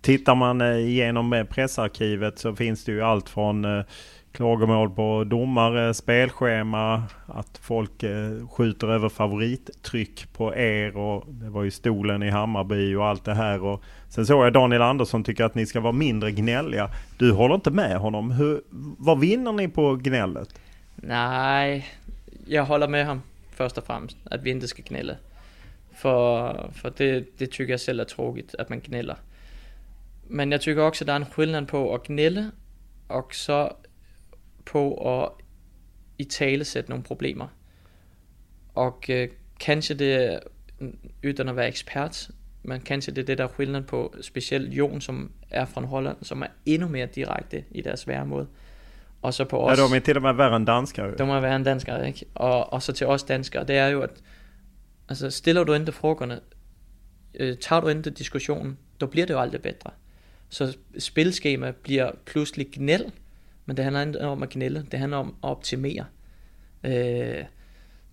Tittar 0.00 0.34
man 0.34 0.60
eh, 0.60 0.76
igenom 0.76 1.32
eh, 1.32 1.44
pressarkivet 1.44 2.38
så 2.38 2.56
finns 2.56 2.84
det 2.84 2.92
ju 2.92 3.02
allt 3.02 3.28
från 3.28 3.64
eh, 3.64 3.84
klagomål 4.32 4.90
på 4.90 5.24
domare, 5.24 5.94
spelschema, 5.94 7.02
att 7.26 7.58
folk 7.62 8.04
skjuter 8.50 8.88
över 8.88 9.08
favorittryck 9.08 10.32
på 10.32 10.56
er 10.56 10.96
och 10.96 11.24
det 11.26 11.50
var 11.50 11.62
ju 11.62 11.70
stolen 11.70 12.22
i 12.22 12.30
Hammarby 12.30 12.94
och 12.94 13.06
allt 13.06 13.24
det 13.24 13.34
här. 13.34 13.62
Och 13.62 13.82
sen 14.08 14.26
såg 14.26 14.44
jag 14.44 14.52
Daniel 14.52 14.82
Andersson 14.82 15.24
tycker 15.24 15.44
att 15.44 15.54
ni 15.54 15.66
ska 15.66 15.80
vara 15.80 15.92
mindre 15.92 16.32
gnälliga. 16.32 16.90
Du 17.18 17.32
håller 17.32 17.54
inte 17.54 17.70
med 17.70 17.98
honom. 17.98 18.30
Hur, 18.30 18.60
vad 18.98 19.20
vinner 19.20 19.52
ni 19.52 19.68
på 19.68 19.94
gnället? 19.94 20.60
Nej, 20.96 21.86
jag 22.46 22.64
håller 22.64 22.88
med 22.88 23.06
honom 23.06 23.22
först 23.54 23.78
och 23.78 23.84
främst, 23.84 24.16
att 24.24 24.42
vi 24.42 24.50
inte 24.50 24.68
ska 24.68 24.82
gnälla. 24.82 25.14
För, 25.94 26.70
för 26.72 26.92
det, 26.96 27.24
det 27.38 27.46
tycker 27.46 27.72
jag 27.72 27.80
själv 27.80 28.00
är 28.00 28.04
tråkigt, 28.04 28.54
att 28.54 28.68
man 28.68 28.80
gnäller. 28.80 29.16
Men 30.30 30.52
jag 30.52 30.60
tycker 30.60 30.82
också, 30.82 31.04
att 31.04 31.06
det 31.06 31.12
är 31.12 31.16
en 31.16 31.26
skillnad 31.26 31.68
på 31.68 31.94
att 31.94 32.06
gnälla 32.06 32.50
och 33.08 33.34
så 33.34 33.72
på 34.64 34.94
at 35.22 35.44
i 36.18 36.24
tale 36.24 36.64
sætte 36.64 36.90
nogle 36.90 37.04
problemer. 37.04 37.46
Og 38.74 39.04
øh, 39.08 39.28
kanskje 39.60 39.94
det, 39.94 40.40
uden 41.24 41.48
at 41.48 41.56
være 41.56 41.68
ekspert, 41.68 42.30
men 42.62 42.80
kanskje 42.80 43.14
det 43.14 43.22
er 43.22 43.26
det, 43.26 43.38
der 43.38 43.44
er 43.44 43.48
skillnad 43.48 43.82
på 43.82 44.14
specielt 44.20 44.72
Jon, 44.72 45.00
som 45.00 45.32
er 45.50 45.64
fra 45.64 45.80
Holland, 45.80 46.16
som 46.22 46.42
er 46.42 46.46
endnu 46.66 46.88
mere 46.88 47.06
direkte 47.06 47.64
i 47.70 47.80
deres 47.80 48.08
væremåde. 48.08 48.46
Og 49.22 49.34
så 49.34 49.44
på 49.44 49.60
os... 49.60 49.78
Ja, 49.78 49.84
de 49.84 49.96
är 49.96 50.00
till 50.00 50.16
och 50.16 50.22
med 50.22 50.34
värre 50.34 50.56
än 50.56 50.64
danskar. 50.64 51.10
De 51.10 51.22
er 51.22 51.40
værre 51.40 51.56
end 51.56 51.64
danskere, 51.64 52.06
ikke? 52.06 52.26
Og, 52.34 52.72
og 52.72 52.82
så 52.82 52.92
til 52.92 53.06
os 53.06 53.22
danskere, 53.22 53.64
det 53.64 53.76
er 53.76 53.86
jo, 53.86 54.00
at 54.00 54.10
altså, 55.08 55.30
stiller 55.30 55.64
du 55.64 55.74
ikke 55.74 55.92
frågorna, 55.92 56.38
øh, 57.34 57.56
tager 57.56 57.80
du 57.80 57.88
ikke 57.88 58.10
diskussionen, 58.10 58.78
då 59.00 59.06
bliver 59.06 59.26
det 59.26 59.34
jo 59.34 59.40
aldrig 59.40 59.62
bedre. 59.62 59.90
Så 60.48 60.76
spilskema 60.98 61.70
bliver 61.70 62.10
pludselig 62.26 62.68
gnæld, 62.72 63.04
men 63.66 63.76
det 63.76 63.84
handler 63.84 64.06
ikke 64.06 64.20
om 64.20 64.42
at 64.42 64.50
gnælde, 64.50 64.86
det 64.90 64.98
handler 64.98 65.16
om 65.16 65.28
at 65.28 65.48
optimere. 65.48 66.04
Øh, 66.84 67.44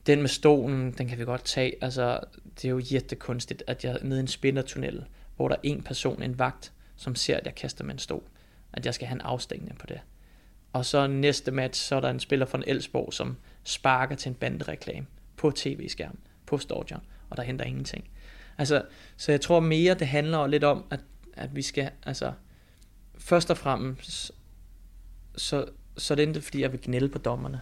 den 0.08 0.22
med 0.22 0.30
stolen, 0.30 0.92
den 0.92 1.08
kan 1.08 1.18
vi 1.18 1.24
godt 1.24 1.44
tage. 1.44 1.74
Altså, 1.82 2.20
det 2.56 2.66
er 2.66 2.70
jo 2.70 2.82
jättekonstigt, 2.92 3.64
at 3.68 3.84
jeg 3.84 3.94
er 3.94 4.04
nede 4.04 4.20
i 4.20 4.22
en 4.22 4.28
spindertunnel, 4.28 5.06
hvor 5.36 5.48
der 5.48 5.56
er 5.56 5.60
en 5.64 5.82
person, 5.82 6.24
en 6.24 6.40
vagt, 6.40 6.72
som 6.96 7.16
ser, 7.16 7.38
at 7.38 7.46
jeg 7.46 7.56
kaster 7.56 7.84
med 7.84 7.94
en 7.94 8.00
stol. 8.00 8.24
At 8.74 8.86
jeg 8.86 8.94
skal 8.94 9.08
have 9.08 9.16
en 9.16 9.22
afstængning 9.22 9.78
på 9.78 9.86
det. 9.88 10.00
Og 10.74 10.86
så 10.86 11.08
næste 11.08 11.52
match, 11.52 11.88
så 11.88 11.96
er 11.96 12.00
der 12.00 12.10
en 12.10 12.20
spiller 12.20 12.46
fra 12.46 12.62
Elsborg, 12.68 13.14
som 13.14 13.38
sparker 13.64 14.16
til 14.16 14.30
en 14.30 14.36
bandereklame 14.36 15.06
på 15.38 15.52
tv-skærmen, 15.52 16.20
på 16.46 16.58
stadion, 16.58 17.02
og 17.30 17.38
der 17.38 17.44
henter 17.44 17.66
ingenting. 17.66 18.10
Altså, 18.58 18.82
så 19.18 19.32
jeg 19.32 19.42
tror 19.42 19.60
mere, 19.60 19.94
det 19.94 20.08
handler 20.08 20.48
lidt 20.48 20.64
om, 20.64 20.86
at, 20.90 21.00
at 21.36 21.56
vi 21.56 21.62
skal, 21.62 21.90
altså, 22.04 22.34
først 23.18 23.52
og 23.52 23.58
fremmest 23.58 24.32
så, 25.36 25.66
så 25.98 26.14
är 26.14 26.16
det 26.16 26.24
inte 26.24 26.42
för 26.42 26.50
att 26.50 26.62
jag 26.62 26.70
vill 26.70 26.82
gnälla 26.82 27.10
på 27.10 27.20
domarna. 27.20 27.60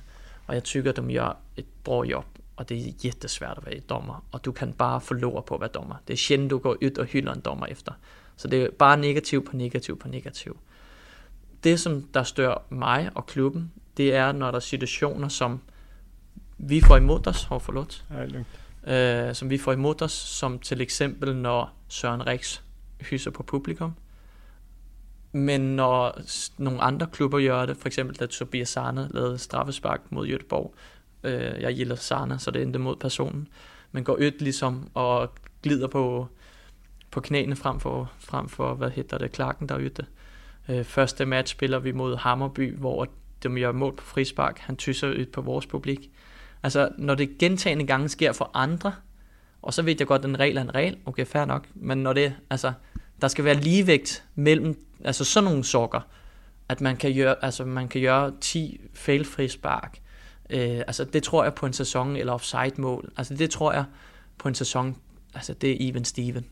Och 0.47 0.55
jag 0.55 0.63
tycker 0.63 0.89
att 0.89 0.95
de 0.95 1.11
gör 1.11 1.37
ett 1.55 1.83
bra 1.83 2.05
jobb. 2.05 2.25
Och 2.55 2.65
det 2.65 2.75
är 2.75 3.05
jättesvårt 3.05 3.57
att 3.57 3.65
vara 3.65 3.75
domare. 3.87 4.21
Och 4.31 4.39
du 4.43 4.53
kan 4.53 4.71
bara 4.71 4.99
förlora 4.99 5.41
på 5.41 5.55
att 5.55 5.61
vara 5.61 5.71
domare. 5.71 5.97
Det 6.05 6.13
är 6.13 6.17
själdent 6.17 6.49
du 6.49 6.57
går 6.57 6.83
ut 6.83 6.97
och 6.97 7.07
hyllar 7.07 7.33
en 7.33 7.41
domare 7.41 7.69
efter. 7.69 7.93
Så 8.35 8.47
det 8.47 8.57
är 8.57 8.71
bara 8.77 8.95
negativ 8.95 9.39
på 9.39 9.57
negativ 9.57 9.93
på 9.93 10.07
negativ. 10.07 10.53
Det 11.61 11.77
som 11.77 12.07
der 12.11 12.23
stör 12.23 12.61
mig 12.69 13.09
och 13.15 13.29
klubben, 13.29 13.71
det 13.93 14.11
är 14.11 14.33
när 14.33 14.51
det 14.51 14.57
är 14.57 14.59
situationer 14.59 15.29
som 15.29 15.59
vi 16.57 16.81
får 16.81 16.97
emot 16.97 17.27
oss, 17.27 17.45
har 17.45 17.59
förlåt. 17.59 18.03
Ja, 18.09 19.33
som 19.33 19.49
vi 19.49 19.57
får 19.57 19.73
emot 19.73 20.01
oss, 20.01 20.13
som 20.13 20.59
till 20.59 20.81
exempel 20.81 21.35
när 21.35 21.69
Søren 21.87 22.23
Riks 22.23 22.61
hyser 23.03 23.31
på 23.31 23.43
publikum. 23.43 23.93
Men 25.31 25.61
når 25.61 26.21
nogle 26.57 26.81
andre 26.81 27.07
klubber 27.07 27.47
gør 27.47 27.65
det, 27.65 27.77
for 27.77 27.87
eksempel 27.87 28.15
da 28.15 28.25
Tobias 28.25 28.69
Sarne 28.69 29.09
lavede 29.13 29.37
straffespark 29.37 30.01
mod 30.09 30.27
Göteborg, 30.27 30.73
øh, 31.23 31.61
jeg 31.61 31.75
gilder 31.75 31.95
Sarne, 31.95 32.39
så 32.39 32.51
det 32.51 32.61
endte 32.61 32.79
mod 32.79 32.95
personen, 32.95 33.47
men 33.91 34.03
går 34.03 34.15
ødt 34.19 34.41
ligesom 34.41 34.89
og 34.93 35.33
glider 35.63 35.87
på, 35.87 36.27
på 37.11 37.21
knæene 37.21 37.55
frem 37.55 37.79
for, 37.79 38.11
frem 38.19 38.49
for, 38.49 38.73
hvad 38.73 38.89
hedder 38.89 39.17
det, 39.17 39.35
Clarken 39.35 39.69
derude. 39.69 40.05
Øh, 40.69 40.83
første 40.83 41.25
match 41.25 41.51
spiller 41.51 41.79
vi 41.79 41.91
mod 41.91 42.17
Hammerby, 42.17 42.75
hvor 42.77 43.07
de 43.43 43.59
gør 43.59 43.71
mål 43.71 43.95
på 43.95 44.03
frispark. 44.03 44.57
Han 44.59 44.77
tysser 44.77 45.09
ud 45.09 45.25
på 45.25 45.41
vores 45.41 45.65
publik. 45.65 46.11
Altså, 46.63 46.89
når 46.97 47.15
det 47.15 47.37
gentagende 47.37 47.87
gange 47.87 48.09
sker 48.09 48.31
for 48.31 48.51
andre, 48.53 48.93
og 49.61 49.73
så 49.73 49.81
ved 49.81 49.95
jeg 49.99 50.07
godt, 50.07 50.21
at 50.21 50.29
en 50.29 50.39
regel 50.39 50.57
er 50.57 50.61
en 50.61 50.75
regel, 50.75 50.97
okay, 51.05 51.25
fair 51.25 51.45
nok, 51.45 51.67
men 51.73 51.97
når 51.97 52.13
det, 52.13 52.35
altså, 52.49 52.73
der 53.21 53.27
skal 53.27 53.45
være 53.45 53.55
ligevægt 53.55 54.23
mellem 54.35 54.85
altså 55.03 55.23
sådan 55.23 55.49
nogle 55.49 55.63
sokker, 55.63 56.01
at 56.69 56.81
man 56.81 56.97
kan 56.97 57.15
gøre, 57.15 57.35
altså 57.41 57.65
man 57.65 57.87
kan 57.87 58.01
gøre 58.01 58.33
10 58.41 58.81
failfri 58.93 59.47
spark. 59.47 59.99
Øh, 60.49 60.77
altså 60.77 61.03
det 61.03 61.23
tror 61.23 61.43
jeg 61.43 61.53
på 61.53 61.65
en 61.65 61.73
sæson, 61.73 62.15
eller 62.15 62.33
offside 62.33 62.81
mål. 62.81 63.11
Altså 63.17 63.33
det 63.33 63.49
tror 63.49 63.73
jeg 63.73 63.85
på 64.37 64.47
en 64.47 64.55
sæson, 64.55 64.97
altså 65.33 65.53
det 65.53 65.71
er 65.71 65.89
even 65.89 66.05
Steven. 66.05 66.45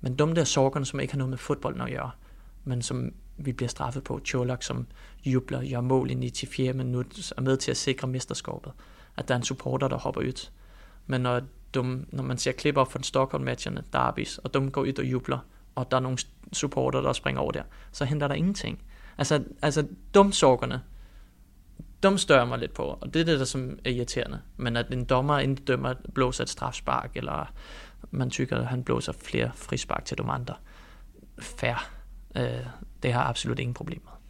Men 0.00 0.16
dumme 0.16 0.34
der 0.34 0.44
sokkerne, 0.44 0.86
som 0.86 1.00
ikke 1.00 1.12
har 1.12 1.18
noget 1.18 1.30
med 1.30 1.38
fodbold 1.38 1.80
at 1.80 1.90
gøre, 1.90 2.10
men 2.64 2.82
som 2.82 3.12
vi 3.36 3.52
bliver 3.52 3.68
straffet 3.68 4.04
på. 4.04 4.20
Cholak, 4.24 4.62
som 4.62 4.86
jubler, 5.24 5.70
gør 5.70 5.80
mål 5.80 6.10
i 6.10 6.30
94 6.30 6.76
minut, 6.76 7.32
er 7.36 7.40
med 7.40 7.56
til 7.56 7.70
at 7.70 7.76
sikre 7.76 8.08
mesterskabet. 8.08 8.72
At 9.16 9.28
der 9.28 9.34
er 9.34 9.38
en 9.38 9.44
supporter, 9.44 9.88
der 9.88 9.98
hopper 9.98 10.20
ud. 10.20 10.50
Men 11.06 11.20
når, 11.20 11.40
de, 11.74 12.04
når 12.12 12.22
man 12.22 12.38
ser 12.38 12.52
klip 12.52 12.76
op 12.76 12.92
fra 12.92 12.98
Stockholm-matcherne, 13.02 13.82
derbis, 13.92 14.38
og 14.38 14.54
dum 14.54 14.70
går 14.70 14.82
ud 14.82 14.98
og 14.98 15.04
jubler, 15.04 15.38
og 15.78 15.90
der 15.90 15.96
er 15.96 16.00
nogle 16.00 16.18
supporter, 16.52 17.00
der 17.00 17.12
springer 17.12 17.40
over 17.40 17.52
der, 17.52 17.62
så 17.92 18.04
henter 18.04 18.28
der 18.28 18.34
ingenting. 18.34 18.82
Altså, 19.18 19.44
altså 19.62 19.86
dumsorgerne, 20.14 20.80
de 22.02 22.18
stør 22.18 22.44
mig 22.44 22.58
lidt 22.58 22.74
på, 22.74 22.82
og 22.82 23.14
det 23.14 23.20
er 23.20 23.24
det, 23.24 23.38
der 23.38 23.44
som 23.44 23.78
er 23.84 23.90
irriterende. 23.90 24.40
Men 24.56 24.76
at 24.76 24.86
en 24.92 25.04
dommer 25.04 25.38
ikke 25.38 25.54
dømmer 25.54 25.94
blåser 26.14 26.44
et 26.44 26.50
strafspark, 26.50 27.16
eller 27.16 27.52
man 28.10 28.30
tykker, 28.30 28.56
at 28.56 28.66
han 28.66 28.84
blåser 28.84 29.12
flere 29.12 29.50
frispark 29.54 30.04
til 30.04 30.18
de 30.18 30.22
andre. 30.22 30.54
Fair. 31.38 31.90
Øh, 32.36 32.66
det 33.02 33.12
har 33.12 33.24
absolut 33.24 33.58
ingen 33.58 33.74
problemer. 33.74 34.20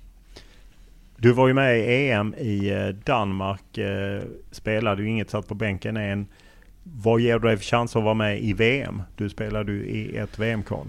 Du 1.22 1.34
var 1.34 1.48
ju 1.48 1.54
med 1.54 1.76
i 1.76 2.10
EM 2.10 2.34
i 2.40 2.70
øh, 2.70 2.94
Danmark. 3.06 3.60
Øh, 3.78 4.22
spelade 4.52 5.02
ju 5.02 5.08
inget, 5.08 5.30
satt 5.30 5.48
på 5.48 5.54
bänken 5.54 5.96
än. 5.96 6.28
Vad 6.82 7.20
ger 7.20 7.38
du 7.38 7.48
dig 7.48 7.56
för 7.56 7.64
chans 7.64 7.96
att 7.96 8.02
vara 8.02 8.14
med 8.14 8.42
i 8.42 8.52
VM? 8.52 9.02
Du 9.16 9.28
spelade 9.28 9.72
ju 9.72 9.86
i 9.86 10.16
ett 10.16 10.38
VM-kval. 10.38 10.86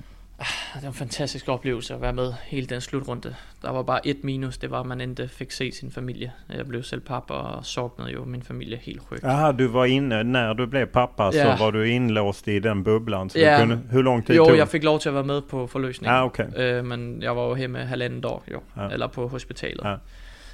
Det 0.75 0.83
var 0.83 0.87
en 0.87 0.93
fantastisk 0.93 1.49
oplevelse 1.49 1.93
at 1.93 2.01
være 2.01 2.13
med 2.13 2.33
hele 2.43 2.67
den 2.67 2.81
slutrunde. 2.81 3.35
Der 3.61 3.69
var 3.69 3.83
bare 3.83 4.07
et 4.07 4.23
minus, 4.23 4.57
det 4.57 4.71
var, 4.71 4.79
at 4.79 4.85
man 4.85 5.01
ikke 5.01 5.27
fik 5.27 5.51
se 5.51 5.71
sin 5.71 5.91
familie. 5.91 6.31
Jeg 6.49 6.67
blev 6.67 6.83
selv 6.83 7.01
pappa 7.01 7.33
og 7.33 7.65
savnede 7.65 8.11
jo 8.11 8.25
min 8.25 8.43
familie 8.43 8.77
helt 8.77 9.01
sjukt. 9.09 9.23
Aha, 9.23 9.51
du 9.51 9.67
var 9.67 9.85
inne, 9.85 10.23
när 10.23 10.53
du 10.53 10.65
blev 10.65 10.87
pappa 10.87 11.23
ja. 11.23 11.31
så 11.31 11.63
var 11.63 11.71
du 11.71 11.83
inlåst 11.83 12.47
i 12.47 12.59
den 12.59 12.83
bubblan. 12.83 13.29
Så 13.29 13.39
ja. 13.39 13.57
du 13.57 13.61
kunde, 13.61 13.81
hur 13.91 14.01
lång 14.01 14.25
tid 14.25 14.35
jo, 14.35 14.45
tog 14.45 14.57
jeg 14.57 14.67
fik 14.67 14.83
lov 14.83 14.99
til 14.99 15.09
at 15.09 15.15
være 15.15 15.23
med 15.23 15.41
på 15.41 15.67
forløsningen. 15.67 16.15
Ah, 16.15 16.25
okay. 16.25 16.45
øh, 16.55 16.85
men 16.85 17.21
jeg 17.21 17.35
var 17.35 17.47
jo 17.47 17.55
hjemme 17.55 17.79
halvanden 17.79 18.21
dag, 18.21 18.39
jo. 18.51 18.61
Ja. 18.77 18.87
Eller 18.89 19.07
på 19.07 19.27
hospitalet. 19.27 19.83
Ja. 19.83 19.95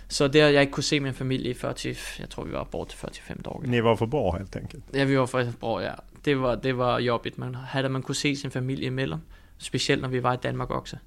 Så 0.07 0.27
der 0.27 0.47
jeg 0.47 0.61
ikke 0.61 0.71
kunne 0.71 0.83
se 0.83 0.99
min 0.99 1.13
familie 1.13 1.49
i 1.49 1.53
40, 1.53 1.95
jeg 2.19 2.29
tror 2.29 2.43
vi 2.43 2.51
var 2.51 2.63
bort 2.63 2.87
til 2.87 2.97
45 2.97 3.37
dage. 3.45 3.71
Ni 3.71 3.83
var 3.83 3.95
for 3.95 4.05
bra 4.05 4.37
helt 4.37 4.55
enkelt? 4.55 4.83
Ja, 4.93 5.03
vi 5.03 5.17
var 5.17 5.25
for 5.25 5.43
bra, 5.59 5.79
ja. 5.79 5.91
Det 6.25 6.41
var, 6.41 6.55
det 6.55 6.77
var 6.77 6.99
jobbigt, 6.99 7.37
men 7.37 7.55
havde 7.55 7.89
man 7.89 8.01
kunne 8.01 8.15
se 8.15 8.35
sin 8.35 8.51
familie 8.51 8.85
imellem, 8.85 9.19
specielt 9.57 10.01
når 10.01 10.09
vi 10.09 10.23
var 10.23 10.33
i 10.33 10.37
Danmark 10.43 10.69
også, 10.69 10.97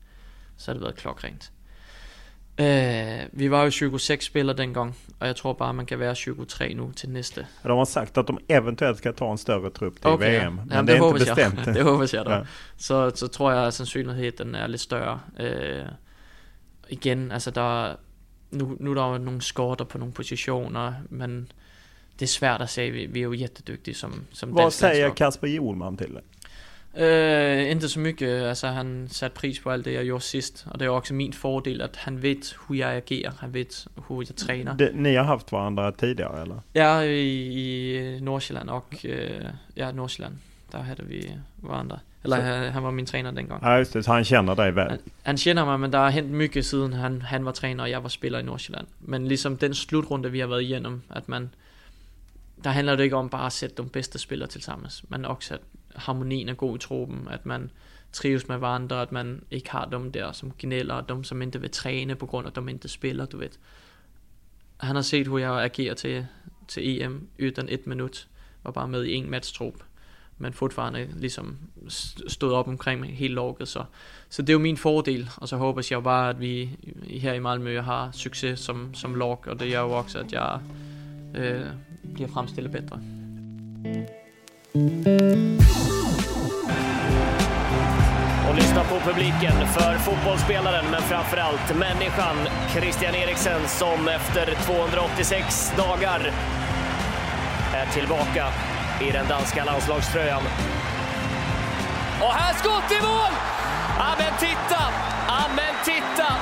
så 0.57 0.71
har 0.71 0.75
det 0.75 0.83
været 0.83 0.97
klokkrent. 0.97 1.53
Uh, 2.61 3.25
vi 3.33 3.49
var 3.49 3.65
jo 3.65 3.71
26 3.71 4.25
spelare 4.25 4.57
den 4.57 4.73
gång 4.73 4.95
och 5.19 5.27
jag 5.27 5.37
tror 5.37 5.55
bara 5.55 5.73
man 5.73 5.87
kan 5.87 5.99
vara 5.99 6.15
23 6.15 6.75
nu 6.75 6.93
till 6.93 7.11
nästa. 7.11 7.41
De 7.63 7.79
har 7.79 7.85
sagt 7.85 8.19
att 8.19 8.27
de 8.27 8.39
eventuellt 8.49 8.99
ska 8.99 9.13
ta 9.13 9.31
en 9.31 9.39
större 9.39 9.71
trupp 9.71 10.01
till 10.01 10.11
Okay, 10.11 10.31
VM. 10.31 10.55
Men 10.55 10.69
ja, 10.71 10.83
det, 10.83 10.93
det, 10.93 10.99
är 10.99 11.09
inte 11.09 11.25
bestämt. 11.25 11.67
Jag. 11.67 11.75
det 11.75 11.83
hoppas 11.83 12.15
jag 12.15 12.27
då. 12.27 12.31
Ja. 12.31 12.47
Så, 12.77 13.11
så 13.11 13.29
tror 13.29 13.53
jag 13.53 13.69
att 13.69 13.75
sandsynligheten 13.75 14.55
är 14.55 14.69
lite 14.69 14.85
större. 14.85 15.19
Uh, 15.41 15.87
igen, 16.89 17.33
alltså 17.33 17.51
der, 17.51 17.97
nu, 18.51 18.77
nu 18.81 18.91
er 18.91 18.95
der 18.95 19.13
jo 19.13 19.19
nogle 19.19 19.41
skorter 19.41 19.85
på 19.85 19.99
nogle 19.99 20.13
positioner, 20.13 20.95
men 21.11 21.53
det 22.19 22.25
är 22.25 22.27
svårt 22.27 22.61
att 22.61 22.71
säga. 22.71 22.93
Vi, 22.93 23.07
vi 23.07 23.23
är 23.23 23.29
ju 23.29 23.37
jätteduktiga 23.37 23.95
som, 23.95 24.27
som 24.33 24.53
Vad 24.53 24.73
säger. 24.73 25.11
Kasper 25.11 25.47
Hjulman 25.47 25.97
till 25.97 26.15
det? 26.15 26.23
Øh, 26.97 27.71
inte 27.71 27.89
så 27.89 28.01
mycket. 28.01 28.29
Altså, 28.29 28.67
han 28.69 29.09
satte 29.11 29.35
pris 29.35 29.61
på 29.61 29.71
alt 29.71 29.85
det, 29.85 29.93
jeg 29.95 30.05
gjorde 30.05 30.25
sidst. 30.25 30.67
Og 30.71 30.81
det 30.81 30.87
er 30.87 30.91
også 30.91 31.15
min 31.15 31.33
fordel, 31.33 31.81
at 31.81 31.97
han 31.97 32.23
vet, 32.23 32.55
hur 32.59 32.75
jeg 32.75 32.91
agerer. 32.91 33.31
Han 33.41 33.55
vet, 33.55 33.87
hur 33.97 34.23
jeg 34.29 34.37
træner. 34.37 34.77
Det, 34.77 34.95
ni 34.95 35.13
har 35.15 35.23
haft 35.23 35.53
varandra 35.53 35.91
tidigare 35.91 36.43
eller? 36.43 36.57
Ja, 36.75 37.01
i, 37.01 38.17
i 38.17 38.21
Nordsjælland 38.21 38.69
og... 38.71 38.85
Øh, 39.05 39.41
ja, 39.77 39.93
Nordsjælland. 39.93 40.35
Der 40.73 40.83
havde 40.83 41.05
vi 41.07 41.31
varandra. 41.63 41.99
Eller 42.25 42.37
Så- 42.37 42.43
han, 42.43 42.73
han 42.73 42.83
var 42.83 42.91
min 42.91 43.07
træner 43.07 43.31
dengang. 43.31 43.63
Ja 43.63 43.71
just 43.71 43.95
det, 43.95 44.05
så 44.05 44.13
han 44.13 44.25
känner 44.25 44.55
dig 44.55 44.77
väl. 44.77 44.89
Han, 44.91 44.99
han 45.23 45.37
kender 45.37 45.65
mig, 45.65 45.81
men 45.81 45.93
der 45.93 45.99
er 45.99 46.11
hent 46.11 46.31
mycket 46.31 46.65
siden 46.65 46.93
han, 46.93 47.23
han 47.23 47.45
var 47.45 47.53
træner, 47.53 47.83
og 47.83 47.91
jeg 47.91 48.03
var 48.03 48.09
spiller 48.09 48.39
i 48.39 48.43
Nordsjælland. 48.43 48.87
Men 49.01 49.27
ligesom 49.29 49.57
den 49.57 49.75
slutrunde, 49.75 50.31
vi 50.33 50.39
har 50.41 50.47
været 50.47 50.63
igennem, 50.63 51.03
at 51.11 51.29
man... 51.29 51.51
Der 52.65 52.71
handler 52.71 52.97
det 52.97 53.05
ikke 53.05 53.17
om 53.17 53.29
bare 53.29 53.47
at 53.47 53.53
sætte 53.53 53.83
de 53.83 53.89
bedste 53.89 54.19
spillere 54.19 54.49
til 54.49 54.63
sammen, 54.63 54.91
men 55.09 55.25
også 55.25 55.55
at 55.55 55.61
harmonien 55.99 56.49
er 56.49 56.55
god 56.55 56.77
i 56.77 56.79
truppen, 56.79 57.29
at 57.31 57.47
man 57.47 57.71
trives 58.13 58.49
med 58.49 58.57
hverandre, 58.57 59.03
at 59.03 59.13
man 59.13 59.43
ikke 59.51 59.71
har 59.71 59.85
dem 59.85 60.13
der, 60.13 60.33
som 60.33 60.53
gnæller, 60.59 60.95
og 60.95 61.09
dem, 61.09 61.25
som 61.25 61.43
ikke 61.43 61.61
vil 61.61 61.71
træne 61.71 62.15
på 62.15 62.27
grund 62.27 62.47
af, 62.47 62.51
at 62.51 62.57
de 62.67 62.73
ikke 62.73 62.89
spiller, 62.89 63.27
du 63.27 63.39
ved. 63.39 63.49
Han 64.81 64.95
har 64.95 65.03
set, 65.03 65.27
hvor 65.27 65.39
jeg 65.39 65.65
agerer 65.65 65.95
til, 65.95 66.27
til 66.69 67.03
EM, 67.03 67.29
uden 67.43 67.69
et 67.69 67.87
minut, 67.87 68.29
var 68.65 68.71
bare 68.71 68.89
med 68.89 69.05
i 69.05 69.15
en 69.15 69.31
matchtrup, 69.31 69.75
men 70.39 70.53
fortfarande 70.53 71.09
ligesom 71.17 71.57
stod 72.29 72.53
op 72.53 72.69
omkring 72.69 73.17
helt 73.17 73.35
lukket, 73.35 73.69
så, 73.69 73.85
så 74.29 74.43
det 74.43 74.49
er 74.49 74.53
jo 74.53 74.59
min 74.59 74.77
fordel, 74.77 75.31
og 75.37 75.49
så 75.49 75.57
håber 75.57 75.83
jeg 75.85 75.97
jo 75.97 76.01
bare, 76.01 76.31
at 76.31 76.41
vi 76.41 76.77
her 77.07 77.33
i 77.33 77.39
Malmø 77.39 77.81
har 77.81 78.11
succes 78.13 78.61
som, 78.61 78.95
som 78.95 79.15
lag, 79.15 79.49
og 79.49 79.61
det 79.61 79.75
er 79.75 79.81
jo 79.81 79.91
også, 79.91 80.19
at 80.19 80.33
jeg 80.33 80.61
øh, 81.35 81.67
bliver 82.15 82.29
fremstillet 82.29 82.73
bedre. 82.73 83.01
Och 84.75 85.68
lyssna 88.59 88.85
på 88.85 89.01
publiken 89.01 89.67
för 89.67 89.95
fotbollsspelaren, 89.95 90.85
men 90.91 91.03
framförallt 91.03 91.77
människan 91.77 92.37
Christian 92.73 93.15
Eriksen 93.15 93.69
som 93.69 94.09
efter 94.09 94.55
286 94.55 95.73
dagar 95.77 96.33
är 97.75 97.87
tillbaka 97.87 98.47
i 99.01 99.11
den 99.11 99.29
danska 99.29 99.65
landslagströjan. 99.65 100.43
Och 102.21 102.33
här 102.33 102.55
skott 102.55 102.91
i 102.99 103.03
mål! 103.03 103.33
Ja 103.99 104.11
men 104.19 104.33
titta! 104.39 104.83
Ja 105.29 105.43
men 105.57 105.75
titta! 105.85 106.33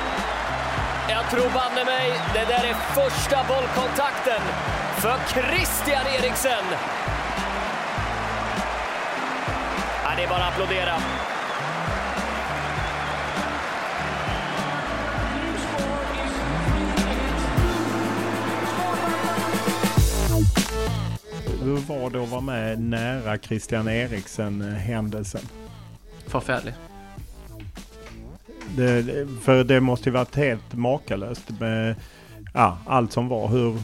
Jag 1.08 1.30
tror 1.30 1.50
banne 1.54 1.84
mig, 1.84 2.12
det 2.34 2.44
där 2.44 2.64
är 2.70 2.74
första 2.74 3.44
bollkontakten 3.48 4.42
för 4.96 5.16
Christian 5.28 6.06
Eriksen. 6.18 6.64
Ja, 10.04 10.10
det 10.16 10.22
är 10.22 10.28
bara 10.28 10.44
att 10.44 10.52
applådera. 10.52 10.96
Hur 21.66 21.76
var 21.76 22.10
det 22.10 22.22
att 22.22 22.28
vara 22.30 22.40
med 22.40 22.80
nära 22.80 23.38
Christian 23.38 23.88
Eriksen-händelsen? 23.88 25.40
Forfærdelig. 26.26 26.74
Det, 28.76 29.02
det- 29.02 29.26
för 29.42 29.64
det 29.64 29.80
måste 29.80 30.08
ju 30.08 30.12
varit 30.12 30.34
helt 30.36 30.74
makalöst 30.74 31.60
med 31.60 31.94
ja, 32.54 32.78
allt 32.86 33.12
som 33.12 33.28
var. 33.28 33.48
Hur, 33.48 33.78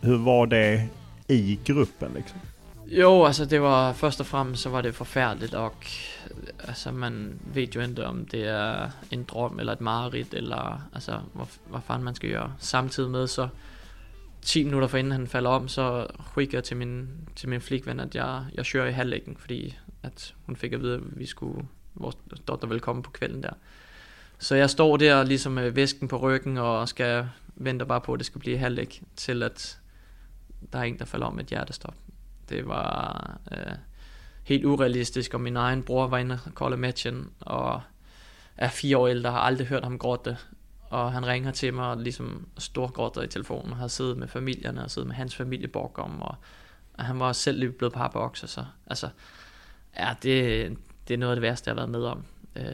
hur 0.00 0.18
var 0.18 0.46
det 0.46 0.88
i 1.28 1.58
gruppen 1.64 2.10
liksom? 2.14 2.38
Jo, 2.86 3.24
altså 3.24 3.44
det 3.44 3.58
var 3.60 3.92
først 3.92 4.20
og 4.20 4.26
fremmest 4.26 4.62
så 4.62 4.68
var 4.68 4.82
det 4.82 4.94
forfærdeligt, 4.94 5.54
og 5.54 5.72
altså 6.68 6.92
man 6.92 7.38
ved 7.54 7.68
jo 7.74 7.80
ikke 7.80 8.06
om 8.06 8.26
det 8.26 8.48
er 8.48 8.90
en 9.10 9.24
drøm 9.24 9.58
eller 9.58 9.72
et 9.72 9.80
mareridt, 9.80 10.34
eller 10.34 10.80
altså 10.94 11.18
hvad, 11.32 11.46
hvad 11.70 11.80
fanden 11.86 12.04
man 12.04 12.14
skal 12.14 12.30
gøre. 12.30 12.52
Samtidig 12.58 13.10
med 13.10 13.26
så 13.26 13.48
10 14.42 14.64
minutter 14.64 14.88
forinden 14.88 15.12
han 15.12 15.26
falder 15.26 15.50
om, 15.50 15.68
så 15.68 16.06
skikker 16.30 16.58
jeg 16.58 16.64
til 16.64 16.76
min, 16.76 17.08
til 17.36 17.48
min 17.48 17.60
flikven, 17.60 18.00
at 18.00 18.14
jeg, 18.14 18.44
jeg 18.54 18.66
kører 18.66 18.88
i 18.88 18.92
halvlæggen, 18.92 19.36
fordi 19.36 19.78
at 20.02 20.34
hun 20.46 20.56
fik 20.56 20.72
at 20.72 20.82
vide, 20.82 20.94
at 20.94 21.00
vi 21.04 21.26
skulle, 21.26 21.66
vores 21.94 22.16
dotter 22.48 22.68
ville 22.68 22.80
komme 22.80 23.02
på 23.02 23.10
kvælden 23.10 23.42
der. 23.42 23.52
Så 24.38 24.54
jeg 24.54 24.70
står 24.70 24.96
der 24.96 25.22
ligesom 25.22 25.52
med 25.52 25.70
væsken 25.70 26.08
på 26.08 26.16
ryggen, 26.16 26.58
og 26.58 26.88
skal 26.88 27.28
vente 27.54 27.86
bare 27.86 28.00
på, 28.00 28.12
at 28.12 28.18
det 28.18 28.26
skal 28.26 28.40
blive 28.40 28.58
halvlæg, 28.58 29.02
til 29.16 29.42
at 29.42 29.78
der 30.72 30.78
er 30.78 30.82
en, 30.82 30.98
der 30.98 31.04
falder 31.04 31.26
om 31.26 31.34
med 31.34 31.44
et 31.44 31.50
hjertestop. 31.50 31.94
Det 32.48 32.68
var 32.68 33.38
øh, 33.52 33.74
helt 34.44 34.64
urealistisk, 34.64 35.34
og 35.34 35.40
min 35.40 35.56
egen 35.56 35.82
bror 35.82 36.06
var 36.06 36.18
inde 36.18 36.38
og 36.46 36.54
kolde 36.54 36.76
matchen, 36.76 37.30
og 37.40 37.82
er 38.56 38.68
fire 38.68 38.98
år 38.98 39.08
ældre, 39.08 39.30
har 39.30 39.38
aldrig 39.38 39.66
hørt 39.66 39.84
ham 39.84 39.98
gråte. 39.98 40.36
Og 40.92 41.12
han 41.12 41.26
ringer 41.26 41.50
til 41.50 41.74
mig 41.74 41.90
og 41.90 41.96
ligesom 41.96 42.46
storgråter 42.58 43.22
i 43.22 43.26
telefonen, 43.26 43.72
og 43.72 43.78
har 43.78 43.88
siddet 43.88 44.16
med 44.16 44.28
familierne 44.28 44.84
og 44.84 44.90
siddet 44.90 45.08
med 45.08 45.16
hans 45.16 45.36
familie 45.36 45.68
bakom, 45.68 46.22
og, 46.22 46.34
og 46.94 47.04
han 47.04 47.20
var 47.20 47.32
selv 47.32 47.58
lige 47.58 47.72
blevet 47.72 47.94
pappa 47.94 48.18
også, 48.18 48.46
så 48.46 48.64
altså, 48.86 49.08
ja, 49.98 50.14
det, 50.22 50.76
det 51.08 51.14
er 51.14 51.18
noget 51.18 51.32
af 51.32 51.36
det 51.36 51.42
værste, 51.42 51.68
jeg 51.68 51.72
har 51.72 51.80
været 51.80 51.90
med 51.90 52.04
om. 52.04 52.24
Øh, 52.56 52.64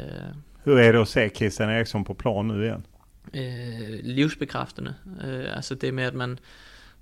Hur 0.64 0.78
är 0.78 0.92
det 0.92 1.00
att 1.00 1.08
se 1.08 1.28
Christian 1.28 1.70
Eriksson 1.70 2.04
på 2.04 2.14
plan 2.14 2.44
nu 2.44 2.62
igen? 2.62 2.86
øh, 3.34 4.00
livsbekræftende. 4.02 4.94
Øh, 5.24 5.56
altså 5.56 5.74
det 5.74 5.94
med, 5.94 6.04
at 6.04 6.14
man 6.14 6.38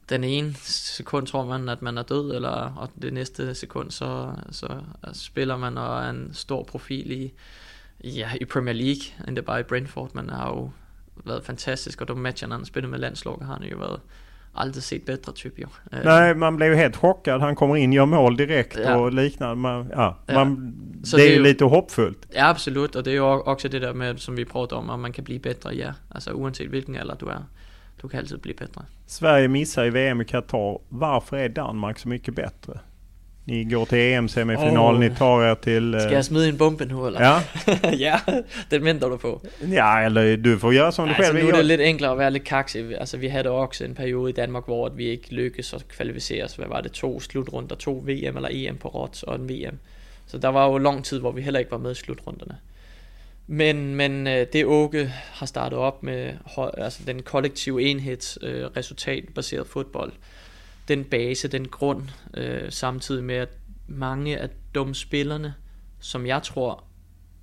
den 0.08 0.24
ene 0.24 0.54
sekund 0.64 1.26
tror 1.26 1.44
man, 1.44 1.68
at 1.68 1.82
man 1.82 1.98
er 1.98 2.02
død, 2.02 2.34
eller, 2.34 2.48
og 2.76 2.90
det 3.02 3.12
næste 3.12 3.54
sekund, 3.54 3.90
så, 3.90 4.32
så 4.50 4.82
spiller 5.12 5.56
man 5.56 5.78
og 5.78 6.04
er 6.04 6.10
en 6.10 6.30
stor 6.32 6.62
profil 6.62 7.10
i, 7.10 7.32
ja, 8.04 8.30
i 8.40 8.44
Premier 8.44 8.74
League, 8.74 9.28
endda 9.28 9.40
bare 9.40 9.60
i 9.60 9.62
Brentford. 9.62 10.14
Man 10.14 10.30
har 10.30 10.48
jo 10.48 10.70
været 11.24 11.44
fantastisk, 11.44 12.00
og 12.00 12.08
de 12.08 12.14
matcher, 12.14 12.48
han 12.48 12.64
spillet 12.64 12.90
med 12.90 12.98
landslaget, 12.98 13.42
har 13.46 13.54
han 13.54 13.62
jo 13.62 13.76
været 13.78 14.00
aldrig 14.58 14.82
set 14.82 15.02
bättre 15.10 15.32
typ 15.32 15.58
ju. 15.58 15.66
Eh, 15.92 16.04
Nej, 16.04 16.34
man 16.34 16.56
blev 16.56 16.68
ju 16.68 16.74
helt 16.76 16.96
chockad. 16.96 17.40
Han 17.40 17.54
kommer 17.56 17.76
in, 17.76 17.92
gör 17.92 18.04
mål 18.04 18.36
direkt 18.36 18.76
Ja. 18.78 18.96
och 18.96 19.12
liknande. 19.12 19.54
Man, 19.56 19.86
ja, 19.90 20.16
Ja. 20.28 20.34
man, 20.34 20.74
det 21.04 21.12
är 21.12 21.16
det 21.16 21.24
är 21.24 21.28
ju 21.30 21.36
ju- 21.36 21.42
lite 21.42 21.64
hoppfullt. 21.64 22.26
Ja, 22.34 22.48
absolut, 22.48 22.96
og 22.96 23.04
det 23.04 23.12
er 23.12 23.16
jo 23.16 23.42
også 23.42 23.68
det 23.68 23.82
der 23.82 23.92
med, 23.92 24.16
som 24.18 24.36
vi 24.36 24.44
prater 24.44 24.76
om, 24.76 24.90
at 24.90 24.98
man 24.98 25.12
kan 25.12 25.24
blive 25.24 25.38
bedre, 25.40 25.70
ja. 25.74 25.92
Altså 26.14 26.30
uanset 26.30 26.68
hvilken 26.68 26.96
alder 26.96 27.14
du 27.14 27.26
er, 27.26 27.42
du 28.02 28.08
kan 28.08 28.18
altid 28.18 28.38
blive 28.38 28.54
bedre. 28.56 28.82
Sverige 29.06 29.48
missar 29.48 29.84
i 29.84 29.90
VM 29.90 30.20
i 30.20 30.24
Qatar. 30.24 30.78
Varför 30.88 31.36
är 31.36 31.48
Danmark 31.48 31.98
så 31.98 32.08
mycket 32.08 32.34
bättre? 32.34 32.78
Ni 33.46 33.64
går 33.64 33.84
till 33.84 33.98
EM-semifinal, 33.98 34.94
Åh. 34.94 35.00
ni 35.00 35.10
tar 35.14 35.42
er 35.42 35.54
till... 35.54 35.94
eh, 35.94 36.00
Skal 36.00 36.12
jeg 36.14 36.24
smide 36.24 36.48
en 36.48 36.56
bombe 36.58 36.84
nu, 36.84 37.06
eller? 37.06 37.20
Ja. 37.20 37.40
ja, 38.06 38.20
den 38.70 38.84
venter 38.84 39.08
du 39.08 39.16
på. 39.16 39.40
Ja, 39.72 40.00
eller 40.04 40.36
du 40.36 40.58
får 40.58 40.72
göra 40.72 40.92
som 40.92 41.08
du 41.08 41.14
altså, 41.14 41.22
själv 41.32 41.34
nu 41.34 41.40
vill. 41.46 41.48
er 41.48 41.52
det 41.52 41.58
göra. 41.62 41.66
lidt 41.66 41.80
enklere 41.80 42.10
at 42.12 42.18
være 42.18 42.30
lidt 42.30 42.44
kaksig. 42.44 42.98
Altså, 43.00 43.16
vi 43.16 43.26
havde 43.28 43.50
også 43.50 43.84
en 43.84 43.94
periode 43.94 44.30
i 44.30 44.32
Danmark, 44.32 44.64
hvor 44.64 44.88
vi 44.88 45.04
ikke 45.04 45.34
lykkedes 45.34 45.72
at 45.74 45.88
kvalificere 45.88 46.44
os. 46.44 46.54
Hvad 46.56 46.66
var 46.68 46.80
det? 46.80 46.92
To 46.92 47.20
slutrunder, 47.20 47.76
to 47.76 47.92
VM 48.06 48.36
eller 48.36 48.48
EM 48.52 48.76
på 48.76 48.88
råt 48.88 49.22
og 49.22 49.34
en 49.34 49.48
VM. 49.48 49.78
Så 50.26 50.38
der 50.38 50.48
var 50.48 50.66
jo 50.66 50.78
lang 50.78 51.04
tid, 51.04 51.20
hvor 51.20 51.32
vi 51.32 51.42
heller 51.42 51.58
ikke 51.60 51.70
var 51.70 51.78
med 51.78 51.90
i 51.90 51.94
slutrunderne. 51.94 52.56
Men, 53.46 53.94
men 53.94 54.26
øh, 54.26 54.46
det 54.52 54.64
Åke 54.66 55.12
har 55.32 55.46
startet 55.46 55.78
op 55.78 56.02
med 56.02 56.32
altså 56.78 57.00
den 57.06 57.22
kollektive 57.22 57.82
enheds 57.82 58.38
øh, 58.42 58.64
resultatbaseret 58.76 59.66
fodbold, 59.66 60.12
den 60.88 61.04
base, 61.04 61.48
den 61.48 61.68
grund, 61.68 62.02
øh, 62.34 62.72
samtidig 62.72 63.24
med 63.24 63.34
at 63.34 63.48
mange 63.86 64.38
af 64.38 64.50
de 64.74 64.94
spillerne, 64.94 65.54
som 66.00 66.26
jeg 66.26 66.42
tror, 66.42 66.84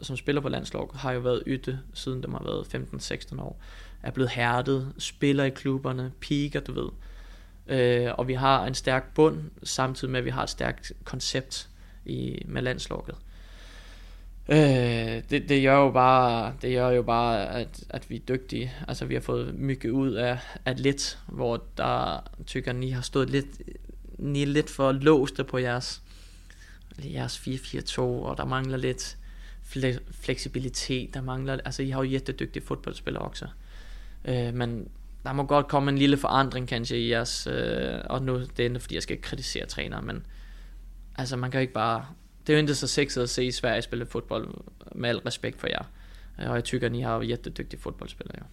som 0.02 0.18
spiller 0.18 0.42
på 0.42 0.50
landslaget, 0.50 0.90
har 0.94 1.12
jo 1.12 1.20
været 1.20 1.44
ytte, 1.48 1.80
siden 1.94 2.24
de 2.24 2.32
har 2.32 2.44
været 2.44 2.76
15-16 2.76 3.42
år, 3.42 3.62
er 4.04 4.12
blevet 4.12 4.30
hærdet, 4.30 4.94
spiller 4.98 5.44
i 5.44 5.50
klubberne, 5.50 6.12
piker, 6.20 6.60
du 6.60 6.72
ved. 6.74 6.90
Øh, 7.68 8.12
og 8.18 8.28
vi 8.28 8.34
har 8.34 8.66
en 8.66 8.74
stærk 8.74 9.14
bund, 9.16 9.44
samtidig 9.64 10.12
med 10.12 10.20
at 10.20 10.26
vi 10.26 10.30
har 10.30 10.44
et 10.44 10.50
stærkt 10.50 10.92
koncept 11.04 11.70
i, 12.06 12.42
med 12.46 12.62
landslaget. 12.62 13.16
Øh, 14.50 15.24
det, 15.30 15.50
det 15.50 15.64
gør 15.64 15.76
jo 15.76 15.92
bare, 15.92 16.54
det 16.62 16.76
gør 16.76 16.90
jo 16.90 17.02
bare 17.02 17.50
at, 17.50 17.84
at 17.90 18.10
vi 18.10 18.16
er 18.16 18.20
dygtige. 18.20 18.74
Altså 18.88 19.06
vi 19.06 19.14
har 19.14 19.22
fået 19.22 19.56
mycket 19.56 19.90
ud 19.90 20.12
af 20.12 20.38
atlet, 20.66 21.20
hvor 21.28 21.64
der 21.78 22.24
tykker, 22.46 22.74
ni 22.74 22.90
har 22.90 23.02
stået 23.02 23.30
lidt, 23.30 23.62
ni 24.18 24.42
er 24.42 24.48
lidt 24.48 24.70
for 24.70 24.92
låste 24.92 25.44
på 25.44 25.58
jeres, 25.58 26.02
jeres 27.04 27.38
4-4-2, 27.38 28.02
og 28.02 28.38
der 28.38 28.46
mangler 28.46 28.78
lidt 28.78 29.18
fle- 29.64 30.00
fleksibilitet, 30.12 31.14
der 31.14 31.22
mangler, 31.22 31.58
altså 31.66 31.84
I 31.84 31.90
har 31.90 32.04
jo 32.04 32.12
jättedygtige 32.12 32.64
fodboldspillere 32.66 33.24
også. 33.24 33.48
Øh, 34.26 34.54
men 34.54 34.88
der 35.24 35.34
må 35.34 35.44
godt 35.44 35.68
komme 35.68 35.92
en 35.92 35.98
lille 35.98 36.18
forandring 36.18 36.68
kanskje 36.68 36.98
i 36.98 37.10
jeres, 37.10 37.48
øh, 37.48 38.00
og 38.06 38.22
nu 38.22 38.42
det 38.58 38.66
er 38.66 38.80
fordi 38.80 38.96
jeg 38.96 39.04
skal 39.04 39.22
kritisere 39.22 39.66
træneren, 39.66 40.06
men 40.06 40.26
altså 41.16 41.38
man 41.38 41.52
kan 41.52 41.60
jo 41.60 41.62
ikke 41.62 41.74
bare, 41.74 42.06
det 42.48 42.54
er 42.54 42.58
jo 42.58 42.62
ikke 42.62 42.76
så 42.76 42.88
sexet 42.88 43.22
at 43.22 43.30
se 43.30 43.52
Sverige 43.52 43.82
spille 43.82 44.06
fodbold, 44.06 44.48
med 44.96 45.10
al 45.10 45.18
respekt 45.18 45.60
for 45.60 45.68
jer. 45.68 45.84
Øh, 46.42 46.50
og 46.50 46.56
jeg 46.56 46.64
tycker 46.64 46.90
ni 46.90 47.02
har 47.02 47.22
jätteduktiga 47.22 47.80
fotbollsspelare. 47.82 48.38
Ja. 48.38 48.44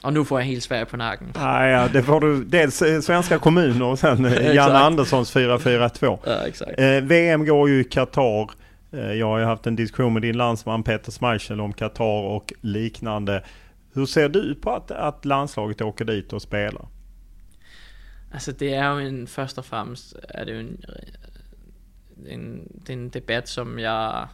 Och 0.00 0.12
nu 0.12 0.24
får 0.24 0.40
jag 0.40 0.46
helt 0.46 0.62
Sverige 0.62 0.84
på 0.84 0.96
nacken. 0.96 1.32
Ah, 1.34 1.68
ja, 1.68 1.88
det 1.92 2.02
får 2.02 2.20
du. 2.20 2.44
Dels 2.44 2.82
svenska 3.04 3.38
kommuner 3.38 3.82
och 3.82 3.98
sen 3.98 4.24
eh, 4.24 4.54
Janne 4.54 4.78
Anderssons 4.78 5.36
4-4-2. 5.36 6.18
Ja, 6.24 6.46
exakt. 6.46 6.80
Eh, 6.80 7.00
VM 7.00 7.46
går 7.46 7.68
ju 7.68 7.80
i 7.80 7.84
Qatar. 7.84 8.50
Eh, 8.92 9.12
jag 9.12 9.26
har 9.26 9.38
ju 9.38 9.44
haft 9.44 9.66
en 9.66 9.76
diskussion 9.76 10.12
med 10.12 10.22
din 10.22 10.36
landsman 10.36 10.82
Peter 10.82 11.12
Schmeichel 11.12 11.60
om 11.60 11.72
Qatar 11.72 12.22
och 12.22 12.52
liknande. 12.60 13.44
Hur 13.94 14.06
ser 14.06 14.28
du 14.28 14.54
på 14.54 14.70
att, 14.70 14.90
att 14.90 15.24
landslaget 15.24 15.80
åker 15.80 16.04
dit 16.04 16.32
och 16.32 16.42
spelar? 16.42 16.88
Altså 18.32 18.52
det 18.52 18.74
er 18.74 18.84
jo 18.90 18.98
en, 18.98 19.26
først 19.26 19.58
og 19.58 19.64
fremmest 19.64 20.16
er 20.34 20.44
det 20.44 20.56
en, 20.58 20.76
en, 22.26 22.68
det 22.86 22.92
er 22.92 22.98
en 22.98 23.08
debat, 23.08 23.48
som 23.48 23.78
jeg 23.78 24.26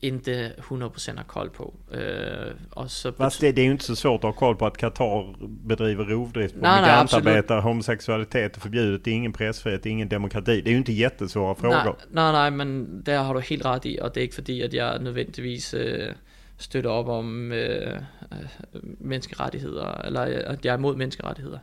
inte 0.00 0.52
100% 0.58 1.16
har 1.16 1.24
koll 1.24 1.50
på. 1.50 1.74
Uh, 1.94 2.52
och 2.70 2.90
så 2.90 3.12
Fast 3.12 3.40
det, 3.40 3.52
det 3.52 3.60
är 3.60 3.64
ju 3.64 3.72
inte 3.72 3.84
så 3.84 3.96
svårt 3.96 4.24
att 4.24 4.30
ha 4.30 4.32
koll 4.32 4.56
på 4.56 4.66
att 4.66 4.76
Qatar 4.76 5.34
bedriver 5.66 6.04
rovdrift 6.04 6.54
på 6.54 6.60
nej, 6.60 6.80
migrantarbetare, 6.80 7.56
nej, 7.56 7.64
homosexualitet 7.64 8.56
är 8.56 8.60
förbjudet, 8.60 9.04
det 9.04 9.10
är 9.10 9.14
ingen 9.14 9.32
pressfrihet, 9.32 9.82
det 9.82 9.88
är 9.88 9.90
ingen 9.90 10.08
demokrati. 10.08 10.60
Det 10.60 10.70
är 10.70 10.72
ju 10.72 10.78
inte 10.78 10.92
jättesvåra 10.92 11.54
frågor. 11.54 11.96
Nej, 12.10 12.32
nej, 12.32 12.32
nej 12.32 12.50
men 12.50 13.02
det 13.04 13.12
har 13.12 13.34
du 13.34 13.40
helt 13.40 13.64
rätt 13.64 13.86
i 13.86 14.00
och 14.00 14.10
det 14.14 14.20
är 14.20 14.24
inte 14.24 14.34
för 14.34 14.64
att 14.64 14.72
jag 14.72 15.02
nödvändigtvis 15.02 15.74
uh, 15.74 16.12
støtter 16.60 16.90
op 16.90 17.08
om 17.08 17.52
øh, 17.52 17.92
øh, 18.32 18.80
menneskerettigheder, 18.82 19.86
eller 19.86 20.20
at 20.20 20.64
jeg 20.64 20.72
er 20.72 20.76
imod 20.76 20.96
menneskerettigheder. 20.96 21.58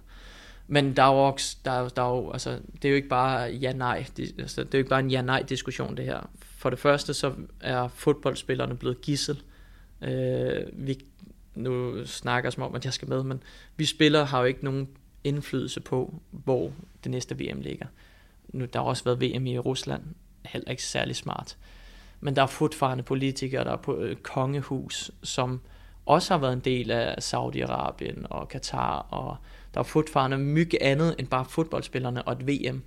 Men 0.68 0.96
der 0.96 1.04
er 1.04 1.14
jo 1.14 1.28
også, 1.28 1.58
der 1.66 1.72
er, 1.72 1.90
der 1.90 2.02
er 2.02 2.10
jo, 2.10 2.32
altså, 2.32 2.60
det 2.74 2.86
er 2.86 2.90
jo 2.90 2.96
ikke 2.96 3.08
bare 3.08 3.52
ja-nej, 3.52 4.06
det, 4.18 4.36
altså, 4.40 4.64
det 4.64 4.74
er 4.74 4.78
jo 4.78 4.80
ikke 4.80 4.90
bare 4.90 5.00
en 5.00 5.12
ja-nej 5.12 5.42
diskussion 5.42 5.98
det 5.98 6.06
her. 6.06 6.30
For 6.40 6.70
det 6.70 6.80
første 6.80 7.14
så 7.14 7.34
er 7.60 7.88
fodboldspillerne 7.88 8.78
blevet 8.78 9.02
gissel. 9.02 9.42
Øh, 10.02 10.64
vi, 10.74 10.98
nu 11.56 12.06
snakker 12.06 12.50
som 12.50 12.64
om, 12.64 12.76
at 12.76 12.86
jeg 12.86 12.94
skal 12.94 13.10
med, 13.10 13.24
men 13.24 13.44
vi 13.78 13.86
spillere 13.86 14.26
har 14.26 14.40
jo 14.40 14.46
ikke 14.46 14.64
nogen 14.64 14.88
indflydelse 15.24 15.80
på, 15.80 16.22
hvor 16.32 16.72
det 17.04 17.12
næste 17.12 17.40
VM 17.40 17.62
ligger. 17.62 17.86
Nu, 18.48 18.66
der 18.66 18.80
har 18.80 18.86
også 18.86 19.04
været 19.04 19.22
VM 19.22 19.46
i 19.46 19.60
Rusland, 19.60 20.04
heller 20.46 20.72
ikke 20.72 20.84
særlig 20.84 21.16
smart. 21.16 21.58
Men 22.20 22.36
der 22.36 22.42
er 22.42 22.48
fortfarande 22.48 23.04
politikere, 23.04 23.64
der 23.64 23.72
er 23.72 23.78
på 23.78 23.98
øh, 23.98 24.16
kongehus, 24.16 25.12
som 25.24 25.62
også 26.06 26.34
har 26.34 26.40
været 26.40 26.54
en 26.54 26.60
del 26.60 26.92
af 26.92 27.16
Saudi-Arabien 27.22 28.28
og 28.30 28.48
Katar, 28.48 28.98
og 29.00 29.38
der 29.78 29.82
er 29.82 29.88
fortfarande 29.88 30.38
mye 30.38 30.82
andet 30.82 31.16
end 31.20 31.28
bare 31.28 31.46
fodboldspillerne 31.46 32.24
og 32.24 32.34
et 32.34 32.48
VM. 32.48 32.84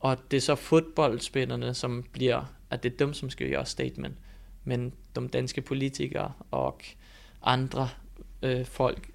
Og 0.00 0.16
det 0.30 0.36
er 0.36 0.40
så 0.40 0.54
fodboldspillerne, 0.54 1.74
som 1.74 2.04
bliver, 2.12 2.54
at 2.70 2.82
det 2.82 2.92
er 2.92 2.96
dem, 2.96 3.14
som 3.14 3.30
skal 3.30 3.50
gøre 3.50 3.66
statement. 3.66 4.14
Men 4.64 4.92
de 5.16 5.28
danske 5.28 5.60
politikere 5.60 6.32
og 6.50 6.82
andre 7.42 7.88
øh, 8.42 8.64
folk 8.64 9.10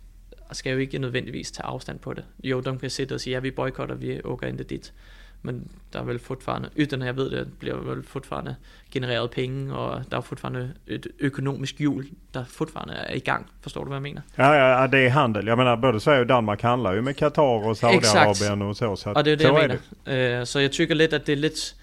skal 0.51 0.71
jo 0.71 0.77
ikke 0.77 0.97
nødvendigvis 0.97 1.51
tage 1.51 1.65
afstand 1.65 1.99
på 1.99 2.13
det. 2.13 2.25
Jo, 2.43 2.59
de 2.59 2.77
kan 2.79 2.89
sidde 2.89 3.15
og 3.15 3.21
sige, 3.21 3.33
ja, 3.33 3.39
vi 3.39 3.51
boykotter, 3.51 3.95
vi 3.95 4.21
åker 4.23 4.47
ind 4.47 4.59
dit. 4.59 4.93
Men 5.45 5.71
der 5.93 5.99
er 5.99 6.03
vel 6.03 6.19
fortfarande, 6.19 6.69
uden 6.79 7.01
at 7.01 7.07
jeg 7.07 7.15
ved 7.15 7.31
det, 7.31 7.47
bliver 7.59 7.75
vel 7.75 8.03
fortfarande 8.03 8.55
genereret 8.91 9.31
penge, 9.31 9.75
og 9.75 10.03
der 10.11 10.17
er 10.17 10.21
fortfarande 10.21 10.73
et 10.87 11.07
økonomisk 11.19 11.79
hjul, 11.79 12.05
der 12.33 12.45
fortfarande 12.45 12.93
er 12.93 13.15
i 13.15 13.19
gang. 13.19 13.49
Forstår 13.61 13.83
du, 13.83 13.87
hvad 13.87 13.97
jeg 13.97 14.01
mener? 14.01 14.21
Ja, 14.37 14.51
ja, 14.51 14.81
ja 14.81 14.87
det 14.87 15.05
är 15.05 15.09
handel. 15.09 15.47
Jag 15.47 15.57
menar, 15.57 15.75
både 15.75 15.99
Sverige 15.99 16.21
och 16.21 16.27
Danmark 16.27 16.61
handlar 16.61 16.93
ju 16.93 17.01
med 17.01 17.15
Qatar 17.15 17.67
och 17.67 17.77
Saudiarabien 17.77 18.61
och 18.61 18.77
så. 18.77 18.95
så 18.95 19.09
og 19.09 19.25
det 19.25 19.31
er 19.31 19.35
det, 19.35 19.47
så 19.47 19.57
jeg 19.57 19.79
mener. 20.05 20.37
Det. 20.39 20.47
så 20.47 20.59
jeg 20.59 20.71
tykker 20.71 20.95
lidt, 20.95 21.13
at 21.13 21.27
det 21.27 21.33
er 21.33 21.37
lidt, 21.37 21.75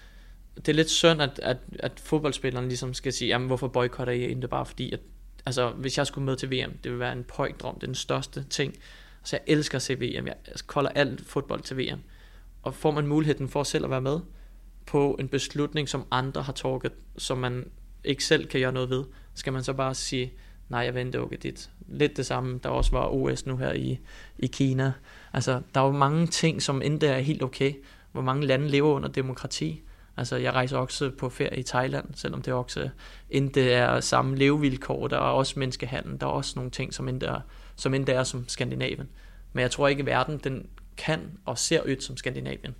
det 0.55 0.69
er 0.69 0.73
lidt 0.73 0.89
synd, 0.89 1.21
at, 1.21 1.39
at, 1.43 1.57
at 1.79 1.91
fodboldspillerne 2.03 2.67
ligesom 2.67 2.93
skal 2.93 3.13
sige, 3.13 3.27
jamen 3.27 3.47
hvorfor 3.47 3.67
boykotter 3.67 4.13
I 4.13 4.25
ikke 4.25 4.47
bare 4.47 4.65
fordi, 4.65 4.91
at 4.91 4.99
altså, 5.45 5.69
hvis 5.69 5.97
jeg 5.97 6.07
skulle 6.07 6.25
med 6.25 6.35
til 6.35 6.51
VM, 6.51 6.77
det 6.83 6.91
vil 6.91 6.99
være 6.99 7.13
en 7.13 7.25
drøm, 7.29 7.75
det 7.75 7.83
er 7.83 7.87
den 7.87 7.95
største 7.95 8.43
ting. 8.49 8.73
Så 9.23 9.35
jeg 9.35 9.55
elsker 9.55 9.75
at 9.75 9.81
se 9.81 9.95
VM, 9.95 10.27
jeg 10.27 10.35
kolder 10.67 10.89
alt 10.89 11.21
fodbold 11.27 11.61
til 11.61 11.77
VM 11.77 11.99
og 12.63 12.73
får 12.73 12.91
man 12.91 13.07
muligheden 13.07 13.49
for 13.49 13.63
selv 13.63 13.83
at 13.83 13.89
være 13.89 14.01
med 14.01 14.19
på 14.85 15.15
en 15.19 15.27
beslutning, 15.27 15.89
som 15.89 16.05
andre 16.11 16.41
har 16.41 16.53
taget, 16.53 16.91
som 17.17 17.37
man 17.37 17.65
ikke 18.03 18.23
selv 18.23 18.47
kan 18.47 18.59
gøre 18.61 18.71
noget 18.71 18.89
ved, 18.89 19.03
skal 19.33 19.53
man 19.53 19.63
så 19.63 19.73
bare 19.73 19.95
sige, 19.95 20.33
nej, 20.69 20.79
jeg 20.79 20.95
venter 20.95 21.23
ikke 21.31 21.43
dit. 21.43 21.69
Lidt 21.87 22.17
det 22.17 22.25
samme, 22.25 22.59
der 22.63 22.69
også 22.69 22.91
var 22.91 23.07
OS 23.07 23.45
nu 23.45 23.57
her 23.57 23.73
i, 23.73 23.99
i 24.39 24.47
Kina. 24.47 24.93
Altså, 25.33 25.61
der 25.75 25.81
er 25.81 25.85
jo 25.85 25.91
mange 25.91 26.27
ting, 26.27 26.61
som 26.61 26.81
endda 26.81 27.07
er 27.07 27.19
helt 27.19 27.43
okay. 27.43 27.73
Hvor 28.11 28.21
mange 28.21 28.47
lande 28.47 28.67
lever 28.67 28.89
under 28.89 29.09
demokrati. 29.09 29.81
Altså, 30.17 30.35
jeg 30.35 30.53
rejser 30.53 30.77
også 30.77 31.11
på 31.17 31.29
ferie 31.29 31.59
i 31.59 31.63
Thailand, 31.63 32.05
selvom 32.15 32.41
det 32.41 32.53
også 32.53 32.89
endda 33.29 33.73
er 33.73 33.99
samme 33.99 34.37
levevilkår. 34.37 35.07
Der 35.07 35.17
er 35.17 35.21
også 35.21 35.59
menneskehandel. 35.59 36.21
Der 36.21 36.27
er 36.27 36.31
også 36.31 36.53
nogle 36.55 36.71
ting, 36.71 36.93
som 36.93 37.07
endda 37.07 37.25
er, 37.25 37.39
som 37.75 37.93
endda 37.93 38.11
er 38.13 38.23
som 38.23 38.47
Skandinavien. 38.47 39.09
Men 39.53 39.61
jeg 39.61 39.71
tror 39.71 39.87
ikke, 39.87 39.99
at 39.99 40.05
verden 40.05 40.37
den 40.37 40.67
kan 40.95 41.19
och 41.43 41.59
ser 41.59 41.87
ut 41.87 42.03
som 42.03 42.17
Skandinavien. 42.17 42.75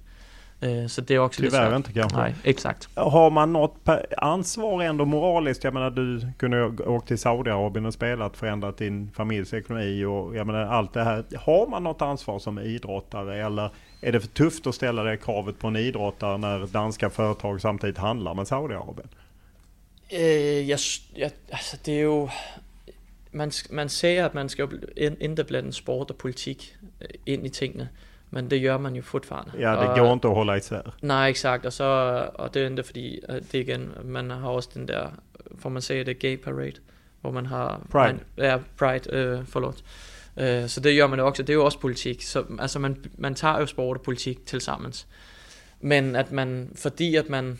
Eh, 0.64 0.88
så 0.88 1.02
det 1.02 1.16
är 1.16 1.20
också 1.20 1.42
Tyvärr 1.42 1.66
lite 1.66 1.76
inte 1.76 1.94
kanske. 1.94 2.18
Nej, 2.18 2.36
exakt. 2.44 2.90
Har 2.96 3.30
man 3.30 3.54
något 3.54 3.90
ansvar 4.18 4.84
ändå 4.84 5.06
moraliskt? 5.06 5.64
Jag 5.64 5.74
menar 5.74 5.90
du 5.90 6.32
kunde 6.38 6.66
åka 6.66 7.08
till 7.08 7.18
Saudiarabien 7.18 7.86
och 7.86 7.94
spelat, 7.94 8.38
förändrat 8.38 8.78
din 8.78 9.12
familjs 9.12 9.54
ekonomi 9.54 10.06
och 10.06 10.36
jag 10.36 10.48
menar 10.48 10.62
allt 10.62 10.94
det 10.94 11.04
här. 11.04 11.24
Har 11.38 11.68
man 11.68 11.84
något 11.84 12.02
ansvar 12.02 12.40
som 12.40 12.60
idrottare 12.60 13.46
eller 13.46 13.70
är 14.02 14.12
det 14.12 14.20
för 14.20 14.28
tufft 14.28 14.68
att 14.68 14.76
ställa 14.76 15.04
det 15.04 15.18
kravet 15.18 15.60
på 15.60 15.68
en 15.68 15.76
idrottare 15.76 16.38
när 16.38 16.68
danska 16.68 17.10
företag 17.10 17.62
samtidigt 17.62 17.98
handlar 17.98 18.34
med 18.34 18.48
Saudiarabien? 18.48 19.08
Eh, 20.10 20.70
jag, 20.70 20.80
jag, 21.14 21.32
alltså 21.52 21.78
det 21.84 21.92
är 21.92 22.00
ju 22.00 22.28
man, 23.34 23.52
man 23.70 23.90
siger, 23.90 24.26
at 24.26 24.34
man 24.34 24.50
skal 24.50 24.68
inte 25.20 25.44
blande 25.44 25.74
sport 25.74 26.10
og 26.12 26.18
politik 26.18 26.78
øh, 27.02 27.08
ind 27.26 27.46
i 27.46 27.50
tingene, 27.50 27.90
men 28.30 28.50
det 28.50 28.62
gør 28.62 28.78
man 28.78 28.96
jo 28.96 29.02
fortfarande. 29.02 29.52
Ja, 29.60 29.72
det 29.72 29.90
og, 29.90 29.98
går 29.98 30.14
inte 30.14 30.28
at 30.28 30.36
holde 30.36 30.58
især. 30.58 30.96
Nej, 31.02 31.30
exakt, 31.30 31.66
og, 31.66 31.74
så, 31.74 31.84
og 32.34 32.54
det 32.54 32.62
er 32.62 32.70
ikke 32.70 32.84
fordi, 32.84 33.20
det 33.30 33.54
igen, 33.54 33.92
man 34.04 34.30
har 34.30 34.50
også 34.50 34.70
den 34.74 34.88
der, 34.88 35.10
får 35.60 35.70
man 35.70 35.82
sige 35.82 36.04
det, 36.04 36.20
gay 36.20 36.38
parade, 36.38 36.74
hvor 37.22 37.32
man 37.32 37.46
har... 37.46 37.88
Pride. 37.92 38.14
Man, 38.14 38.20
ja, 38.38 38.58
Pride, 38.78 39.10
øh, 39.10 39.46
forlåt. 39.46 39.84
Øh, 40.38 40.68
så 40.68 40.80
det 40.80 40.98
gør 40.98 41.08
man 41.08 41.20
jo 41.20 41.28
også, 41.28 41.44
det 41.44 41.50
er 41.50 41.54
jo 41.54 41.66
også 41.66 41.80
politik. 41.80 42.22
Så 42.22 42.44
altså 42.60 42.80
man, 42.80 43.06
man 43.18 43.36
tager 43.36 43.60
jo 43.60 43.66
sport 43.66 43.98
og 43.98 44.04
politik 44.04 44.46
til 44.46 44.62
sammen. 44.62 44.94
Men 45.82 46.16
at 46.16 46.32
man, 46.32 46.72
fordi 46.76 47.16
at 47.16 47.30
man, 47.30 47.60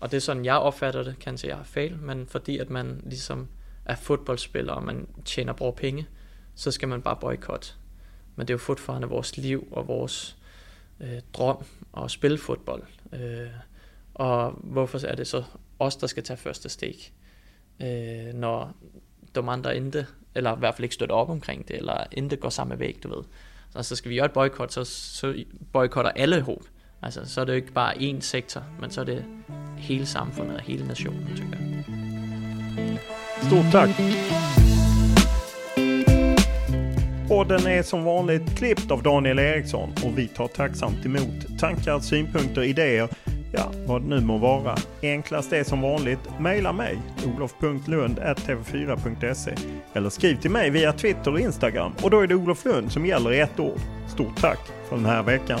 og 0.00 0.10
det 0.10 0.16
er 0.16 0.20
sådan 0.20 0.44
jeg 0.44 0.56
opfatter 0.56 1.02
det, 1.02 1.18
kan 1.20 1.32
jeg 1.32 1.38
sige, 1.38 1.50
jeg 1.50 1.56
har 1.56 1.64
fejl, 1.64 1.96
men 2.00 2.26
fordi 2.26 2.58
at 2.58 2.70
man 2.70 3.00
ligesom 3.04 3.48
er 3.84 3.94
fodboldspiller, 3.94 4.72
og 4.72 4.82
man 4.82 5.08
tjener 5.24 5.52
bra 5.52 5.70
penge, 5.70 6.06
så 6.54 6.70
skal 6.70 6.88
man 6.88 7.02
bare 7.02 7.16
boykotte. 7.20 7.72
Men 8.36 8.46
det 8.46 8.52
er 8.52 8.54
jo 8.54 8.58
fortfarande 8.58 9.08
vores 9.08 9.36
liv 9.36 9.68
og 9.70 9.88
vores 9.88 10.36
øh, 11.00 11.20
drøm 11.32 11.64
at 11.96 12.10
spille 12.10 12.38
fodbold. 12.38 12.82
Øh, 13.12 13.50
og 14.14 14.50
hvorfor 14.50 15.06
er 15.06 15.14
det 15.14 15.26
så 15.26 15.44
os, 15.78 15.96
der 15.96 16.06
skal 16.06 16.22
tage 16.22 16.36
første 16.36 16.68
steg, 16.68 16.94
øh, 17.80 18.34
når 18.34 18.74
de 19.34 19.40
andre 19.40 19.76
ikke, 19.76 20.06
eller 20.34 20.56
i 20.56 20.58
hvert 20.58 20.74
fald 20.74 20.84
ikke 20.84 20.94
støtter 20.94 21.14
op 21.14 21.30
omkring 21.30 21.68
det, 21.68 21.76
eller 21.76 22.04
ikke 22.10 22.36
går 22.36 22.48
samme 22.48 22.78
væg, 22.78 22.98
du 23.02 23.14
ved. 23.14 23.24
Så, 23.70 23.82
så 23.82 23.96
skal 23.96 24.10
vi 24.10 24.16
gøre 24.16 24.26
et 24.26 24.32
boykot, 24.32 24.72
så, 24.72 24.84
så 24.84 25.44
boykotter 25.72 26.10
alle 26.10 26.40
håb. 26.40 26.64
Altså, 27.02 27.24
så 27.24 27.40
er 27.40 27.44
det 27.44 27.52
jo 27.52 27.56
ikke 27.56 27.72
bare 27.72 27.94
én 27.94 28.20
sektor, 28.20 28.64
men 28.80 28.90
så 28.90 29.00
er 29.00 29.04
det 29.04 29.24
hele 29.76 30.06
samfundet 30.06 30.56
og 30.56 30.62
hele 30.62 30.86
nationen, 30.86 31.36
tænker 31.36 31.58
jeg. 31.58 31.72
Stort 33.46 33.72
tack! 33.72 33.90
Podden 37.28 37.66
är 37.66 37.82
som 37.82 38.04
vanligt 38.04 38.58
klippt 38.58 38.90
av 38.90 39.02
Daniel 39.02 39.38
Eriksson 39.38 39.90
och 40.04 40.18
vi 40.18 40.28
tar 40.28 40.48
tacksamt 40.48 41.06
emot 41.06 41.58
tankar, 41.58 42.00
synpunkter, 42.00 42.62
idéer, 42.62 43.08
ja 43.52 43.72
vad 43.86 44.02
det 44.02 44.08
nu 44.08 44.20
må 44.20 44.38
vara. 44.38 44.76
Enklast 45.02 45.52
är 45.52 45.64
som 45.64 45.80
vanligt, 45.80 46.40
mejla 46.40 46.72
mig 46.72 46.98
olof.lund.tv4.se 47.36 49.52
eller 49.94 50.10
skriv 50.10 50.36
till 50.36 50.50
mig 50.50 50.70
via 50.70 50.92
Twitter 50.92 51.32
och 51.32 51.40
Instagram 51.40 51.92
och 52.02 52.10
då 52.10 52.20
är 52.20 52.26
det 52.26 52.34
Olof 52.34 52.64
Lund 52.64 52.92
som 52.92 53.06
gäller 53.06 53.32
i 53.32 53.40
ett 53.40 53.60
ord. 53.60 53.80
Stort 54.08 54.40
tack 54.40 54.58
för 54.88 54.96
den 54.96 55.06
här 55.06 55.22
veckan! 55.22 55.60